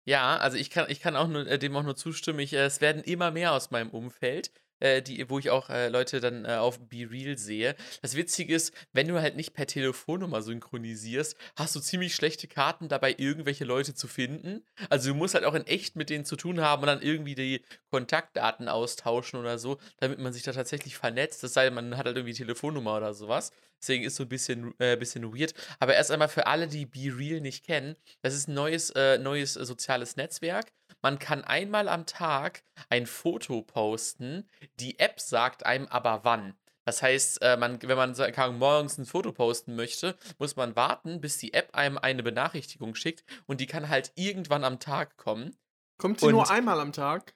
Ja, 0.06 0.38
also 0.38 0.56
ich 0.56 0.70
kann, 0.70 0.86
ich 0.88 1.00
kann 1.00 1.16
auch 1.16 1.28
nur, 1.28 1.46
äh, 1.46 1.58
dem 1.58 1.76
auch 1.76 1.82
nur 1.82 1.96
zustimmen. 1.96 2.40
Ich, 2.40 2.52
äh, 2.54 2.64
es 2.64 2.80
werden 2.80 3.02
immer 3.02 3.30
mehr 3.30 3.52
aus 3.52 3.70
meinem 3.70 3.90
Umfeld, 3.90 4.50
äh, 4.80 5.02
die, 5.02 5.28
wo 5.30 5.38
ich 5.38 5.50
auch 5.50 5.70
äh, 5.70 5.88
Leute 5.88 6.20
dann 6.20 6.44
äh, 6.44 6.54
auf 6.54 6.80
BeReal 6.88 7.38
sehe. 7.38 7.76
Das 8.02 8.16
Witzige 8.16 8.54
ist, 8.54 8.74
wenn 8.92 9.08
du 9.08 9.20
halt 9.20 9.36
nicht 9.36 9.54
per 9.54 9.66
Telefonnummer 9.66 10.42
synchronisierst, 10.42 11.36
hast 11.56 11.76
du 11.76 11.80
ziemlich 11.80 12.14
schlechte 12.14 12.48
Karten 12.48 12.88
dabei, 12.88 13.14
irgendwelche 13.16 13.64
Leute 13.64 13.94
zu 13.94 14.08
finden. 14.08 14.64
Also 14.88 15.10
du 15.10 15.14
musst 15.14 15.34
halt 15.34 15.44
auch 15.44 15.54
in 15.54 15.66
echt 15.66 15.96
mit 15.96 16.10
denen 16.10 16.24
zu 16.24 16.36
tun 16.36 16.60
haben 16.60 16.82
und 16.82 16.88
dann 16.88 17.02
irgendwie 17.02 17.34
die 17.34 17.62
Kontaktdaten 17.90 18.68
austauschen 18.68 19.38
oder 19.38 19.58
so, 19.58 19.78
damit 19.98 20.18
man 20.18 20.32
sich 20.32 20.42
da 20.42 20.52
tatsächlich 20.52 20.96
vernetzt. 20.96 21.42
Das 21.42 21.52
sei 21.52 21.64
denn, 21.64 21.74
man 21.74 21.96
hat 21.96 22.06
halt 22.06 22.16
irgendwie 22.16 22.34
Telefonnummer 22.34 22.96
oder 22.96 23.14
sowas. 23.14 23.52
Deswegen 23.80 24.04
ist 24.04 24.16
so 24.16 24.24
ein 24.24 24.28
bisschen, 24.28 24.74
äh, 24.78 24.96
bisschen 24.96 25.34
weird. 25.34 25.54
Aber 25.78 25.94
erst 25.94 26.10
einmal 26.10 26.28
für 26.28 26.46
alle, 26.46 26.68
die 26.68 26.86
BeReal 26.86 27.40
nicht 27.40 27.64
kennen, 27.64 27.96
das 28.22 28.34
ist 28.34 28.48
ein 28.48 28.54
neues, 28.54 28.90
äh, 28.90 29.18
neues 29.18 29.56
äh, 29.56 29.64
soziales 29.64 30.16
Netzwerk. 30.16 30.72
Man 31.02 31.18
kann 31.18 31.44
einmal 31.44 31.88
am 31.88 32.06
Tag 32.06 32.62
ein 32.88 33.06
Foto 33.06 33.62
posten. 33.62 34.48
Die 34.78 34.98
App 34.98 35.20
sagt 35.20 35.64
einem 35.64 35.86
aber 35.88 36.24
wann. 36.24 36.54
Das 36.84 37.02
heißt, 37.02 37.42
äh, 37.42 37.56
man, 37.56 37.80
wenn 37.82 37.96
man 37.96 38.14
kann, 38.32 38.58
morgens 38.58 38.98
ein 38.98 39.04
Foto 39.06 39.32
posten 39.32 39.76
möchte, 39.76 40.16
muss 40.38 40.56
man 40.56 40.74
warten, 40.76 41.20
bis 41.20 41.38
die 41.38 41.52
App 41.52 41.74
einem 41.74 41.98
eine 41.98 42.22
Benachrichtigung 42.22 42.94
schickt 42.94 43.24
und 43.46 43.60
die 43.60 43.66
kann 43.66 43.88
halt 43.88 44.12
irgendwann 44.16 44.64
am 44.64 44.80
Tag 44.80 45.16
kommen. 45.16 45.56
Kommt 45.98 46.20
sie 46.20 46.26
Und- 46.26 46.32
nur 46.32 46.50
einmal 46.50 46.80
am 46.80 46.92
Tag? 46.92 47.34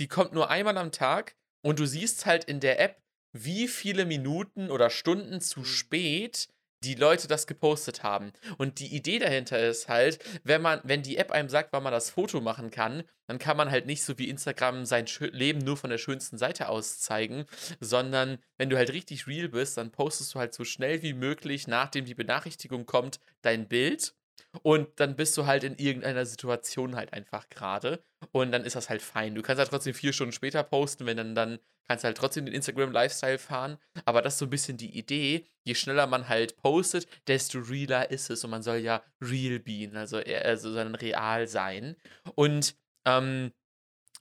Die 0.00 0.08
kommt 0.08 0.32
nur 0.32 0.48
einmal 0.50 0.78
am 0.78 0.90
Tag 0.92 1.36
und 1.62 1.78
du 1.78 1.86
siehst 1.86 2.26
halt 2.26 2.44
in 2.44 2.60
der 2.60 2.80
App, 2.80 3.00
wie 3.32 3.68
viele 3.68 4.04
Minuten 4.06 4.70
oder 4.70 4.90
Stunden 4.90 5.40
zu 5.40 5.60
Mhm. 5.60 5.64
spät 5.64 6.48
die 6.84 6.94
Leute 6.94 7.28
das 7.28 7.46
gepostet 7.46 8.02
haben. 8.02 8.32
Und 8.58 8.78
die 8.78 8.94
Idee 8.94 9.18
dahinter 9.18 9.58
ist 9.58 9.88
halt, 9.88 10.18
wenn 10.44 10.62
man, 10.62 10.80
wenn 10.84 11.02
die 11.02 11.16
App 11.16 11.30
einem 11.30 11.48
sagt, 11.48 11.72
wann 11.72 11.82
man 11.82 11.92
das 11.92 12.10
Foto 12.10 12.40
machen 12.40 12.70
kann, 12.70 13.04
dann 13.26 13.38
kann 13.38 13.56
man 13.56 13.70
halt 13.70 13.86
nicht 13.86 14.04
so 14.04 14.18
wie 14.18 14.28
Instagram 14.28 14.84
sein 14.84 15.06
Leben 15.32 15.60
nur 15.60 15.76
von 15.76 15.90
der 15.90 15.98
schönsten 15.98 16.36
Seite 16.36 16.68
aus 16.68 17.00
zeigen, 17.00 17.46
sondern 17.80 18.38
wenn 18.58 18.70
du 18.70 18.76
halt 18.76 18.92
richtig 18.92 19.26
real 19.26 19.48
bist, 19.48 19.76
dann 19.78 19.90
postest 19.90 20.34
du 20.34 20.38
halt 20.38 20.54
so 20.54 20.64
schnell 20.64 21.02
wie 21.02 21.14
möglich, 21.14 21.66
nachdem 21.66 22.04
die 22.04 22.14
Benachrichtigung 22.14 22.86
kommt, 22.86 23.20
dein 23.42 23.68
Bild. 23.68 24.14
Und 24.62 24.88
dann 24.96 25.16
bist 25.16 25.36
du 25.36 25.46
halt 25.46 25.64
in 25.64 25.76
irgendeiner 25.76 26.26
Situation 26.26 26.96
halt 26.96 27.12
einfach 27.12 27.48
gerade. 27.48 28.02
Und 28.32 28.52
dann 28.52 28.64
ist 28.64 28.76
das 28.76 28.88
halt 28.88 29.02
fein. 29.02 29.34
Du 29.34 29.42
kannst 29.42 29.58
halt 29.58 29.70
trotzdem 29.70 29.94
vier 29.94 30.12
Stunden 30.12 30.32
später 30.32 30.62
posten, 30.62 31.06
wenn 31.06 31.16
dann, 31.16 31.34
dann 31.34 31.58
kannst 31.86 32.04
du 32.04 32.06
halt 32.06 32.16
trotzdem 32.16 32.46
den 32.46 32.54
Instagram-Lifestyle 32.54 33.38
fahren. 33.38 33.78
Aber 34.04 34.22
das 34.22 34.34
ist 34.34 34.38
so 34.38 34.46
ein 34.46 34.50
bisschen 34.50 34.76
die 34.76 34.96
Idee. 34.96 35.46
Je 35.64 35.74
schneller 35.74 36.06
man 36.06 36.28
halt 36.28 36.56
postet, 36.56 37.06
desto 37.26 37.58
realer 37.58 38.10
ist 38.10 38.30
es. 38.30 38.44
Und 38.44 38.50
man 38.50 38.62
soll 38.62 38.76
ja 38.76 39.02
real 39.20 39.58
being, 39.58 39.96
also, 39.96 40.18
also 40.18 40.72
sondern 40.72 40.94
real 40.94 41.46
sein. 41.48 41.96
Und 42.34 42.76
ähm, 43.04 43.52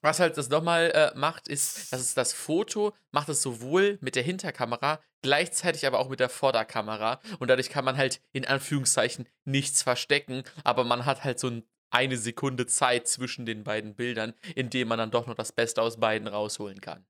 was 0.04 0.20
halt 0.20 0.38
das 0.38 0.50
nochmal 0.50 0.92
äh, 0.92 1.18
macht, 1.18 1.48
ist, 1.48 1.94
dass 1.94 2.02
es 2.02 2.14
das 2.14 2.34
Foto 2.34 2.94
macht 3.12 3.30
es 3.30 3.42
sowohl 3.42 3.98
mit 4.02 4.16
der 4.16 4.24
Hinterkamera, 4.24 5.02
gleichzeitig 5.22 5.88
aber 5.88 6.00
auch 6.00 6.10
mit 6.10 6.20
der 6.20 6.28
Vorderkamera. 6.28 7.22
Und 7.40 7.48
dadurch 7.48 7.70
kann 7.70 7.86
man 7.86 7.96
halt 7.96 8.22
in 8.34 8.46
Anführungszeichen 8.46 9.28
nichts 9.46 9.82
verstecken, 9.82 10.44
aber 10.66 10.84
man 10.84 11.06
hat 11.06 11.24
halt 11.24 11.40
so 11.40 11.48
ein, 11.48 11.64
eine 11.90 12.18
Sekunde 12.18 12.68
Zeit 12.68 13.08
zwischen 13.08 13.46
den 13.46 13.64
beiden 13.64 13.96
Bildern, 13.96 14.34
in 14.56 14.70
dem 14.70 14.90
man 14.90 14.98
dann 14.98 15.10
doch 15.10 15.26
noch 15.26 15.36
das 15.36 15.54
Beste 15.54 15.82
aus 15.82 15.98
beiden 15.98 16.28
rausholen 16.28 16.82
kann. 16.82 17.06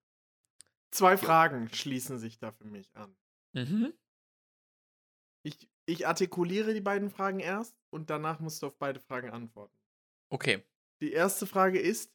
Zwei 0.91 1.17
Fragen 1.17 1.73
schließen 1.73 2.19
sich 2.19 2.37
da 2.37 2.51
für 2.51 2.65
mich 2.65 2.95
an. 2.95 3.15
Mhm. 3.53 3.93
Ich, 5.41 5.67
ich 5.87 6.05
artikuliere 6.05 6.75
die 6.75 6.81
beiden 6.81 7.09
Fragen 7.09 7.39
erst 7.39 7.75
und 7.89 8.11
danach 8.11 8.39
musst 8.39 8.61
du 8.61 8.67
auf 8.67 8.77
beide 8.77 8.99
Fragen 8.99 9.31
antworten. 9.31 9.75
Okay. 10.29 10.63
Die 11.01 11.11
erste 11.11 11.47
Frage 11.47 11.79
ist, 11.79 12.13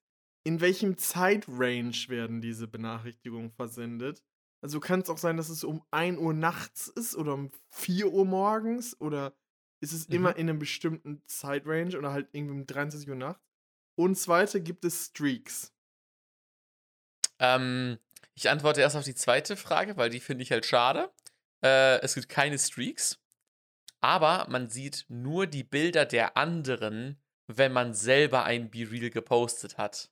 in 0.48 0.62
welchem 0.62 0.96
Zeitrange 0.96 2.08
werden 2.08 2.40
diese 2.40 2.68
Benachrichtigungen 2.68 3.50
versendet? 3.50 4.24
Also 4.62 4.80
kann 4.80 5.00
es 5.02 5.10
auch 5.10 5.18
sein, 5.18 5.36
dass 5.36 5.50
es 5.50 5.62
um 5.62 5.84
1 5.90 6.18
Uhr 6.18 6.32
nachts 6.34 6.88
ist 6.88 7.14
oder 7.16 7.34
um 7.34 7.50
4 7.68 8.10
Uhr 8.12 8.24
morgens 8.24 8.98
oder 9.00 9.36
ist 9.80 9.92
es 9.92 10.06
Mhm. 10.08 10.14
immer 10.14 10.36
in 10.36 10.48
einem 10.48 10.58
bestimmten 10.58 11.22
Zeitrange 11.26 11.98
oder 11.98 12.12
halt 12.12 12.30
irgendwie 12.32 12.54
um 12.54 12.66
23 12.66 13.10
Uhr 13.10 13.16
nachts? 13.16 13.44
Und 13.96 14.16
zweite, 14.16 14.62
gibt 14.62 14.84
es 14.86 15.06
Streaks? 15.06 15.74
Ähm, 17.38 17.98
ich 18.34 18.48
antworte 18.50 18.80
erst 18.80 18.96
auf 18.96 19.04
die 19.04 19.14
zweite 19.14 19.56
Frage, 19.56 19.96
weil 19.96 20.10
die 20.10 20.20
finde 20.20 20.42
ich 20.42 20.52
halt 20.52 20.66
schade. 20.66 21.12
Äh, 21.62 22.00
es 22.02 22.14
gibt 22.14 22.28
keine 22.28 22.58
Streaks, 22.58 23.20
aber 24.00 24.46
man 24.50 24.70
sieht 24.70 25.06
nur 25.08 25.46
die 25.46 25.64
Bilder 25.64 26.06
der 26.06 26.36
anderen, 26.38 27.22
wenn 27.48 27.72
man 27.72 27.94
selber 27.94 28.44
ein 28.44 28.70
B-Reel 28.70 29.10
gepostet 29.10 29.78
hat. 29.78 30.10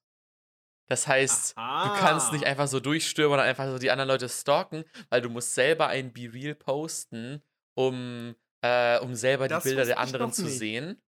Das 0.88 1.06
heißt, 1.06 1.56
du 1.56 2.00
kannst 2.00 2.32
nicht 2.32 2.44
einfach 2.44 2.68
so 2.68 2.78
durchstürmen 2.80 3.38
und 3.38 3.44
einfach 3.44 3.68
so 3.70 3.78
die 3.78 3.90
anderen 3.90 4.08
Leute 4.08 4.28
stalken, 4.28 4.84
weil 5.10 5.20
du 5.20 5.28
musst 5.30 5.54
selber 5.54 5.88
ein 5.88 6.12
B-Reel 6.12 6.54
posten, 6.54 7.42
um, 7.74 8.34
äh, 8.62 8.98
um 9.00 9.14
selber 9.14 9.48
Das 9.48 9.64
die 9.64 9.70
Bilder 9.70 9.84
der 9.84 9.98
anderen 9.98 10.32
zu 10.32 10.44
nicht. 10.44 10.58
sehen. 10.58 11.02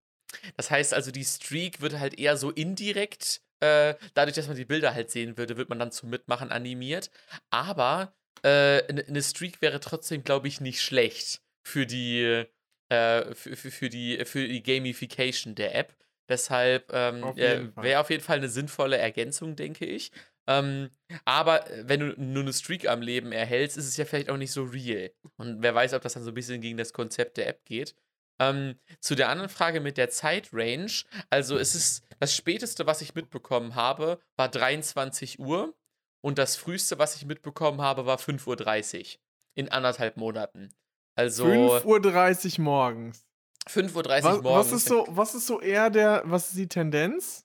Das 0.56 0.70
heißt 0.70 0.94
also, 0.94 1.10
die 1.10 1.24
Streak 1.24 1.80
wird 1.80 1.98
halt 1.98 2.18
eher 2.18 2.36
so 2.36 2.50
indirekt, 2.50 3.40
äh, 3.60 3.94
dadurch, 4.14 4.36
dass 4.36 4.46
man 4.46 4.56
die 4.56 4.64
Bilder 4.64 4.94
halt 4.94 5.10
sehen 5.10 5.36
würde, 5.38 5.56
wird 5.56 5.68
man 5.68 5.78
dann 5.78 5.90
zum 5.92 6.10
Mitmachen 6.10 6.50
animiert. 6.50 7.10
Aber 7.50 8.14
äh, 8.42 8.82
eine 8.88 9.04
eine 9.06 9.22
Streak 9.22 9.60
wäre 9.62 9.80
trotzdem, 9.80 10.22
glaube 10.24 10.48
ich, 10.48 10.60
nicht 10.60 10.82
schlecht 10.82 11.40
für 11.64 11.86
die, 11.86 12.44
äh, 12.88 13.34
für, 13.34 13.56
für, 13.56 13.70
für 13.70 13.88
die, 13.88 14.24
für 14.24 14.46
die 14.46 14.62
Gamification 14.62 15.54
der 15.54 15.74
App. 15.74 15.94
Deshalb 16.28 16.92
ähm, 16.92 17.24
äh, 17.36 17.68
wäre 17.76 18.00
auf 18.00 18.10
jeden 18.10 18.22
Fall 18.22 18.36
eine 18.36 18.48
sinnvolle 18.48 18.98
Ergänzung, 18.98 19.56
denke 19.56 19.86
ich. 19.86 20.12
Ähm, 20.46 20.90
aber 21.24 21.70
äh, 21.70 21.88
wenn 21.88 22.00
du 22.00 22.06
nur 22.16 22.42
eine 22.42 22.52
Streak 22.52 22.88
am 22.88 23.02
Leben 23.02 23.32
erhältst, 23.32 23.76
ist 23.76 23.86
es 23.86 23.96
ja 23.96 24.04
vielleicht 24.04 24.30
auch 24.30 24.36
nicht 24.36 24.52
so 24.52 24.64
real. 24.64 25.10
Und 25.36 25.62
wer 25.62 25.74
weiß, 25.74 25.94
ob 25.94 26.02
das 26.02 26.14
dann 26.14 26.24
so 26.24 26.30
ein 26.30 26.34
bisschen 26.34 26.60
gegen 26.60 26.78
das 26.78 26.92
Konzept 26.92 27.36
der 27.36 27.48
App 27.48 27.64
geht. 27.64 27.94
Ähm, 28.40 28.78
zu 29.00 29.14
der 29.14 29.28
anderen 29.28 29.50
Frage 29.50 29.80
mit 29.80 29.96
der 29.96 30.10
Zeitrange. 30.10 31.04
Also 31.28 31.58
es 31.58 31.74
ist 31.74 32.04
das 32.18 32.34
späteste, 32.34 32.86
was 32.86 33.02
ich 33.02 33.14
mitbekommen 33.14 33.74
habe, 33.74 34.20
war 34.36 34.48
23 34.48 35.38
Uhr 35.38 35.74
und 36.20 36.38
das 36.38 36.56
früheste, 36.56 36.98
was 36.98 37.16
ich 37.16 37.26
mitbekommen 37.26 37.80
habe, 37.80 38.06
war 38.06 38.18
5.30 38.18 38.98
Uhr. 38.98 39.20
in 39.54 39.68
anderthalb 39.68 40.16
Monaten. 40.16 40.70
Also 41.14 41.46
5.30 41.46 42.58
Uhr 42.58 42.64
morgens. 42.64 43.27
5.30 43.68 43.94
Uhr 43.94 44.04
Was, 44.08 44.42
morgens. 44.42 44.44
was, 44.44 44.72
ist 44.72 44.88
so, 44.88 45.06
was 45.08 45.34
ist 45.34 45.46
so 45.46 45.60
eher 45.60 45.90
der, 45.90 46.22
was 46.24 46.48
ist 46.48 46.56
die 46.56 46.68
Tendenz? 46.68 47.44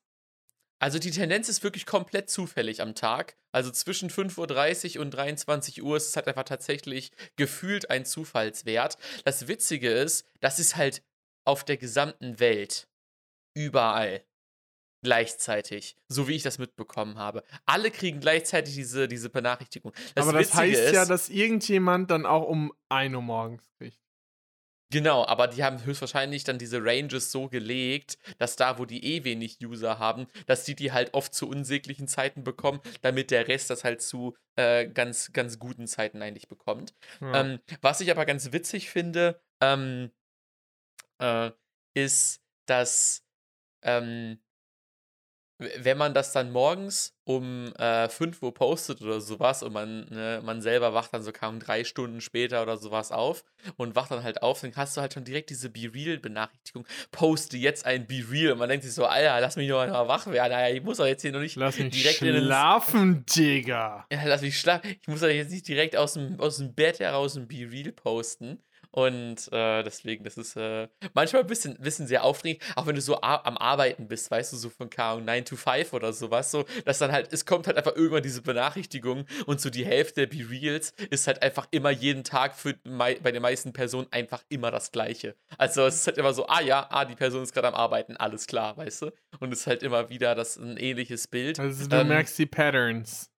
Also 0.83 0.99
die 0.99 1.11
Tendenz 1.11 1.47
ist 1.47 1.63
wirklich 1.63 1.85
komplett 1.85 2.29
zufällig 2.29 2.81
am 2.81 2.93
Tag. 2.93 3.37
Also 3.53 3.71
zwischen 3.71 4.09
5.30 4.09 4.97
Uhr 4.97 5.01
und 5.03 5.11
23 5.11 5.81
Uhr 5.81 5.95
ist 5.95 6.09
es 6.09 6.15
halt 6.17 6.27
einfach 6.27 6.43
tatsächlich 6.43 7.11
gefühlt 7.37 7.89
ein 7.89 8.03
Zufallswert. 8.03 8.97
Das 9.23 9.47
Witzige 9.47 9.89
ist, 9.89 10.27
das 10.41 10.59
ist 10.59 10.75
halt 10.75 11.01
auf 11.45 11.63
der 11.63 11.77
gesamten 11.77 12.39
Welt. 12.41 12.89
Überall. 13.55 14.25
Gleichzeitig. 15.03 15.95
So 16.09 16.27
wie 16.27 16.35
ich 16.35 16.43
das 16.43 16.57
mitbekommen 16.57 17.17
habe. 17.17 17.43
Alle 17.65 17.89
kriegen 17.89 18.19
gleichzeitig 18.19 18.73
diese, 18.73 19.07
diese 19.07 19.29
Benachrichtigung. 19.29 19.93
Das 20.15 20.27
Aber 20.27 20.37
das 20.37 20.47
Witzige 20.49 20.61
heißt 20.61 20.81
ist, 20.81 20.93
ja, 20.95 21.05
dass 21.05 21.29
irgendjemand 21.29 22.11
dann 22.11 22.25
auch 22.25 22.47
um 22.47 22.73
1 22.89 23.15
Uhr 23.15 23.21
morgens 23.21 23.69
kriegt. 23.77 24.02
Genau, 24.93 25.25
aber 25.25 25.47
die 25.47 25.63
haben 25.63 25.83
höchstwahrscheinlich 25.83 26.43
dann 26.43 26.59
diese 26.59 26.77
Ranges 26.79 27.31
so 27.31 27.49
gelegt, 27.49 28.19
dass 28.37 28.55
da, 28.55 28.77
wo 28.77 28.85
die 28.85 29.03
eh 29.03 29.23
wenig 29.23 29.57
User 29.59 29.97
haben, 29.97 30.27
dass 30.45 30.65
die 30.65 30.75
die 30.75 30.91
halt 30.91 31.15
oft 31.15 31.33
zu 31.33 31.49
unsäglichen 31.49 32.07
Zeiten 32.07 32.43
bekommen, 32.43 32.79
damit 33.01 33.31
der 33.31 33.47
Rest 33.47 33.71
das 33.71 33.83
halt 33.83 34.03
zu 34.03 34.35
äh, 34.55 34.87
ganz, 34.87 35.33
ganz 35.33 35.57
guten 35.57 35.87
Zeiten 35.87 36.21
eigentlich 36.21 36.47
bekommt. 36.47 36.93
Ja. 37.21 37.41
Ähm, 37.41 37.59
was 37.81 38.01
ich 38.01 38.11
aber 38.11 38.27
ganz 38.27 38.51
witzig 38.51 38.91
finde, 38.91 39.41
ähm, 39.61 40.11
äh, 41.17 41.49
ist, 41.95 42.43
dass 42.67 43.25
ähm, 43.81 44.37
wenn 45.59 45.97
man 45.97 46.13
das 46.13 46.31
dann 46.31 46.51
morgens 46.51 47.15
um 47.25 47.73
äh, 47.75 48.09
5 48.09 48.41
Uhr 48.41 48.53
postet 48.53 49.01
oder 49.01 49.21
sowas 49.21 49.63
und 49.63 49.71
man, 49.71 50.05
ne, 50.09 50.41
man 50.43 50.61
selber 50.61 50.93
wacht 50.93 51.13
dann 51.13 51.23
so 51.23 51.31
kaum 51.31 51.59
drei 51.59 51.83
Stunden 51.83 52.19
später 52.21 52.61
oder 52.61 52.75
sowas 52.77 53.11
auf 53.11 53.45
und 53.77 53.95
wacht 53.95 54.11
dann 54.11 54.23
halt 54.23 54.41
auf, 54.41 54.61
dann 54.61 54.75
hast 54.75 54.97
du 54.97 55.01
halt 55.01 55.13
schon 55.13 55.23
direkt 55.23 55.49
diese 55.49 55.69
Be-Real-Benachrichtigung, 55.69 56.85
poste 57.11 57.55
jetzt 57.57 57.85
ein 57.85 58.07
Be-Real 58.07 58.53
und 58.53 58.59
man 58.59 58.67
denkt 58.67 58.83
sich 58.83 58.93
so, 58.93 59.05
Alter, 59.05 59.39
lass 59.39 59.55
mich 59.55 59.69
doch 59.69 59.87
mal 59.87 60.07
wach 60.07 60.27
werden, 60.27 60.53
Alter, 60.53 60.75
ich 60.75 60.83
muss 60.83 60.97
doch 60.97 61.05
jetzt 61.05 61.21
hier 61.21 61.31
noch 61.31 61.39
nicht 61.39 61.55
Lass 61.55 61.77
mich 61.77 61.91
direkt 61.91 62.17
schlafen, 62.17 63.25
Digga. 63.25 64.05
ja, 64.11 64.23
lass 64.25 64.41
mich 64.41 64.59
schlafen. 64.59 64.95
Ich 65.01 65.07
muss 65.07 65.21
doch 65.21 65.27
jetzt 65.27 65.51
nicht 65.51 65.67
direkt 65.67 65.95
aus 65.95 66.13
dem, 66.13 66.39
aus 66.39 66.57
dem 66.57 66.73
Bett 66.73 66.99
heraus 66.99 67.37
ein 67.37 67.47
Be-Real 67.47 67.91
posten. 67.93 68.59
Und 68.93 69.51
äh, 69.51 69.81
deswegen, 69.81 70.23
das 70.23 70.37
ist 70.37 70.55
äh, 70.55 70.87
manchmal 71.15 71.41
ein 71.41 71.47
bisschen, 71.47 71.75
bisschen 71.79 72.05
sehr 72.05 72.23
aufregend, 72.23 72.61
auch 72.75 72.85
wenn 72.85 72.93
du 72.93 73.01
so 73.01 73.19
am 73.21 73.57
Arbeiten 73.57 74.07
bist, 74.07 74.29
weißt 74.29 74.53
du, 74.53 74.57
so 74.57 74.69
von 74.69 74.91
K 74.91 75.19
9 75.19 75.45
to 75.45 75.55
5 75.55 75.93
oder 75.93 76.13
sowas, 76.13 76.51
so, 76.51 76.63
dass 76.85 76.99
dann 76.99 77.11
halt, 77.11 77.33
es 77.33 77.47
kommt 77.47 77.65
halt 77.65 77.75
einfach 77.75 77.95
irgendwann 77.95 78.21
diese 78.21 78.43
Benachrichtigung 78.43 79.25
und 79.47 79.59
so 79.59 79.71
die 79.71 79.83
Hälfte 79.83 80.27
der 80.27 80.37
Be-Reals 80.37 80.91
ist 81.09 81.25
halt 81.25 81.41
einfach 81.41 81.67
immer 81.71 81.89
jeden 81.89 82.23
Tag 82.23 82.55
für 82.55 82.75
bei 82.83 83.15
den 83.15 83.41
meisten 83.41 83.73
Personen 83.73 84.07
einfach 84.11 84.43
immer 84.49 84.69
das 84.69 84.91
Gleiche. 84.91 85.35
Also 85.57 85.87
es 85.87 85.95
ist 85.95 86.07
halt 86.07 86.19
immer 86.19 86.33
so, 86.35 86.45
ah 86.45 86.61
ja, 86.61 86.85
ah, 86.91 87.05
die 87.05 87.15
Person 87.15 87.41
ist 87.41 87.51
gerade 87.53 87.69
am 87.69 87.73
Arbeiten, 87.75 88.15
alles 88.15 88.45
klar, 88.45 88.77
weißt 88.77 89.01
du? 89.01 89.11
Und 89.39 89.51
es 89.51 89.61
ist 89.61 89.67
halt 89.67 89.81
immer 89.81 90.09
wieder 90.09 90.35
das 90.35 90.55
ein 90.57 90.77
ähnliches 90.77 91.27
Bild. 91.27 91.59
Also 91.59 91.87
du 91.87 91.95
Ähm, 91.95 92.09
merkst 92.09 92.37
die 92.37 92.45
Patterns. 92.45 93.32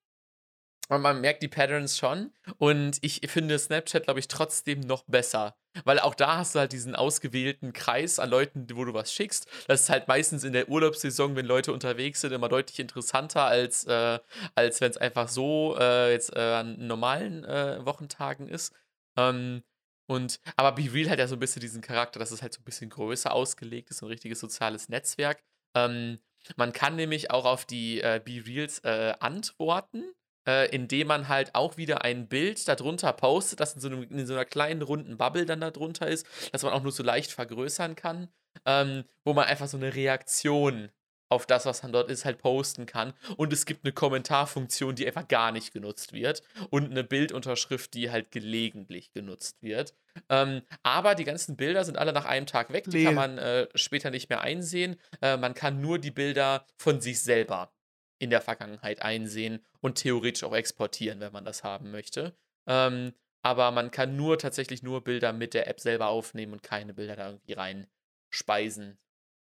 Und 0.90 1.02
man 1.02 1.22
merkt 1.22 1.42
die 1.42 1.48
Patterns 1.48 1.98
schon. 1.98 2.32
Und 2.58 2.98
ich 3.02 3.22
finde 3.28 3.58
Snapchat, 3.58 4.04
glaube 4.04 4.20
ich, 4.20 4.28
trotzdem 4.28 4.82
noch 4.82 5.04
besser. 5.04 5.56
Weil 5.84 6.00
auch 6.00 6.16
da 6.16 6.38
hast 6.38 6.56
du 6.56 6.60
halt 6.60 6.72
diesen 6.72 6.96
ausgewählten 6.96 7.74
Kreis 7.74 8.20
an 8.20 8.30
Leuten, 8.30 8.68
wo 8.74 8.86
du 8.86 8.94
was 8.94 9.12
schickst. 9.12 9.48
Das 9.68 9.82
ist 9.82 9.90
halt 9.90 10.08
meistens 10.08 10.44
in 10.44 10.54
der 10.54 10.70
Urlaubssaison, 10.70 11.36
wenn 11.36 11.46
Leute 11.46 11.74
unterwegs 11.74 12.22
sind, 12.22 12.32
immer 12.32 12.50
deutlich 12.50 12.80
interessanter, 12.80 13.46
als, 13.46 13.86
äh, 13.86 14.20
als 14.54 14.80
wenn 14.80 14.92
es 14.92 14.98
einfach 14.98 15.28
so 15.28 15.76
äh, 15.78 16.12
jetzt 16.12 16.36
äh, 16.36 16.40
an 16.40 16.88
normalen 16.88 17.44
äh, 17.44 17.84
Wochentagen 17.86 18.48
ist. 18.48 18.74
Ähm, 19.18 19.64
und, 20.08 20.40
aber 20.56 20.74
Be 20.74 20.94
Real 20.94 21.10
hat 21.10 21.20
ja 21.20 21.28
so 21.28 21.36
ein 21.36 21.40
bisschen 21.40 21.62
diesen 21.62 21.82
Charakter, 21.82 22.20
dass 22.20 22.32
es 22.32 22.44
halt 22.44 22.54
so 22.54 22.62
ein 22.62 22.66
bisschen 22.66 22.92
größer 22.92 23.34
ausgelegt 23.34 23.90
ist, 23.90 24.04
ein 24.04 24.08
richtiges 24.08 24.40
soziales 24.40 24.88
Netzwerk. 24.88 25.44
Ähm, 25.76 26.20
man 26.58 26.74
kann 26.74 26.96
nämlich 26.96 27.32
auch 27.32 27.46
auf 27.46 27.66
die 27.66 28.02
äh, 28.02 28.22
Be 28.24 28.46
Reals 28.46 28.80
äh, 28.80 29.16
antworten 29.20 30.06
äh, 30.48 30.70
indem 30.74 31.08
man 31.08 31.28
halt 31.28 31.56
auch 31.56 31.78
wieder 31.78 32.04
ein 32.04 32.28
Bild 32.28 32.68
darunter 32.68 33.14
postet, 33.14 33.60
das 33.60 33.74
in 33.74 33.82
so, 33.82 33.88
einem, 33.88 34.04
in 34.04 34.26
so 34.26 34.34
einer 34.34 34.46
kleinen 34.46 34.82
runden 34.82 35.18
Bubble 35.18 35.46
dann 35.46 35.62
darunter 35.62 36.08
ist, 36.08 36.26
dass 36.52 36.64
man 36.64 36.74
auch 36.74 36.84
nur 36.84 36.92
so 36.92 37.04
leicht 37.04 37.32
vergrößern 37.32 37.96
kann, 37.96 38.30
ähm, 38.66 39.04
wo 39.24 39.34
man 39.34 39.46
einfach 39.46 39.68
so 39.68 39.78
eine 39.78 39.94
Reaktion 39.96 40.90
auf 41.30 41.46
das, 41.46 41.66
was 41.66 41.82
dann 41.82 41.92
dort 41.92 42.10
ist, 42.10 42.26
halt 42.26 42.38
posten 42.38 42.86
kann. 42.86 43.14
Und 43.38 43.52
es 43.52 43.66
gibt 43.66 43.84
eine 43.84 43.94
Kommentarfunktion, 43.94 44.96
die 44.96 45.08
einfach 45.08 45.28
gar 45.28 45.52
nicht 45.52 45.74
genutzt 45.74 46.14
wird. 46.14 46.44
Und 46.70 46.92
eine 46.92 47.04
Bildunterschrift, 47.04 47.94
die 47.94 48.12
halt 48.12 48.32
gelegentlich 48.32 49.12
genutzt 49.12 49.62
wird. 49.62 49.96
Ähm, 50.30 50.62
aber 50.84 51.16
die 51.16 51.24
ganzen 51.24 51.58
Bilder 51.58 51.84
sind 51.84 51.98
alle 51.98 52.14
nach 52.14 52.26
einem 52.26 52.46
Tag 52.46 52.72
weg. 52.72 52.86
Die 52.86 52.98
Leer. 52.98 53.06
kann 53.06 53.16
man 53.16 53.38
äh, 53.38 53.68
später 53.76 54.12
nicht 54.12 54.30
mehr 54.30 54.42
einsehen. 54.42 54.98
Äh, 55.22 55.38
man 55.38 55.54
kann 55.54 55.82
nur 55.82 56.00
die 56.00 56.12
Bilder 56.12 56.66
von 56.78 57.02
sich 57.02 57.22
selber 57.22 57.72
in 58.20 58.30
der 58.30 58.42
Vergangenheit 58.42 59.02
einsehen 59.02 59.64
und 59.82 59.96
theoretisch 59.96 60.44
auch 60.44 60.56
exportieren, 60.56 61.20
wenn 61.20 61.34
man 61.34 61.46
das 61.46 61.64
haben 61.64 61.92
möchte. 61.92 62.36
Ähm, 62.68 63.14
aber 63.42 63.72
man 63.72 63.92
kann 63.92 64.16
nur 64.16 64.40
tatsächlich 64.40 64.82
nur 64.82 65.04
Bilder 65.04 65.34
mit 65.34 65.54
der 65.54 65.68
App 65.68 65.80
selber 65.80 66.08
aufnehmen 66.08 66.54
und 66.54 66.64
keine 66.64 66.94
Bilder 66.94 67.16
da 67.16 67.30
irgendwie 67.30 67.54
reinspeisen. 67.54 68.98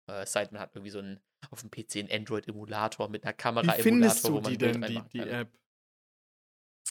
Äh, 0.10 0.24
es 0.24 0.34
sei 0.34 0.44
denn, 0.44 0.54
man 0.54 0.62
hat 0.62 0.76
irgendwie 0.76 0.92
so 0.92 1.00
einen 1.00 1.22
auf 1.52 1.62
dem 1.62 1.72
PC 1.72 1.98
einen 1.98 2.12
Android-Emulator 2.12 3.10
mit 3.10 3.24
einer 3.24 3.34
Kamera-Emulator, 3.34 3.80
Wie 3.80 3.90
findest 3.90 4.24
wo 4.26 4.28
du 4.30 4.42
man 4.42 4.52
die 4.52 4.58
denn, 4.58 4.82
die, 4.82 5.02
die. 5.14 5.20
App? 5.20 5.50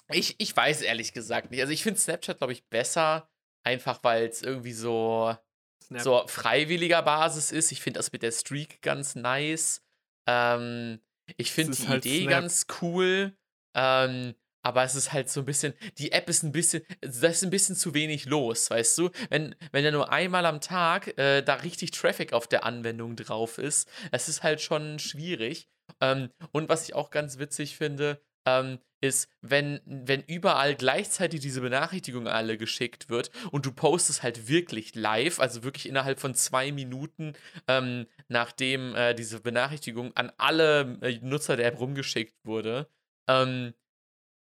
Ich, 0.08 0.36
ich 0.38 0.56
weiß 0.56 0.82
ehrlich 0.82 1.12
gesagt 1.12 1.50
nicht. 1.50 1.60
Also 1.60 1.72
ich 1.72 1.82
finde 1.82 2.00
Snapchat, 2.00 2.38
glaube 2.38 2.52
ich, 2.52 2.64
besser, 2.68 3.28
einfach 3.62 4.02
weil 4.02 4.26
es 4.26 4.42
irgendwie 4.42 4.72
so 4.72 5.36
Snap. 5.82 6.00
so 6.02 6.26
freiwilliger 6.26 7.02
Basis 7.02 7.52
ist. 7.52 7.72
Ich 7.72 7.80
finde 7.80 7.98
das 7.98 8.12
mit 8.12 8.22
der 8.22 8.32
Streak 8.32 8.82
ganz 8.82 9.14
nice. 9.14 9.82
Ähm, 10.26 11.00
ich 11.36 11.52
finde 11.52 11.76
die 11.76 11.88
halt 11.88 12.04
Idee 12.04 12.22
Snap. 12.22 12.30
ganz 12.30 12.66
cool. 12.80 13.36
Ähm, 13.74 14.34
aber 14.64 14.84
es 14.84 14.94
ist 14.94 15.12
halt 15.12 15.28
so 15.28 15.40
ein 15.40 15.46
bisschen, 15.46 15.74
die 15.98 16.12
App 16.12 16.28
ist 16.28 16.44
ein 16.44 16.52
bisschen, 16.52 16.82
da 17.00 17.28
ist 17.28 17.42
ein 17.42 17.50
bisschen 17.50 17.74
zu 17.74 17.94
wenig 17.94 18.26
los, 18.26 18.70
weißt 18.70 18.96
du? 18.98 19.10
Wenn, 19.28 19.56
wenn 19.72 19.84
ja 19.84 19.90
nur 19.90 20.12
einmal 20.12 20.46
am 20.46 20.60
Tag 20.60 21.18
äh, 21.18 21.42
da 21.42 21.54
richtig 21.54 21.90
Traffic 21.90 22.32
auf 22.32 22.46
der 22.46 22.64
Anwendung 22.64 23.16
drauf 23.16 23.58
ist, 23.58 23.90
es 24.12 24.28
ist 24.28 24.42
halt 24.42 24.60
schon 24.60 24.98
schwierig. 25.00 25.68
Ähm, 26.00 26.30
und 26.52 26.68
was 26.68 26.84
ich 26.84 26.94
auch 26.94 27.10
ganz 27.10 27.38
witzig 27.38 27.76
finde, 27.76 28.22
ähm, 28.44 28.78
ist, 29.00 29.28
wenn, 29.40 29.80
wenn 29.84 30.22
überall 30.22 30.74
gleichzeitig 30.76 31.40
diese 31.40 31.60
Benachrichtigung 31.60 32.28
alle 32.28 32.56
geschickt 32.56 33.10
wird 33.10 33.30
und 33.50 33.66
du 33.66 33.72
postest 33.72 34.22
halt 34.22 34.48
wirklich 34.48 34.94
live, 34.94 35.40
also 35.40 35.64
wirklich 35.64 35.88
innerhalb 35.88 36.20
von 36.20 36.34
zwei 36.34 36.70
Minuten, 36.70 37.34
ähm, 37.66 38.06
nachdem 38.28 38.94
äh, 38.94 39.14
diese 39.14 39.40
Benachrichtigung 39.40 40.16
an 40.16 40.30
alle 40.38 40.98
äh, 41.02 41.18
Nutzer 41.20 41.56
der 41.56 41.66
App 41.66 41.80
rumgeschickt 41.80 42.34
wurde, 42.44 42.88
ähm, 43.28 43.74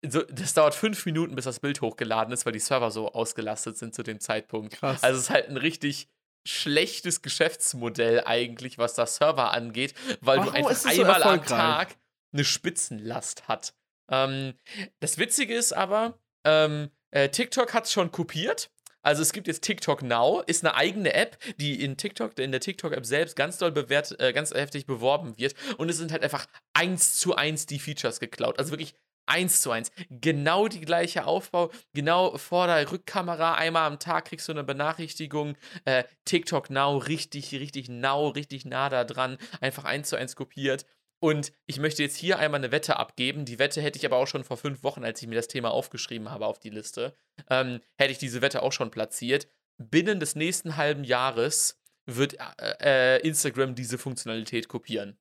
so, 0.08 0.22
das 0.22 0.54
dauert 0.54 0.76
fünf 0.76 1.06
Minuten, 1.08 1.36
bis 1.36 1.46
das 1.46 1.60
Bild 1.60 1.82
hochgeladen 1.82 2.32
ist, 2.32 2.46
weil 2.46 2.54
die 2.54 2.60
Server 2.60 2.92
so 2.92 3.12
ausgelastet 3.12 3.78
sind 3.78 3.96
zu 3.96 4.04
dem 4.04 4.20
Zeitpunkt. 4.20 4.76
Krass. 4.76 5.04
Also 5.04 5.18
es 5.18 5.24
ist 5.26 5.30
halt 5.32 5.50
ein 5.50 5.58
richtig 5.58 6.08
schlechtes 6.48 7.24
Geschäftsmodell 7.24 8.22
eigentlich, 8.24 8.78
was 8.78 8.94
das 8.94 9.16
Server 9.16 9.52
angeht, 9.52 9.96
weil 10.22 10.38
Warum 10.38 10.52
du 10.52 10.58
einfach 10.60 10.72
es 10.72 10.84
so 10.84 10.90
einmal 10.90 11.24
am? 11.24 11.44
Tag 11.44 11.96
eine 12.36 12.46
Spitzenlast 12.46 13.48
hat. 13.48 13.74
Ähm, 14.12 14.54
das 15.00 15.18
Witzige 15.18 15.56
ist 15.56 15.74
aber, 15.74 16.20
ähm, 16.46 16.92
äh, 17.12 17.30
TikTok 17.30 17.74
hat 17.74 17.86
es 17.86 17.92
schon 17.92 18.12
kopiert. 18.12 18.70
Also 19.02 19.22
es 19.22 19.34
gibt 19.34 19.48
jetzt 19.48 19.64
TikTok 19.64 20.02
Now, 20.02 20.42
ist 20.48 20.66
eine 20.66 20.74
eigene 20.76 21.14
App, 21.14 21.38
die 21.58 21.84
in 21.84 21.96
TikTok, 21.96 22.40
in 22.40 22.52
der 22.52 22.60
TikTok-App 22.60 23.06
selbst 23.06 23.36
ganz 23.36 23.60
doll 23.60 23.72
bewährt, 23.72 24.20
äh, 24.20 24.34
ganz 24.34 24.52
heftig 24.52 24.88
beworben 24.88 25.38
wird. 25.38 25.54
Und 25.78 25.90
es 25.90 25.98
sind 25.98 26.12
halt 26.12 26.24
einfach 26.24 26.48
eins 26.74 27.20
zu 27.20 27.36
eins 27.36 27.68
die 27.68 27.78
Features 27.78 28.20
geklaut. 28.20 28.58
Also 28.58 28.72
wirklich 28.72 28.96
eins 29.28 29.62
zu 29.62 29.72
eins. 29.72 29.92
Genau 30.10 30.68
die 30.68 30.82
gleiche 30.82 31.26
Aufbau, 31.26 31.72
genau 31.94 32.36
Vorder-, 32.38 32.92
Rückkamera. 32.92 33.54
Einmal 33.54 33.88
am 33.88 34.00
Tag 34.00 34.26
kriegst 34.26 34.48
du 34.48 34.54
eine 34.54 34.64
Benachrichtigung. 34.64 35.56
Äh, 35.86 36.06
TikTok 36.26 36.72
Now, 36.72 36.98
richtig, 36.98 37.52
richtig 37.54 37.90
now, 37.90 38.30
richtig 38.30 38.66
nah 38.66 38.90
da 38.90 39.04
dran. 39.04 39.38
Einfach 39.62 39.84
eins 39.84 40.10
zu 40.10 40.16
eins 40.16 40.36
kopiert. 40.36 40.86
Und 41.20 41.52
ich 41.66 41.80
möchte 41.80 42.04
jetzt 42.04 42.18
hier 42.18 42.40
einmal 42.40 42.60
eine 42.60 42.72
Wette 42.72 42.98
abgeben. 42.98 43.46
Die 43.46 43.58
Wette 43.58 43.82
hätte 43.82 43.98
ich 43.98 44.06
aber 44.06 44.18
auch 44.18 44.28
schon 44.28 44.44
vor 44.44 44.58
fünf 44.58 44.84
Wochen, 44.84 45.04
als 45.04 45.22
ich 45.22 45.28
mir 45.28 45.36
das 45.36 45.48
Thema 45.48 45.72
aufgeschrieben 45.72 46.30
habe 46.30 46.46
auf 46.46 46.60
die 46.60 46.70
Liste, 46.70 47.16
ähm, 47.50 47.80
hätte 47.98 48.12
ich 48.12 48.18
diese 48.18 48.42
Wette 48.42 48.62
auch 48.62 48.72
schon 48.74 48.92
platziert. 48.92 49.48
Binnen 49.78 50.20
des 50.20 50.36
nächsten 50.36 50.78
halben 50.78 51.04
Jahres 51.04 51.82
wird 52.06 52.38
äh, 52.60 53.18
äh, 53.18 53.28
Instagram 53.28 53.76
diese 53.76 53.98
Funktionalität 53.98 54.68
kopieren. 54.68 55.18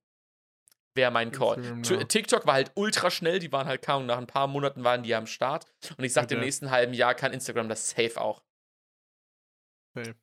Wäre 0.97 1.11
mein 1.11 1.33
Call. 1.33 1.57
Now. 1.59 2.05
TikTok 2.05 2.47
war 2.47 2.55
halt 2.55 2.71
ultra 2.75 3.11
schnell, 3.11 3.41
die 3.41 3.51
waren 3.51 3.67
halt 3.67 3.83
kaum, 3.83 4.07
nach 4.07 4.19
ein 4.19 4.29
paar 4.29 4.47
Monaten 4.47 4.85
waren 4.85 5.03
die 5.03 5.15
am 5.15 5.27
Start. 5.27 5.67
Und 5.97 6.05
ich 6.05 6.13
sagte, 6.13 6.35
im 6.35 6.39
Okay. 6.39 6.47
nächsten 6.47 6.71
halben 6.71 6.95
Jahr 6.95 7.15
kann 7.15 7.33
Instagram 7.33 7.69
das 7.69 7.91
safe 7.91 8.21
auch. 8.21 8.43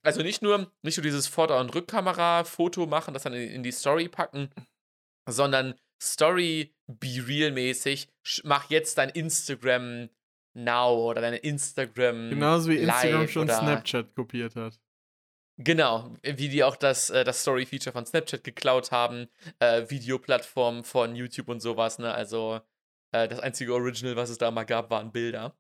Also 0.01 0.21
nicht 0.21 0.41
nur, 0.41 0.71
nicht 0.81 0.97
nur 0.97 1.03
dieses 1.03 1.27
Vorder- 1.27 1.59
und 1.59 1.73
Rückkamera-Foto 1.73 2.87
machen, 2.87 3.13
das 3.13 3.23
dann 3.23 3.33
in 3.33 3.63
die 3.63 3.71
Story 3.71 4.09
packen, 4.09 4.49
sondern 5.29 5.75
Story 6.01 6.73
Be 6.87 7.23
Real-mäßig, 7.27 8.09
sch- 8.25 8.41
mach 8.43 8.69
jetzt 8.69 8.97
dein 8.97 9.09
Instagram 9.09 10.09
Now 10.53 11.09
oder 11.09 11.21
deine 11.21 11.37
Instagram. 11.37 12.29
Genauso 12.31 12.69
wie 12.71 12.77
Instagram 12.77 13.27
schon 13.27 13.47
Snapchat 13.47 14.13
kopiert 14.15 14.55
hat. 14.55 14.79
Genau, 15.57 16.15
wie 16.23 16.49
die 16.49 16.63
auch 16.63 16.75
das, 16.75 17.09
äh, 17.11 17.23
das 17.23 17.41
Story-Feature 17.43 17.93
von 17.93 18.05
Snapchat 18.05 18.43
geklaut 18.43 18.91
haben, 18.91 19.27
äh, 19.59 19.87
Videoplattformen 19.89 20.83
von 20.83 21.15
YouTube 21.15 21.49
und 21.49 21.59
sowas, 21.59 21.99
ne? 21.99 22.11
Also 22.13 22.61
äh, 23.13 23.27
das 23.27 23.39
einzige 23.39 23.73
Original, 23.73 24.15
was 24.15 24.29
es 24.31 24.37
da 24.39 24.49
mal 24.49 24.63
gab, 24.63 24.89
waren 24.89 25.11
Bilder. 25.11 25.55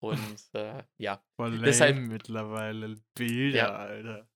Und 0.00 0.18
äh, 0.54 0.82
ja. 0.98 1.22
Voll 1.36 1.58
Deshalb- 1.58 1.98
mittlerweile 1.98 2.96
Bilder, 3.14 3.56
Ja. 3.58 3.76
Alter. 3.76 4.28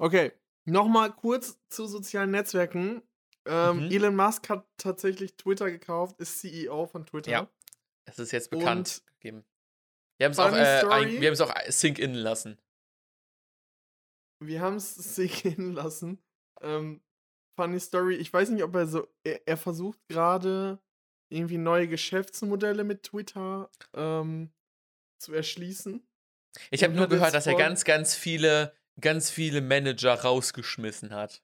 Okay, 0.00 0.32
nochmal 0.66 1.12
kurz 1.12 1.58
zu 1.70 1.86
sozialen 1.86 2.30
Netzwerken. 2.30 3.02
Ähm, 3.48 3.86
Mhm. 3.86 3.90
Elon 3.90 4.16
Musk 4.16 4.48
hat 4.50 4.66
tatsächlich 4.76 5.34
Twitter 5.36 5.70
gekauft, 5.70 6.20
ist 6.20 6.40
CEO 6.40 6.86
von 6.86 7.06
Twitter. 7.06 7.30
Ja. 7.30 7.48
Es 8.04 8.18
ist 8.18 8.32
jetzt 8.32 8.50
bekannt 8.50 9.02
Und- 9.02 9.06
gegeben. 9.20 9.44
Wir 10.18 10.24
haben 10.26 10.32
es 10.32 10.38
auch, 10.38 10.52
äh, 10.52 10.84
ein, 10.90 11.20
wir 11.20 11.32
auch 11.40 11.54
sink 11.68 11.98
in 11.98 12.14
lassen. 12.14 12.58
Wir 14.40 14.60
haben 14.60 14.76
es 14.76 14.94
sich 15.16 15.42
gehen 15.42 15.72
lassen. 15.72 16.22
Ähm, 16.60 17.00
funny 17.58 17.78
Story, 17.80 18.16
ich 18.16 18.32
weiß 18.32 18.50
nicht, 18.50 18.62
ob 18.62 18.74
er 18.74 18.86
so, 18.86 19.08
er, 19.24 19.46
er 19.46 19.56
versucht 19.56 19.98
gerade 20.08 20.78
irgendwie 21.30 21.58
neue 21.58 21.88
Geschäftsmodelle 21.88 22.84
mit 22.84 23.02
Twitter 23.04 23.70
ähm, 23.94 24.50
zu 25.20 25.32
erschließen. 25.34 26.06
Ich 26.70 26.82
habe 26.82 26.94
nur 26.94 27.06
gehört, 27.08 27.34
dass 27.34 27.46
er 27.46 27.54
ganz, 27.56 27.84
ganz 27.84 28.14
viele, 28.14 28.74
ganz 29.00 29.30
viele 29.30 29.60
Manager 29.60 30.14
rausgeschmissen 30.14 31.12
hat. 31.14 31.42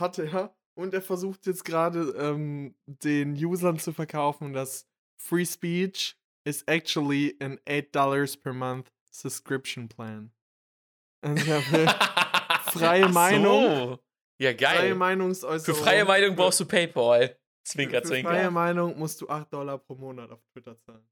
Hat 0.00 0.18
er. 0.18 0.54
Und 0.74 0.92
er 0.92 1.02
versucht 1.02 1.46
jetzt 1.46 1.64
gerade 1.64 2.00
ähm, 2.18 2.74
den 2.86 3.34
Usern 3.34 3.78
zu 3.78 3.92
verkaufen, 3.92 4.52
dass 4.52 4.86
Free 5.16 5.44
Speech 5.46 6.16
is 6.44 6.62
actually 6.62 7.36
an 7.40 7.58
$8 7.66 8.42
per 8.42 8.52
month 8.52 8.92
subscription 9.10 9.88
plan. 9.88 10.32
Also 11.22 11.44
Freie 12.72 13.06
Ach 13.06 13.12
Meinung. 13.12 13.64
So. 13.64 13.98
Ja, 14.38 14.52
geil. 14.52 14.76
freie 14.76 14.88
Für 14.90 14.94
Meinungsäußerung. 14.96 15.80
freie 15.82 16.04
Meinung 16.04 16.36
brauchst 16.36 16.60
du 16.60 16.66
PayPal. 16.66 17.38
Zwinker, 17.64 17.98
für, 17.98 18.08
für 18.08 18.14
zwinker. 18.14 18.30
freie 18.30 18.50
Meinung 18.50 18.98
musst 18.98 19.20
du 19.20 19.28
8 19.28 19.52
Dollar 19.52 19.78
pro 19.78 19.94
Monat 19.94 20.30
auf 20.30 20.42
Twitter 20.52 20.76
zahlen. 20.76 21.08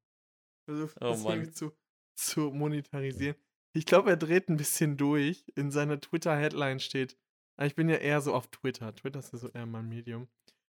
Versucht 0.65 0.97
Oh 1.01 1.11
das 1.11 1.25
irgendwie 1.25 1.51
zu, 1.53 1.73
zu 2.15 2.51
monetarisieren. 2.51 3.37
Ich 3.75 3.87
glaube, 3.87 4.11
er 4.11 4.17
dreht 4.17 4.49
ein 4.49 4.57
bisschen 4.57 4.97
durch. 4.97 5.47
In 5.55 5.71
seiner 5.71 6.01
Twitter-Headline 6.01 6.81
steht, 6.81 7.17
ich 7.61 7.75
bin 7.75 7.89
ja 7.89 7.97
eher 7.97 8.21
so 8.21 8.35
auf 8.35 8.49
Twitter. 8.49 8.95
Twitter 8.95 9.19
ist 9.21 9.33
ja 9.33 9.39
so 9.39 9.49
eher 9.49 9.67
mein 9.67 9.89
Medium. 9.89 10.29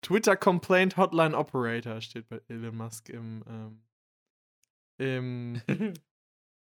Twitter 0.03 0.37
Complaint 0.37 0.97
Hotline 0.97 1.37
Operator 1.37 2.01
steht 2.01 2.29
bei 2.29 2.41
Elon 2.49 2.77
Musk 2.77 3.09
im, 3.09 3.45
ähm, 3.47 3.83
im, 4.99 5.63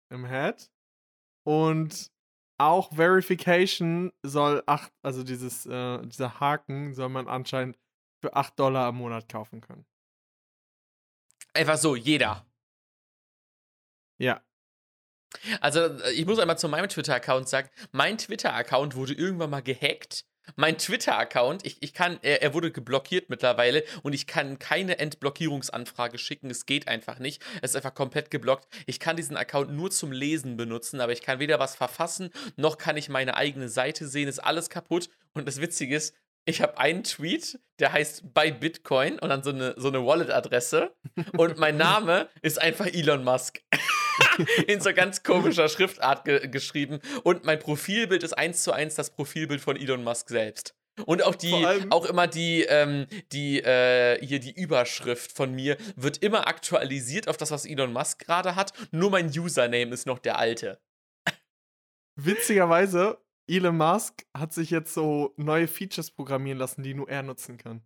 im 0.09 0.25
Head. 0.25 0.69
Und 1.45 2.11
auch 2.59 2.93
Verification 2.93 4.11
soll 4.23 4.61
8, 4.65 4.91
also 5.01 5.23
dieses, 5.23 5.65
äh, 5.65 6.05
dieser 6.05 6.39
Haken 6.39 6.93
soll 6.93 7.09
man 7.09 7.27
anscheinend 7.27 7.77
für 8.21 8.35
8 8.35 8.59
Dollar 8.59 8.89
im 8.89 8.95
Monat 8.95 9.29
kaufen 9.29 9.61
können. 9.61 9.85
Einfach 11.53 11.77
so, 11.77 11.95
jeder. 11.95 12.45
Ja. 14.19 14.43
Also, 15.61 15.81
äh, 15.81 16.11
ich 16.11 16.25
muss 16.25 16.39
einmal 16.39 16.57
zu 16.57 16.69
meinem 16.69 16.89
Twitter-Account 16.89 17.47
sagen, 17.49 17.69
mein 17.91 18.17
Twitter-Account 18.17 18.95
wurde 18.95 19.13
irgendwann 19.13 19.49
mal 19.49 19.61
gehackt. 19.61 20.25
Mein 20.55 20.77
Twitter-Account, 20.77 21.65
ich, 21.65 21.77
ich 21.81 21.93
kann, 21.93 22.17
er, 22.21 22.41
er 22.41 22.53
wurde 22.53 22.71
geblockiert 22.71 23.29
mittlerweile 23.29 23.83
und 24.03 24.13
ich 24.13 24.27
kann 24.27 24.57
keine 24.59 24.97
Entblockierungsanfrage 24.97 26.17
schicken. 26.17 26.49
Es 26.49 26.65
geht 26.65 26.87
einfach 26.87 27.19
nicht. 27.19 27.43
Es 27.61 27.71
ist 27.71 27.75
einfach 27.75 27.93
komplett 27.93 28.31
geblockt. 28.31 28.67
Ich 28.87 28.99
kann 28.99 29.15
diesen 29.15 29.37
Account 29.37 29.71
nur 29.71 29.91
zum 29.91 30.11
Lesen 30.11 30.57
benutzen, 30.57 31.01
aber 31.01 31.11
ich 31.11 31.21
kann 31.21 31.39
weder 31.39 31.59
was 31.59 31.75
verfassen, 31.75 32.31
noch 32.55 32.77
kann 32.77 32.97
ich 32.97 33.09
meine 33.09 33.35
eigene 33.35 33.69
Seite 33.69 34.07
sehen. 34.07 34.27
Ist 34.27 34.39
alles 34.39 34.69
kaputt. 34.69 35.09
Und 35.33 35.47
das 35.47 35.61
Witzige 35.61 35.95
ist, 35.95 36.15
ich 36.45 36.61
habe 36.61 36.79
einen 36.79 37.03
Tweet, 37.03 37.59
der 37.77 37.93
heißt 37.93 38.33
bei 38.33 38.49
Bitcoin 38.49 39.19
und 39.19 39.29
dann 39.29 39.43
so 39.43 39.51
eine, 39.51 39.75
so 39.77 39.89
eine 39.89 40.03
Wallet-Adresse. 40.03 40.95
Und 41.37 41.57
mein 41.57 41.77
Name 41.77 42.27
ist 42.41 42.59
einfach 42.59 42.87
Elon 42.87 43.23
Musk. 43.23 43.61
in 44.67 44.81
so 44.81 44.93
ganz 44.93 45.23
komischer 45.23 45.69
Schriftart 45.69 46.25
ge 46.25 46.47
geschrieben. 46.47 46.99
Und 47.23 47.45
mein 47.45 47.59
Profilbild 47.59 48.23
ist 48.23 48.33
eins 48.33 48.63
zu 48.63 48.71
eins 48.71 48.95
das 48.95 49.11
Profilbild 49.11 49.61
von 49.61 49.75
Elon 49.75 50.03
Musk 50.03 50.29
selbst. 50.29 50.75
Und 51.05 51.23
auch 51.23 51.35
die, 51.35 51.65
auch 51.89 52.05
immer 52.05 52.27
die, 52.27 52.63
ähm, 52.63 53.07
die, 53.31 53.61
äh, 53.61 54.19
hier 54.25 54.39
die 54.39 54.51
Überschrift 54.51 55.31
von 55.31 55.53
mir 55.53 55.77
wird 55.95 56.17
immer 56.17 56.47
aktualisiert 56.47 57.27
auf 57.27 57.37
das, 57.37 57.51
was 57.51 57.65
Elon 57.65 57.93
Musk 57.93 58.25
gerade 58.25 58.55
hat. 58.55 58.73
Nur 58.91 59.09
mein 59.09 59.27
Username 59.27 59.93
ist 59.93 60.05
noch 60.05 60.19
der 60.19 60.37
alte. 60.37 60.79
Witzigerweise, 62.15 63.17
Elon 63.47 63.77
Musk 63.77 64.25
hat 64.37 64.53
sich 64.53 64.69
jetzt 64.69 64.93
so 64.93 65.33
neue 65.37 65.67
Features 65.67 66.11
programmieren 66.11 66.59
lassen, 66.59 66.83
die 66.83 66.93
nur 66.93 67.09
er 67.09 67.23
nutzen 67.23 67.57
kann. 67.57 67.81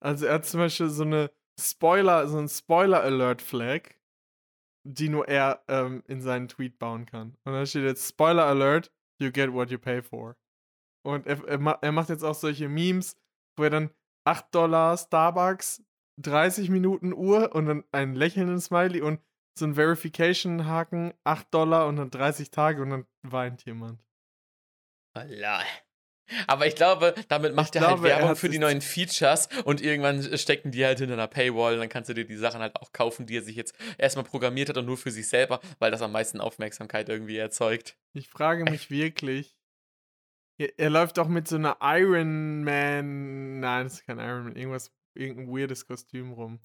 Also 0.00 0.26
er 0.26 0.34
hat 0.34 0.46
zum 0.46 0.60
Beispiel 0.60 0.90
so 0.90 1.04
eine 1.04 1.30
Spoiler, 1.58 2.28
so 2.28 2.38
ein 2.38 2.48
Spoiler-Alert-Flag, 2.48 3.94
die 4.86 5.08
nur 5.08 5.26
er 5.28 5.62
ähm, 5.68 6.02
in 6.06 6.20
seinen 6.20 6.48
Tweet 6.48 6.78
bauen 6.78 7.06
kann. 7.06 7.36
Und 7.44 7.52
da 7.52 7.66
steht 7.66 7.84
jetzt 7.84 8.08
Spoiler 8.08 8.44
Alert, 8.44 8.92
you 9.20 9.30
get 9.32 9.52
what 9.52 9.70
you 9.70 9.78
pay 9.78 10.02
for. 10.02 10.36
Und 11.04 11.26
er, 11.26 11.42
er, 11.46 11.78
er 11.82 11.92
macht 11.92 12.08
jetzt 12.08 12.24
auch 12.24 12.34
solche 12.34 12.68
Memes, 12.68 13.16
wo 13.56 13.64
er 13.64 13.70
dann 13.70 13.90
8 14.24 14.54
Dollar 14.54 14.96
Starbucks, 14.96 15.82
30 16.20 16.70
Minuten 16.70 17.12
Uhr 17.12 17.54
und 17.54 17.66
dann 17.66 17.84
einen 17.92 18.14
lächelnden 18.14 18.60
Smiley 18.60 19.02
und 19.02 19.20
so 19.58 19.66
ein 19.66 19.74
Verification-Haken, 19.74 21.14
8 21.24 21.54
Dollar 21.54 21.86
und 21.86 21.96
dann 21.96 22.10
30 22.10 22.50
Tage 22.50 22.82
und 22.82 22.90
dann 22.90 23.06
weint 23.22 23.64
jemand. 23.64 24.00
Allah. 25.14 25.62
Aber 26.46 26.66
ich 26.66 26.74
glaube, 26.74 27.14
damit 27.28 27.54
macht 27.54 27.74
Ich 27.74 27.80
er 27.80 27.88
halt 27.88 27.96
glaube, 27.96 28.08
er 28.08 28.16
Werbung 28.16 28.30
hat 28.30 28.38
für 28.38 28.48
die 28.48 28.58
neuen 28.58 28.80
Features 28.80 29.48
und 29.64 29.80
irgendwann 29.80 30.36
stecken 30.38 30.70
die 30.70 30.84
halt 30.84 30.98
hinter 30.98 31.14
einer 31.14 31.26
Paywall 31.26 31.74
und 31.74 31.80
dann 31.80 31.88
kannst 31.88 32.10
du 32.10 32.14
dir 32.14 32.24
die 32.24 32.36
Sachen 32.36 32.60
halt 32.60 32.76
auch 32.76 32.92
kaufen, 32.92 33.26
die 33.26 33.36
er 33.36 33.42
sich 33.42 33.56
jetzt 33.56 33.74
erstmal 33.98 34.24
programmiert 34.24 34.68
hat 34.68 34.76
und 34.76 34.86
nur 34.86 34.96
für 34.96 35.10
sich 35.10 35.28
selber, 35.28 35.60
weil 35.78 35.90
das 35.90 36.02
am 36.02 36.12
meisten 36.12 36.40
Aufmerksamkeit 36.40 37.08
irgendwie 37.08 37.36
erzeugt. 37.36 37.96
Ich 38.12 38.28
frage 38.28 38.64
mich 38.64 38.90
wirklich. 38.90 39.56
Er, 40.58 40.78
er 40.78 40.90
läuft 40.90 41.18
auch 41.18 41.28
mit 41.28 41.48
so 41.48 41.56
einer 41.56 41.78
Iron 41.80 42.64
Man. 42.64 43.60
Nein, 43.60 43.84
das 43.84 43.94
ist 43.94 44.06
kein 44.06 44.18
Iron 44.18 44.44
Man. 44.44 44.56
Irgendwas, 44.56 44.92
irgendein 45.14 45.48
weirdes 45.48 45.86
Kostüm 45.86 46.32
rum. 46.32 46.60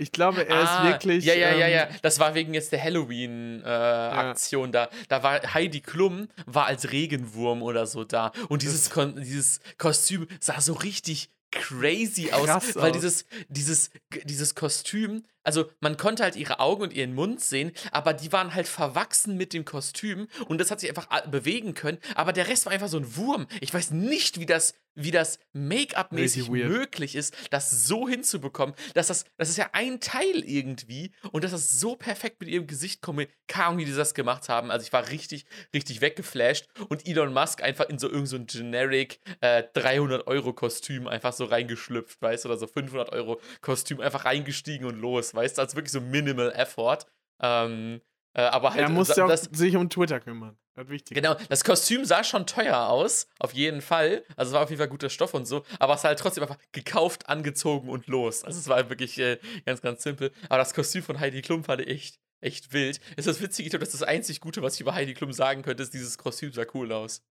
Ich 0.00 0.12
glaube, 0.12 0.48
er 0.48 0.56
Ah, 0.56 0.84
ist 0.84 0.92
wirklich. 0.92 1.24
Ja, 1.24 1.34
ja, 1.34 1.52
ja, 1.54 1.66
ähm, 1.66 1.72
ja. 1.72 1.88
Das 2.02 2.18
war 2.18 2.34
wegen 2.34 2.54
jetzt 2.54 2.72
der 2.72 2.82
Halloween-Aktion 2.82 4.72
da. 4.72 4.88
Da 5.08 5.22
war 5.22 5.40
Heidi 5.54 5.80
Klum 5.80 6.28
war 6.46 6.66
als 6.66 6.90
Regenwurm 6.92 7.62
oder 7.62 7.86
so 7.86 8.04
da. 8.04 8.32
Und 8.48 8.62
dieses, 8.62 8.90
Kon 8.90 9.16
dieses 9.16 9.60
Kostüm 9.78 10.26
sah 10.40 10.60
so 10.60 10.72
richtig 10.74 11.30
crazy 11.52 12.30
aus, 12.32 12.46
Krass 12.46 12.76
weil 12.76 12.90
aus. 12.92 12.96
dieses, 12.96 13.24
dieses, 13.48 13.90
dieses 14.24 14.54
Kostüm, 14.54 15.24
also 15.44 15.70
man 15.80 15.96
konnte 15.96 16.22
halt 16.22 16.36
ihre 16.36 16.60
Augen 16.60 16.82
und 16.82 16.92
ihren 16.92 17.14
Mund 17.14 17.40
sehen, 17.40 17.72
aber 17.92 18.12
die 18.12 18.32
waren 18.32 18.54
halt 18.54 18.68
verwachsen 18.68 19.36
mit 19.36 19.52
dem 19.52 19.64
Kostüm 19.64 20.28
und 20.48 20.58
das 20.58 20.70
hat 20.70 20.80
sich 20.80 20.88
einfach 20.88 21.10
a- 21.10 21.26
bewegen 21.26 21.74
können, 21.74 21.98
aber 22.14 22.32
der 22.32 22.48
Rest 22.48 22.66
war 22.66 22.72
einfach 22.72 22.88
so 22.88 22.98
ein 22.98 23.16
Wurm. 23.16 23.46
Ich 23.60 23.72
weiß 23.72 23.90
nicht, 23.92 24.38
wie 24.40 24.46
das, 24.46 24.74
wie 24.94 25.10
das 25.10 25.38
Make-up-mäßig 25.52 26.48
möglich 26.68 27.14
ist, 27.14 27.34
das 27.50 27.70
so 27.86 28.08
hinzubekommen, 28.08 28.74
dass 28.94 29.06
das, 29.06 29.24
das 29.36 29.48
ist 29.48 29.56
ja 29.56 29.70
ein 29.72 30.00
Teil 30.00 30.44
irgendwie 30.44 31.12
und 31.32 31.44
dass 31.44 31.52
das 31.52 31.80
so 31.80 31.96
perfekt 31.96 32.40
mit 32.40 32.48
ihrem 32.48 32.66
Gesicht 32.66 33.00
kommt, 33.00 33.28
Ahnung, 33.54 33.78
wie 33.78 33.84
die 33.84 33.94
das 33.94 34.14
gemacht 34.14 34.48
haben. 34.48 34.70
Also 34.70 34.84
ich 34.86 34.92
war 34.92 35.08
richtig, 35.10 35.44
richtig 35.74 36.00
weggeflasht 36.00 36.66
und 36.88 37.06
Elon 37.06 37.32
Musk 37.32 37.62
einfach 37.62 37.88
in 37.88 37.98
so 37.98 38.08
irgend 38.08 38.28
so 38.28 38.36
ein 38.36 38.46
generic 38.46 39.20
äh, 39.40 39.62
300-Euro-Kostüm 39.74 41.06
einfach 41.06 41.32
so 41.32 41.44
reingeschlüpft, 41.44 42.20
weißt 42.22 42.44
du, 42.44 42.48
oder 42.48 42.58
so 42.58 42.66
500-Euro-Kostüm 42.66 44.00
einfach 44.00 44.24
reingestiegen 44.24 44.86
und 44.86 45.00
los, 45.00 45.29
weißt 45.34 45.58
du, 45.58 45.62
also 45.62 45.76
wirklich 45.76 45.92
so 45.92 46.00
Minimal 46.00 46.52
Effort. 46.52 46.98
Ähm, 47.40 48.00
äh, 48.34 48.42
aber 48.42 48.70
halt, 48.70 48.80
Er 48.80 48.88
muss 48.88 49.14
ja 49.16 49.24
auch 49.24 49.28
das, 49.28 49.48
sich 49.52 49.76
um 49.76 49.88
Twitter 49.90 50.20
kümmern. 50.20 50.56
Das 50.74 50.84
ist 50.86 50.90
wichtig. 50.90 51.14
Genau, 51.16 51.34
das 51.48 51.64
Kostüm 51.64 52.04
sah 52.04 52.22
schon 52.22 52.46
teuer 52.46 52.88
aus, 52.88 53.26
auf 53.38 53.52
jeden 53.52 53.82
Fall. 53.82 54.24
Also 54.36 54.50
es 54.50 54.54
war 54.54 54.62
auf 54.62 54.70
jeden 54.70 54.78
Fall 54.78 54.88
guter 54.88 55.10
Stoff 55.10 55.34
und 55.34 55.46
so, 55.46 55.64
aber 55.78 55.94
es 55.94 56.04
war 56.04 56.08
halt 56.08 56.18
trotzdem 56.20 56.44
einfach 56.44 56.58
gekauft, 56.72 57.28
angezogen 57.28 57.88
und 57.88 58.06
los. 58.06 58.44
Also 58.44 58.58
es 58.58 58.68
war 58.68 58.88
wirklich 58.88 59.18
äh, 59.18 59.38
ganz, 59.66 59.82
ganz 59.82 60.02
simpel. 60.02 60.30
Aber 60.48 60.58
das 60.58 60.74
Kostüm 60.74 61.02
von 61.02 61.18
Heidi 61.18 61.42
Klum 61.42 61.64
fand 61.64 61.82
ich 61.82 61.88
echt, 61.88 62.20
echt 62.40 62.72
wild. 62.72 63.00
Ist 63.16 63.26
das 63.26 63.40
witzig, 63.40 63.66
ich 63.66 63.70
glaube, 63.70 63.84
das 63.84 63.94
ist 63.94 64.00
das 64.00 64.08
einzig 64.08 64.40
Gute, 64.40 64.62
was 64.62 64.74
ich 64.74 64.80
über 64.80 64.94
Heidi 64.94 65.14
Klum 65.14 65.32
sagen 65.32 65.62
könnte, 65.62 65.82
ist, 65.82 65.92
dieses 65.92 66.16
Kostüm 66.16 66.52
sah 66.52 66.64
cool 66.74 66.92
aus. 66.92 67.22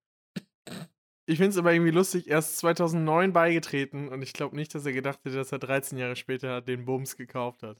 Ich 1.26 1.38
finde 1.38 1.52
es 1.52 1.58
aber 1.58 1.72
irgendwie 1.74 1.92
lustig, 1.92 2.28
er 2.28 2.40
ist 2.40 2.58
2009 2.58 3.34
beigetreten 3.34 4.10
und 4.10 4.22
ich 4.24 4.34
glaube 4.34 4.56
nicht, 4.56 4.74
dass 4.74 4.86
er 4.86 4.94
gedacht 4.94 5.20
hätte, 5.24 5.36
dass 5.36 5.52
er 5.52 5.60
13 5.60 5.98
Jahre 5.98 6.16
später 6.16 6.60
den 6.60 6.86
Bums 6.86 7.18
gekauft 7.18 7.62
hat. 7.64 7.78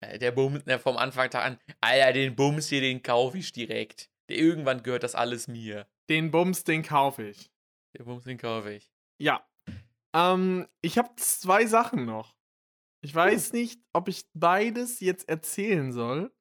Äh, 0.00 0.18
Der 0.18 0.32
Bums, 0.32 0.64
ne, 0.66 0.78
vom 0.78 0.96
Anfang 0.96 1.30
an, 1.34 1.58
Alter, 1.80 2.12
den 2.12 2.36
Bums 2.36 2.68
hier, 2.68 2.80
den 2.80 3.02
kaufe 3.02 3.38
ich 3.38 3.52
direkt. 3.52 4.10
Der, 4.28 4.36
irgendwann 4.38 4.82
gehört 4.82 5.02
das 5.02 5.14
alles 5.14 5.48
mir. 5.48 5.86
Den 6.08 6.30
Bums, 6.30 6.64
den 6.64 6.82
kaufe 6.82 7.24
ich. 7.28 7.50
Der 7.96 8.04
Bums, 8.04 8.24
den 8.24 8.38
kaufe 8.38 8.72
ich. 8.72 8.90
Ja. 9.18 9.46
Ähm, 10.14 10.66
ich 10.82 10.98
habe 10.98 11.10
zwei 11.16 11.66
Sachen 11.66 12.04
noch. 12.04 12.36
Ich 13.02 13.14
weiß 13.14 13.52
nicht, 13.52 13.80
ob 13.92 14.08
ich 14.08 14.24
beides 14.34 15.00
jetzt 15.00 15.28
erzählen 15.28 15.92
soll. 15.92 16.32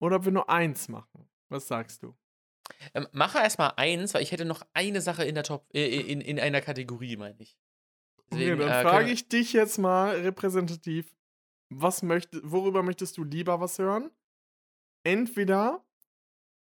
oder 0.00 0.16
ob 0.16 0.24
wir 0.24 0.32
nur 0.32 0.50
eins 0.50 0.88
machen. 0.88 1.28
Was 1.48 1.68
sagst 1.68 2.02
du? 2.02 2.16
Ähm, 2.94 3.06
mache 3.12 3.38
erstmal 3.38 3.72
eins, 3.76 4.14
weil 4.14 4.22
ich 4.22 4.32
hätte 4.32 4.44
noch 4.44 4.62
eine 4.72 5.00
Sache 5.00 5.24
in 5.24 5.34
der 5.34 5.44
Top, 5.44 5.68
äh, 5.74 5.86
in, 6.00 6.20
in 6.20 6.40
einer 6.40 6.60
Kategorie, 6.60 7.16
meine 7.16 7.40
ich. 7.40 7.56
Okay, 8.30 8.38
Deswegen, 8.46 8.58
dann 8.60 8.68
äh, 8.70 8.82
frage 8.82 9.10
ich 9.10 9.28
dich 9.28 9.52
jetzt 9.52 9.78
mal 9.78 10.16
repräsentativ, 10.20 11.14
was 11.80 12.02
möchte, 12.02 12.40
worüber 12.44 12.82
möchtest 12.82 13.16
du 13.16 13.24
lieber 13.24 13.60
was 13.60 13.78
hören? 13.78 14.10
Entweder 15.04 15.84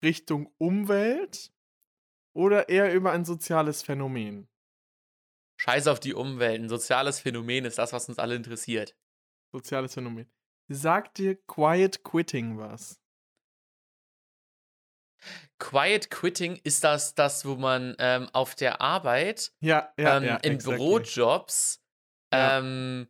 Richtung 0.03 0.53
Umwelt 0.59 1.53
oder 2.35 2.69
eher 2.69 2.95
über 2.95 3.13
ein 3.13 3.25
soziales 3.25 3.83
Phänomen. 3.83 4.49
Scheiß 5.61 5.89
auf 5.89 5.99
die 5.99 6.15
Umwelt. 6.15 6.61
Ein 6.61 6.69
soziales 6.69 7.21
Phänomen 7.21 7.65
ist 7.65 7.79
das, 7.79 7.93
was 7.93 8.09
uns 8.09 8.19
alle 8.19 8.37
interessiert. 8.37 8.97
Soziales 9.53 9.95
Phänomen. 9.95 10.31
Sagt 10.69 11.19
dir 11.19 11.37
Quiet 11.47 12.05
Quitting 12.05 12.59
was? 12.59 13.01
Quiet 15.59 16.11
Quitting 16.11 16.61
ist 16.63 16.85
das, 16.85 17.15
das 17.15 17.45
wo 17.45 17.57
man 17.57 17.97
ähm, 17.99 18.29
auf 18.33 18.55
der 18.55 18.81
Arbeit 18.81 19.53
Ja, 19.61 19.93
ja, 19.99 20.19
ähm, 20.19 20.25
ja. 20.25 20.37
in 20.37 20.53
exactly. 20.53 20.77
Bürojobs 20.77 21.83
ähm, 22.31 23.09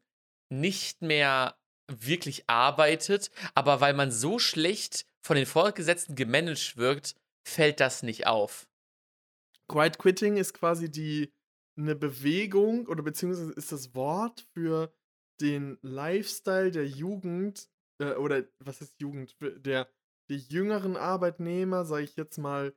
nicht 0.50 1.02
mehr 1.02 1.57
wirklich 1.88 2.48
arbeitet, 2.48 3.30
aber 3.54 3.80
weil 3.80 3.94
man 3.94 4.10
so 4.10 4.38
schlecht 4.38 5.06
von 5.20 5.36
den 5.36 5.46
Vorgesetzten 5.46 6.14
gemanagt 6.14 6.76
wirkt, 6.76 7.14
fällt 7.46 7.80
das 7.80 8.02
nicht 8.02 8.26
auf. 8.26 8.68
Quiet 9.68 9.98
Quitting 9.98 10.36
ist 10.36 10.54
quasi 10.54 10.90
die 10.90 11.32
eine 11.76 11.94
Bewegung 11.94 12.86
oder 12.88 13.02
beziehungsweise 13.02 13.52
ist 13.52 13.70
das 13.72 13.94
Wort 13.94 14.46
für 14.52 14.92
den 15.40 15.78
Lifestyle 15.82 16.70
der 16.70 16.86
Jugend 16.86 17.68
äh, 18.00 18.14
oder 18.14 18.44
was 18.58 18.80
ist 18.80 19.00
Jugend? 19.00 19.36
Der, 19.40 19.88
der 20.28 20.36
jüngeren 20.36 20.96
Arbeitnehmer, 20.96 21.84
sage 21.84 22.04
ich 22.04 22.16
jetzt 22.16 22.38
mal, 22.38 22.74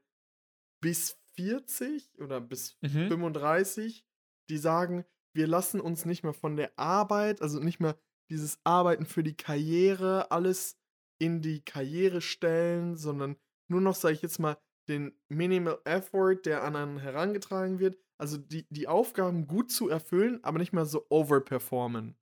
bis 0.82 1.18
40 1.36 2.12
oder 2.20 2.42
bis 2.42 2.78
Mhm. 2.82 3.08
35, 3.08 4.06
die 4.50 4.58
sagen, 4.58 5.06
wir 5.34 5.48
lassen 5.48 5.80
uns 5.80 6.06
nicht 6.06 6.24
mehr 6.24 6.34
von 6.34 6.58
der 6.58 6.78
Arbeit, 6.78 7.42
also 7.42 7.60
nicht 7.60 7.80
mehr 7.80 7.98
dieses 8.32 8.60
Arbeiten 8.64 9.06
für 9.06 9.24
die 9.24 9.36
Karriere, 9.36 10.32
alles 10.32 10.78
in 11.20 11.42
die 11.42 11.64
Karriere 11.64 12.22
stellen, 12.22 12.96
sondern 12.96 13.36
nur 13.70 13.82
noch, 13.82 13.96
sage 13.96 14.16
ich 14.16 14.22
jetzt 14.22 14.40
mal, 14.40 14.58
den 14.88 15.14
Minimal 15.30 15.80
Effort, 15.86 16.42
der 16.46 16.64
an 16.64 16.76
einen 16.76 16.98
herangetragen 16.98 17.80
wird. 17.80 17.98
Also 18.18 18.38
die, 18.38 18.66
die 18.70 18.88
Aufgaben 18.88 19.48
gut 19.48 19.72
zu 19.72 19.90
erfüllen, 19.90 20.44
aber 20.44 20.60
nicht 20.60 20.74
mehr 20.74 20.86
so 20.86 21.06
overperformen. 21.10 22.18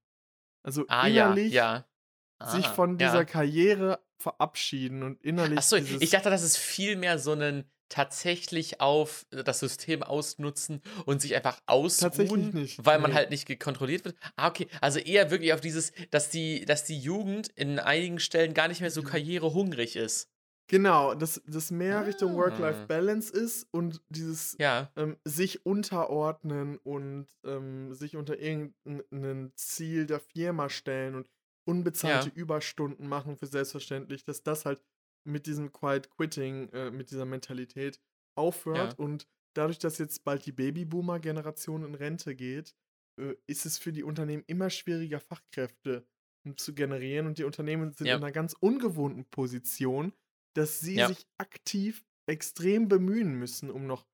Also 0.65 0.85
Ah 0.87 1.07
ja, 1.07 1.27
innerlich 1.27 1.53
ja. 1.53 1.87
sich 2.43 2.65
Ah, 2.65 2.73
von 2.73 2.97
dieser 2.97 3.19
ja. 3.19 3.25
Karriere 3.25 4.03
verabschieden 4.21 5.03
und 5.03 5.21
innerlich 5.23 5.59
Achso, 5.59 5.77
ich 5.77 6.09
dachte, 6.09 6.29
das 6.29 6.43
ist 6.43 6.57
viel 6.57 6.97
mehr 6.97 7.19
so 7.19 7.33
ein 7.33 7.69
tatsächlich 7.89 8.81
auf 8.81 9.25
äh, 9.31 9.43
das 9.43 9.59
System 9.59 10.03
ausnutzen 10.03 10.81
und 11.05 11.21
sich 11.21 11.35
einfach 11.35 11.61
Tatsächlich 11.97 12.51
ausruhen, 12.51 12.53
nicht, 12.53 12.83
weil 12.83 12.99
man 12.99 13.13
nee. 13.13 13.13
halt 13.13 13.29
nicht 13.31 13.45
gekontrolliert 13.47 14.05
wird. 14.05 14.17
Ah, 14.37 14.47
okay. 14.49 14.67
Also 14.81 14.99
eher 14.99 15.31
wirklich 15.31 15.53
auf 15.53 15.61
dieses, 15.61 15.91
dass 16.11 16.29
die, 16.29 16.65
dass 16.65 16.83
die 16.85 16.99
Jugend 16.99 17.49
in 17.55 17.79
einigen 17.79 18.19
Stellen 18.19 18.53
gar 18.53 18.67
nicht 18.67 18.81
mehr 18.81 18.91
so 18.91 19.03
karrierehungrig 19.03 19.95
ist. 19.95 20.29
Genau, 20.67 21.15
dass 21.15 21.41
das 21.47 21.71
mehr 21.71 22.05
Richtung 22.05 22.35
Ah. 22.35 22.35
Work-Life-Balance 22.35 23.33
ist 23.33 23.67
und 23.71 24.03
dieses 24.09 24.59
Ja. 24.59 24.93
ähm, 24.95 25.17
sich 25.25 25.65
unterordnen 25.65 26.77
und 26.77 27.27
ähm, 27.43 27.93
sich 27.93 28.15
unter 28.15 28.37
irgendein 28.39 29.51
Ziel 29.55 30.05
der 30.05 30.19
Firma 30.19 30.69
stellen 30.69 31.15
und 31.15 31.31
unbezahlte 31.65 32.29
Ja. 32.29 32.29
Überstunden 32.29 33.07
machen 33.07 33.35
für 33.35 33.47
selbstverständlich, 33.47 34.23
dass 34.25 34.43
das 34.43 34.65
halt 34.65 34.83
mit 35.25 35.45
diesem 35.47 35.71
Quiet 35.71 36.09
Quitting, 36.09 36.69
äh, 36.69 36.91
mit 36.91 37.11
dieser 37.11 37.25
Mentalität 37.25 37.99
aufhört 38.37 38.93
Ja. 38.93 38.97
und 38.97 39.27
dadurch, 39.55 39.79
dass 39.79 39.97
jetzt 39.97 40.23
bald 40.23 40.45
die 40.45 40.51
Babyboomer-Generation 40.51 41.83
in 41.83 41.95
Rente 41.95 42.35
geht, 42.35 42.75
äh, 43.19 43.35
ist 43.47 43.65
es 43.65 43.77
für 43.77 43.91
die 43.91 44.03
Unternehmen 44.03 44.43
immer 44.47 44.69
schwieriger, 44.69 45.19
Fachkräfte 45.19 46.07
hm, 46.45 46.57
zu 46.57 46.73
generieren 46.73 47.27
und 47.27 47.37
die 47.37 47.43
Unternehmen 47.43 47.93
sind 47.93 48.11
Ja. 48.11 48.15
in 48.15 48.23
einer 48.23 48.31
ganz 48.31 48.55
ungewohnten 48.59 49.25
Position, 49.29 50.13
dass 50.55 50.79
sie 50.79 50.99
Ja. 50.99 51.09
sich 51.09 51.27
aktiv 51.37 52.05
extrem 52.27 52.87
bemühen 52.87 53.33
müssen, 53.35 53.69
um 53.71 53.87
noch 53.87 54.07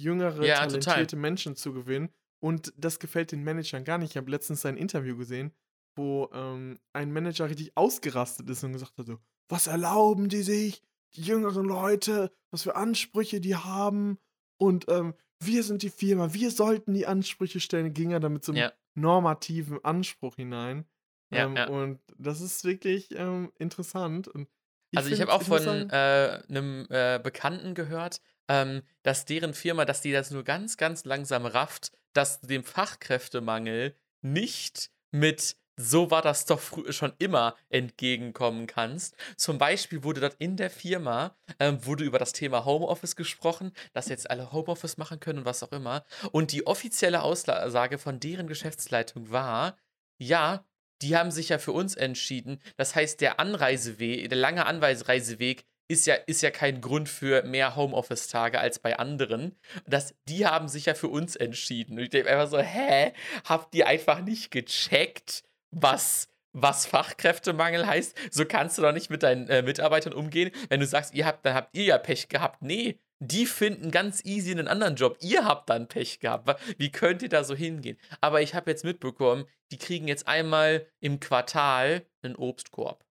jüngere, 0.00 0.52
Ja, 0.52 0.66
total. 0.66 1.06
talentierte 1.06 1.16
Menschen 1.16 1.56
zu 1.56 1.72
gewinnen. 1.72 2.10
Und 2.42 2.72
das 2.76 2.98
gefällt 2.98 3.32
den 3.32 3.44
Managern 3.44 3.84
gar 3.84 3.98
nicht. 3.98 4.10
Ich 4.10 4.16
habe 4.16 4.30
letztens 4.30 4.64
ein 4.64 4.76
Interview 4.76 5.16
gesehen, 5.16 5.52
wo 5.96 6.30
ähm, 6.32 6.78
ein 6.94 7.12
Manager 7.12 7.48
richtig 7.50 7.76
ausgerastet 7.76 8.48
ist 8.48 8.64
und 8.64 8.72
gesagt 8.72 8.96
hat: 8.98 9.06
so, 9.06 9.18
Was 9.50 9.66
erlauben 9.66 10.28
die 10.28 10.42
sich? 10.42 10.82
Die 11.14 11.22
jüngeren 11.22 11.64
Leute, 11.66 12.32
was 12.50 12.62
für 12.62 12.76
Ansprüche 12.76 13.40
die 13.40 13.56
haben. 13.56 14.18
Und 14.58 14.86
ähm, 14.88 15.14
wir 15.42 15.62
sind 15.64 15.82
die 15.82 15.90
Firma, 15.90 16.32
wir 16.34 16.50
sollten 16.50 16.94
die 16.94 17.06
Ansprüche 17.06 17.60
stellen. 17.60 17.92
Ging 17.92 18.12
er 18.12 18.20
da 18.20 18.28
mit 18.28 18.44
so 18.44 18.52
einem 18.52 18.62
Ja. 18.62 18.72
normativen 18.94 19.84
Anspruch 19.84 20.36
hinein. 20.36 20.84
Ja, 21.32 21.44
ähm, 21.46 21.56
ja. 21.56 21.68
Und 21.68 22.00
das 22.18 22.40
ist 22.40 22.64
wirklich 22.64 23.08
ähm, 23.12 23.52
interessant. 23.58 24.28
Und 24.28 24.48
Also 24.94 25.10
ich 25.10 25.20
habe 25.20 25.32
auch 25.32 25.42
von 25.42 25.90
äh, 25.90 26.42
einem 26.48 26.86
äh, 26.90 27.18
Bekannten 27.22 27.74
gehört, 27.74 28.20
ähm, 28.48 28.82
dass 29.02 29.24
deren 29.24 29.54
Firma, 29.54 29.84
dass 29.84 30.00
die 30.00 30.12
das 30.12 30.30
nur 30.30 30.44
ganz, 30.44 30.76
ganz 30.76 31.04
langsam 31.04 31.46
rafft, 31.46 31.92
dass 32.12 32.40
dem 32.40 32.64
Fachkräftemangel 32.64 33.96
nicht 34.22 34.90
mit 35.12 35.56
so 35.80 36.10
war 36.10 36.22
das 36.22 36.44
doch 36.44 36.60
schon 36.90 37.12
immer 37.18 37.56
entgegenkommen 37.70 38.66
kannst. 38.66 39.16
Zum 39.36 39.58
Beispiel 39.58 40.04
wurde 40.04 40.20
dort 40.20 40.36
in 40.38 40.56
der 40.56 40.70
Firma, 40.70 41.36
ähm, 41.58 41.84
wurde 41.86 42.04
über 42.04 42.18
das 42.18 42.32
Thema 42.32 42.64
Homeoffice 42.64 43.16
gesprochen, 43.16 43.72
dass 43.92 44.08
jetzt 44.08 44.30
alle 44.30 44.52
Homeoffice 44.52 44.98
machen 44.98 45.20
können 45.20 45.40
und 45.40 45.44
was 45.44 45.62
auch 45.62 45.72
immer. 45.72 46.04
Und 46.32 46.52
die 46.52 46.66
offizielle 46.66 47.22
Aussage 47.22 47.98
von 47.98 48.20
deren 48.20 48.46
Geschäftsleitung 48.46 49.30
war, 49.30 49.76
ja, 50.18 50.64
die 51.02 51.16
haben 51.16 51.30
sich 51.30 51.48
ja 51.48 51.58
für 51.58 51.72
uns 51.72 51.94
entschieden. 51.94 52.60
Das 52.76 52.94
heißt, 52.94 53.20
der 53.22 53.40
Anreiseweg, 53.40 54.28
der 54.28 54.38
lange 54.38 54.66
Anreiseweg 54.66 55.64
ist 55.88 56.06
ja, 56.06 56.14
ist 56.14 56.42
ja 56.42 56.50
kein 56.50 56.80
Grund 56.80 57.08
für 57.08 57.42
mehr 57.42 57.74
Homeoffice-Tage 57.74 58.60
als 58.60 58.78
bei 58.78 58.98
anderen. 58.98 59.58
Das, 59.86 60.14
die 60.28 60.46
haben 60.46 60.68
sich 60.68 60.86
ja 60.86 60.94
für 60.94 61.08
uns 61.08 61.34
entschieden. 61.34 61.96
Und 61.96 62.04
ich 62.04 62.10
denke 62.10 62.30
einfach 62.30 62.48
so, 62.48 62.58
hä? 62.58 63.12
Habt 63.44 63.74
ihr 63.74 63.88
einfach 63.88 64.20
nicht 64.20 64.52
gecheckt, 64.52 65.42
was, 65.70 66.28
was 66.52 66.86
Fachkräftemangel 66.86 67.86
heißt? 67.86 68.16
So 68.30 68.44
kannst 68.44 68.78
du 68.78 68.82
doch 68.82 68.92
nicht 68.92 69.10
mit 69.10 69.22
deinen 69.22 69.48
äh, 69.48 69.62
Mitarbeitern 69.62 70.12
umgehen. 70.12 70.50
Wenn 70.68 70.80
du 70.80 70.86
sagst, 70.86 71.14
ihr 71.14 71.26
habt, 71.26 71.44
dann 71.44 71.54
habt 71.54 71.76
ihr 71.76 71.84
ja 71.84 71.98
Pech 71.98 72.28
gehabt. 72.28 72.62
Nee, 72.62 72.98
die 73.20 73.46
finden 73.46 73.90
ganz 73.90 74.24
easy 74.24 74.50
einen 74.50 74.68
anderen 74.68 74.96
Job. 74.96 75.18
Ihr 75.20 75.44
habt 75.44 75.68
dann 75.68 75.88
Pech 75.88 76.20
gehabt. 76.20 76.48
Wie 76.78 76.90
könnt 76.90 77.22
ihr 77.22 77.28
da 77.28 77.44
so 77.44 77.54
hingehen? 77.54 77.98
Aber 78.20 78.40
ich 78.40 78.54
habe 78.54 78.70
jetzt 78.70 78.84
mitbekommen, 78.84 79.46
die 79.70 79.78
kriegen 79.78 80.08
jetzt 80.08 80.26
einmal 80.26 80.86
im 81.00 81.20
Quartal 81.20 82.06
einen 82.22 82.34
Obstkorb. 82.34 83.04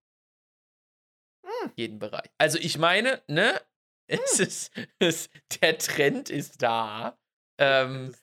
Jeden 1.76 1.98
Bereich. 1.98 2.30
Also 2.38 2.58
ich 2.58 2.78
meine, 2.78 3.22
ne? 3.26 3.60
Es 4.06 4.40
ist, 4.40 4.72
es, 4.98 5.30
der 5.60 5.78
Trend 5.78 6.30
ist 6.30 6.62
da. 6.62 7.16
Ähm, 7.62 8.14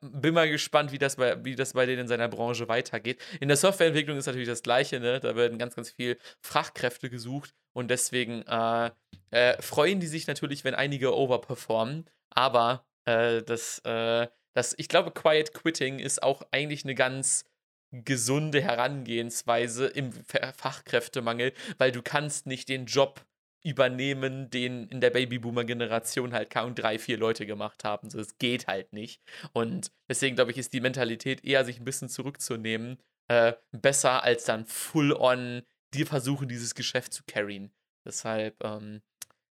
bin 0.00 0.34
mal 0.34 0.50
gespannt, 0.50 0.90
wie 0.90 0.98
das, 0.98 1.14
bei, 1.14 1.44
wie 1.44 1.54
das 1.54 1.74
bei 1.74 1.86
denen 1.86 2.00
in 2.00 2.08
seiner 2.08 2.26
Branche 2.26 2.68
weitergeht. 2.68 3.20
In 3.40 3.46
der 3.46 3.56
Softwareentwicklung 3.56 4.18
ist 4.18 4.26
natürlich 4.26 4.48
das 4.48 4.62
Gleiche, 4.62 4.98
ne? 4.98 5.20
Da 5.20 5.36
werden 5.36 5.58
ganz, 5.58 5.76
ganz 5.76 5.90
viel 5.90 6.18
Fachkräfte 6.40 7.08
gesucht 7.08 7.54
und 7.72 7.88
deswegen 7.88 8.42
äh, 8.42 8.90
äh, 9.30 9.62
freuen 9.62 10.00
die 10.00 10.08
sich 10.08 10.26
natürlich, 10.26 10.64
wenn 10.64 10.74
einige 10.74 11.16
overperformen. 11.16 12.10
Aber 12.30 12.84
äh, 13.04 13.42
das, 13.42 13.78
äh, 13.84 14.26
das, 14.54 14.74
ich 14.76 14.88
glaube, 14.88 15.12
Quiet 15.12 15.54
Quitting 15.54 16.00
ist 16.00 16.22
auch 16.22 16.42
eigentlich 16.50 16.82
eine 16.84 16.96
ganz 16.96 17.44
gesunde 17.92 18.60
Herangehensweise 18.60 19.86
im 19.86 20.12
Fa- 20.12 20.52
Fachkräftemangel, 20.52 21.52
weil 21.78 21.92
du 21.92 22.02
kannst 22.02 22.46
nicht 22.46 22.68
den 22.68 22.86
Job 22.86 23.24
übernehmen, 23.62 24.50
den 24.50 24.88
in 24.88 25.00
der 25.00 25.10
Babyboomer-Generation 25.10 26.32
halt 26.32 26.50
kaum 26.50 26.74
drei, 26.74 26.98
vier 26.98 27.18
Leute 27.18 27.44
gemacht 27.46 27.84
haben. 27.84 28.08
So, 28.10 28.20
es 28.20 28.38
geht 28.38 28.66
halt 28.66 28.92
nicht. 28.92 29.20
Und 29.52 29.90
deswegen, 30.08 30.36
glaube 30.36 30.50
ich, 30.52 30.58
ist 30.58 30.72
die 30.72 30.80
Mentalität 30.80 31.44
eher, 31.44 31.64
sich 31.64 31.78
ein 31.78 31.84
bisschen 31.84 32.08
zurückzunehmen, 32.08 32.98
äh, 33.28 33.54
besser 33.72 34.22
als 34.22 34.44
dann 34.44 34.64
full-on 34.66 35.62
die 35.94 36.04
versuchen, 36.04 36.48
dieses 36.48 36.74
Geschäft 36.74 37.12
zu 37.12 37.22
carryen. 37.26 37.72
Deshalb, 38.04 38.62
ähm, 38.62 39.02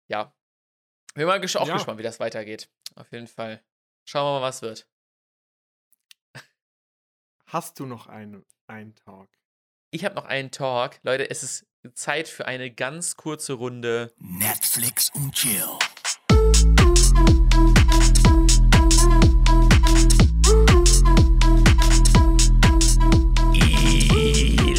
ja. 0.07 0.35
Bin 1.13 1.25
mal 1.25 1.39
gesch 1.39 1.55
auch 1.55 1.67
Ja. 1.67 1.75
gespannt, 1.75 1.97
wie 1.97 2.03
das 2.03 2.19
weitergeht. 2.19 2.69
Auf 2.95 3.11
jeden 3.11 3.27
Fall. 3.27 3.63
Schauen 4.07 4.25
wir 4.25 4.39
mal, 4.39 4.45
was 4.47 4.61
wird. 4.61 4.87
Hast 7.47 7.79
du 7.79 7.85
noch 7.85 8.07
einen, 8.07 8.45
einen 8.67 8.95
Talk? 8.95 9.29
Ich 9.91 10.03
habe 10.03 10.15
noch 10.15 10.25
einen 10.25 10.51
Talk. 10.51 10.99
Leute, 11.03 11.29
es 11.29 11.43
ist 11.43 11.65
Zeit 11.93 12.27
für 12.27 12.45
eine 12.45 12.71
ganz 12.71 13.15
kurze 13.15 13.53
Runde. 13.53 14.11
Netflix 14.17 15.11
und 15.13 15.33
Chill. 15.33 15.63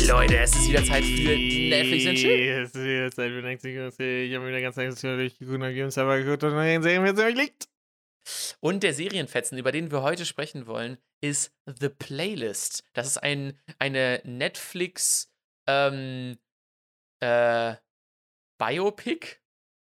Leute, 0.09 0.39
es 0.39 0.55
ist 0.55 0.69
wieder 0.69 0.85
Zeit 0.85 1.05
für 1.05 1.37
Netflix 1.37 2.07
and 2.07 2.19
Chill. 2.19 2.63
Es 2.63 2.75
ist 2.75 2.85
wieder 2.85 3.11
Zeit 3.11 3.31
für 3.31 3.43
Netflix 3.43 3.79
and 3.79 3.97
Chill. 3.97 4.29
Ich 4.29 4.35
habe 4.35 4.49
wieder 4.49 4.61
ganz 4.61 4.77
lange 4.77 5.17
durchgeguckt 5.17 5.63
und 5.63 5.75
Games 5.75 5.99
aber 5.99 6.19
geguckt 6.19 6.45
und 6.45 6.53
dann 6.53 6.83
sehen 6.83 7.05
wir, 7.05 7.25
euch 7.25 7.35
liegt. 7.35 7.69
Und 8.61 8.83
der 8.83 8.95
Serienfetzen, 8.95 9.59
über 9.59 9.73
den 9.73 9.91
wir 9.91 10.03
heute 10.03 10.27
sprechen 10.27 10.67
wollen, 10.67 10.99
ist 11.21 11.53
The 11.67 11.89
Playlist. 11.89 12.85
Das 12.93 13.07
ist 13.07 13.19
ein, 13.19 13.59
eine 13.79 14.21
Netflix 14.25 15.33
ähm, 15.67 16.39
äh, 17.21 17.77
Biopic, 18.59 19.37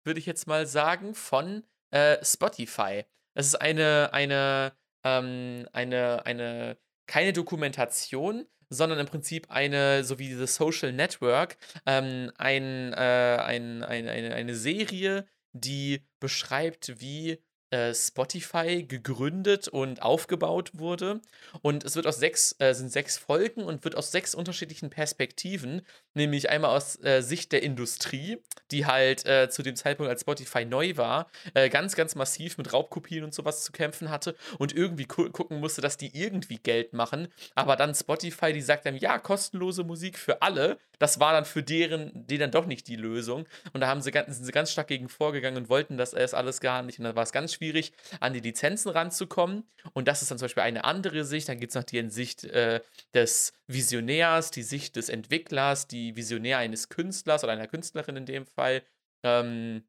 würde 0.04 0.20
ich 0.20 0.26
jetzt 0.26 0.46
mal 0.46 0.66
sagen, 0.66 1.14
von 1.14 1.64
äh, 1.90 2.24
Spotify. 2.24 3.04
Das 3.34 3.46
ist 3.46 3.56
eine, 3.56 4.12
eine, 4.12 4.72
ähm, 5.04 5.66
eine, 5.72 6.24
eine, 6.26 6.78
keine 7.06 7.32
Dokumentation, 7.32 8.46
sondern 8.68 8.98
im 8.98 9.06
Prinzip 9.06 9.50
eine, 9.50 10.04
so 10.04 10.18
wie 10.18 10.34
The 10.34 10.46
Social 10.46 10.92
Network, 10.92 11.56
ähm, 11.86 12.30
ein, 12.38 12.92
äh, 12.92 12.96
ein, 12.96 13.82
ein, 13.82 14.08
eine, 14.08 14.34
eine 14.34 14.54
Serie, 14.54 15.26
die 15.52 16.06
beschreibt, 16.20 17.00
wie 17.00 17.42
äh, 17.70 17.94
Spotify 17.94 18.84
gegründet 18.84 19.68
und 19.68 20.02
aufgebaut 20.02 20.72
wurde. 20.74 21.20
Und 21.62 21.84
es 21.84 21.96
wird 21.96 22.06
aus 22.06 22.18
sechs, 22.18 22.54
äh, 22.58 22.74
sind 22.74 22.90
sechs 22.90 23.16
Folgen 23.16 23.62
und 23.62 23.84
wird 23.84 23.96
aus 23.96 24.10
sechs 24.12 24.34
unterschiedlichen 24.34 24.90
Perspektiven, 24.90 25.82
nämlich 26.14 26.50
einmal 26.50 26.76
aus 26.76 27.02
äh, 27.02 27.22
Sicht 27.22 27.52
der 27.52 27.62
Industrie, 27.62 28.38
die 28.70 28.86
halt 28.86 29.26
äh, 29.26 29.48
zu 29.48 29.62
dem 29.62 29.76
Zeitpunkt, 29.76 30.10
als 30.10 30.22
Spotify 30.22 30.64
neu 30.64 30.96
war, 30.96 31.30
äh, 31.54 31.68
ganz, 31.68 31.96
ganz 31.96 32.14
massiv 32.14 32.58
mit 32.58 32.72
Raubkopien 32.72 33.24
und 33.24 33.34
sowas 33.34 33.64
zu 33.64 33.72
kämpfen 33.72 34.10
hatte 34.10 34.34
und 34.58 34.74
irgendwie 34.74 35.04
gu 35.04 35.30
gucken 35.30 35.60
musste, 35.60 35.80
dass 35.80 35.96
die 35.96 36.16
irgendwie 36.18 36.58
Geld 36.58 36.92
machen. 36.92 37.28
Aber 37.54 37.76
dann 37.76 37.94
Spotify, 37.94 38.52
die 38.52 38.62
sagt 38.62 38.86
dann, 38.86 38.96
ja, 38.96 39.18
kostenlose 39.18 39.84
Musik 39.84 40.18
für 40.18 40.42
alle, 40.42 40.78
das 41.00 41.18
war 41.18 41.32
dann 41.32 41.46
für 41.46 41.62
deren, 41.62 42.26
die 42.26 42.36
dann 42.36 42.50
doch 42.50 42.66
nicht 42.66 42.86
die 42.86 42.96
Lösung. 42.96 43.46
Und 43.72 43.80
da 43.80 43.88
haben 43.88 44.02
sie 44.02 44.10
ganz, 44.10 44.36
sind 44.36 44.44
sie 44.44 44.52
ganz 44.52 44.70
stark 44.70 44.88
gegen 44.88 45.08
vorgegangen 45.08 45.56
und 45.56 45.68
wollten 45.70 45.96
das 45.96 46.12
erst 46.12 46.34
alles 46.34 46.60
gar 46.60 46.82
nicht. 46.82 46.98
Und 46.98 47.06
dann 47.06 47.16
war 47.16 47.22
es 47.22 47.32
ganz 47.32 47.54
schwierig, 47.54 47.92
an 48.20 48.34
die 48.34 48.40
Lizenzen 48.40 48.90
ranzukommen. 48.90 49.64
Und 49.94 50.08
das 50.08 50.20
ist 50.20 50.30
dann 50.30 50.38
zum 50.38 50.44
Beispiel 50.44 50.62
eine 50.62 50.84
andere 50.84 51.24
Sicht. 51.24 51.48
Dann 51.48 51.58
gibt 51.58 51.70
es 51.70 51.74
noch 51.74 51.84
die 51.84 52.10
Sicht 52.10 52.44
äh, 52.44 52.80
des 53.14 53.54
Visionärs, 53.72 54.50
die 54.50 54.62
Sicht 54.62 54.96
des 54.96 55.08
Entwicklers, 55.08 55.86
die 55.86 56.16
Visionär 56.16 56.58
eines 56.58 56.88
Künstlers 56.88 57.44
oder 57.44 57.52
einer 57.52 57.68
Künstlerin 57.68 58.16
in 58.16 58.26
dem 58.26 58.46
Fall. 58.46 58.82
Ähm, 59.22 59.84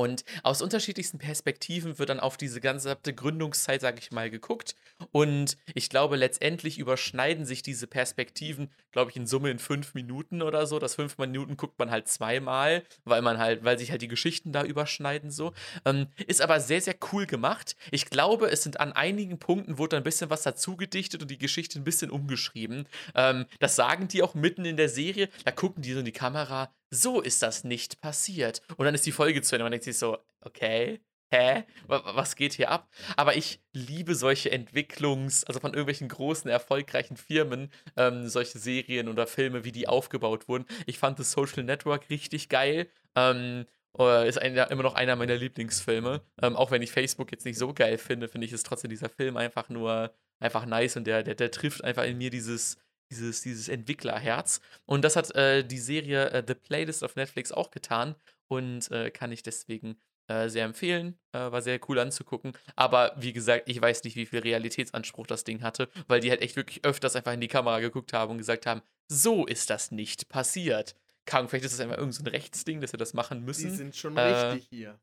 und 0.00 0.24
aus 0.44 0.62
unterschiedlichsten 0.62 1.18
Perspektiven 1.18 1.98
wird 1.98 2.08
dann 2.08 2.20
auf 2.20 2.38
diese 2.38 2.62
ganze 2.62 2.96
Gründungszeit, 2.96 3.82
sage 3.82 3.98
ich 4.00 4.10
mal, 4.12 4.30
geguckt. 4.30 4.74
Und 5.12 5.58
ich 5.74 5.90
glaube, 5.90 6.16
letztendlich 6.16 6.78
überschneiden 6.78 7.44
sich 7.44 7.60
diese 7.62 7.86
Perspektiven, 7.86 8.70
glaube 8.92 9.10
ich, 9.10 9.18
in 9.18 9.26
Summe 9.26 9.50
in 9.50 9.58
fünf 9.58 9.92
Minuten 9.92 10.40
oder 10.40 10.66
so. 10.66 10.78
Das 10.78 10.94
fünf 10.94 11.18
Minuten 11.18 11.58
guckt 11.58 11.78
man 11.78 11.90
halt 11.90 12.08
zweimal, 12.08 12.82
weil 13.04 13.20
man 13.20 13.36
halt, 13.36 13.62
weil 13.62 13.78
sich 13.78 13.90
halt 13.90 14.00
die 14.00 14.08
Geschichten 14.08 14.52
da 14.52 14.64
überschneiden 14.64 15.30
so. 15.30 15.52
Ähm, 15.84 16.06
ist 16.26 16.40
aber 16.40 16.60
sehr, 16.60 16.80
sehr 16.80 16.96
cool 17.12 17.26
gemacht. 17.26 17.76
Ich 17.90 18.06
glaube, 18.06 18.50
es 18.50 18.62
sind 18.62 18.80
an 18.80 18.94
einigen 18.94 19.38
Punkten 19.38 19.76
wurde 19.76 19.98
ein 19.98 20.02
bisschen 20.02 20.30
was 20.30 20.42
dazu 20.42 20.78
gedichtet 20.78 21.20
und 21.20 21.30
die 21.30 21.36
Geschichte 21.36 21.78
ein 21.78 21.84
bisschen 21.84 22.10
umgeschrieben. 22.10 22.86
Ähm, 23.14 23.44
das 23.58 23.76
sagen 23.76 24.08
die 24.08 24.22
auch 24.22 24.32
mitten 24.32 24.64
in 24.64 24.78
der 24.78 24.88
Serie. 24.88 25.28
Da 25.44 25.50
gucken 25.50 25.82
die 25.82 25.92
so 25.92 25.98
in 25.98 26.06
die 26.06 26.12
Kamera 26.12 26.70
so 26.90 27.20
ist 27.20 27.42
das 27.42 27.64
nicht 27.64 28.00
passiert. 28.00 28.62
Und 28.76 28.84
dann 28.84 28.94
ist 28.94 29.06
die 29.06 29.12
Folge 29.12 29.42
zu 29.42 29.54
Ende. 29.54 29.64
Man 29.64 29.72
denkt 29.72 29.84
sich 29.84 29.98
so, 29.98 30.18
okay, 30.40 31.00
hä? 31.30 31.64
Was 31.86 32.36
geht 32.36 32.54
hier 32.54 32.70
ab? 32.70 32.88
Aber 33.16 33.36
ich 33.36 33.60
liebe 33.72 34.14
solche 34.14 34.50
Entwicklungs-, 34.50 35.44
also 35.46 35.60
von 35.60 35.72
irgendwelchen 35.72 36.08
großen, 36.08 36.50
erfolgreichen 36.50 37.16
Firmen, 37.16 37.70
ähm, 37.96 38.28
solche 38.28 38.58
Serien 38.58 39.08
oder 39.08 39.26
Filme, 39.26 39.64
wie 39.64 39.72
die 39.72 39.88
aufgebaut 39.88 40.48
wurden. 40.48 40.66
Ich 40.86 40.98
fand 40.98 41.18
das 41.18 41.32
Social 41.32 41.62
Network 41.62 42.10
richtig 42.10 42.48
geil. 42.48 42.88
Ähm, 43.14 43.66
äh, 43.98 44.28
ist 44.28 44.38
ein, 44.38 44.56
immer 44.56 44.82
noch 44.82 44.94
einer 44.94 45.16
meiner 45.16 45.36
Lieblingsfilme. 45.36 46.22
Ähm, 46.42 46.56
auch 46.56 46.70
wenn 46.70 46.82
ich 46.82 46.90
Facebook 46.90 47.30
jetzt 47.32 47.44
nicht 47.44 47.58
so 47.58 47.72
geil 47.72 47.98
finde, 47.98 48.28
finde 48.28 48.46
ich 48.46 48.52
es 48.52 48.62
trotzdem 48.62 48.90
dieser 48.90 49.08
Film 49.08 49.36
einfach 49.36 49.68
nur 49.68 50.12
einfach 50.38 50.64
nice 50.64 50.96
und 50.96 51.06
der, 51.06 51.22
der, 51.22 51.34
der 51.34 51.50
trifft 51.50 51.84
einfach 51.84 52.04
in 52.04 52.18
mir 52.18 52.30
dieses, 52.30 52.78
dieses, 53.10 53.42
dieses 53.42 53.68
Entwicklerherz. 53.68 54.60
Und 54.86 55.02
das 55.04 55.16
hat 55.16 55.34
äh, 55.34 55.64
die 55.64 55.78
Serie 55.78 56.30
äh, 56.30 56.44
The 56.46 56.54
Playlist 56.54 57.04
auf 57.04 57.16
Netflix 57.16 57.52
auch 57.52 57.70
getan 57.70 58.14
und 58.48 58.90
äh, 58.90 59.10
kann 59.10 59.32
ich 59.32 59.42
deswegen 59.42 59.96
äh, 60.28 60.48
sehr 60.48 60.64
empfehlen. 60.64 61.18
Äh, 61.32 61.38
war 61.38 61.60
sehr 61.62 61.80
cool 61.88 61.98
anzugucken. 61.98 62.52
Aber 62.76 63.12
wie 63.16 63.32
gesagt, 63.32 63.68
ich 63.68 63.80
weiß 63.80 64.04
nicht, 64.04 64.16
wie 64.16 64.26
viel 64.26 64.40
Realitätsanspruch 64.40 65.26
das 65.26 65.44
Ding 65.44 65.62
hatte, 65.62 65.88
weil 66.06 66.20
die 66.20 66.30
halt 66.30 66.40
echt 66.40 66.56
wirklich 66.56 66.84
öfters 66.84 67.16
einfach 67.16 67.32
in 67.32 67.40
die 67.40 67.48
Kamera 67.48 67.80
geguckt 67.80 68.12
haben 68.12 68.32
und 68.32 68.38
gesagt 68.38 68.66
haben, 68.66 68.82
so 69.08 69.46
ist 69.46 69.70
das 69.70 69.90
nicht 69.90 70.28
passiert. 70.28 70.94
Kann, 71.26 71.48
vielleicht 71.48 71.64
ist 71.64 71.74
das 71.74 71.80
einfach 71.80 71.98
irgendein 71.98 72.24
so 72.24 72.30
Rechtsding, 72.30 72.80
dass 72.80 72.92
wir 72.92 72.98
das 72.98 73.12
machen 73.12 73.44
müssen. 73.44 73.70
Die 73.70 73.76
sind 73.76 73.96
schon 73.96 74.16
Äh, 74.16 74.22
richtig 74.22 74.68
hier. 74.70 75.00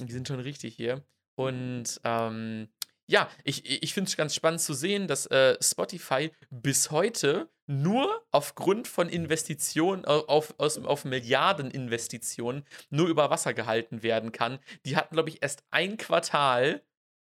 Die 0.00 0.12
sind 0.12 0.28
schon 0.28 0.40
richtig 0.40 0.76
hier. 0.76 1.02
Und 1.34 2.00
ähm, 2.04 2.68
ja, 3.08 3.30
ich, 3.42 3.82
ich 3.82 3.94
finde 3.94 4.08
es 4.08 4.16
ganz 4.16 4.34
spannend 4.34 4.60
zu 4.60 4.74
sehen, 4.74 5.08
dass 5.08 5.26
äh, 5.26 5.56
Spotify 5.62 6.30
bis 6.50 6.90
heute 6.90 7.50
nur 7.66 8.26
aufgrund 8.30 8.86
von 8.86 9.08
Investitionen, 9.08 10.04
auf, 10.04 10.54
aus, 10.58 10.78
auf 10.78 11.04
Milliardeninvestitionen, 11.04 12.64
nur 12.90 13.08
über 13.08 13.30
Wasser 13.30 13.54
gehalten 13.54 14.02
werden 14.02 14.30
kann. 14.32 14.58
Die 14.84 14.96
hatten, 14.96 15.14
glaube 15.14 15.30
ich, 15.30 15.42
erst 15.42 15.62
ein 15.70 15.96
Quartal 15.96 16.82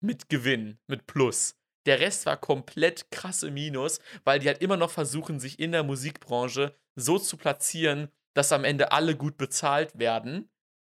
mit 0.02 0.30
Gewinn, 0.30 0.78
mit 0.88 1.08
Plus. 1.08 1.56
Der 1.86 2.00
Rest 2.00 2.26
war 2.26 2.38
komplett 2.38 3.10
krasse 3.12 3.50
Minus, 3.50 4.00
weil 4.24 4.40
die 4.40 4.48
halt 4.48 4.62
immer 4.62 4.78
noch 4.78 4.92
versuchen, 4.92 5.40
sich 5.40 5.60
in 5.60 5.72
der 5.72 5.84
Musikbranche 5.84 6.76
so 6.96 7.18
zu 7.18 7.38
platzieren, 7.38 8.10
dass 8.34 8.52
am 8.52 8.66
Ende 8.66 8.92
alle 8.92 9.16
gut 9.16 9.38
bezahlt 9.38 9.98
werden. 9.98 10.50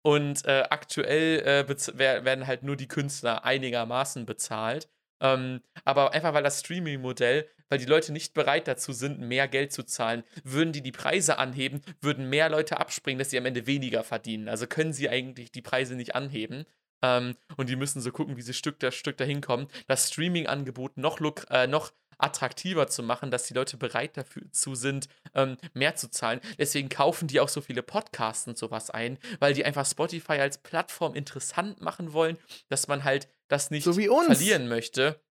Und 0.08 0.46
äh, 0.46 0.64
aktuell 0.70 1.68
äh, 1.68 2.24
werden 2.24 2.48
halt 2.48 2.64
nur 2.64 2.78
die 2.78 2.88
Künstler 2.88 3.44
einigermaßen 3.44 4.26
bezahlt. 4.26 4.88
Ähm, 5.20 5.60
aber 5.84 6.14
einfach 6.14 6.34
weil 6.34 6.44
das 6.44 6.62
Streaming-Modell, 6.62 7.46
weil 7.68 7.78
die 7.78 7.86
Leute 7.86 8.14
nicht 8.14 8.34
bereit 8.34 8.70
dazu 8.70 8.94
sind, 8.94 9.20
mehr 9.20 9.50
Geld 9.50 9.74
zu 9.74 9.84
zahlen, 9.84 10.24
würden 10.46 10.72
die 10.72 10.82
die 10.82 10.94
Preise 10.94 11.40
anheben, 11.40 11.82
würden 12.00 12.30
mehr 12.30 12.48
Leute 12.48 12.80
abspringen, 12.80 13.20
dass 13.20 13.32
sie 13.32 13.38
am 13.38 13.46
Ende 13.46 13.68
weniger 13.68 14.06
verdienen. 14.06 14.48
Also 14.48 14.66
können 14.66 14.94
sie 14.94 15.10
eigentlich 15.10 15.52
die 15.52 15.62
Preise 15.62 15.96
nicht 15.96 16.16
anheben. 16.16 16.66
Ähm, 17.02 17.36
und 17.58 17.68
die 17.68 17.76
müssen 17.76 18.00
so 18.00 18.14
gucken, 18.14 18.38
wie 18.38 18.42
sie 18.42 18.54
Stück 18.54 18.78
für 18.80 18.94
Stück 18.94 19.18
dahin 19.18 19.42
kommen. 19.42 19.68
Das 19.88 20.08
Streaming-Angebot 20.08 20.96
noch, 20.96 21.20
äh, 21.50 21.68
noch 21.68 21.92
attraktiver 22.18 22.88
zu 22.88 23.03
machen, 23.03 23.31
dass 23.31 23.48
die 23.48 23.53
Leute 23.53 23.77
bereit 23.77 24.18
dafür 24.18 24.44
zu 24.52 24.76
sind, 24.76 25.07
ähm, 25.35 25.57
mehr 25.73 25.95
zu 25.95 26.10
zahlen. 26.10 26.41
Deswegen 26.57 26.89
kaufen 26.89 27.27
die 27.27 27.39
auch 27.39 27.49
so 27.49 27.61
viele 27.61 27.84
Podcasts 27.84 28.48
und 28.48 28.57
sowas 28.57 28.89
ein, 28.89 29.18
weil 29.39 29.53
die 29.53 29.65
einfach 29.65 29.85
Spotify 29.85 30.34
als 30.34 30.57
Plattform 30.57 31.15
interessant 31.15 31.81
machen 31.81 32.14
wollen, 32.14 32.38
dass 32.69 32.88
man 32.88 33.03
halt 33.03 33.27
das 33.48 33.72
nicht 33.72 33.84
So 33.84 33.98
wie 33.98 34.10
uns. 34.10 34.26
verlieren 34.26 34.68
möchte. 34.68 35.22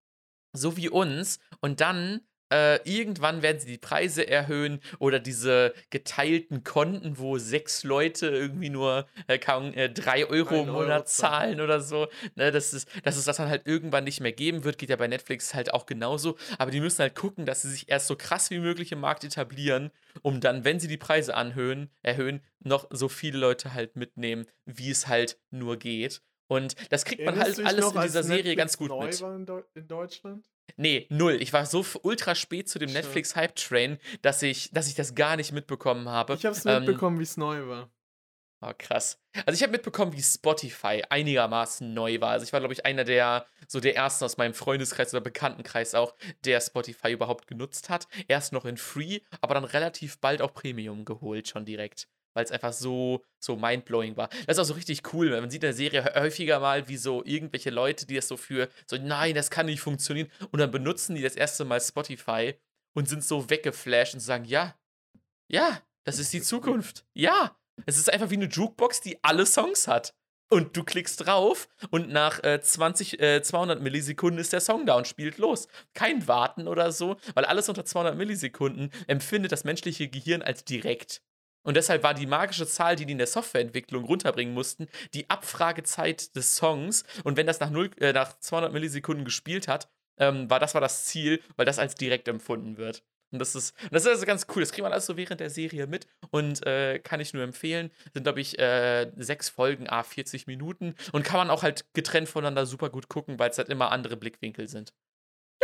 So 0.52 0.76
wie 0.76 0.88
uns. 0.88 1.38
Und 1.60 1.80
dann 1.80 2.20
äh, 2.51 2.77
irgendwann 2.85 3.43
werden 3.43 3.59
sie 3.59 3.66
die 3.66 3.78
Preise 3.78 4.27
erhöhen 4.28 4.81
oder 4.98 5.18
diese 5.18 5.74
geteilten 5.90 6.64
Konten, 6.64 7.18
wo 7.18 7.39
sechs 7.39 7.82
Leute 7.85 8.28
irgendwie 8.28 8.70
nur 8.70 9.06
äh, 9.27 9.39
kaum, 9.39 9.73
äh, 9.74 9.89
drei 9.89 10.27
Euro 10.27 10.62
im 10.62 10.68
Monat 10.70 11.09
zahlen. 11.09 11.60
oder 11.60 11.81
so. 11.81 12.09
Ne, 12.35 12.52
dass, 12.52 12.73
es, 12.73 12.86
dass 13.02 13.16
es 13.16 13.24
das 13.24 13.36
dann 13.36 13.48
halt 13.48 13.66
irgendwann 13.66 14.05
nicht 14.05 14.20
mehr 14.20 14.32
geben 14.32 14.64
wird, 14.64 14.78
geht 14.78 14.90
ja 14.90 14.97
bei 14.97 15.09
Netflix 15.09 15.55
halt 15.55 15.74
auch 15.74 15.86
genauso. 15.86 16.36
Aber 16.59 16.70
die 16.70 16.81
müssen 16.81 17.01
halt 17.01 17.14
gucken, 17.14 17.47
dass 17.47 17.62
sie 17.62 17.70
sich 17.70 17.89
erst 17.89 18.06
so 18.06 18.16
krass 18.16 18.51
wie 18.51 18.59
möglich 18.59 18.93
im 18.93 19.01
Markt 19.01 19.24
etablieren, 19.24 19.90
um 20.23 20.40
dann, 20.40 20.64
wenn 20.64 20.81
sie 20.81 20.89
die 20.89 20.97
Preise 20.97 21.35
anhöhen, 21.35 21.90
erhöhen, 22.02 22.43
noch 22.60 22.86
so 22.90 23.09
viele 23.09 23.39
Leute 23.39 23.74
halt 23.74 23.97
mitnehmen, 23.97 24.47
wie 24.64 24.90
es 24.90 25.09
halt 25.09 25.39
nur 25.51 25.78
geht. 25.78 26.23
Und 26.48 26.77
das 26.90 27.05
kriegt 27.05 27.24
man 27.24 27.35
Erinnerst 27.35 27.59
halt 27.59 27.66
alles 27.66 27.85
noch, 27.86 27.97
in 27.97 28.02
dieser 28.02 28.23
Serie 28.23 28.36
Netflix 28.36 28.59
ganz 28.59 28.77
gut 28.78 28.89
neu 28.90 29.06
mit. 29.06 29.20
War 29.20 29.35
in, 29.35 29.47
Deu 29.47 29.62
in 29.74 29.89
Deutschland? 29.89 30.47
Nee, 30.76 31.06
null. 31.10 31.40
Ich 31.40 31.52
war 31.52 31.66
so 31.66 31.84
ultra 32.02 32.34
spät 32.34 32.68
zu 32.68 32.78
dem. 32.78 32.93
Netflix-Hype-Train, 32.93 33.98
dass 34.22 34.43
ich, 34.43 34.70
dass 34.72 34.88
ich 34.88 34.94
das 34.94 35.14
gar 35.14 35.36
nicht 35.36 35.52
mitbekommen 35.52 36.09
habe. 36.09 36.34
Ich 36.34 36.44
habe 36.44 36.56
es 36.56 36.66
Ähm, 36.66 36.84
mitbekommen, 36.84 37.18
wie 37.18 37.24
es 37.24 37.36
neu 37.36 37.66
war. 37.66 37.90
Oh, 38.62 38.72
krass. 38.76 39.20
Also 39.44 39.56
ich 39.56 39.62
habe 39.62 39.72
mitbekommen, 39.72 40.14
wie 40.14 40.22
Spotify 40.22 41.02
einigermaßen 41.10 41.93
neu 41.93 42.20
war. 42.20 42.30
Also 42.30 42.44
ich 42.44 42.52
war, 42.55 42.60
glaube 42.60 42.72
ich, 42.72 42.86
einer 42.86 43.05
der, 43.05 43.47
so 43.68 43.80
der 43.80 43.94
ersten 43.97 44.24
aus 44.24 44.38
meinem 44.38 44.55
Freundeskreis 44.55 45.12
oder 45.12 45.20
Bekanntenkreis 45.20 45.94
auch, 45.94 46.14
der 46.44 46.60
Spotify 46.62 47.12
überhaupt 47.12 47.47
genutzt 47.47 47.90
hat. 47.90 48.09
Erst 48.28 48.55
noch 48.55 48.64
in 48.64 48.78
Free, 48.78 49.20
aber 49.43 49.55
dann 49.55 49.64
relativ 49.64 50.18
bald 50.20 50.40
auch 50.40 50.55
Premium 50.55 51.05
geholt, 51.05 51.48
schon 51.48 51.66
direkt. 51.66 52.09
Weil 52.36 52.44
es 52.44 52.50
einfach 52.52 52.72
so, 52.74 53.24
so 53.40 53.56
mindblowing 53.56 54.16
war. 54.16 54.28
Das 54.46 54.56
ist 54.56 54.58
auch 54.58 54.64
so 54.66 54.74
richtig 54.74 55.12
cool. 55.14 55.30
Man 55.30 55.48
sieht 55.50 55.62
in 55.64 55.68
der 55.68 55.72
Serie 55.72 56.04
hä- 56.04 56.20
häufiger 56.20 56.60
mal, 56.60 56.86
wie 56.86 56.98
so 56.98 57.24
irgendwelche 57.24 57.70
Leute, 57.70 58.06
die 58.06 58.14
das 58.14 58.28
so 58.28 58.36
für, 58.36 58.68
so, 58.86 58.96
nein, 58.98 59.34
das 59.34 59.50
kann 59.50 59.66
nicht 59.66 59.80
funktionieren. 59.80 60.30
Und 60.52 60.58
dann 60.60 60.70
benutzen 60.70 61.14
die 61.16 61.22
das 61.22 61.34
erste 61.34 61.64
Mal 61.64 61.80
Spotify 61.80 62.54
und 62.94 63.08
sind 63.08 63.24
so 63.24 63.48
weggeflasht 63.48 64.14
und 64.14 64.20
sagen, 64.20 64.44
ja, 64.44 64.74
ja, 65.48 65.80
das 66.04 66.18
ist 66.18 66.32
die 66.32 66.42
Zukunft. 66.42 67.04
Ja, 67.14 67.56
es 67.86 67.98
ist 67.98 68.12
einfach 68.12 68.30
wie 68.30 68.34
eine 68.36 68.46
Jukebox, 68.46 69.00
die 69.00 69.18
alle 69.22 69.46
Songs 69.46 69.88
hat. 69.88 70.14
Und 70.48 70.76
du 70.76 70.84
klickst 70.84 71.26
drauf 71.26 71.68
und 71.90 72.08
nach 72.10 72.44
äh, 72.44 72.60
20, 72.60 73.18
äh, 73.20 73.42
200 73.42 73.80
Millisekunden 73.82 74.38
ist 74.38 74.52
der 74.52 74.60
Song 74.60 74.86
da 74.86 74.94
und 74.94 75.08
spielt 75.08 75.38
los. 75.38 75.66
Kein 75.92 76.28
Warten 76.28 76.68
oder 76.68 76.92
so, 76.92 77.16
weil 77.34 77.44
alles 77.44 77.68
unter 77.68 77.84
200 77.84 78.16
Millisekunden 78.16 78.92
empfindet 79.08 79.50
das 79.50 79.64
menschliche 79.64 80.06
Gehirn 80.08 80.42
als 80.42 80.64
direkt. 80.64 81.20
Und 81.66 81.74
deshalb 81.74 82.02
war 82.02 82.14
die 82.14 82.26
magische 82.26 82.66
Zahl, 82.66 82.97
die 82.97 83.05
die 83.05 83.12
in 83.12 83.18
der 83.18 83.26
Softwareentwicklung 83.26 84.05
runterbringen 84.05 84.55
mussten, 84.55 84.86
die 85.14 85.28
Abfragezeit 85.28 86.34
des 86.36 86.56
Songs. 86.56 87.05
Und 87.24 87.36
wenn 87.36 87.47
das 87.47 87.60
nach, 87.60 87.70
0, 87.70 87.90
äh, 87.98 88.12
nach 88.12 88.38
200 88.38 88.72
Millisekunden 88.72 89.24
gespielt 89.24 89.68
hat, 89.68 89.88
ähm, 90.18 90.48
war 90.48 90.60
das 90.60 90.74
war 90.74 90.80
das 90.80 91.05
Ziel, 91.05 91.43
weil 91.56 91.66
das 91.66 91.78
als 91.78 91.97
direkt 91.97 92.28
empfunden 92.28 92.76
wird. 92.76 93.02
Und 93.32 93.40
das 93.40 93.56
ist, 93.56 93.74
das 93.90 94.05
ist 94.05 94.09
also 94.09 94.26
ganz 94.26 94.47
cool. 94.55 94.62
Das 94.62 94.70
kriegt 94.70 94.84
man 94.84 94.93
alles 94.93 95.06
so 95.06 95.16
während 95.16 95.40
der 95.40 95.51
Serie 95.51 95.86
mit 95.86 96.06
und 96.30 96.64
äh, 96.64 97.01
kann 97.01 97.18
ich 97.20 97.34
nur 97.34 97.43
empfehlen. 97.43 97.90
Sind, 98.14 98.22
glaube 98.22 98.40
ich, 98.40 98.59
äh, 98.59 99.10
sechs 99.16 99.48
Folgen, 99.48 99.88
a 99.88 100.05
40 100.05 100.47
Minuten 100.47 100.94
und 101.12 101.24
kann 101.24 101.38
man 101.38 101.51
auch 101.51 101.62
halt 101.62 101.84
getrennt 101.93 102.28
voneinander 102.28 102.66
super 102.66 102.90
gut 102.90 103.09
gucken, 103.09 103.38
weil 103.38 103.51
es 103.51 103.59
halt 103.59 103.68
immer 103.68 103.90
andere 103.90 104.16
Blickwinkel 104.16 104.68
sind. 104.68 104.94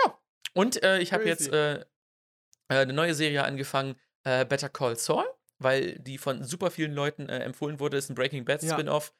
Ja. 0.04 0.18
Und 0.54 0.82
äh, 0.82 0.98
ich 0.98 1.12
habe 1.12 1.24
jetzt 1.24 1.52
äh, 1.52 1.76
äh, 1.76 1.84
eine 2.68 2.92
neue 2.92 3.14
Serie 3.14 3.44
angefangen, 3.44 3.94
äh, 4.24 4.44
Better 4.44 4.68
Call 4.68 4.96
Saul, 4.96 5.24
weil 5.62 5.98
die 5.98 6.18
von 6.18 6.44
super 6.44 6.70
vielen 6.70 6.93
Leuten 6.93 7.28
empfohlen 7.28 7.80
wurde. 7.80 7.97
Ist 7.97 8.10
ein 8.10 8.14
Breaking 8.14 8.44
Bad 8.44 8.62
Ja. 8.62 8.72
Spin-off. 8.74 9.12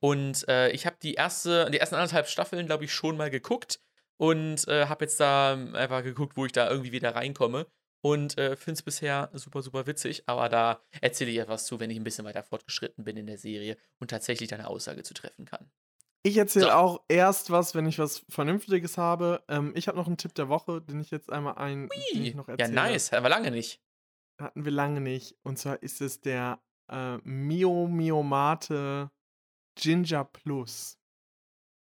Und 0.00 0.46
ich 0.72 0.86
habe 0.86 0.96
die 1.02 1.14
erste, 1.14 1.70
die 1.70 1.78
ersten 1.78 1.94
anderthalb 1.94 2.28
Staffeln, 2.28 2.66
glaube 2.66 2.84
ich, 2.84 2.92
schon 2.92 3.16
mal 3.16 3.30
geguckt 3.30 3.80
und 4.18 4.66
habe 4.68 5.04
jetzt 5.04 5.18
da 5.20 5.52
einfach 5.54 6.02
geguckt, 6.02 6.36
wo 6.36 6.44
ich 6.46 6.52
da 6.52 6.68
irgendwie 6.70 6.92
wieder 6.92 7.14
reinkomme 7.14 7.66
und 8.04 8.36
äh, 8.36 8.56
finde 8.56 8.72
es 8.72 8.82
bisher 8.82 9.30
super, 9.32 9.62
super 9.62 9.86
witzig. 9.86 10.24
Aber 10.26 10.48
da 10.48 10.82
erzähle 11.00 11.30
ich 11.30 11.38
etwas 11.38 11.64
zu, 11.66 11.78
wenn 11.80 11.88
ich 11.90 11.96
ein 11.96 12.04
bisschen 12.04 12.24
weiter 12.24 12.42
fortgeschritten 12.42 13.04
bin 13.04 13.16
in 13.16 13.26
der 13.26 13.38
Serie 13.38 13.76
und 14.00 14.10
tatsächlich 14.10 14.48
da 14.50 14.56
eine 14.56 14.66
Aussage 14.68 15.04
zu 15.04 15.14
treffen 15.14 15.44
kann. 15.46 15.70
Ich 16.24 16.36
erzähle 16.36 16.66
So. 16.66 16.72
auch 16.72 17.00
erst 17.08 17.50
was, 17.50 17.74
wenn 17.74 17.86
ich 17.86 17.98
was 17.98 18.24
Vernünftiges 18.28 18.98
habe. 18.98 19.42
Ähm, 19.48 19.72
ich 19.74 19.88
habe 19.88 19.96
noch 19.98 20.06
einen 20.06 20.16
Tipp 20.18 20.34
der 20.34 20.48
Woche, 20.48 20.80
den 20.82 21.00
ich 21.00 21.10
jetzt 21.10 21.30
einmal 21.32 21.54
ein 21.56 21.88
ich 22.12 22.34
noch 22.34 22.48
Ja, 22.48 22.54
erzähle. 22.56 22.72
nice. 22.74 23.10
Hatten 23.12 23.24
wir 23.24 23.28
lange 23.30 23.50
nicht. 23.50 23.80
Hatten 24.42 24.64
wir 24.64 24.72
lange 24.72 25.00
nicht. 25.00 25.36
Und 25.42 25.58
zwar 25.58 25.82
ist 25.82 26.00
es 26.00 26.20
der 26.20 26.60
äh, 26.90 27.16
Mio 27.18 27.86
Mio 27.86 28.22
Mate 28.22 29.10
Ginger 29.76 30.24
Plus. 30.24 30.98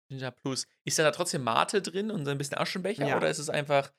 Ninja 0.10 0.32
Plus. 0.32 0.68
Ist 0.84 1.00
da, 1.00 1.04
da 1.04 1.12
trotzdem 1.12 1.44
Mate 1.44 1.82
drin 1.82 2.12
und 2.12 2.26
so 2.26 2.32
ein 2.32 2.38
bisschen 2.38 2.58
Aschenbecher 2.58 3.08
Ja. 3.08 3.18
oder 3.18 3.30
ist 3.30 3.40
es 3.40 3.50
einfach. 3.50 3.92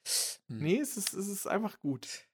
Hm, 0.48 0.58
Nee, 0.58 0.78
es 0.78 0.96
ist, 0.96 1.12
es 1.14 1.26
ist 1.28 1.46
einfach 1.46 1.78
gut. 1.80 2.28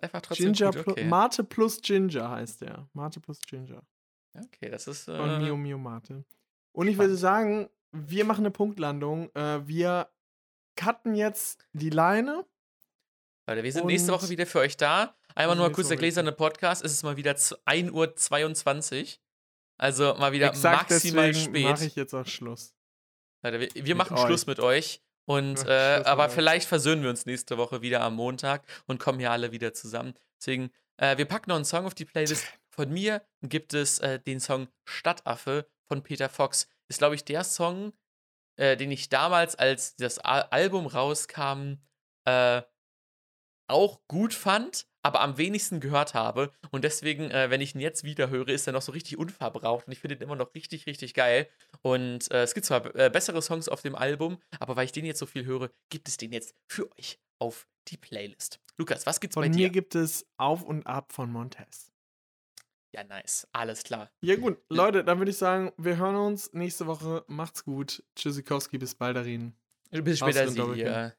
Einfach 0.00 0.22
trotzdem 0.22 0.52
Ginger 0.52 0.72
gut, 0.72 0.88
okay. 0.88 1.04
Mate 1.04 1.44
plus 1.44 1.80
Ginger 1.82 2.30
heißt 2.30 2.60
der. 2.62 2.88
Mate 2.94 3.20
plus 3.20 3.38
Ginger. 3.40 3.82
okay, 4.34 4.70
das 4.70 4.86
ist. 4.88 5.04
Von 5.04 5.42
Mio 5.42 5.54
Äh, 5.54 5.58
Mio 5.58 5.78
Mate. 5.78 6.24
Und 6.72 6.88
ich 6.88 6.94
spannend. 6.94 6.98
würde 7.10 7.16
sagen, 7.18 7.68
wir 7.92 8.24
machen 8.24 8.42
eine 8.42 8.50
Punktlandung. 8.50 9.30
Äh, 9.34 9.66
wir 9.66 10.10
cutten 10.76 11.14
jetzt 11.14 11.66
die 11.72 11.90
Leine. 11.90 12.46
Leute, 13.48 13.62
wir 13.64 13.72
sind 13.72 13.86
nächste 13.86 14.12
Und- 14.12 14.20
Woche 14.20 14.28
wieder 14.28 14.44
für 14.46 14.58
euch 14.58 14.76
da. 14.76 15.16
Einmal 15.34 15.56
nur 15.56 15.66
nächste 15.68 15.74
kurz 15.76 15.88
der 15.88 15.96
gläserne 15.96 16.32
Podcast. 16.32 16.84
Es 16.84 16.92
ist 16.92 17.02
mal 17.02 17.16
wieder 17.16 17.34
z- 17.36 17.58
1.22 17.66 19.02
Uhr. 19.02 19.18
Also 19.78 20.14
mal 20.16 20.32
wieder 20.32 20.48
Exakt 20.48 20.90
maximal 20.90 21.32
deswegen 21.32 21.62
mache 21.62 21.76
spät. 21.76 21.86
ich 21.88 21.96
jetzt 21.96 22.12
auch 22.14 22.26
Schluss. 22.26 22.74
Leute, 23.42 23.60
wir, 23.60 23.68
wir 23.86 23.94
machen 23.94 24.16
euch. 24.18 24.26
Schluss 24.26 24.46
mit 24.46 24.60
euch. 24.60 25.00
Und 25.26 25.64
äh, 25.66 26.02
aber 26.04 26.28
vielleicht 26.28 26.68
versöhnen 26.68 27.02
wir 27.02 27.10
uns 27.10 27.24
nächste 27.26 27.56
Woche 27.56 27.80
wieder 27.80 28.02
am 28.02 28.16
Montag 28.16 28.64
und 28.86 28.98
kommen 29.00 29.18
hier 29.18 29.30
alle 29.30 29.50
wieder 29.52 29.72
zusammen. 29.72 30.14
Deswegen, 30.38 30.70
äh, 30.98 31.16
wir 31.16 31.24
packen 31.26 31.48
noch 31.50 31.56
einen 31.56 31.64
Song 31.64 31.86
auf 31.86 31.94
die 31.94 32.04
Playlist. 32.06 32.44
Von 32.70 32.90
mir 32.90 33.22
gibt 33.42 33.72
es 33.72 33.98
äh, 34.00 34.18
den 34.20 34.40
Song 34.40 34.68
Stadtaffe 34.84 35.66
von 35.86 36.02
Peter 36.02 36.28
Fox. 36.28 36.68
Ist, 36.88 36.98
glaube 36.98 37.14
ich, 37.14 37.24
der 37.24 37.44
Song, 37.44 37.92
äh, 38.56 38.76
den 38.76 38.90
ich 38.90 39.08
damals, 39.08 39.54
als 39.54 39.96
das 39.96 40.18
Al 40.18 40.42
Album 40.50 40.86
rauskam, 40.86 41.74
äh, 42.24 42.62
auch 43.68 44.00
gut 44.08 44.34
fand, 44.34 44.86
aber 45.02 45.20
am 45.20 45.38
wenigsten 45.38 45.80
gehört 45.80 46.14
habe. 46.14 46.52
Und 46.70 46.84
deswegen, 46.84 47.30
äh, 47.30 47.50
wenn 47.50 47.60
ich 47.60 47.74
ihn 47.74 47.80
jetzt 47.80 48.02
wieder 48.04 48.30
höre, 48.30 48.48
ist 48.48 48.66
er 48.66 48.72
noch 48.72 48.82
so 48.82 48.92
richtig 48.92 49.16
unverbraucht. 49.18 49.86
Und 49.86 49.92
ich 49.92 50.00
finde 50.00 50.16
ihn 50.16 50.22
immer 50.22 50.36
noch 50.36 50.54
richtig, 50.54 50.86
richtig 50.86 51.14
geil. 51.14 51.48
Und 51.82 52.30
äh, 52.30 52.42
es 52.42 52.54
gibt 52.54 52.66
zwar 52.66 52.94
äh, 52.96 53.10
bessere 53.10 53.40
Songs 53.42 53.68
auf 53.68 53.82
dem 53.82 53.94
Album, 53.94 54.38
aber 54.58 54.76
weil 54.76 54.86
ich 54.86 54.92
den 54.92 55.04
jetzt 55.04 55.18
so 55.20 55.26
viel 55.26 55.44
höre, 55.44 55.70
gibt 55.90 56.08
es 56.08 56.16
den 56.16 56.32
jetzt 56.32 56.54
für 56.66 56.90
euch 56.98 57.20
auf 57.38 57.68
die 57.88 57.96
Playlist. 57.96 58.60
Lukas, 58.76 59.06
was 59.06 59.20
gibt's 59.20 59.34
bei 59.36 59.42
Von 59.44 59.52
dir? 59.52 59.66
mir 59.66 59.70
gibt 59.70 59.94
es 59.94 60.26
Auf 60.36 60.62
und 60.62 60.86
Ab 60.86 61.12
von 61.12 61.30
Montez. 61.32 61.90
ja, 62.94 63.04
nice. 63.04 63.46
Alles 63.52 63.82
klar. 63.84 64.10
Ja 64.20 64.36
gut, 64.36 64.58
Leute, 64.68 65.04
dann 65.04 65.18
würde 65.18 65.30
ich 65.30 65.36
sagen, 65.38 65.72
wir 65.76 65.96
hören 65.96 66.16
uns 66.16 66.52
nächste 66.52 66.86
Woche. 66.86 67.24
Macht's 67.28 67.64
gut. 67.64 68.02
Tschüssikowski, 68.16 68.78
bis 68.78 68.94
bald, 68.94 69.16
Darin. 69.16 69.54
Bis 69.90 70.18
später, 70.18 70.46
Sie 70.48 70.56
Doppelkind. 70.56 70.88
hier. 70.88 70.92
Macht's 71.00 71.14
gut. 71.14 71.18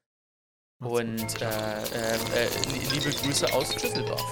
Und 0.82 1.42
äh, 1.42 1.46
äh, 1.46 2.46
äh, 2.46 2.50
li- 2.72 2.88
liebe 2.94 3.12
Grüße 3.12 3.54
aus 3.54 3.70
Düsseldorf. 3.76 4.24